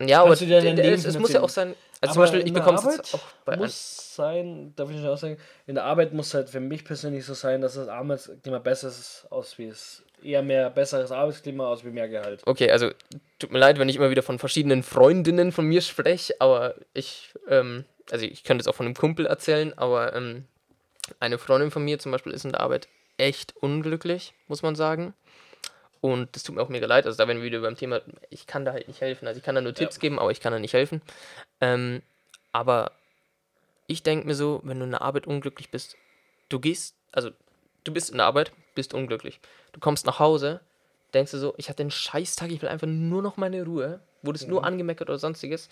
ja, 0.00 0.22
aber 0.22 0.32
es, 0.32 0.40
es 0.42 1.18
muss 1.18 1.32
ja 1.32 1.42
auch 1.42 1.48
sein. 1.48 1.74
Also 2.00 2.14
zum 2.14 2.22
Aber 2.22 2.32
Beispiel, 2.32 2.46
ich 2.48 2.52
bekomme 2.52 2.78
es 2.78 2.96
jetzt 2.96 3.14
auch 3.14 3.20
bei 3.44 3.56
muss 3.56 4.16
sein, 4.16 4.72
darf 4.74 4.90
ich 4.90 4.96
nicht 4.96 5.06
auch 5.06 5.16
sagen, 5.16 5.36
in 5.66 5.76
der 5.76 5.84
Arbeit 5.84 6.12
muss 6.12 6.34
halt 6.34 6.50
für 6.50 6.58
mich 6.58 6.84
persönlich 6.84 7.24
so 7.24 7.34
sein, 7.34 7.60
dass 7.60 7.74
das 7.74 7.86
Arbeitsklima 7.86 8.58
besser 8.58 8.88
ist, 8.88 9.26
aus 9.30 9.56
wie 9.58 9.66
es 9.68 10.02
eher 10.20 10.42
mehr 10.42 10.70
besseres 10.70 11.12
Arbeitsklima 11.12 11.66
aus 11.68 11.84
wie 11.84 11.90
mehr 11.90 12.08
Gehalt. 12.08 12.42
Okay, 12.44 12.70
also 12.72 12.90
tut 13.38 13.52
mir 13.52 13.60
leid, 13.60 13.78
wenn 13.78 13.88
ich 13.88 13.96
immer 13.96 14.10
wieder 14.10 14.22
von 14.24 14.40
verschiedenen 14.40 14.82
Freundinnen 14.82 15.52
von 15.52 15.66
mir 15.66 15.80
spreche, 15.80 16.34
aber 16.40 16.74
ich, 16.94 17.32
ähm, 17.48 17.84
also 18.10 18.24
ich 18.26 18.42
könnte 18.42 18.62
es 18.62 18.66
auch 18.68 18.74
von 18.74 18.86
einem 18.86 18.96
Kumpel 18.96 19.26
erzählen, 19.26 19.72
aber 19.78 20.14
ähm, 20.16 20.46
eine 21.20 21.38
Freundin 21.38 21.70
von 21.70 21.84
mir 21.84 21.98
zum 21.98 22.12
Beispiel 22.12 22.32
ist 22.32 22.44
in 22.44 22.52
der 22.52 22.60
Arbeit 22.60 22.88
echt 23.16 23.56
unglücklich, 23.56 24.34
muss 24.48 24.62
man 24.62 24.74
sagen. 24.74 25.14
Und 26.00 26.34
das 26.34 26.42
tut 26.42 26.56
mir 26.56 26.62
auch 26.62 26.68
mega 26.68 26.86
leid. 26.86 27.06
Also 27.06 27.16
da 27.16 27.28
werden 27.28 27.38
wir 27.38 27.46
wieder 27.46 27.60
beim 27.60 27.76
Thema, 27.76 28.00
ich 28.28 28.46
kann 28.46 28.64
da 28.64 28.72
halt 28.72 28.88
nicht 28.88 29.00
helfen. 29.00 29.28
Also 29.28 29.38
ich 29.38 29.44
kann 29.44 29.54
da 29.54 29.60
nur 29.60 29.74
Tipps 29.74 30.00
geben, 30.00 30.18
aber 30.18 30.30
ich 30.30 30.40
kann 30.40 30.52
da 30.52 30.58
nicht 30.58 30.74
helfen. 30.74 31.00
Ähm, 31.60 32.02
aber 32.50 32.92
ich 33.86 34.02
denke 34.02 34.26
mir 34.26 34.34
so, 34.34 34.60
wenn 34.64 34.78
du 34.78 34.84
in 34.84 34.90
der 34.90 35.02
Arbeit 35.02 35.26
unglücklich 35.26 35.70
bist, 35.70 35.96
du 36.48 36.58
gehst, 36.58 36.96
also 37.12 37.30
du 37.84 37.92
bist 37.92 38.10
in 38.10 38.16
der 38.16 38.26
Arbeit, 38.26 38.52
bist 38.74 38.94
unglücklich. 38.94 39.40
Du 39.72 39.80
kommst 39.80 40.06
nach 40.06 40.18
Hause, 40.18 40.60
denkst 41.14 41.32
du 41.32 41.38
so, 41.38 41.54
ich 41.56 41.68
hatte 41.68 41.82
einen 41.82 41.90
Scheißtag, 41.90 42.50
ich 42.50 42.62
will 42.62 42.68
einfach 42.68 42.88
nur 42.88 43.22
noch 43.22 43.36
meine 43.36 43.64
Ruhe, 43.64 44.00
wurdest 44.22 44.48
nur 44.48 44.64
angemeckert 44.64 45.08
oder 45.08 45.18
sonstiges, 45.18 45.68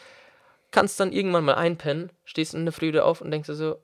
kannst 0.70 1.00
dann 1.00 1.12
irgendwann 1.12 1.44
mal 1.44 1.54
einpennen, 1.54 2.10
stehst 2.24 2.54
in 2.54 2.66
der 2.66 2.72
Früh 2.72 2.88
wieder 2.88 3.04
auf 3.04 3.20
und 3.20 3.30
denkst 3.30 3.48
dir 3.48 3.54
so, 3.54 3.78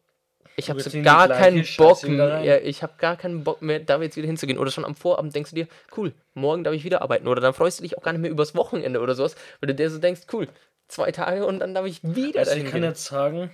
ich 0.57 0.71
habe 0.71 0.81
so 0.81 1.03
gar 1.03 1.29
keinen 1.29 1.67
Bock 1.77 2.03
mehr, 2.05 2.65
ich 2.65 2.83
habe 2.83 2.95
gar 2.99 3.17
keinen 3.17 3.45
Bock 3.45 3.63
mehr, 3.63 3.81
da 3.81 4.01
jetzt 4.01 4.17
wieder 4.17 4.27
hinzugehen. 4.27 4.59
Oder 4.59 4.71
schon 4.71 4.85
am 4.85 4.95
Vorabend 4.95 5.35
denkst 5.35 5.51
du 5.51 5.57
dir, 5.57 5.69
cool, 5.97 6.13
morgen 6.35 6.65
darf 6.65 6.75
ich 6.75 6.85
wieder 6.85 7.03
arbeiten. 7.03 7.27
Oder 7.29 7.41
dann 7.41 7.55
freust 7.55 7.79
du 7.79 7.83
dich 7.83 7.99
auch 7.99 8.03
gar 8.03 8.13
nicht 8.13 8.21
mehr 8.23 8.31
übers 8.31 8.55
Wochenende 8.55 9.01
oder 9.01 9.15
sowas, 9.15 9.37
weil 9.61 9.69
du 9.69 9.75
dir 9.75 9.91
so 9.91 9.99
denkst, 9.99 10.23
cool, 10.33 10.49
zwei 10.89 11.13
Tage 11.13 11.47
und 11.47 11.61
dann 11.61 11.75
darf 11.75 11.87
ich 11.87 12.03
wieder 12.03 12.41
Also 12.41 12.53
ich 12.53 12.65
kann 12.65 12.81
gehen. 12.81 12.85
jetzt 12.85 13.05
sagen, 13.05 13.51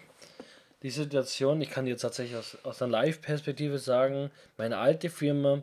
die 0.83 0.91
Situation, 0.91 1.61
ich 1.61 1.71
kann 1.71 1.85
dir 1.85 1.93
jetzt 1.93 2.03
tatsächlich 2.03 2.37
aus, 2.37 2.59
aus 2.65 2.83
einer 2.83 2.91
Live-Perspektive 2.91 3.79
sagen, 3.79 4.31
meine 4.59 4.79
alte 4.79 5.11
Firma, 5.11 5.63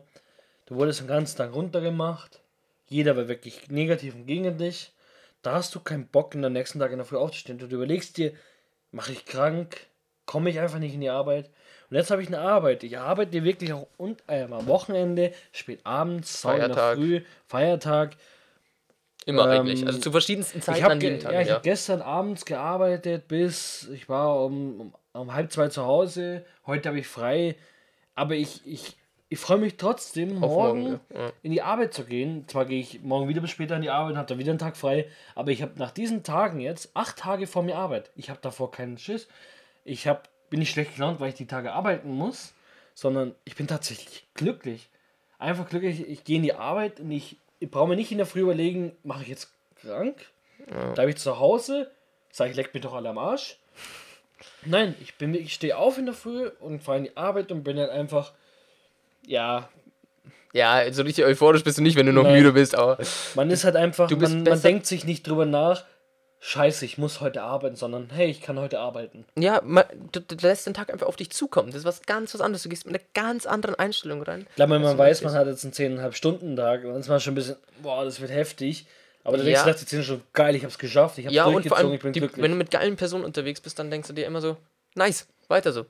du 0.66 0.76
wurdest 0.76 1.00
den 1.00 1.08
ganzen 1.08 1.36
Tag 1.36 1.54
runtergemacht, 1.54 2.40
jeder 2.88 3.16
war 3.16 3.28
wirklich 3.28 3.70
negativ 3.70 4.14
und 4.14 4.26
gegen 4.26 4.56
dich, 4.58 4.92
da 5.42 5.52
hast 5.52 5.74
du 5.74 5.80
keinen 5.80 6.06
Bock, 6.06 6.34
in 6.34 6.42
der 6.42 6.50
nächsten 6.50 6.78
Tag 6.78 6.90
in 6.90 6.98
der 6.98 7.06
Früh 7.06 7.16
aufzustehen. 7.16 7.58
Du 7.58 7.66
überlegst 7.66 8.16
dir, 8.16 8.32
mache 8.92 9.12
ich 9.12 9.24
krank, 9.24 9.86
komme 10.30 10.48
ich 10.48 10.60
einfach 10.60 10.78
nicht 10.78 10.94
in 10.94 11.00
die 11.00 11.10
Arbeit. 11.10 11.50
Und 11.90 11.96
jetzt 11.96 12.12
habe 12.12 12.22
ich 12.22 12.28
eine 12.28 12.38
Arbeit. 12.38 12.84
Ich 12.84 12.96
arbeite 12.96 13.42
wirklich 13.42 13.72
auch 13.72 13.88
und, 13.96 14.22
äh, 14.28 14.44
am 14.44 14.68
Wochenende, 14.68 15.32
spät 15.50 15.80
abends, 15.82 16.42
Feiertag. 16.42 16.96
Früh, 16.98 17.22
Feiertag. 17.48 18.16
Immer 19.26 19.52
ähm, 19.52 19.62
eigentlich. 19.62 19.84
Also 19.84 19.98
zu 19.98 20.12
verschiedensten 20.12 20.62
Zeiten 20.62 20.78
Ich 20.78 20.84
habe 20.84 20.92
an 20.92 21.00
jedem 21.00 21.18
Tag. 21.18 21.32
ja, 21.32 21.40
ich 21.40 21.48
Ja, 21.48 21.54
hab 21.56 21.64
gestern 21.64 22.00
abends 22.00 22.44
gearbeitet 22.44 23.26
bis 23.26 23.88
ich 23.92 24.08
war 24.08 24.44
um, 24.44 24.80
um, 24.80 24.94
um 25.14 25.34
halb 25.34 25.50
zwei 25.50 25.66
zu 25.66 25.84
Hause. 25.84 26.44
Heute 26.64 26.90
habe 26.90 27.00
ich 27.00 27.08
frei. 27.08 27.56
Aber 28.14 28.36
ich, 28.36 28.64
ich, 28.64 28.96
ich 29.30 29.38
freue 29.40 29.58
mich 29.58 29.78
trotzdem, 29.78 30.36
morgen, 30.36 30.82
morgen. 30.82 31.00
Ja. 31.12 31.32
in 31.42 31.50
die 31.50 31.62
Arbeit 31.62 31.92
zu 31.92 32.04
gehen. 32.04 32.44
Zwar 32.46 32.66
gehe 32.66 32.78
ich 32.78 33.02
morgen 33.02 33.26
wieder 33.28 33.40
bis 33.40 33.50
später 33.50 33.74
in 33.74 33.82
die 33.82 33.90
Arbeit 33.90 34.12
und 34.12 34.18
habe 34.18 34.28
dann 34.28 34.38
wieder 34.38 34.50
einen 34.52 34.60
Tag 34.60 34.76
frei. 34.76 35.08
Aber 35.34 35.50
ich 35.50 35.60
habe 35.60 35.72
nach 35.76 35.90
diesen 35.90 36.22
Tagen 36.22 36.60
jetzt 36.60 36.90
acht 36.94 37.16
Tage 37.16 37.48
vor 37.48 37.64
mir 37.64 37.76
Arbeit. 37.76 38.12
Ich 38.14 38.30
habe 38.30 38.38
davor 38.40 38.70
keinen 38.70 38.96
Schiss. 38.96 39.26
Ich 39.84 40.06
hab, 40.06 40.28
bin 40.50 40.60
nicht 40.60 40.70
schlecht 40.70 40.94
gelaunt, 40.94 41.20
weil 41.20 41.30
ich 41.30 41.34
die 41.34 41.46
Tage 41.46 41.72
arbeiten 41.72 42.10
muss, 42.10 42.52
sondern 42.94 43.34
ich 43.44 43.56
bin 43.56 43.66
tatsächlich 43.66 44.26
glücklich. 44.34 44.88
Einfach 45.38 45.68
glücklich. 45.68 46.06
Ich 46.06 46.24
gehe 46.24 46.36
in 46.36 46.42
die 46.42 46.54
Arbeit 46.54 47.00
und 47.00 47.10
ich, 47.10 47.36
ich 47.60 47.70
brauche 47.70 47.88
mir 47.88 47.96
nicht 47.96 48.12
in 48.12 48.18
der 48.18 48.26
Früh 48.26 48.40
überlegen, 48.40 48.92
mache 49.04 49.22
ich 49.22 49.28
jetzt 49.28 49.50
krank. 49.80 50.16
Da 50.94 51.02
habe 51.02 51.10
ich 51.10 51.16
zu 51.16 51.38
Hause, 51.38 51.90
sage 52.30 52.50
ich, 52.50 52.56
leck 52.56 52.74
mich 52.74 52.82
doch 52.82 52.92
alle 52.94 53.08
am 53.08 53.18
Arsch. 53.18 53.56
Nein, 54.64 54.94
ich 55.00 55.16
bin 55.16 55.34
ich 55.34 55.54
stehe 55.54 55.76
auf 55.76 55.98
in 55.98 56.06
der 56.06 56.14
Früh 56.14 56.48
und 56.60 56.82
fahre 56.82 56.98
in 56.98 57.04
die 57.04 57.16
Arbeit 57.16 57.50
und 57.50 57.62
bin 57.62 57.78
halt 57.78 57.90
einfach, 57.90 58.32
ja, 59.26 59.68
Ja, 60.52 60.92
so 60.92 61.02
richtig 61.02 61.24
euphorisch 61.24 61.62
bist 61.64 61.78
du 61.78 61.82
nicht, 61.82 61.96
wenn 61.96 62.06
du 62.06 62.12
noch 62.12 62.24
Nein. 62.24 62.36
müde 62.38 62.52
bist, 62.52 62.74
aber 62.74 62.98
man 63.34 63.50
ist 63.50 63.64
halt 63.64 63.76
einfach, 63.76 64.08
Du 64.08 64.18
bist 64.18 64.32
man, 64.34 64.42
man 64.42 64.60
denkt 64.62 64.86
sich 64.86 65.04
nicht 65.04 65.26
drüber 65.26 65.46
nach, 65.46 65.84
scheiße, 66.40 66.84
ich 66.86 66.96
muss 66.98 67.20
heute 67.20 67.42
arbeiten, 67.42 67.76
sondern 67.76 68.08
hey, 68.12 68.30
ich 68.30 68.40
kann 68.40 68.58
heute 68.58 68.80
arbeiten. 68.80 69.24
ja, 69.38 69.60
man, 69.64 69.84
du, 70.12 70.20
du 70.20 70.34
lässt 70.40 70.66
den 70.66 70.74
Tag 70.74 70.90
einfach 70.92 71.06
auf 71.06 71.16
dich 71.16 71.30
zukommen. 71.30 71.68
Das 71.68 71.80
ist 71.80 71.84
was 71.84 72.02
ganz 72.02 72.32
was 72.34 72.40
anderes. 72.40 72.62
Du 72.62 72.68
gehst 72.70 72.86
mit 72.86 72.94
einer 72.94 73.04
ganz 73.14 73.46
anderen 73.46 73.74
Einstellung 73.76 74.22
rein. 74.22 74.46
Klar, 74.54 74.70
wenn 74.70 74.80
man 74.82 74.96
weiß, 74.96 75.22
man 75.22 75.34
hat 75.34 75.46
jetzt 75.46 75.64
einen 75.64 75.74
10,5 75.98 76.12
Stunden 76.14 76.56
Tag, 76.56 76.82
dann 76.82 76.96
ist 76.96 77.08
man 77.08 77.20
schon 77.20 77.32
ein 77.32 77.36
bisschen, 77.36 77.56
boah, 77.82 78.04
das 78.04 78.20
wird 78.20 78.30
heftig. 78.30 78.86
Aber 79.22 79.36
dann 79.36 79.46
Ja. 79.46 79.64
denkst 79.64 79.80
du 79.80 79.84
der 79.84 80.02
10 80.02 80.02
schon, 80.02 80.22
geil, 80.32 80.54
ich 80.56 80.64
hab's 80.64 80.78
geschafft, 80.78 81.18
ich 81.18 81.26
hab's 81.26 81.34
Ja, 81.34 81.44
und 81.44 81.52
vor 81.52 81.60
durchgezogen, 81.76 81.84
allem, 81.86 81.94
ich 81.94 82.00
bin 82.02 82.12
die, 82.14 82.20
glücklich. 82.20 82.42
wenn 82.42 82.50
du 82.52 82.56
mit 82.56 82.70
geilen 82.70 82.96
Personen 82.96 83.24
unterwegs 83.24 83.60
bist, 83.60 83.78
dann 83.78 83.90
denkst 83.90 84.08
du 84.08 84.14
dir 84.14 84.24
immer 84.26 84.40
so, 84.40 84.56
nice, 84.94 85.26
weiter 85.48 85.72
so. 85.72 85.84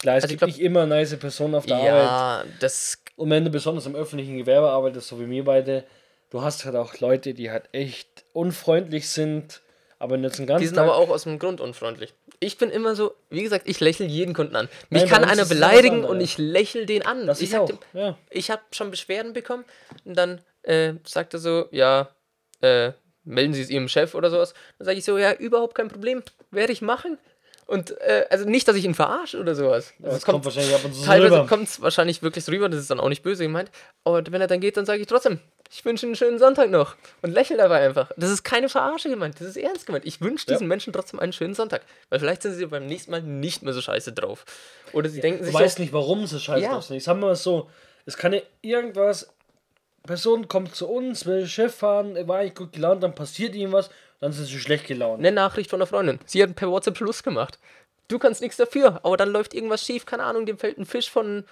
Klar, 0.00 0.16
es 0.18 0.24
also 0.24 0.26
ich 0.26 0.30
gibt 0.32 0.40
glaub- 0.40 0.48
nicht 0.48 0.60
immer 0.60 0.84
nice 0.84 1.16
Personen 1.16 1.54
auf 1.54 1.64
der 1.64 1.76
Arbeit. 1.76 1.86
Ja, 2.04 2.44
das 2.60 2.98
Und 3.16 3.30
wenn 3.30 3.42
du 3.42 3.50
besonders 3.50 3.86
im 3.86 3.94
öffentlichen 3.96 4.36
Gewerbe 4.36 4.68
arbeitest, 4.68 5.08
so 5.08 5.18
wie 5.18 5.30
wir 5.30 5.44
beide, 5.44 5.84
du 6.34 6.42
hast 6.42 6.64
halt 6.64 6.74
auch 6.74 6.98
Leute, 6.98 7.32
die 7.32 7.52
halt 7.52 7.68
echt 7.70 8.24
unfreundlich 8.32 9.08
sind, 9.08 9.60
aber 10.00 10.16
jetzt 10.18 10.38
einen 10.38 10.48
ganzen 10.48 10.62
Die 10.62 10.66
sind 10.66 10.74
Tag, 10.74 10.84
aber 10.88 10.96
auch 10.96 11.08
aus 11.08 11.22
dem 11.22 11.38
Grund 11.38 11.60
unfreundlich. 11.60 12.12
Ich 12.40 12.58
bin 12.58 12.70
immer 12.70 12.96
so, 12.96 13.14
wie 13.30 13.44
gesagt, 13.44 13.68
ich 13.68 13.78
lächle 13.78 14.06
jeden 14.06 14.34
Kunden 14.34 14.56
an. 14.56 14.68
Mich 14.90 15.02
Nein, 15.02 15.10
kann 15.12 15.24
einer 15.24 15.44
beleidigen 15.44 16.04
und 16.04 16.20
ich 16.20 16.36
lächle 16.36 16.86
den 16.86 17.06
an. 17.06 17.28
Das 17.28 17.40
ich 17.40 17.56
auch, 17.56 17.66
dem- 17.66 17.78
ja. 17.92 18.18
ich 18.30 18.50
habe 18.50 18.62
schon 18.72 18.90
Beschwerden 18.90 19.32
bekommen 19.32 19.64
und 20.04 20.16
dann 20.16 20.40
äh, 20.62 20.94
sagt 21.06 21.34
er 21.34 21.38
so, 21.38 21.68
ja, 21.70 22.08
äh, 22.62 22.90
melden 23.22 23.54
Sie 23.54 23.62
es 23.62 23.70
Ihrem 23.70 23.86
Chef 23.86 24.16
oder 24.16 24.28
sowas. 24.28 24.54
Dann 24.78 24.86
sage 24.86 24.98
ich 24.98 25.04
so, 25.04 25.16
ja, 25.16 25.32
überhaupt 25.34 25.76
kein 25.76 25.86
Problem, 25.86 26.20
werde 26.50 26.72
ich 26.72 26.82
machen. 26.82 27.16
Und 27.66 27.92
äh, 28.00 28.26
also 28.28 28.44
nicht, 28.44 28.66
dass 28.66 28.74
ich 28.74 28.84
ihn 28.84 28.94
verarsche 28.94 29.38
oder 29.38 29.54
sowas. 29.54 29.92
Also 29.98 30.06
Das 30.10 30.16
es 30.16 30.24
kommt 30.24 30.44
wahrscheinlich 30.44 30.74
ab 30.74 30.84
und 30.84 30.92
zu 30.94 31.00
so 31.00 31.06
Teilweise 31.06 31.46
kommt 31.48 31.68
es 31.68 31.80
wahrscheinlich 31.80 32.22
wirklich 32.22 32.44
so 32.44 32.50
rüber, 32.50 32.68
das 32.68 32.80
ist 32.80 32.90
dann 32.90 32.98
auch 33.00 33.08
nicht 33.08 33.22
böse 33.22 33.44
gemeint. 33.44 33.70
Aber 34.02 34.22
wenn 34.30 34.40
er 34.40 34.48
dann 34.48 34.60
geht, 34.60 34.76
dann 34.76 34.84
sage 34.84 35.00
ich 35.00 35.06
trotzdem, 35.06 35.38
ich 35.74 35.84
wünsche 35.84 36.06
einen 36.06 36.14
schönen 36.14 36.38
Sonntag 36.38 36.70
noch. 36.70 36.94
Und 37.22 37.32
lächle 37.32 37.56
dabei 37.56 37.80
einfach. 37.84 38.10
Das 38.16 38.30
ist 38.30 38.44
keine 38.44 38.68
Verarsche 38.68 39.08
gemeint, 39.08 39.40
das 39.40 39.48
ist 39.48 39.56
ernst 39.56 39.86
gemeint. 39.86 40.04
Ich 40.04 40.20
wünsche 40.20 40.46
diesen 40.46 40.68
Menschen 40.68 40.92
trotzdem 40.92 41.18
einen 41.18 41.32
schönen 41.32 41.54
Sonntag. 41.54 41.82
Weil 42.10 42.20
vielleicht 42.20 42.42
sind 42.42 42.54
sie 42.54 42.66
beim 42.66 42.86
nächsten 42.86 43.10
Mal 43.10 43.22
nicht 43.22 43.62
mehr 43.62 43.72
so 43.72 43.80
scheiße 43.80 44.12
drauf. 44.12 44.44
Oder 44.92 45.08
sie 45.08 45.20
denken 45.20 45.40
Du 45.40 45.46
sich 45.46 45.54
weißt 45.54 45.76
so, 45.76 45.82
nicht, 45.82 45.92
warum 45.92 46.26
sie 46.26 46.38
scheiße 46.38 46.62
Ja. 46.62 46.74
drauf 46.74 46.84
sind. 46.84 46.96
Ich 46.96 47.04
sag 47.04 47.16
mal 47.18 47.34
so, 47.34 47.68
es 48.06 48.16
kann 48.16 48.32
ja 48.32 48.40
irgendwas, 48.62 49.28
Person 50.04 50.46
kommt 50.48 50.74
zu 50.76 50.88
uns, 50.88 51.26
will 51.26 51.46
Chef 51.46 51.74
fahren, 51.74 52.16
war 52.28 52.38
eigentlich 52.38 52.54
gut 52.54 52.72
gelaunt, 52.72 53.02
dann 53.02 53.14
passiert 53.14 53.54
ihm 53.54 53.72
was, 53.72 53.90
dann 54.20 54.32
sind 54.32 54.44
sie 54.46 54.58
schlecht 54.60 54.86
gelaunt. 54.86 55.18
eine 55.18 55.32
Nachricht 55.32 55.70
von 55.70 55.80
einer 55.80 55.86
Freundin. 55.86 56.20
Sie 56.26 56.42
hat 56.42 56.54
per 56.54 56.70
WhatsApp 56.70 56.96
Schluss 56.96 57.22
gemacht. 57.22 57.58
Du 58.08 58.18
kannst 58.18 58.42
nichts 58.42 58.58
dafür, 58.58 59.00
aber 59.02 59.16
dann 59.16 59.30
läuft 59.30 59.54
irgendwas 59.54 59.82
schief, 59.84 60.06
keine 60.06 60.22
Ahnung, 60.24 60.46
dem 60.46 60.58
fällt 60.58 60.78
ein 60.78 60.84
Fisch 60.84 61.10
von 61.10 61.44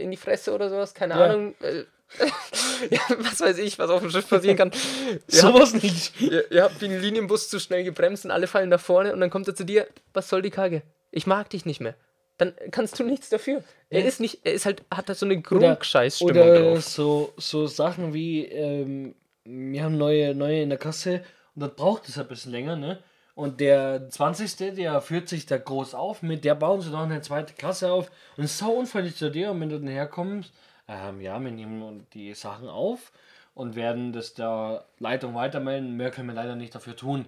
in 0.00 0.10
die 0.10 0.16
Fresse 0.16 0.52
oder 0.52 0.68
sowas, 0.70 0.94
keine 0.94 1.14
Ja. 1.14 1.24
Ahnung. 1.26 1.54
Äh, 1.60 1.84
ja, 2.90 3.00
was 3.20 3.40
weiß 3.40 3.56
ich, 3.58 3.78
was 3.78 3.88
auf 3.90 4.00
dem 4.02 4.10
Schiff 4.10 4.28
passieren 4.28 4.56
kann. 4.58 4.70
Sowas 5.28 5.72
nicht. 5.72 6.20
Ihr, 6.20 6.50
ihr 6.52 6.62
habt 6.62 6.82
ein 6.82 7.00
Linienbus 7.00 7.48
zu 7.48 7.58
schnell 7.58 7.84
gebremst 7.84 8.26
und 8.26 8.30
alle 8.30 8.46
fallen 8.46 8.68
nach 8.68 8.80
vorne 8.80 9.14
und 9.14 9.20
dann 9.20 9.30
kommt 9.30 9.48
er 9.48 9.54
zu 9.54 9.64
dir, 9.64 9.86
was 10.12 10.28
soll 10.28 10.42
die 10.42 10.50
Kacke? 10.50 10.82
Ich 11.10 11.26
mag 11.26 11.48
dich 11.48 11.64
nicht 11.64 11.80
mehr. 11.80 11.94
Dann 12.36 12.52
kannst 12.70 12.98
du 12.98 13.04
nichts 13.04 13.30
dafür. 13.30 13.62
Er 13.88 14.00
Ja. 14.00 14.06
ist 14.06 14.20
nicht, 14.20 14.40
er 14.44 14.52
ist 14.52 14.66
halt, 14.66 14.82
hat 14.94 15.08
da 15.08 15.14
so 15.14 15.24
eine 15.24 15.36
Oder, 15.38 15.42
Grundscheißstimmung 15.42 16.32
oder 16.32 16.60
drauf. 16.74 16.82
so, 16.84 17.32
so 17.38 17.66
Sachen 17.66 18.12
wie, 18.12 18.44
ähm, 18.44 19.14
wir 19.44 19.82
haben 19.84 19.96
neue, 19.96 20.34
neue 20.34 20.60
in 20.62 20.68
der 20.68 20.78
Kasse 20.78 21.24
und 21.54 21.60
das 21.62 21.74
braucht 21.76 22.08
es 22.10 22.18
ein 22.18 22.28
bisschen 22.28 22.52
länger, 22.52 22.76
ne? 22.76 23.02
Und 23.34 23.60
der 23.60 24.10
20. 24.10 24.74
der 24.74 25.00
führt 25.00 25.28
sich 25.28 25.46
da 25.46 25.56
groß 25.56 25.94
auf, 25.94 26.22
mit 26.22 26.44
der 26.44 26.54
bauen 26.54 26.82
sie 26.82 26.90
noch 26.90 27.02
eine 27.02 27.22
zweite 27.22 27.54
Klasse 27.54 27.90
auf 27.90 28.10
und 28.36 28.44
ist 28.44 28.58
sau 28.58 28.72
unfreundlich 28.72 29.16
zu 29.16 29.30
dir 29.30 29.50
und 29.50 29.60
wenn 29.60 29.70
du 29.70 29.78
dann 29.78 29.88
herkommst, 29.88 30.52
ähm, 30.86 31.20
ja, 31.20 31.40
wir 31.40 31.50
nehmen 31.50 32.06
die 32.12 32.34
Sachen 32.34 32.68
auf 32.68 33.10
und 33.54 33.74
werden 33.74 34.12
das 34.12 34.34
der 34.34 34.84
Leitung 34.98 35.34
weitermelden, 35.34 35.96
mehr 35.96 36.10
können 36.10 36.28
wir 36.28 36.34
leider 36.34 36.56
nicht 36.56 36.74
dafür 36.74 36.94
tun. 36.94 37.26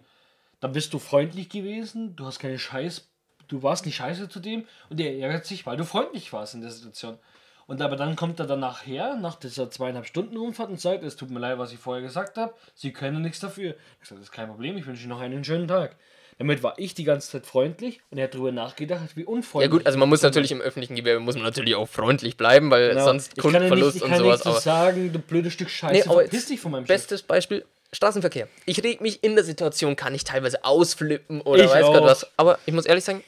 Dann 0.60 0.72
bist 0.72 0.92
du 0.92 0.98
freundlich 0.98 1.48
gewesen, 1.48 2.16
du 2.16 2.26
hast 2.26 2.38
keine 2.38 2.58
Scheiß, 2.58 3.08
du 3.48 3.62
warst 3.62 3.86
nicht 3.86 3.96
scheiße 3.96 4.28
zu 4.28 4.40
dem 4.40 4.66
und 4.90 5.00
der 5.00 5.18
ärgert 5.18 5.46
sich, 5.46 5.64
weil 5.64 5.78
du 5.78 5.84
freundlich 5.84 6.32
warst 6.34 6.54
in 6.54 6.60
der 6.60 6.70
Situation. 6.70 7.18
Und 7.66 7.80
aber 7.80 7.96
dann 7.96 8.14
kommt 8.16 8.38
er 8.40 8.46
dann 8.46 8.60
nachher, 8.60 9.16
nach 9.16 9.36
dieser 9.36 9.70
zweieinhalb 9.70 10.06
Stunden 10.06 10.36
Rundfahrt 10.36 10.68
und 10.70 10.80
sagt, 10.80 11.02
es 11.02 11.16
tut 11.16 11.30
mir 11.30 11.40
leid, 11.40 11.58
was 11.58 11.72
ich 11.72 11.78
vorher 11.78 12.02
gesagt 12.02 12.36
habe, 12.36 12.52
Sie 12.74 12.92
können 12.92 13.22
nichts 13.22 13.40
dafür. 13.40 13.74
Ich 14.02 14.08
sage, 14.08 14.20
das 14.20 14.28
ist 14.28 14.32
kein 14.32 14.48
Problem, 14.48 14.76
ich 14.76 14.86
wünsche 14.86 15.02
Ihnen 15.02 15.10
noch 15.10 15.20
einen 15.20 15.42
schönen 15.44 15.66
Tag. 15.68 15.96
Damit 16.38 16.62
war 16.64 16.74
ich 16.78 16.94
die 16.94 17.04
ganze 17.04 17.30
Zeit 17.30 17.46
freundlich 17.46 18.00
und 18.10 18.18
er 18.18 18.24
hat 18.24 18.34
darüber 18.34 18.50
nachgedacht, 18.50 19.16
wie 19.16 19.20
Ja 19.22 19.26
unfreundlich. 19.28 19.70
gut, 19.70 19.86
also 19.86 19.98
man 19.98 20.08
muss 20.08 20.20
natürlich 20.22 20.50
im 20.50 20.60
öffentlichen 20.60 20.96
Gewerbe 20.96 21.20
muss 21.20 21.36
man 21.36 21.44
natürlich 21.44 21.76
auch 21.76 21.88
freundlich 21.88 22.36
bleiben, 22.36 22.70
weil 22.72 22.88
Genau. 22.90 23.04
sonst 23.04 23.32
ich 23.36 23.42
kann 23.42 23.52
ja 23.52 23.60
nicht, 23.60 23.68
Kundenverlust 23.68 23.96
ich 23.98 24.02
und 24.02 24.08
kann 24.10 24.18
sowas. 24.18 24.34
nicht 24.40 24.44
so 24.44 24.50
Aber 24.50 24.60
sagen, 24.60 25.12
du 25.12 25.18
blödes 25.20 25.52
Stück 25.52 25.70
Scheiße, 25.70 25.92
Nee, 25.94 26.02
aber 26.02 26.22
verpiss 26.22 26.46
dich 26.46 26.60
von 26.60 26.72
meinem 26.72 26.82
Chef. 26.82 26.88
bestes 26.88 27.22
Beispiel 27.22 27.64
Straßenverkehr. 27.92 28.48
Ich 28.66 28.82
reg 28.82 29.00
mich 29.00 29.22
in 29.22 29.36
der 29.36 29.44
Situation, 29.44 29.94
kann 29.94 30.12
ich 30.16 30.24
teilweise 30.24 30.64
ausflippen 30.64 31.40
oder 31.42 31.62
Ich 31.64 31.70
weiß 31.70 31.86
Gott 31.86 32.02
was. 32.02 32.26
Aber 32.36 32.58
ich 32.66 32.74
muss 32.74 32.86
ehrlich 32.86 33.04
sagen, 33.04 33.22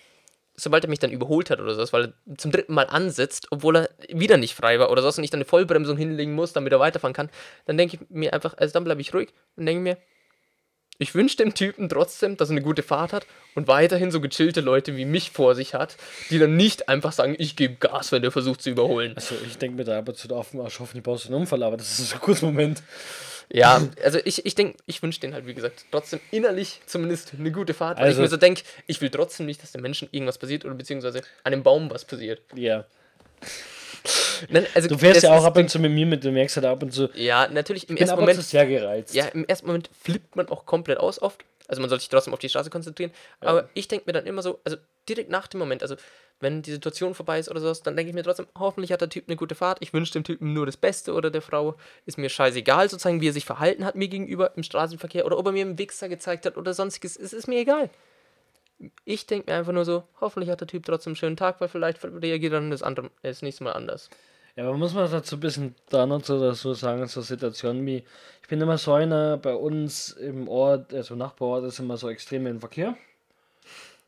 sobald 0.57 0.85
er 0.85 0.91
mich 0.91 0.99
dann 0.99 1.11
überholt 1.11 1.51
hat 1.51 1.61
oder 1.61 1.75
sowas, 1.75 1.93
weil 1.93 2.15
er 2.29 2.37
zum 2.37 2.51
dritten 2.51 2.75
Mal 2.75 2.85
ansitzt, 2.85 3.49
obwohl 3.51 3.77
er 3.77 3.91
wieder 4.09 4.37
nicht 4.37 4.55
frei 4.55 4.79
war 4.79 4.91
oder 4.91 5.03
sonst 5.03 5.19
nicht 5.19 5.35
eine 5.35 5.45
Vollbremsung 5.45 5.97
hinlegen 5.97 6.35
muss, 6.35 6.53
damit 6.53 6.73
er 6.73 6.81
weiterfahren 6.81 7.15
kann, 7.15 7.31
dann 7.67 7.77
denke 7.77 7.97
ich 7.97 8.11
mir 8.11 8.33
einfach, 8.33 8.57
also 8.57 8.73
dann 8.73 8.85
bleibe 8.85 9.01
ich 9.01 9.15
ruhig 9.15 9.33
und 9.57 9.67
denke 9.67 9.83
mir, 9.83 9.99
ich 10.99 11.15
wünsche 11.15 11.37
dem 11.37 11.55
Typen 11.55 11.89
trotzdem, 11.89 12.37
dass 12.37 12.49
er 12.49 12.53
eine 12.53 12.63
gute 12.63 12.83
Fahrt 12.83 13.13
hat 13.13 13.27
und 13.55 13.69
weiterhin 13.69 14.11
so 14.11 14.21
gechillte 14.21 14.63
Leute 14.63 14.97
wie 14.97 15.05
mich 15.05 15.31
vor 15.31 15.55
sich 15.55 15.75
hat, 15.75 15.97
die 16.31 16.39
dann 16.39 16.57
nicht 16.57 16.89
einfach 16.89 17.13
sagen, 17.13 17.37
ich 17.39 17.55
gebe 17.55 17.75
Gas, 17.75 18.13
wenn 18.13 18.23
der 18.23 18.31
versucht 18.31 18.63
zu 18.63 18.71
überholen. 18.71 19.13
Also 19.15 19.35
ich 19.47 19.59
denke 19.59 19.77
mir 19.77 19.85
da 19.85 19.99
aber 19.99 20.15
zu 20.15 20.35
auf 20.35 20.53
dem 20.53 20.61
Arsch, 20.61 20.81
hoffentlich 20.81 21.05
baust 21.05 21.27
einen 21.27 21.35
Unfall, 21.35 21.63
aber 21.63 21.77
das 21.77 21.99
ist 21.99 22.11
so 22.11 22.15
ein 22.15 22.21
kurzer 22.21 22.47
Moment. 22.47 22.83
Ja, 23.53 23.83
also 24.05 24.19
ich, 24.25 24.45
ich 24.45 24.55
denke, 24.55 24.79
ich 24.87 25.03
wünsche 25.03 25.21
denen 25.21 25.35
halt, 25.35 25.47
wie 25.47 25.55
gesagt, 25.55 25.85
trotzdem 25.91 26.21
innerlich 26.31 26.81
zumindest 26.87 27.33
eine 27.39 27.53
gute 27.53 27.75
Fahrt, 27.75 27.99
weil 27.99 28.07
Also- 28.07 28.19
ich 28.21 28.23
mir 28.25 28.29
so 28.31 28.37
denke, 28.37 28.63
ich 28.87 29.01
will 29.01 29.11
trotzdem 29.11 29.47
nicht, 29.47 29.63
dass 29.63 29.73
den 29.73 29.83
Menschen 29.83 30.09
irgendwas 30.11 30.39
passiert 30.39 30.65
oder 30.65 30.75
beziehungsweise 30.75 31.23
einem 31.45 31.63
Baum 31.63 31.91
was 31.91 32.05
passiert. 32.05 32.41
Ja. 32.55 32.85
Nein, 34.51 34.67
also 34.75 34.89
Du 34.89 34.99
fährst 34.99 35.23
ja 35.23 35.33
auch 35.37 35.45
ab 35.45 35.57
und 35.57 35.69
zu 35.71 35.79
mit 35.79 35.91
mir 35.93 36.07
mit, 36.07 36.25
du 36.25 36.31
merkst 36.31 36.57
halt 36.57 36.67
ab 36.67 36.83
und 36.83 36.93
zu. 36.93 37.09
Ja, 37.15 37.49
natürlich, 37.49 37.89
im 37.89 37.97
ersten 37.97 38.19
Moment 38.19 38.43
sehr 38.43 38.67
gereizt. 38.67 39.15
Ja, 39.15 39.27
im 39.27 39.45
ersten 39.47 39.67
Moment 39.67 39.91
flippt 40.01 40.37
man 40.37 40.49
auch 40.49 40.67
komplett 40.67 40.99
aus 40.99 41.21
oft. 41.21 41.45
Also 41.69 41.81
man 41.81 41.91
soll 41.91 41.99
sich 41.99 42.09
trotzdem 42.09 42.33
auf 42.33 42.39
die 42.39 42.49
Straße 42.49 42.71
konzentrieren. 42.71 43.11
Aber 43.41 43.69
ich 43.75 43.89
denke 43.89 44.05
mir 44.07 44.13
dann 44.13 44.27
immer 44.27 44.43
so, 44.43 44.61
also 44.65 44.77
direkt 45.09 45.31
nach 45.31 45.47
dem 45.49 45.59
Moment, 45.59 45.83
also 45.83 45.97
wenn 46.41 46.63
die 46.63 46.73
Situation 46.73 47.15
vorbei 47.15 47.39
ist 47.39 47.51
oder 47.51 47.61
sowas, 47.61 47.83
dann 47.83 47.97
denke 47.97 48.11
ich 48.11 48.15
mir 48.15 48.23
trotzdem, 48.23 48.47
hoffentlich 48.59 48.93
hat 48.93 49.01
der 49.01 49.09
Typ 49.09 49.25
eine 49.27 49.37
gute 49.37 49.55
Fahrt. 49.55 49.79
Ich 49.81 49.93
wünsche 49.93 50.13
dem 50.13 50.25
Typen 50.25 50.53
nur 50.53 50.67
das 50.67 50.77
Beste 50.77 51.15
oder 51.15 51.31
der 51.31 51.43
Frau. 51.43 51.77
Ist 52.05 52.19
mir 52.19 52.29
scheißegal, 52.29 52.91
sozusagen, 52.91 53.21
wie 53.21 53.29
er 53.29 53.33
sich 53.33 53.47
verhalten 53.47 53.85
hat 53.85 53.95
mir 53.95 54.09
gegenüber 54.09 54.57
im 54.57 54.63
Straßenverkehr 54.63 55.25
oder 55.25 55.39
ob 55.39 55.47
er 55.47 55.53
mir 55.53 55.65
einen 55.65 55.79
Wichser 55.79 56.09
gezeigt 56.09 56.45
hat 56.45 56.57
oder 56.57 56.75
sonstiges. 56.75 57.17
Es 57.17 57.33
ist 57.33 57.49
mir 57.49 57.61
egal. 57.61 57.91
Ich 59.05 59.27
denke 59.27 59.51
mir 59.51 59.59
einfach 59.59 59.73
nur 59.73 59.87
so, 59.87 60.05
hoffentlich 60.21 60.51
hat 60.51 60.61
der 60.61 60.69
Typ 60.69 60.85
trotzdem 60.85 61.13
einen 61.13 61.17
schönen 61.17 61.37
Tag, 61.37 61.61
weil 61.61 61.69
vielleicht 61.69 62.05
reagiert 62.05 62.53
dann 62.53 62.71
das, 62.71 62.83
andere, 62.83 63.11
das 63.23 63.41
nächste 63.41 63.65
Mal 63.65 63.73
anders. 63.73 64.11
Ja, 64.57 64.65
aber 64.65 64.77
muss 64.77 64.95
man 64.95 65.11
dazu 65.11 65.37
ein 65.37 65.41
bisschen 65.41 65.75
da 65.91 66.07
noch 66.07 66.25
so 66.25 66.41
dazu 66.41 66.75
sagen, 66.75 67.07
so 67.07 67.21
Situationen 67.21 67.85
wie, 67.87 68.05
ich 68.43 68.49
bin 68.49 68.61
immer 68.61 68.79
so 68.79 68.93
einer 68.93 69.37
bei 69.39 69.55
uns 69.55 70.11
im 70.13 70.49
Ort, 70.49 70.93
also 70.95 71.15
Nachbarort 71.15 71.65
ist 71.65 71.79
immer 71.79 71.97
so 71.97 72.09
extrem 72.09 72.47
im 72.47 72.61
Verkehr. 72.61 72.97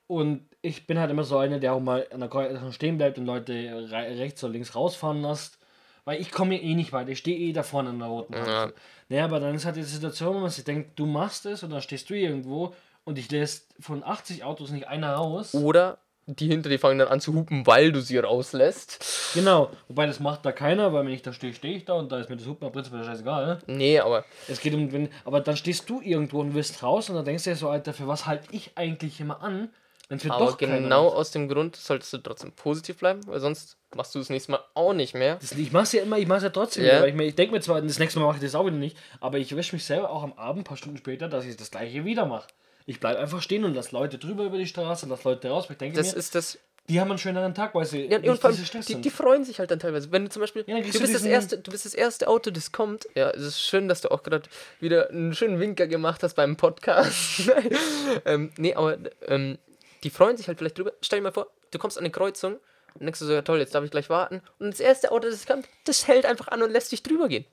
Und 0.06 0.46
ich 0.62 0.86
bin 0.86 0.98
halt 0.98 1.10
immer 1.10 1.24
so 1.24 1.38
einer, 1.38 1.58
der 1.58 1.72
auch 1.72 1.80
mal 1.80 2.06
an 2.12 2.20
der 2.20 2.28
Kreuzung 2.28 2.72
stehen 2.72 2.98
bleibt 2.98 3.18
und 3.18 3.26
Leute 3.26 3.52
re 3.52 4.18
rechts 4.18 4.42
oder 4.42 4.52
links 4.52 4.74
rausfahren 4.74 5.22
lässt. 5.22 5.58
Weil 6.04 6.20
ich 6.20 6.30
komme 6.30 6.60
eh 6.60 6.74
nicht 6.74 6.92
weiter, 6.92 7.10
ich 7.10 7.18
stehe 7.18 7.38
eh 7.38 7.52
da 7.52 7.62
vorne 7.62 7.90
an 7.90 7.98
der 7.98 8.08
roten 8.08 8.34
Ampel. 8.34 8.50
Ja. 8.50 8.72
Naja, 9.10 9.24
aber 9.24 9.40
dann 9.40 9.54
ist 9.54 9.66
halt 9.66 9.76
die 9.76 9.82
Situation, 9.82 10.36
wo 10.36 10.40
man 10.40 10.50
sich 10.50 10.64
denkt, 10.64 10.98
du 10.98 11.04
machst 11.04 11.44
es 11.44 11.62
und 11.62 11.70
dann 11.70 11.82
stehst 11.82 12.08
du 12.08 12.14
irgendwo 12.14 12.74
und 13.04 13.18
ich 13.18 13.30
lässt 13.30 13.74
von 13.78 14.02
80 14.02 14.42
Autos 14.42 14.70
nicht 14.70 14.88
einer 14.88 15.14
raus. 15.14 15.54
Oder 15.54 15.98
die 16.24 16.48
hinter 16.48 16.68
dir 16.68 16.78
fangen 16.78 16.98
dann 16.98 17.08
an 17.08 17.20
zu 17.20 17.32
hupen, 17.34 17.66
weil 17.66 17.90
du 17.90 18.00
sie 18.00 18.18
rauslässt. 18.18 19.32
Genau, 19.34 19.70
wobei 19.88 20.06
das 20.06 20.20
macht 20.20 20.44
da 20.44 20.52
keiner, 20.52 20.92
weil 20.92 21.06
wenn 21.06 21.12
ich 21.12 21.22
da 21.22 21.32
stehe, 21.32 21.54
stehe 21.54 21.74
ich 21.74 21.86
da 21.86 21.94
und 21.94 22.12
da 22.12 22.18
ist 22.20 22.28
mir 22.28 22.36
das 22.36 22.46
Hupen 22.46 22.70
prinzipiell 22.70 23.04
scheißegal. 23.04 23.46
Ne? 23.46 23.58
Nee, 23.66 23.98
aber 23.98 24.24
Es 24.46 24.60
geht 24.60 24.74
um, 24.74 24.92
wenn, 24.92 25.08
aber 25.24 25.40
dann 25.40 25.56
stehst 25.56 25.88
du 25.88 26.02
irgendwo 26.02 26.40
und 26.40 26.54
wirst 26.54 26.82
raus 26.82 27.08
und 27.08 27.16
dann 27.16 27.24
denkst 27.24 27.44
du 27.44 27.50
dir 27.50 27.56
so, 27.56 27.70
Alter, 27.70 27.94
für 27.94 28.08
was 28.08 28.26
halte 28.26 28.46
ich 28.50 28.72
eigentlich 28.76 29.20
immer 29.20 29.42
an, 29.42 29.70
wenn 30.08 30.18
es 30.18 30.24
mir 30.24 30.32
Aber 30.32 30.46
doch 30.46 30.58
genau 30.58 31.08
aus 31.08 31.30
dem 31.30 31.48
Grund 31.48 31.76
solltest 31.76 32.12
du 32.12 32.18
trotzdem 32.18 32.52
positiv 32.52 32.98
bleiben, 32.98 33.20
weil 33.26 33.40
sonst 33.40 33.76
machst 33.94 34.14
du 34.14 34.18
das 34.18 34.30
nächste 34.30 34.52
Mal 34.52 34.60
auch 34.74 34.94
nicht 34.94 35.14
mehr. 35.14 35.36
Das, 35.36 35.52
ich 35.52 35.72
mach's 35.72 35.92
ja 35.92 36.02
immer, 36.02 36.18
ich 36.18 36.26
mach's 36.26 36.42
ja 36.42 36.50
trotzdem. 36.50 36.84
Ja. 36.84 36.92
wieder, 36.92 37.02
Weil 37.02 37.20
ich, 37.20 37.28
ich 37.28 37.34
denke 37.34 37.54
mir 37.54 37.60
zwar, 37.60 37.82
das 37.82 37.98
nächste 37.98 38.18
Mal 38.20 38.26
mache 38.26 38.36
ich 38.36 38.42
das 38.42 38.54
auch 38.54 38.66
wieder 38.66 38.76
nicht, 38.76 38.96
aber 39.20 39.38
ich 39.38 39.54
wische 39.54 39.74
mich 39.76 39.84
selber 39.84 40.10
auch 40.10 40.22
am 40.22 40.32
Abend, 40.34 40.62
ein 40.62 40.64
paar 40.64 40.76
Stunden 40.76 40.96
später, 40.96 41.28
dass 41.28 41.44
ich 41.44 41.56
das 41.56 41.70
gleiche 41.70 42.04
wieder 42.04 42.26
mache. 42.26 42.48
Ich 42.86 43.00
bleibe 43.00 43.18
einfach 43.18 43.42
stehen 43.42 43.64
und 43.64 43.74
lasse 43.74 43.94
Leute 43.94 44.16
drüber 44.16 44.44
über 44.44 44.56
die 44.56 44.66
Straße, 44.66 45.06
lasse 45.06 45.28
Leute 45.28 45.48
raus. 45.50 45.66
Ich 45.68 45.76
denke 45.76 45.96
Das 45.96 46.12
mir, 46.12 46.18
ist 46.18 46.34
das 46.34 46.58
die 46.88 47.00
haben 47.00 47.10
einen 47.10 47.18
schöneren 47.18 47.54
Tag, 47.54 47.74
weil 47.74 47.84
sie 47.84 48.06
Ja, 48.06 48.16
und 48.16 48.24
nicht 48.24 48.40
vor 48.40 48.48
allem, 48.50 48.58
die, 48.88 48.94
die 48.94 49.10
freuen 49.10 49.44
sich 49.44 49.58
halt 49.58 49.70
dann 49.70 49.78
teilweise. 49.78 50.10
Wenn 50.10 50.24
du 50.24 50.30
zum 50.30 50.40
Beispiel, 50.40 50.64
Ja, 50.66 50.76
du, 50.76 50.82
kriegst 50.82 50.98
bist 50.98 51.12
du 51.12 51.18
das 51.18 51.26
erste, 51.26 51.58
du 51.58 51.70
bist 51.70 51.84
das 51.84 51.92
erste 51.92 52.28
Auto, 52.28 52.50
das 52.50 52.72
kommt. 52.72 53.06
Ja, 53.14 53.28
es 53.30 53.42
ist 53.42 53.60
schön, 53.60 53.88
dass 53.88 54.00
du 54.00 54.10
auch 54.10 54.22
gerade 54.22 54.48
wieder 54.80 55.10
einen 55.10 55.34
schönen 55.34 55.60
Winker 55.60 55.86
gemacht 55.86 56.22
hast 56.22 56.32
beim 56.34 56.56
Podcast. 56.56 57.50
ähm, 58.24 58.52
nee, 58.56 58.74
aber 58.74 58.96
ähm, 59.26 59.58
die 60.04 60.10
freuen 60.10 60.36
sich 60.36 60.48
halt 60.48 60.58
vielleicht 60.58 60.78
drüber. 60.78 60.92
Stell 61.02 61.18
dir 61.20 61.24
mal 61.24 61.32
vor, 61.32 61.48
du 61.70 61.78
kommst 61.78 61.98
an 61.98 62.04
eine 62.04 62.10
Kreuzung 62.10 62.54
und 62.94 63.02
denkst 63.02 63.20
du 63.20 63.26
so, 63.26 63.32
ja 63.32 63.42
toll, 63.42 63.58
jetzt 63.58 63.74
darf 63.74 63.84
ich 63.84 63.90
gleich 63.90 64.08
warten. 64.10 64.42
Und 64.58 64.70
das 64.72 64.80
erste 64.80 65.12
Auto, 65.12 65.28
das 65.30 65.46
kommt, 65.46 65.66
das 65.84 66.06
hält 66.08 66.26
einfach 66.26 66.48
an 66.48 66.62
und 66.62 66.70
lässt 66.70 66.92
dich 66.92 67.02
drüber 67.02 67.28
gehen. 67.28 67.44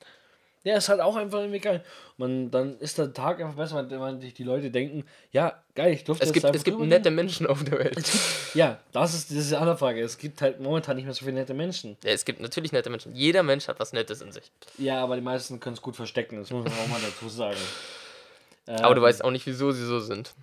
Ja, 0.64 0.78
ist 0.78 0.90
halt 0.90 1.00
auch 1.00 1.16
einfach 1.16 1.42
irgendwie 1.42 1.60
geil. 1.60 1.84
Man, 2.18 2.50
dann 2.50 2.80
ist 2.80 2.98
der 2.98 3.14
Tag 3.14 3.40
einfach 3.40 3.54
besser, 3.54 3.88
wenn, 3.88 4.02
wenn 4.02 4.20
sich 4.20 4.34
die 4.34 4.44
Leute 4.44 4.72
denken, 4.72 5.06
ja, 5.32 5.62
geil, 5.76 5.94
ich 5.94 6.06
durfte 6.06 6.26
Es 6.26 6.34
gibt, 6.34 6.44
es 6.44 6.64
gibt 6.64 6.80
nette. 6.80 7.12
Menschen 7.12 7.46
auf 7.46 7.64
der 7.64 7.78
Welt. 7.80 8.04
Ja, 8.56 8.80
das 8.94 9.14
ist 9.14 9.30
diese 9.30 9.60
andere 9.60 9.78
Frage. 9.78 10.02
Es 10.02 10.18
gibt 10.18 10.42
halt 10.42 10.62
momentan 10.62 10.96
nicht 10.96 11.04
mehr 11.06 11.14
so 11.14 11.20
viele 11.26 11.34
nette 11.34 11.54
Menschen. 11.54 11.98
Ja, 12.06 12.12
es 12.12 12.24
gibt 12.24 12.40
natürlich 12.40 12.72
nette 12.72 12.90
Menschen. 12.90 13.14
Jeder 13.14 13.44
Mensch 13.44 13.68
hat 13.68 13.80
was 13.82 13.92
Nettes 13.94 14.22
in 14.22 14.32
sich. 14.32 14.50
Ja, 14.78 15.04
aber 15.04 15.16
die 15.18 15.22
meisten 15.22 15.60
können 15.60 15.76
es 15.76 15.82
gut 15.82 15.96
verstecken, 15.98 16.38
das 16.38 16.50
muss 16.52 16.64
man 16.64 16.74
auch 16.74 16.88
mal 16.88 17.02
dazu 17.02 17.28
sagen. 17.30 17.58
Aber 18.66 18.96
du 18.96 19.02
Ähm, 19.02 19.06
weißt 19.06 19.24
auch 19.24 19.32
nicht, 19.32 19.46
wieso 19.46 19.72
sie 19.72 19.86
so 19.86 20.00
sind. 20.00 20.34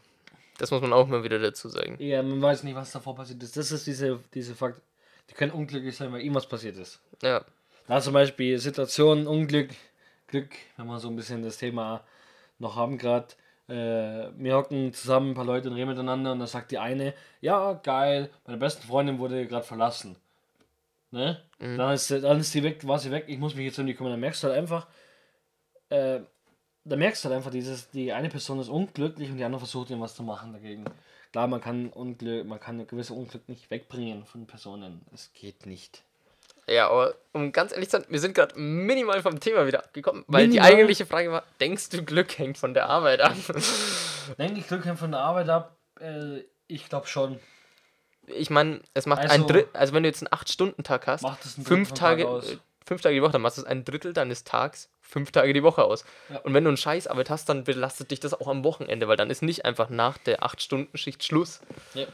Das 0.62 0.70
muss 0.70 0.80
man 0.80 0.92
auch 0.92 1.08
mal 1.08 1.24
wieder 1.24 1.40
dazu 1.40 1.68
sagen. 1.68 1.96
Ja, 1.98 2.22
man 2.22 2.40
weiß 2.40 2.62
nicht, 2.62 2.76
was 2.76 2.92
davor 2.92 3.16
passiert 3.16 3.42
ist. 3.42 3.56
Das 3.56 3.72
ist 3.72 3.84
diese, 3.84 4.20
diese 4.32 4.54
Fakt. 4.54 4.80
Die 5.28 5.34
können 5.34 5.50
unglücklich 5.50 5.96
sein, 5.96 6.12
weil 6.12 6.20
ihm 6.20 6.36
was 6.36 6.46
passiert 6.46 6.76
ist. 6.76 7.00
Ja. 7.20 7.44
Da 7.88 8.00
zum 8.00 8.12
Beispiel 8.12 8.56
Situationen, 8.60 9.26
Unglück, 9.26 9.70
Glück, 10.28 10.50
wenn 10.76 10.86
wir 10.86 11.00
so 11.00 11.08
ein 11.08 11.16
bisschen 11.16 11.42
das 11.42 11.56
Thema 11.56 12.04
noch 12.60 12.76
haben 12.76 12.96
gerade. 12.96 13.26
Äh, 13.66 14.30
wir 14.36 14.54
hocken 14.54 14.92
zusammen, 14.92 15.32
ein 15.32 15.34
paar 15.34 15.44
Leute 15.44 15.68
und 15.68 15.74
reden 15.74 15.88
miteinander 15.88 16.30
und 16.30 16.38
dann 16.38 16.46
sagt 16.46 16.70
die 16.70 16.78
eine, 16.78 17.12
ja, 17.40 17.72
geil, 17.72 18.30
meine 18.46 18.58
beste 18.58 18.86
Freundin 18.86 19.18
wurde 19.18 19.48
gerade 19.48 19.66
verlassen. 19.66 20.14
Ne? 21.10 21.42
Dann, 21.58 21.92
ist, 21.92 22.08
dann 22.08 22.38
ist 22.38 22.52
sie 22.52 22.62
weg, 22.62 22.86
war 22.86 23.00
sie 23.00 23.10
weg, 23.10 23.24
ich 23.26 23.38
muss 23.38 23.56
mich 23.56 23.64
jetzt 23.66 23.80
um 23.80 23.86
die 23.88 23.94
kümmern. 23.94 24.12
Dann 24.12 24.20
merkst 24.20 24.44
du 24.44 24.46
halt 24.46 24.58
einfach, 24.58 24.86
äh, 25.88 26.20
da 26.84 26.96
merkst 26.96 27.24
du 27.24 27.28
halt 27.28 27.36
einfach, 27.36 27.50
dieses, 27.50 27.90
die 27.90 28.12
eine 28.12 28.28
Person 28.28 28.58
ist 28.60 28.68
unglücklich 28.68 29.30
und 29.30 29.36
die 29.36 29.44
andere 29.44 29.60
versucht 29.60 29.90
irgendwas 29.90 30.14
zu 30.14 30.22
machen 30.22 30.52
dagegen. 30.52 30.84
Klar, 31.32 31.46
man 31.46 31.60
kann 31.60 31.88
Unglück, 31.88 32.46
man 32.46 32.60
kann 32.60 32.86
gewisse 32.86 33.14
Unglück 33.14 33.48
nicht 33.48 33.70
wegbringen 33.70 34.24
von 34.26 34.46
Personen. 34.46 35.00
Es 35.14 35.30
geht 35.32 35.64
nicht. 35.66 36.02
Ja, 36.68 36.88
aber 36.90 37.14
um 37.32 37.50
ganz 37.52 37.72
ehrlich 37.72 37.88
zu 37.90 37.98
sein, 37.98 38.06
wir 38.08 38.20
sind 38.20 38.34
gerade 38.34 38.58
minimal 38.58 39.20
vom 39.22 39.40
Thema 39.40 39.66
wieder 39.66 39.80
abgekommen, 39.84 40.24
weil 40.28 40.46
Minimal? 40.46 40.68
die 40.70 40.74
eigentliche 40.76 41.06
Frage 41.06 41.32
war, 41.32 41.42
denkst 41.60 41.88
du, 41.88 42.04
Glück 42.04 42.36
hängt 42.38 42.58
von 42.58 42.74
der 42.74 42.88
Arbeit 42.88 43.20
ab? 43.20 43.34
Denke 44.38 44.60
ich 44.60 44.68
Glück 44.68 44.84
hängt 44.84 44.98
von 44.98 45.10
der 45.10 45.20
Arbeit 45.20 45.48
ab? 45.48 45.76
Äh, 46.00 46.42
ich 46.68 46.88
glaube 46.88 47.06
schon. 47.06 47.38
Ich 48.26 48.50
meine, 48.50 48.80
es 48.94 49.06
macht 49.06 49.22
Also- 49.22 49.34
ein 49.34 49.46
Drittel, 49.46 49.68
also 49.72 49.92
wenn 49.94 50.02
du 50.04 50.08
jetzt 50.08 50.22
einen 50.22 50.28
8-Stunden-Tag 50.40 51.06
hast, 51.08 51.24
fünf 51.64 51.88
Tag 51.90 51.96
Tage, 52.18 52.28
aus. 52.28 52.50
äh, 52.52 52.56
fünf 52.86 53.00
Tage 53.00 53.16
die 53.16 53.22
Woche, 53.22 53.32
dann 53.32 53.42
machst 53.42 53.58
du 53.58 53.62
es 53.62 53.66
ein 53.66 53.84
Drittel 53.84 54.12
deines 54.12 54.44
Tags, 54.44 54.88
fünf 55.12 55.30
Tage 55.30 55.52
die 55.52 55.62
Woche 55.62 55.84
aus. 55.84 56.04
Ja. 56.30 56.38
Und 56.40 56.54
wenn 56.54 56.64
du 56.64 56.70
einen 56.70 56.76
Scheißarbeit 56.76 57.30
hast, 57.30 57.48
dann 57.48 57.64
belastet 57.64 58.10
dich 58.10 58.18
das 58.20 58.34
auch 58.34 58.48
am 58.48 58.64
Wochenende, 58.64 59.06
weil 59.08 59.16
dann 59.16 59.30
ist 59.30 59.42
nicht 59.42 59.64
einfach 59.64 59.90
nach 59.90 60.18
der 60.18 60.40
8-Stunden-Schicht 60.42 61.22
Schluss. 61.22 61.60
Ja. 61.94 62.06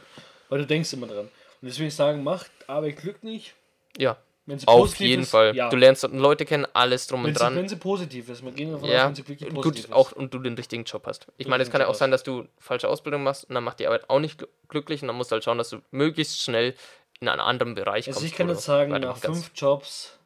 Weil 0.49 0.59
du 0.61 0.67
denkst 0.67 0.93
immer 0.93 1.07
dran. 1.07 1.27
Und 1.27 1.31
deswegen 1.69 1.91
sagen, 1.91 2.23
macht 2.25 2.51
Arbeit 2.67 2.97
Glück 2.97 3.23
nicht. 3.25 3.55
Ja, 3.97 4.17
Wenn 4.47 4.59
sie 4.59 4.67
auf 4.69 4.95
jeden 4.97 5.23
ist, 5.23 5.31
Fall. 5.31 5.55
Ja. 5.57 5.69
Du 5.71 5.77
lernst 5.77 6.03
Leute 6.13 6.45
kennen, 6.45 6.67
alles 6.73 7.07
drum 7.07 7.23
wenn, 7.23 7.29
und 7.31 7.35
sie, 7.35 7.41
dran. 7.41 7.57
wenn 7.57 7.69
sie 7.69 7.77
positiv 7.77 8.29
ist. 8.29 8.45
Wir 8.45 8.53
gehen 8.53 8.73
davon 8.73 8.89
aus, 8.89 8.95
Ja, 8.95 9.07
wenn 9.09 9.15
sie 9.15 9.29
wirklich 9.29 9.49
gut, 9.51 9.63
positiv 9.63 9.85
ist. 9.87 9.93
auch 9.93 10.13
und 10.13 10.33
du 10.35 10.39
den 10.39 10.55
richtigen 10.55 10.85
Job 10.85 11.05
hast. 11.07 11.27
Ich 11.37 11.47
meine, 11.49 11.63
es 11.63 11.71
kann 11.71 11.81
ja 11.81 11.87
auch 11.89 11.95
sein, 11.95 12.11
dass 12.11 12.23
du 12.23 12.47
falsche 12.59 12.89
Ausbildung 12.89 13.23
machst 13.25 13.45
und 13.49 13.55
dann 13.55 13.65
macht 13.65 13.79
die 13.81 13.87
Arbeit 13.87 14.09
auch 14.11 14.21
nicht 14.21 14.41
gl- 14.41 14.49
glücklich 14.69 15.03
und 15.03 15.09
dann 15.09 15.17
musst 15.17 15.31
du 15.31 15.35
halt 15.35 15.45
schauen, 15.45 15.59
dass 15.59 15.71
du 15.71 15.79
möglichst 15.91 16.41
schnell 16.43 16.75
in 17.21 17.29
einen 17.29 17.41
anderen 17.41 17.75
Bereich 17.75 18.07
Also 18.07 18.21
kommst. 18.21 18.33
ich 18.33 18.37
kann 18.39 18.49
jetzt 18.49 18.63
sagen, 18.65 18.93
nach 18.93 19.17
fünf 19.17 19.51
Jobs 19.55 20.18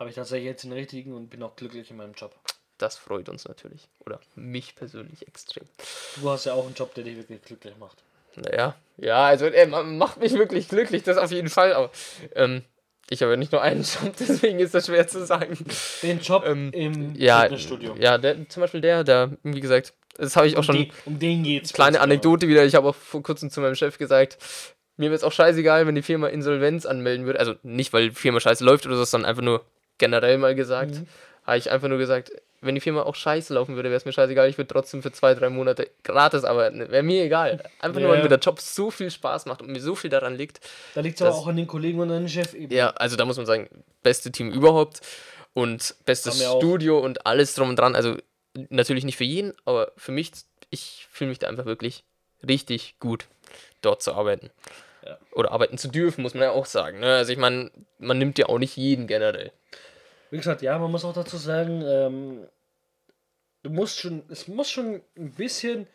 habe 0.00 0.10
ich 0.10 0.16
tatsächlich 0.16 0.46
jetzt 0.46 0.64
den 0.64 0.72
richtigen 0.72 1.12
und 1.14 1.28
bin 1.28 1.42
auch 1.42 1.54
glücklich 1.54 1.90
in 1.90 1.98
meinem 1.98 2.14
Job. 2.14 2.34
Das 2.78 2.96
freut 2.96 3.28
uns 3.28 3.46
natürlich. 3.46 3.88
Oder 4.06 4.18
mich 4.34 4.74
persönlich 4.74 5.28
extrem. 5.28 5.64
Du 6.20 6.30
hast 6.30 6.46
ja 6.46 6.54
auch 6.54 6.64
einen 6.64 6.74
Job, 6.74 6.94
der 6.94 7.04
dich 7.04 7.16
wirklich 7.16 7.42
glücklich 7.42 7.74
macht. 7.78 7.98
Naja, 8.36 8.74
ja, 8.96 9.26
also 9.26 9.44
er 9.46 9.66
ma- 9.66 9.82
macht 9.82 10.18
mich 10.18 10.32
wirklich 10.32 10.68
glücklich, 10.68 11.02
das 11.02 11.18
auf 11.18 11.30
jeden 11.30 11.50
Fall. 11.50 11.74
Aber 11.74 11.90
ähm, 12.34 12.62
ich 13.10 13.20
habe 13.22 13.32
ja 13.32 13.36
nicht 13.36 13.52
nur 13.52 13.60
einen 13.60 13.82
Job, 14.02 14.14
deswegen 14.18 14.58
ist 14.60 14.72
das 14.74 14.86
schwer 14.86 15.06
zu 15.06 15.26
sagen. 15.26 15.58
Den 16.02 16.20
Job 16.20 16.44
Ähm, 16.46 16.70
im 16.72 17.14
Ja, 17.16 17.42
Fitnessstudio. 17.42 17.94
ja 17.98 18.16
der, 18.16 18.48
zum 18.48 18.62
Beispiel 18.62 18.80
der, 18.80 19.04
der, 19.04 19.36
wie 19.42 19.60
gesagt, 19.60 19.92
das 20.16 20.36
habe 20.36 20.46
ich 20.46 20.54
auch 20.54 20.60
um, 20.60 20.64
schon. 20.64 20.74
den, 20.76 20.92
um 21.04 21.18
den 21.18 21.42
geht's. 21.42 21.72
Kleine 21.74 21.98
kurz, 21.98 22.04
Anekdote 22.04 22.48
wieder. 22.48 22.64
Ich 22.64 22.74
habe 22.74 22.88
auch 22.88 22.94
vor 22.94 23.22
kurzem 23.22 23.50
zu 23.50 23.60
meinem 23.60 23.74
Chef 23.74 23.98
gesagt, 23.98 24.38
mir 24.96 25.06
wäre 25.10 25.16
es 25.16 25.24
auch 25.24 25.32
scheißegal, 25.32 25.86
wenn 25.86 25.94
die 25.94 26.02
Firma 26.02 26.28
Insolvenz 26.28 26.86
anmelden 26.86 27.26
würde. 27.26 27.40
Also 27.40 27.56
nicht, 27.62 27.92
weil 27.92 28.08
die 28.10 28.14
Firma 28.14 28.40
scheiße 28.40 28.64
läuft 28.64 28.86
oder 28.86 28.96
so, 28.96 29.04
sondern 29.04 29.28
einfach 29.28 29.42
nur 29.42 29.64
generell 30.00 30.38
mal 30.38 30.56
gesagt. 30.56 30.96
Mhm. 30.96 31.06
Habe 31.46 31.58
ich 31.58 31.70
einfach 31.70 31.88
nur 31.88 31.98
gesagt, 31.98 32.32
wenn 32.60 32.74
die 32.74 32.80
Firma 32.80 33.02
auch 33.02 33.14
scheiße 33.14 33.54
laufen 33.54 33.76
würde, 33.76 33.88
wäre 33.88 33.96
es 33.96 34.04
mir 34.04 34.12
scheißegal. 34.12 34.48
Ich 34.48 34.58
würde 34.58 34.68
trotzdem 34.68 35.02
für 35.02 35.12
zwei, 35.12 35.34
drei 35.34 35.48
Monate 35.48 35.88
gratis 36.04 36.44
arbeiten. 36.44 36.80
Wäre 36.90 37.02
mir 37.02 37.24
egal. 37.24 37.62
Einfach 37.80 38.00
nur, 38.00 38.10
weil 38.10 38.22
mir 38.22 38.28
der 38.28 38.38
Job 38.38 38.60
so 38.60 38.90
viel 38.90 39.10
Spaß 39.10 39.46
macht 39.46 39.62
und 39.62 39.70
mir 39.70 39.80
so 39.80 39.94
viel 39.94 40.10
daran 40.10 40.34
liegt. 40.34 40.60
Da 40.94 41.00
liegt 41.00 41.20
es 41.20 41.26
aber 41.26 41.34
auch 41.34 41.46
an 41.46 41.56
den 41.56 41.66
Kollegen 41.66 42.00
und 42.00 42.10
an 42.10 42.24
den 42.24 42.28
Chef 42.28 42.52
eben. 42.52 42.72
Ja, 42.72 42.90
also 42.90 43.16
da 43.16 43.24
muss 43.24 43.38
man 43.38 43.46
sagen, 43.46 43.68
beste 44.02 44.30
Team 44.30 44.50
überhaupt 44.50 45.00
und 45.54 45.94
bestes 46.04 46.44
auch. 46.44 46.58
Studio 46.58 46.98
und 46.98 47.24
alles 47.24 47.54
drum 47.54 47.70
und 47.70 47.78
dran. 47.78 47.96
Also 47.96 48.16
natürlich 48.68 49.04
nicht 49.04 49.16
für 49.16 49.24
jeden, 49.24 49.54
aber 49.64 49.92
für 49.96 50.12
mich, 50.12 50.32
ich 50.68 51.06
fühle 51.10 51.30
mich 51.30 51.38
da 51.38 51.48
einfach 51.48 51.64
wirklich 51.64 52.04
richtig 52.46 52.96
gut, 53.00 53.26
dort 53.80 54.02
zu 54.02 54.12
arbeiten. 54.12 54.50
Ja. 55.04 55.18
Oder 55.32 55.52
arbeiten 55.52 55.78
zu 55.78 55.88
dürfen, 55.88 56.20
muss 56.20 56.34
man 56.34 56.42
ja 56.42 56.50
auch 56.50 56.66
sagen. 56.66 57.00
Ne? 57.00 57.16
Also 57.16 57.32
ich 57.32 57.38
meine, 57.38 57.70
man 57.98 58.18
nimmt 58.18 58.38
ja 58.38 58.46
auch 58.46 58.58
nicht 58.58 58.76
jeden 58.76 59.06
generell. 59.06 59.50
Wie 60.30 60.36
gesagt, 60.36 60.62
ja, 60.62 60.78
man 60.78 60.90
muss 60.90 61.04
auch 61.04 61.12
dazu 61.12 61.36
sagen, 61.36 61.82
ähm, 61.84 62.46
du 63.62 63.70
musst 63.70 63.98
schon, 63.98 64.22
es 64.28 64.48
muss 64.48 64.70
schon 64.70 65.00
ein 65.16 65.32
bisschen 65.32 65.86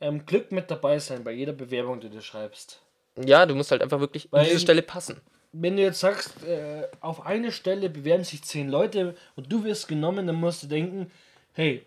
ähm, 0.00 0.26
Glück 0.26 0.52
mit 0.52 0.70
dabei 0.70 0.98
sein 0.98 1.24
bei 1.24 1.32
jeder 1.32 1.52
Bewerbung, 1.52 2.00
die 2.00 2.10
du 2.10 2.20
schreibst. 2.20 2.82
Ja, 3.24 3.46
du 3.46 3.54
musst 3.54 3.70
halt 3.70 3.82
einfach 3.82 4.00
wirklich 4.00 4.28
Weil- 4.30 4.40
an 4.42 4.46
diese 4.46 4.60
Stelle 4.60 4.82
passen. 4.82 5.20
Wenn 5.52 5.76
du 5.76 5.82
jetzt 5.82 6.00
sagst, 6.00 6.44
äh, 6.44 6.86
auf 7.00 7.24
eine 7.24 7.50
Stelle 7.50 7.88
bewerben 7.88 8.24
sich 8.24 8.42
zehn 8.44 8.68
Leute 8.68 9.14
und 9.36 9.50
du 9.50 9.64
wirst 9.64 9.88
genommen, 9.88 10.26
dann 10.26 10.36
musst 10.36 10.62
du 10.64 10.66
denken, 10.66 11.10
hey, 11.54 11.86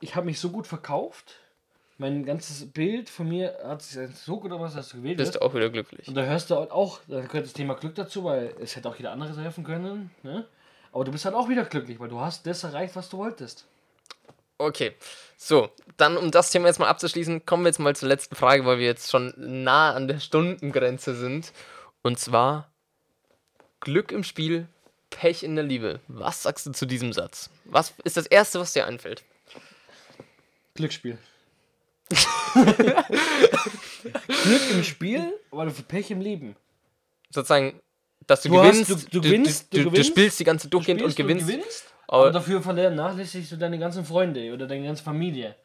ich 0.00 0.14
habe 0.14 0.26
mich 0.26 0.38
so 0.38 0.50
gut 0.50 0.68
verkauft, 0.68 1.34
mein 1.98 2.24
ganzes 2.24 2.70
Bild 2.70 3.10
von 3.10 3.28
mir 3.28 3.58
hat 3.64 3.82
sich 3.82 4.14
so 4.14 4.38
gut 4.38 4.52
aus, 4.52 4.74
dass 4.74 4.90
du 4.90 4.98
gewählt 4.98 5.16
Bist 5.16 5.32
wirst. 5.32 5.42
du 5.42 5.44
auch 5.46 5.54
wieder 5.54 5.70
glücklich. 5.70 6.06
Und 6.06 6.14
da 6.14 6.22
hörst 6.24 6.50
du 6.50 6.56
auch, 6.56 7.00
da 7.08 7.20
gehört 7.22 7.46
das 7.46 7.52
Thema 7.52 7.74
Glück 7.74 7.96
dazu, 7.96 8.22
weil 8.24 8.54
es 8.60 8.76
hätte 8.76 8.88
auch 8.88 8.96
jeder 8.96 9.10
andere 9.10 9.34
helfen 9.42 9.64
können. 9.64 10.10
Ne? 10.22 10.44
Aber 10.94 11.04
du 11.04 11.10
bist 11.10 11.24
halt 11.24 11.34
auch 11.34 11.48
wieder 11.48 11.64
glücklich, 11.64 11.98
weil 11.98 12.08
du 12.08 12.20
hast 12.20 12.46
das 12.46 12.62
erreicht, 12.62 12.94
was 12.94 13.08
du 13.08 13.18
wolltest. 13.18 13.66
Okay, 14.58 14.94
so, 15.36 15.70
dann 15.96 16.16
um 16.16 16.30
das 16.30 16.52
Thema 16.52 16.68
jetzt 16.68 16.78
mal 16.78 16.86
abzuschließen, 16.86 17.44
kommen 17.44 17.64
wir 17.64 17.70
jetzt 17.70 17.80
mal 17.80 17.96
zur 17.96 18.08
letzten 18.08 18.36
Frage, 18.36 18.64
weil 18.64 18.78
wir 18.78 18.86
jetzt 18.86 19.10
schon 19.10 19.34
nah 19.36 19.92
an 19.92 20.06
der 20.06 20.20
Stundengrenze 20.20 21.16
sind. 21.16 21.52
Und 22.02 22.20
zwar 22.20 22.70
Glück 23.80 24.12
im 24.12 24.22
Spiel, 24.22 24.68
Pech 25.10 25.42
in 25.42 25.56
der 25.56 25.64
Liebe. 25.64 25.98
Was 26.06 26.44
sagst 26.44 26.66
du 26.66 26.70
zu 26.70 26.86
diesem 26.86 27.12
Satz? 27.12 27.50
Was 27.64 27.92
ist 28.04 28.16
das 28.16 28.26
Erste, 28.26 28.60
was 28.60 28.72
dir 28.72 28.86
einfällt? 28.86 29.24
Glücksspiel. 30.74 31.18
Glück 32.52 32.70
im 34.70 34.84
Spiel, 34.84 35.40
aber 35.50 35.68
für 35.72 35.82
Pech 35.82 36.12
im 36.12 36.20
Leben. 36.20 36.54
Sozusagen, 37.30 37.80
dass 38.26 38.42
du, 38.42 38.48
Du 38.48 38.58
hast- 38.62 38.70
gewinnst, 38.72 38.90
du- 38.90 39.10
du 39.10 39.20
gewinnst, 39.20 39.72
du, 39.72 39.76
du 39.78 39.84
du, 39.84 39.90
gewinnst, 39.90 40.10
spielst 40.10 40.40
die 40.40 40.44
ganze 40.44 40.68
durchgehend 40.68 41.02
und 41.02 41.14
gewinnst. 41.16 41.46
gewinnst 41.46 41.84
aber- 42.08 42.30
dafür 42.30 42.62
vernachlässigst 42.62 43.52
du 43.52 43.56
deine 43.56 43.78
ganzen 43.78 44.04
Freunde 44.04 44.52
oder 44.52 44.66
deine 44.66 44.86
ganze 44.86 45.02
Familie. 45.02 45.56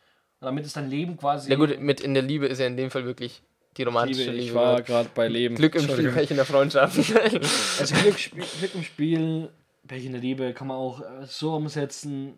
Und 0.42 0.46
damit 0.46 0.66
ist 0.66 0.76
dein 0.78 0.90
Leben 0.90 1.18
quasi. 1.18 1.50
Ja 1.50 1.58
gut, 1.58 1.80
mit 1.80 2.00
in 2.02 2.14
der 2.14 2.24
Liebe 2.24 2.48
ist 2.48 2.60
ja 2.60 2.68
in 2.68 2.78
dem 2.78 2.90
Fall 2.92 3.06
wirklich 3.06 3.42
die 3.78 3.84
romantische 3.84 4.22
Liebe, 4.22 4.32
Liebe. 4.34 4.46
ich 4.46 4.54
war 4.54 4.82
gerade 4.82 5.10
bei 5.14 5.28
Leben. 5.28 5.56
Glück 5.56 5.76
im 5.76 5.84
Spiel. 5.84 6.12
Pech 6.12 6.32
in 6.32 6.38
der 6.38 6.46
Freundschaft. 6.46 6.98
Also 7.80 7.96
Glück, 7.96 8.16
Glück 8.60 8.76
im 8.76 8.84
Spiel, 8.84 9.50
Pech 9.88 10.06
in 10.06 10.12
der 10.14 10.22
Liebe 10.22 10.54
kann 10.54 10.68
man 10.68 10.78
auch 10.78 11.02
äh, 11.02 11.26
so 11.28 11.56
umsetzen. 11.56 12.38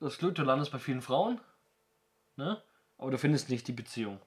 Das 0.00 0.18
Glück, 0.18 0.34
du 0.34 0.42
landest 0.42 0.70
bei 0.72 0.78
vielen 0.78 1.02
Frauen, 1.02 1.40
ne? 2.36 2.62
aber 2.98 3.10
du 3.10 3.18
findest 3.18 3.48
nicht 3.50 3.66
die 3.66 3.72
Beziehung. 3.72 4.18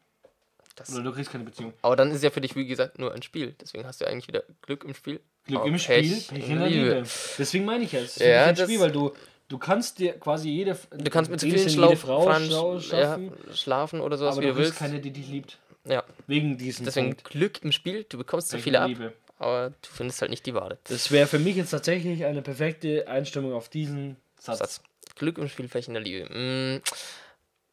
Das, 0.76 0.94
Oder 0.94 1.04
du 1.04 1.12
kriegst 1.12 1.32
keine 1.32 1.44
Beziehung. 1.44 1.74
aber 1.82 1.96
dann 1.96 2.12
ist 2.12 2.24
ja 2.24 2.30
für 2.30 2.40
dich, 2.42 2.56
wie 2.56 2.66
gesagt, 2.66 2.98
nur 2.98 3.14
ein 3.14 3.22
Spiel. 3.22 3.54
Deswegen 3.62 3.86
hast 3.86 4.00
du 4.02 4.06
eigentlich 4.08 4.28
wieder 4.28 4.44
Glück 4.62 4.84
im 4.86 4.94
Spiel. 4.96 5.20
Glück 5.46 5.60
aber 5.62 5.68
im 5.70 5.78
Spiel, 5.78 6.22
Pech 6.30 6.50
in 6.50 6.60
der 6.60 6.70
Liebe. 6.70 7.04
Deswegen 7.38 7.66
meine 7.66 7.84
ich 7.84 7.92
ja, 7.92 8.00
es 8.00 8.18
ist 8.18 8.26
Ja, 8.26 8.46
ein 8.46 8.56
Spiel, 8.56 8.80
weil 8.80 8.92
du, 8.92 9.12
du 9.50 9.58
kannst 9.58 10.00
dir 10.00 10.14
quasi 10.14 10.50
jede 10.50 10.78
Du 10.92 11.10
kannst 11.12 11.30
mit 11.30 11.40
so 11.42 11.48
vielen 11.48 11.70
Schlau 11.70 11.96
Frau 11.96 12.22
Frauen 12.24 12.46
schlau 12.46 12.76
sch- 12.78 12.96
ja, 12.96 13.02
schaffen, 13.02 13.32
schlafen 13.54 14.00
oder 14.02 14.18
sowas, 14.18 14.34
aber 14.38 14.44
wie 14.44 14.48
du 14.48 14.54
du 14.54 14.60
willst. 14.60 14.78
keine, 14.78 15.00
die 15.00 15.12
dich 15.12 15.28
liebt. 15.28 15.58
Ja, 15.84 16.04
Wegen 16.28 16.58
diesem 16.58 16.86
deswegen 16.86 17.08
Punkt. 17.16 17.24
Glück 17.32 17.64
im 17.64 17.72
Spiel. 17.72 18.06
Du 18.08 18.18
bekommst 18.18 18.50
so 18.50 18.58
Pech 18.58 18.60
in 18.60 18.64
viele 18.64 18.74
der 18.78 18.82
ab, 18.84 18.88
Liebe. 18.90 19.14
aber 19.40 19.70
du 19.72 19.90
findest 19.92 20.22
halt 20.22 20.30
nicht 20.32 20.46
die 20.46 20.54
Ware. 20.54 20.78
Das 20.86 21.12
wäre 21.12 21.28
für 21.28 21.40
mich 21.40 21.56
jetzt 21.58 21.72
tatsächlich 21.72 22.24
eine 22.24 22.42
perfekte 22.42 23.08
Einstimmung 23.08 23.54
auf 23.54 23.68
diesen 23.68 24.16
Satz. 24.40 24.60
Satz. 24.60 24.82
Glück 25.16 25.38
im 25.40 25.50
Spiel, 25.50 25.68
Pech 25.68 25.88
in 25.88 25.96
der 25.96 26.04
Liebe. 26.04 26.30
Mm, 26.34 26.82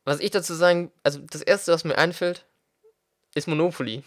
was 0.05 0.21
ich 0.21 0.31
dazu 0.31 0.55
sagen, 0.55 0.91
also 1.03 1.21
das 1.31 1.43
erste, 1.43 1.71
was 1.73 1.85
mir 1.85 1.99
einfällt, 1.99 2.45
ist 3.35 3.49
Monopoly. 3.49 4.03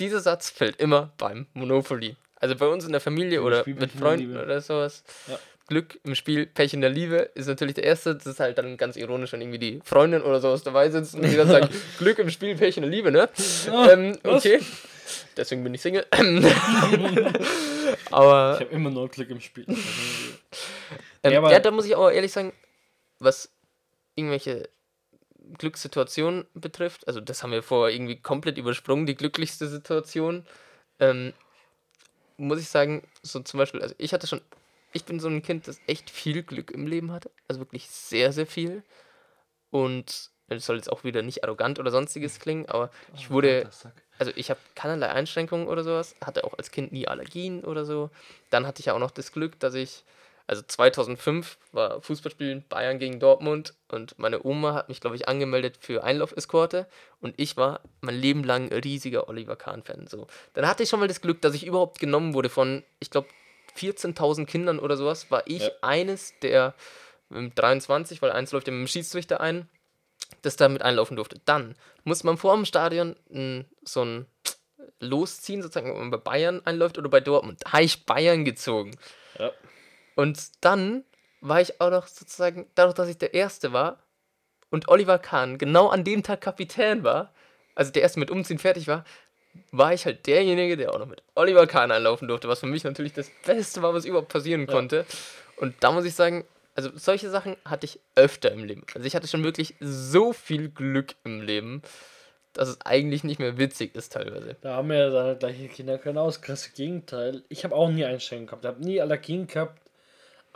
dieser 0.00 0.20
Satz 0.20 0.50
fällt 0.50 0.76
immer 0.80 1.12
beim 1.18 1.46
Monopoly. 1.54 2.16
Also 2.36 2.54
bei 2.54 2.66
uns 2.66 2.84
in 2.84 2.92
der 2.92 3.00
Familie 3.00 3.42
oder 3.42 3.60
Spiel 3.60 3.74
mit 3.74 3.90
Freunden 3.90 4.36
oder 4.36 4.60
sowas. 4.60 5.02
Ja. 5.26 5.38
Glück 5.66 6.00
im 6.04 6.14
Spiel, 6.14 6.46
Pech 6.46 6.72
in 6.72 6.80
der 6.80 6.88
Liebe 6.88 7.16
ist 7.34 7.46
natürlich 7.46 7.74
der 7.74 7.84
erste. 7.84 8.14
Das 8.14 8.26
ist 8.26 8.40
halt 8.40 8.56
dann 8.56 8.76
ganz 8.76 8.96
ironisch, 8.96 9.32
wenn 9.32 9.42
irgendwie 9.42 9.58
die 9.58 9.80
Freundin 9.84 10.22
oder 10.22 10.40
sowas 10.40 10.62
dabei 10.62 10.88
sitzt 10.88 11.14
und 11.14 11.22
die 11.22 11.36
dann 11.36 11.48
sagt, 11.48 11.72
Glück 11.98 12.18
im 12.18 12.30
Spiel, 12.30 12.56
Pech 12.56 12.76
in 12.76 12.84
der 12.84 12.90
Liebe, 12.90 13.10
ne? 13.12 13.28
ähm, 13.90 14.18
was? 14.22 14.46
okay. 14.46 14.60
Deswegen 15.36 15.62
bin 15.64 15.74
ich 15.74 15.82
Single. 15.82 16.06
Aber 18.10 18.54
Ich 18.54 18.66
habe 18.66 18.74
immer 18.74 18.90
nur 18.90 19.08
Glück 19.08 19.30
im 19.30 19.40
Spiel. 19.40 19.66
Ähm, 21.22 21.32
Ja, 21.32 21.50
ja, 21.50 21.60
da 21.60 21.70
muss 21.70 21.86
ich 21.86 21.94
auch 21.94 22.10
ehrlich 22.10 22.32
sagen, 22.32 22.52
was 23.18 23.50
irgendwelche 24.14 24.68
Glückssituationen 25.56 26.46
betrifft, 26.54 27.06
also 27.06 27.20
das 27.20 27.42
haben 27.42 27.52
wir 27.52 27.62
vorher 27.62 27.94
irgendwie 27.94 28.20
komplett 28.20 28.58
übersprungen, 28.58 29.06
die 29.06 29.14
glücklichste 29.14 29.68
Situation, 29.68 30.46
ähm, 31.00 31.32
muss 32.36 32.60
ich 32.60 32.68
sagen, 32.68 33.06
so 33.22 33.40
zum 33.40 33.58
Beispiel, 33.58 33.82
also 33.82 33.94
ich 33.98 34.12
hatte 34.12 34.26
schon, 34.26 34.40
ich 34.92 35.04
bin 35.04 35.20
so 35.20 35.28
ein 35.28 35.42
Kind, 35.42 35.68
das 35.68 35.80
echt 35.86 36.10
viel 36.10 36.42
Glück 36.42 36.70
im 36.70 36.86
Leben 36.86 37.12
hatte, 37.12 37.30
also 37.48 37.60
wirklich 37.60 37.88
sehr, 37.88 38.32
sehr 38.32 38.46
viel. 38.46 38.82
Und 39.70 40.30
es 40.48 40.64
soll 40.64 40.76
jetzt 40.76 40.90
auch 40.90 41.04
wieder 41.04 41.22
nicht 41.22 41.44
arrogant 41.44 41.78
oder 41.78 41.90
sonstiges 41.90 42.40
klingen, 42.40 42.66
aber 42.66 42.90
ich 43.14 43.30
wurde, 43.30 43.68
also 44.18 44.32
ich 44.34 44.50
habe 44.50 44.60
keinerlei 44.74 45.08
Einschränkungen 45.10 45.68
oder 45.68 45.84
sowas, 45.84 46.16
hatte 46.24 46.44
auch 46.44 46.54
als 46.56 46.70
Kind 46.70 46.92
nie 46.92 47.06
Allergien 47.06 47.64
oder 47.64 47.84
so. 47.84 48.10
Dann 48.50 48.66
hatte 48.66 48.80
ich 48.80 48.86
ja 48.86 48.94
auch 48.94 48.98
noch 48.98 49.10
das 49.10 49.32
Glück, 49.32 49.60
dass 49.60 49.74
ich, 49.74 50.04
also 50.48 50.62
2005 50.66 51.58
war 51.72 52.00
Fußballspielen 52.00 52.64
Bayern 52.68 52.98
gegen 52.98 53.20
Dortmund 53.20 53.74
und 53.88 54.18
meine 54.18 54.44
Oma 54.44 54.74
hat 54.74 54.88
mich, 54.88 55.00
glaube 55.00 55.14
ich, 55.14 55.28
angemeldet 55.28 55.76
für 55.78 56.02
Einlauf-Eskorte 56.02 56.86
und 57.20 57.34
ich 57.36 57.56
war 57.56 57.80
mein 58.00 58.16
Leben 58.16 58.42
lang 58.42 58.72
ein 58.72 58.80
riesiger 58.80 59.28
Oliver 59.28 59.56
Kahn-Fan. 59.56 60.06
So. 60.06 60.26
Dann 60.54 60.66
hatte 60.66 60.82
ich 60.82 60.88
schon 60.88 61.00
mal 61.00 61.08
das 61.08 61.20
Glück, 61.20 61.42
dass 61.42 61.54
ich 61.54 61.66
überhaupt 61.66 62.00
genommen 62.00 62.32
wurde 62.34 62.48
von, 62.48 62.82
ich 62.98 63.10
glaube, 63.10 63.28
14.000 63.76 64.46
Kindern 64.46 64.78
oder 64.78 64.96
sowas, 64.96 65.30
war 65.30 65.42
ich 65.46 65.62
Ja. 65.62 65.70
eines 65.82 66.32
der 66.40 66.74
ähm, 67.30 67.54
23, 67.54 68.22
weil 68.22 68.32
eins 68.32 68.50
läuft 68.52 68.66
ja 68.68 68.72
mit 68.72 68.80
dem 68.80 68.88
Schiedsrichter 68.88 69.40
ein, 69.42 69.68
das 70.42 70.56
da 70.56 70.68
mit 70.70 70.80
einlaufen 70.82 71.16
durfte. 71.16 71.40
Dann 71.44 71.74
muss 72.04 72.24
man 72.24 72.38
vor 72.38 72.54
dem 72.56 72.64
Stadion 72.64 73.16
n, 73.30 73.66
so 73.84 74.02
ein 74.02 74.26
Losziehen, 75.00 75.62
sozusagen, 75.62 75.90
wenn 75.90 75.98
man 75.98 76.10
bei 76.10 76.16
Bayern 76.16 76.62
einläuft 76.64 76.96
oder 76.98 77.08
bei 77.08 77.20
Dortmund. 77.20 77.60
Da 77.64 77.72
habe 77.72 77.84
ich 77.84 78.06
Bayern 78.06 78.44
gezogen. 78.44 78.96
Ja. 79.38 79.52
Und 80.18 80.64
dann 80.64 81.04
war 81.40 81.60
ich 81.60 81.80
auch 81.80 81.90
noch 81.90 82.08
sozusagen, 82.08 82.66
dadurch, 82.74 82.96
dass 82.96 83.08
ich 83.08 83.18
der 83.18 83.34
Erste 83.34 83.72
war 83.72 84.02
und 84.68 84.88
Oliver 84.88 85.20
Kahn 85.20 85.58
genau 85.58 85.86
an 85.90 86.02
dem 86.02 86.24
Tag 86.24 86.40
Kapitän 86.40 87.04
war, 87.04 87.32
also 87.76 87.92
der 87.92 88.02
Erste 88.02 88.18
mit 88.18 88.28
Umziehen 88.28 88.58
fertig 88.58 88.88
war, 88.88 89.04
war 89.70 89.94
ich 89.94 90.06
halt 90.06 90.26
derjenige, 90.26 90.76
der 90.76 90.92
auch 90.92 90.98
noch 90.98 91.06
mit 91.06 91.22
Oliver 91.36 91.68
Kahn 91.68 91.92
einlaufen 91.92 92.26
durfte, 92.26 92.48
was 92.48 92.58
für 92.58 92.66
mich 92.66 92.82
natürlich 92.82 93.12
das 93.12 93.30
Beste 93.46 93.80
war, 93.80 93.94
was 93.94 94.04
überhaupt 94.04 94.26
passieren 94.26 94.66
konnte. 94.66 95.06
Und 95.56 95.76
da 95.78 95.92
muss 95.92 96.04
ich 96.04 96.16
sagen, 96.16 96.44
also 96.74 96.90
solche 96.96 97.30
Sachen 97.30 97.56
hatte 97.64 97.86
ich 97.86 98.00
öfter 98.16 98.50
im 98.50 98.64
Leben. 98.64 98.84
Also 98.96 99.06
ich 99.06 99.14
hatte 99.14 99.28
schon 99.28 99.44
wirklich 99.44 99.76
so 99.78 100.32
viel 100.32 100.68
Glück 100.68 101.14
im 101.22 101.42
Leben, 101.42 101.80
dass 102.54 102.68
es 102.68 102.80
eigentlich 102.80 103.22
nicht 103.22 103.38
mehr 103.38 103.56
witzig 103.56 103.94
ist 103.94 104.14
teilweise. 104.14 104.56
Da 104.62 104.74
haben 104.74 104.90
wir 104.90 105.10
dann 105.10 105.38
gleiche 105.38 105.68
Kinder 105.68 105.96
können 105.96 106.18
aus. 106.18 106.40
Krass 106.40 106.74
Gegenteil. 106.74 107.44
Ich 107.48 107.62
habe 107.62 107.76
auch 107.76 107.88
nie 107.88 108.04
Einschränkungen 108.04 108.48
gehabt. 108.48 108.64
Ich 108.64 108.68
habe 108.68 108.84
nie 108.84 109.00
Allergien 109.00 109.46
gehabt. 109.46 109.87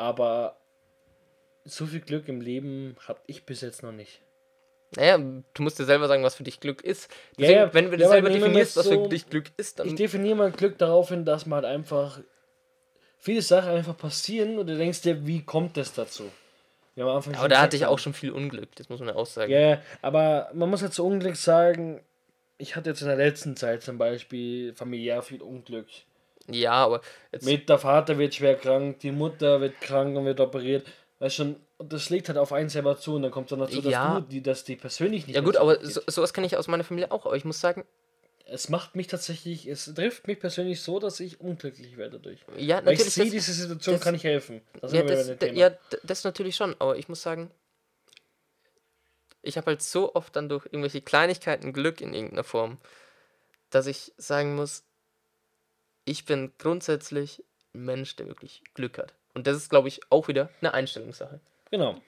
Aber 0.03 0.57
so 1.64 1.86
viel 1.86 2.00
Glück 2.00 2.26
im 2.28 2.40
Leben 2.40 2.96
habe 3.07 3.20
ich 3.28 3.44
bis 3.46 3.61
jetzt 3.61 3.84
noch 3.84 3.92
nicht. 3.92 4.20
Naja, 4.96 5.16
du 5.16 5.62
musst 5.62 5.78
dir 5.78 5.84
selber 5.84 6.09
sagen, 6.09 6.24
was 6.24 6.34
für 6.34 6.42
dich 6.42 6.59
Glück 6.59 6.82
ist. 6.82 7.09
Ja, 7.38 7.46
Deswegen, 7.46 7.61
ja, 7.61 7.74
wenn 7.74 7.90
du 7.90 7.98
ja, 7.98 8.09
selber 8.09 8.30
definierst, 8.30 8.76
das 8.76 8.84
was 8.84 8.92
so- 8.92 9.05
für 9.05 9.09
dich 9.11 9.30
Glück 9.30 9.53
ist, 9.57 9.78
dann 9.78 9.86
Ich 9.86 9.94
definiere 9.94 10.34
mal 10.34 10.50
Glück 10.50 10.76
darauf 10.76 11.11
hin, 11.11 11.24
dass 11.24 11.46
man 11.46 11.62
halt 11.64 11.74
einfach 11.76 12.20
viele 13.18 13.42
Sachen 13.42 13.70
einfach 13.70 13.96
passieren 13.96 14.59
und 14.59 14.66
du 14.66 14.76
denkst 14.76 15.03
dir, 15.03 15.24
wie 15.24 15.44
kommt 15.44 15.78
es 15.78 15.94
dazu? 15.94 16.30
Anfang 16.96 17.34
Aber 17.36 17.48
da 17.48 17.55
gesagt, 17.55 17.61
hatte 17.62 17.76
ich 17.76 17.86
auch 17.86 17.98
schon 18.00 18.12
viel 18.12 18.32
Unglück, 18.32 18.74
das 18.74 18.88
muss 18.88 18.98
man 18.98 19.09
ja 19.11 19.14
auch 19.14 19.24
sagen. 19.26 19.53
Ja, 19.53 19.61
ja, 19.61 19.82
aber 20.03 20.50
man 20.53 20.68
muss 20.68 20.82
jetzt 20.82 20.96
zu 20.96 21.07
Unglück 21.07 21.36
sagen, 21.36 22.03
ich 22.59 22.74
hatte 22.76 22.90
jetzt 22.90 23.00
in 23.03 23.09
der 23.09 23.16
letzten 23.16 23.57
Zeit 23.57 23.82
zum 23.82 23.98
Beispiel 23.98 24.74
familiär 24.74 25.22
viel 25.22 25.40
Unglück. 25.40 25.86
Ja, 26.49 26.72
aber 26.72 27.01
jetzt, 27.32 27.45
Mit 27.45 27.68
der 27.68 27.78
Vater 27.78 28.18
wird 28.18 28.34
schwer 28.34 28.57
krank, 28.57 28.99
die 29.01 29.12
Mutter 29.12 29.61
wird 29.61 29.80
krank 29.80 30.16
und 30.16 30.24
wird 30.24 30.40
operiert. 30.40 30.86
Weißt 31.20 31.36
schon, 31.36 31.57
das 31.78 32.03
schlägt 32.03 32.28
halt 32.28 32.38
auf 32.38 32.53
einen 32.53 32.68
selber 32.68 32.99
zu 32.99 33.14
und 33.14 33.22
dann 33.22 33.30
kommt 33.30 33.53
dann 33.53 33.61
dazu, 33.61 33.80
dass 33.80 33.93
Ja. 33.93 34.20
du 34.20 34.26
die, 34.26 34.43
dass 34.43 34.64
die 34.64 34.76
persönlich 34.76 35.26
nicht 35.26 35.36
ja 35.36 35.43
gut, 35.43 35.57
aber 35.57 35.84
so, 35.84 36.01
sowas 36.07 36.32
kenne 36.32 36.47
ich 36.47 36.57
aus 36.57 36.66
meiner 36.68 36.82
Familie 36.84 37.12
auch. 37.12 37.26
Aber 37.26 37.36
ich 37.36 37.45
muss 37.45 37.61
sagen, 37.61 37.84
es 38.45 38.68
macht 38.68 38.97
mich 38.97 39.07
tatsächlich, 39.07 39.66
es 39.68 39.93
trifft 39.95 40.26
mich 40.26 40.40
persönlich 40.40 40.80
so, 40.80 40.99
dass 40.99 41.20
ich 41.20 41.40
unglücklich 41.40 41.97
werde 41.97 42.18
dadurch. 42.18 42.40
ja, 42.57 42.84
Weil 42.84 42.95
ich 42.95 42.99
natürlich. 42.99 43.14
sehe 43.14 43.24
das- 43.26 43.32
diese 43.32 43.53
Situation, 43.53 43.95
das- 43.95 44.03
kann 44.05 44.14
ich 44.16 44.24
helfen. 44.24 44.62
Das 44.80 44.93
ja, 44.93 45.03
das, 45.03 45.32
ja, 45.55 45.70
das 46.03 46.24
natürlich 46.24 46.57
schon. 46.57 46.74
Aber 46.80 46.97
ich 46.97 47.09
muss 47.09 47.22
sagen, 47.22 47.51
ich 49.43 49.57
habe 49.57 49.66
halt 49.68 49.82
so 49.82 50.14
oft 50.14 50.34
dann 50.36 50.49
durch 50.49 50.66
irgendwelche 50.66 51.01
Kleinigkeiten 51.03 51.72
Glück 51.72 52.01
in 52.01 52.14
irgendeiner 52.14 52.45
Form, 52.45 52.78
dass 53.70 53.86
ich 53.86 54.12
sagen 54.16 54.55
muss, 54.55 54.84
ich 56.05 56.24
bin 56.24 56.53
grundsätzlich 56.59 57.42
ein 57.74 57.84
Mensch, 57.84 58.16
der 58.16 58.26
wirklich 58.26 58.62
Glück 58.74 58.98
hat. 58.98 59.14
Und 59.34 59.46
das 59.46 59.57
ist, 59.57 59.70
glaube 59.70 59.88
ich, 59.88 60.00
auch 60.11 60.28
wieder 60.28 60.50
eine 60.61 60.74
Einstellungssache. 60.74 61.40
Genau. 61.70 62.00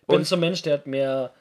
Ich 0.00 0.06
bin 0.06 0.16
Und- 0.18 0.24
so 0.26 0.36
ein 0.36 0.40
Mensch, 0.40 0.62
der 0.62 0.74
hat 0.74 0.86
mehr, 0.86 1.34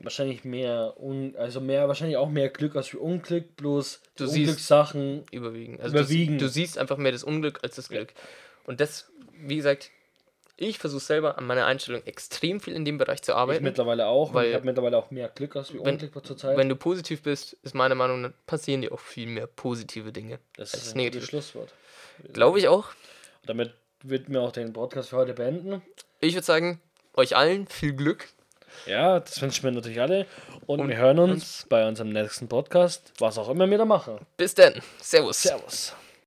wahrscheinlich 0.00 0.44
mehr, 0.44 0.94
un, 0.98 1.36
also 1.36 1.60
mehr, 1.60 1.86
wahrscheinlich 1.88 2.16
auch 2.16 2.30
mehr 2.30 2.48
Glück 2.48 2.74
als 2.76 2.88
für 2.88 2.98
Unglück, 2.98 3.56
bloß 3.56 4.00
Du 4.16 4.24
Unglückssachen. 4.28 5.24
überwiegen. 5.30 5.78
Also 5.80 5.94
Überwiegen. 5.98 6.38
Du, 6.38 6.46
du 6.46 6.50
siehst 6.50 6.78
einfach 6.78 6.96
mehr 6.96 7.12
das 7.12 7.24
Unglück 7.24 7.60
als 7.62 7.76
das 7.76 7.88
Glück. 7.90 8.14
Und 8.64 8.80
das, 8.80 9.10
wie 9.34 9.56
gesagt, 9.56 9.90
ich 10.56 10.78
versuche 10.78 11.00
selber 11.02 11.38
an 11.38 11.46
meiner 11.46 11.66
Einstellung 11.66 12.02
extrem 12.06 12.60
viel 12.60 12.74
in 12.74 12.84
dem 12.84 12.98
Bereich 12.98 13.22
zu 13.22 13.32
Ich 13.32 13.36
arbeiten. 13.36 13.64
mittlerweile 13.64 14.06
auch, 14.06 14.32
weil 14.34 14.48
ich 14.48 14.54
habe 14.54 14.64
mittlerweile 14.64 14.96
auch 14.96 15.10
mehr 15.10 15.28
Glück 15.28 15.54
als 15.56 15.68
für 15.68 15.84
Wenn- 15.84 15.94
Unglück 16.00 16.26
zurzeit. 16.26 16.56
Wenn 16.56 16.68
du 16.68 16.76
positiv 16.76 17.22
bist, 17.22 17.54
ist 17.62 17.74
meiner 17.74 17.94
Meinung 17.94 18.20
nach 18.22 18.30
passieren 18.46 18.80
dir 18.80 18.92
auch 18.92 19.00
viel 19.00 19.26
mehr 19.28 19.46
positive 19.46 20.12
Dinge. 20.12 20.38
das 20.56 20.72
als 20.74 20.84
ist 20.88 20.94
ein 20.94 20.98
negativ. 20.98 21.20
gutes 21.22 21.28
Schlusswort. 21.50 21.72
Glaube 22.32 22.58
ich 22.58 22.68
auch. 22.68 22.86
Damit 23.44 23.74
wird 24.02 24.28
mir 24.28 24.40
auch 24.40 24.52
den 24.52 24.72
Podcast 24.72 25.10
für 25.10 25.16
heute 25.16 25.34
beenden. 25.34 25.82
Ich 26.20 26.34
würde 26.34 26.46
sagen, 26.46 26.80
euch 27.14 27.36
allen 27.36 27.66
viel 27.66 27.92
Glück. 27.92 28.28
Ja, 28.86 29.20
das 29.20 29.40
wünschen 29.40 29.64
wir 29.64 29.70
natürlich 29.70 30.00
alle. 30.00 30.26
Und, 30.66 30.80
Und 30.80 30.88
wir 30.88 30.96
hören 30.96 31.18
uns 31.18 31.66
bei 31.68 31.86
unserem 31.86 32.10
nächsten 32.10 32.48
Podcast, 32.48 33.12
was 33.18 33.38
auch 33.38 33.48
immer 33.48 33.68
wir 33.70 33.78
da 33.78 33.84
machen. 33.84 34.18
Bis 34.36 34.54
dann. 34.54 34.74
Servus. 35.00 35.42
Servus. 35.42 35.94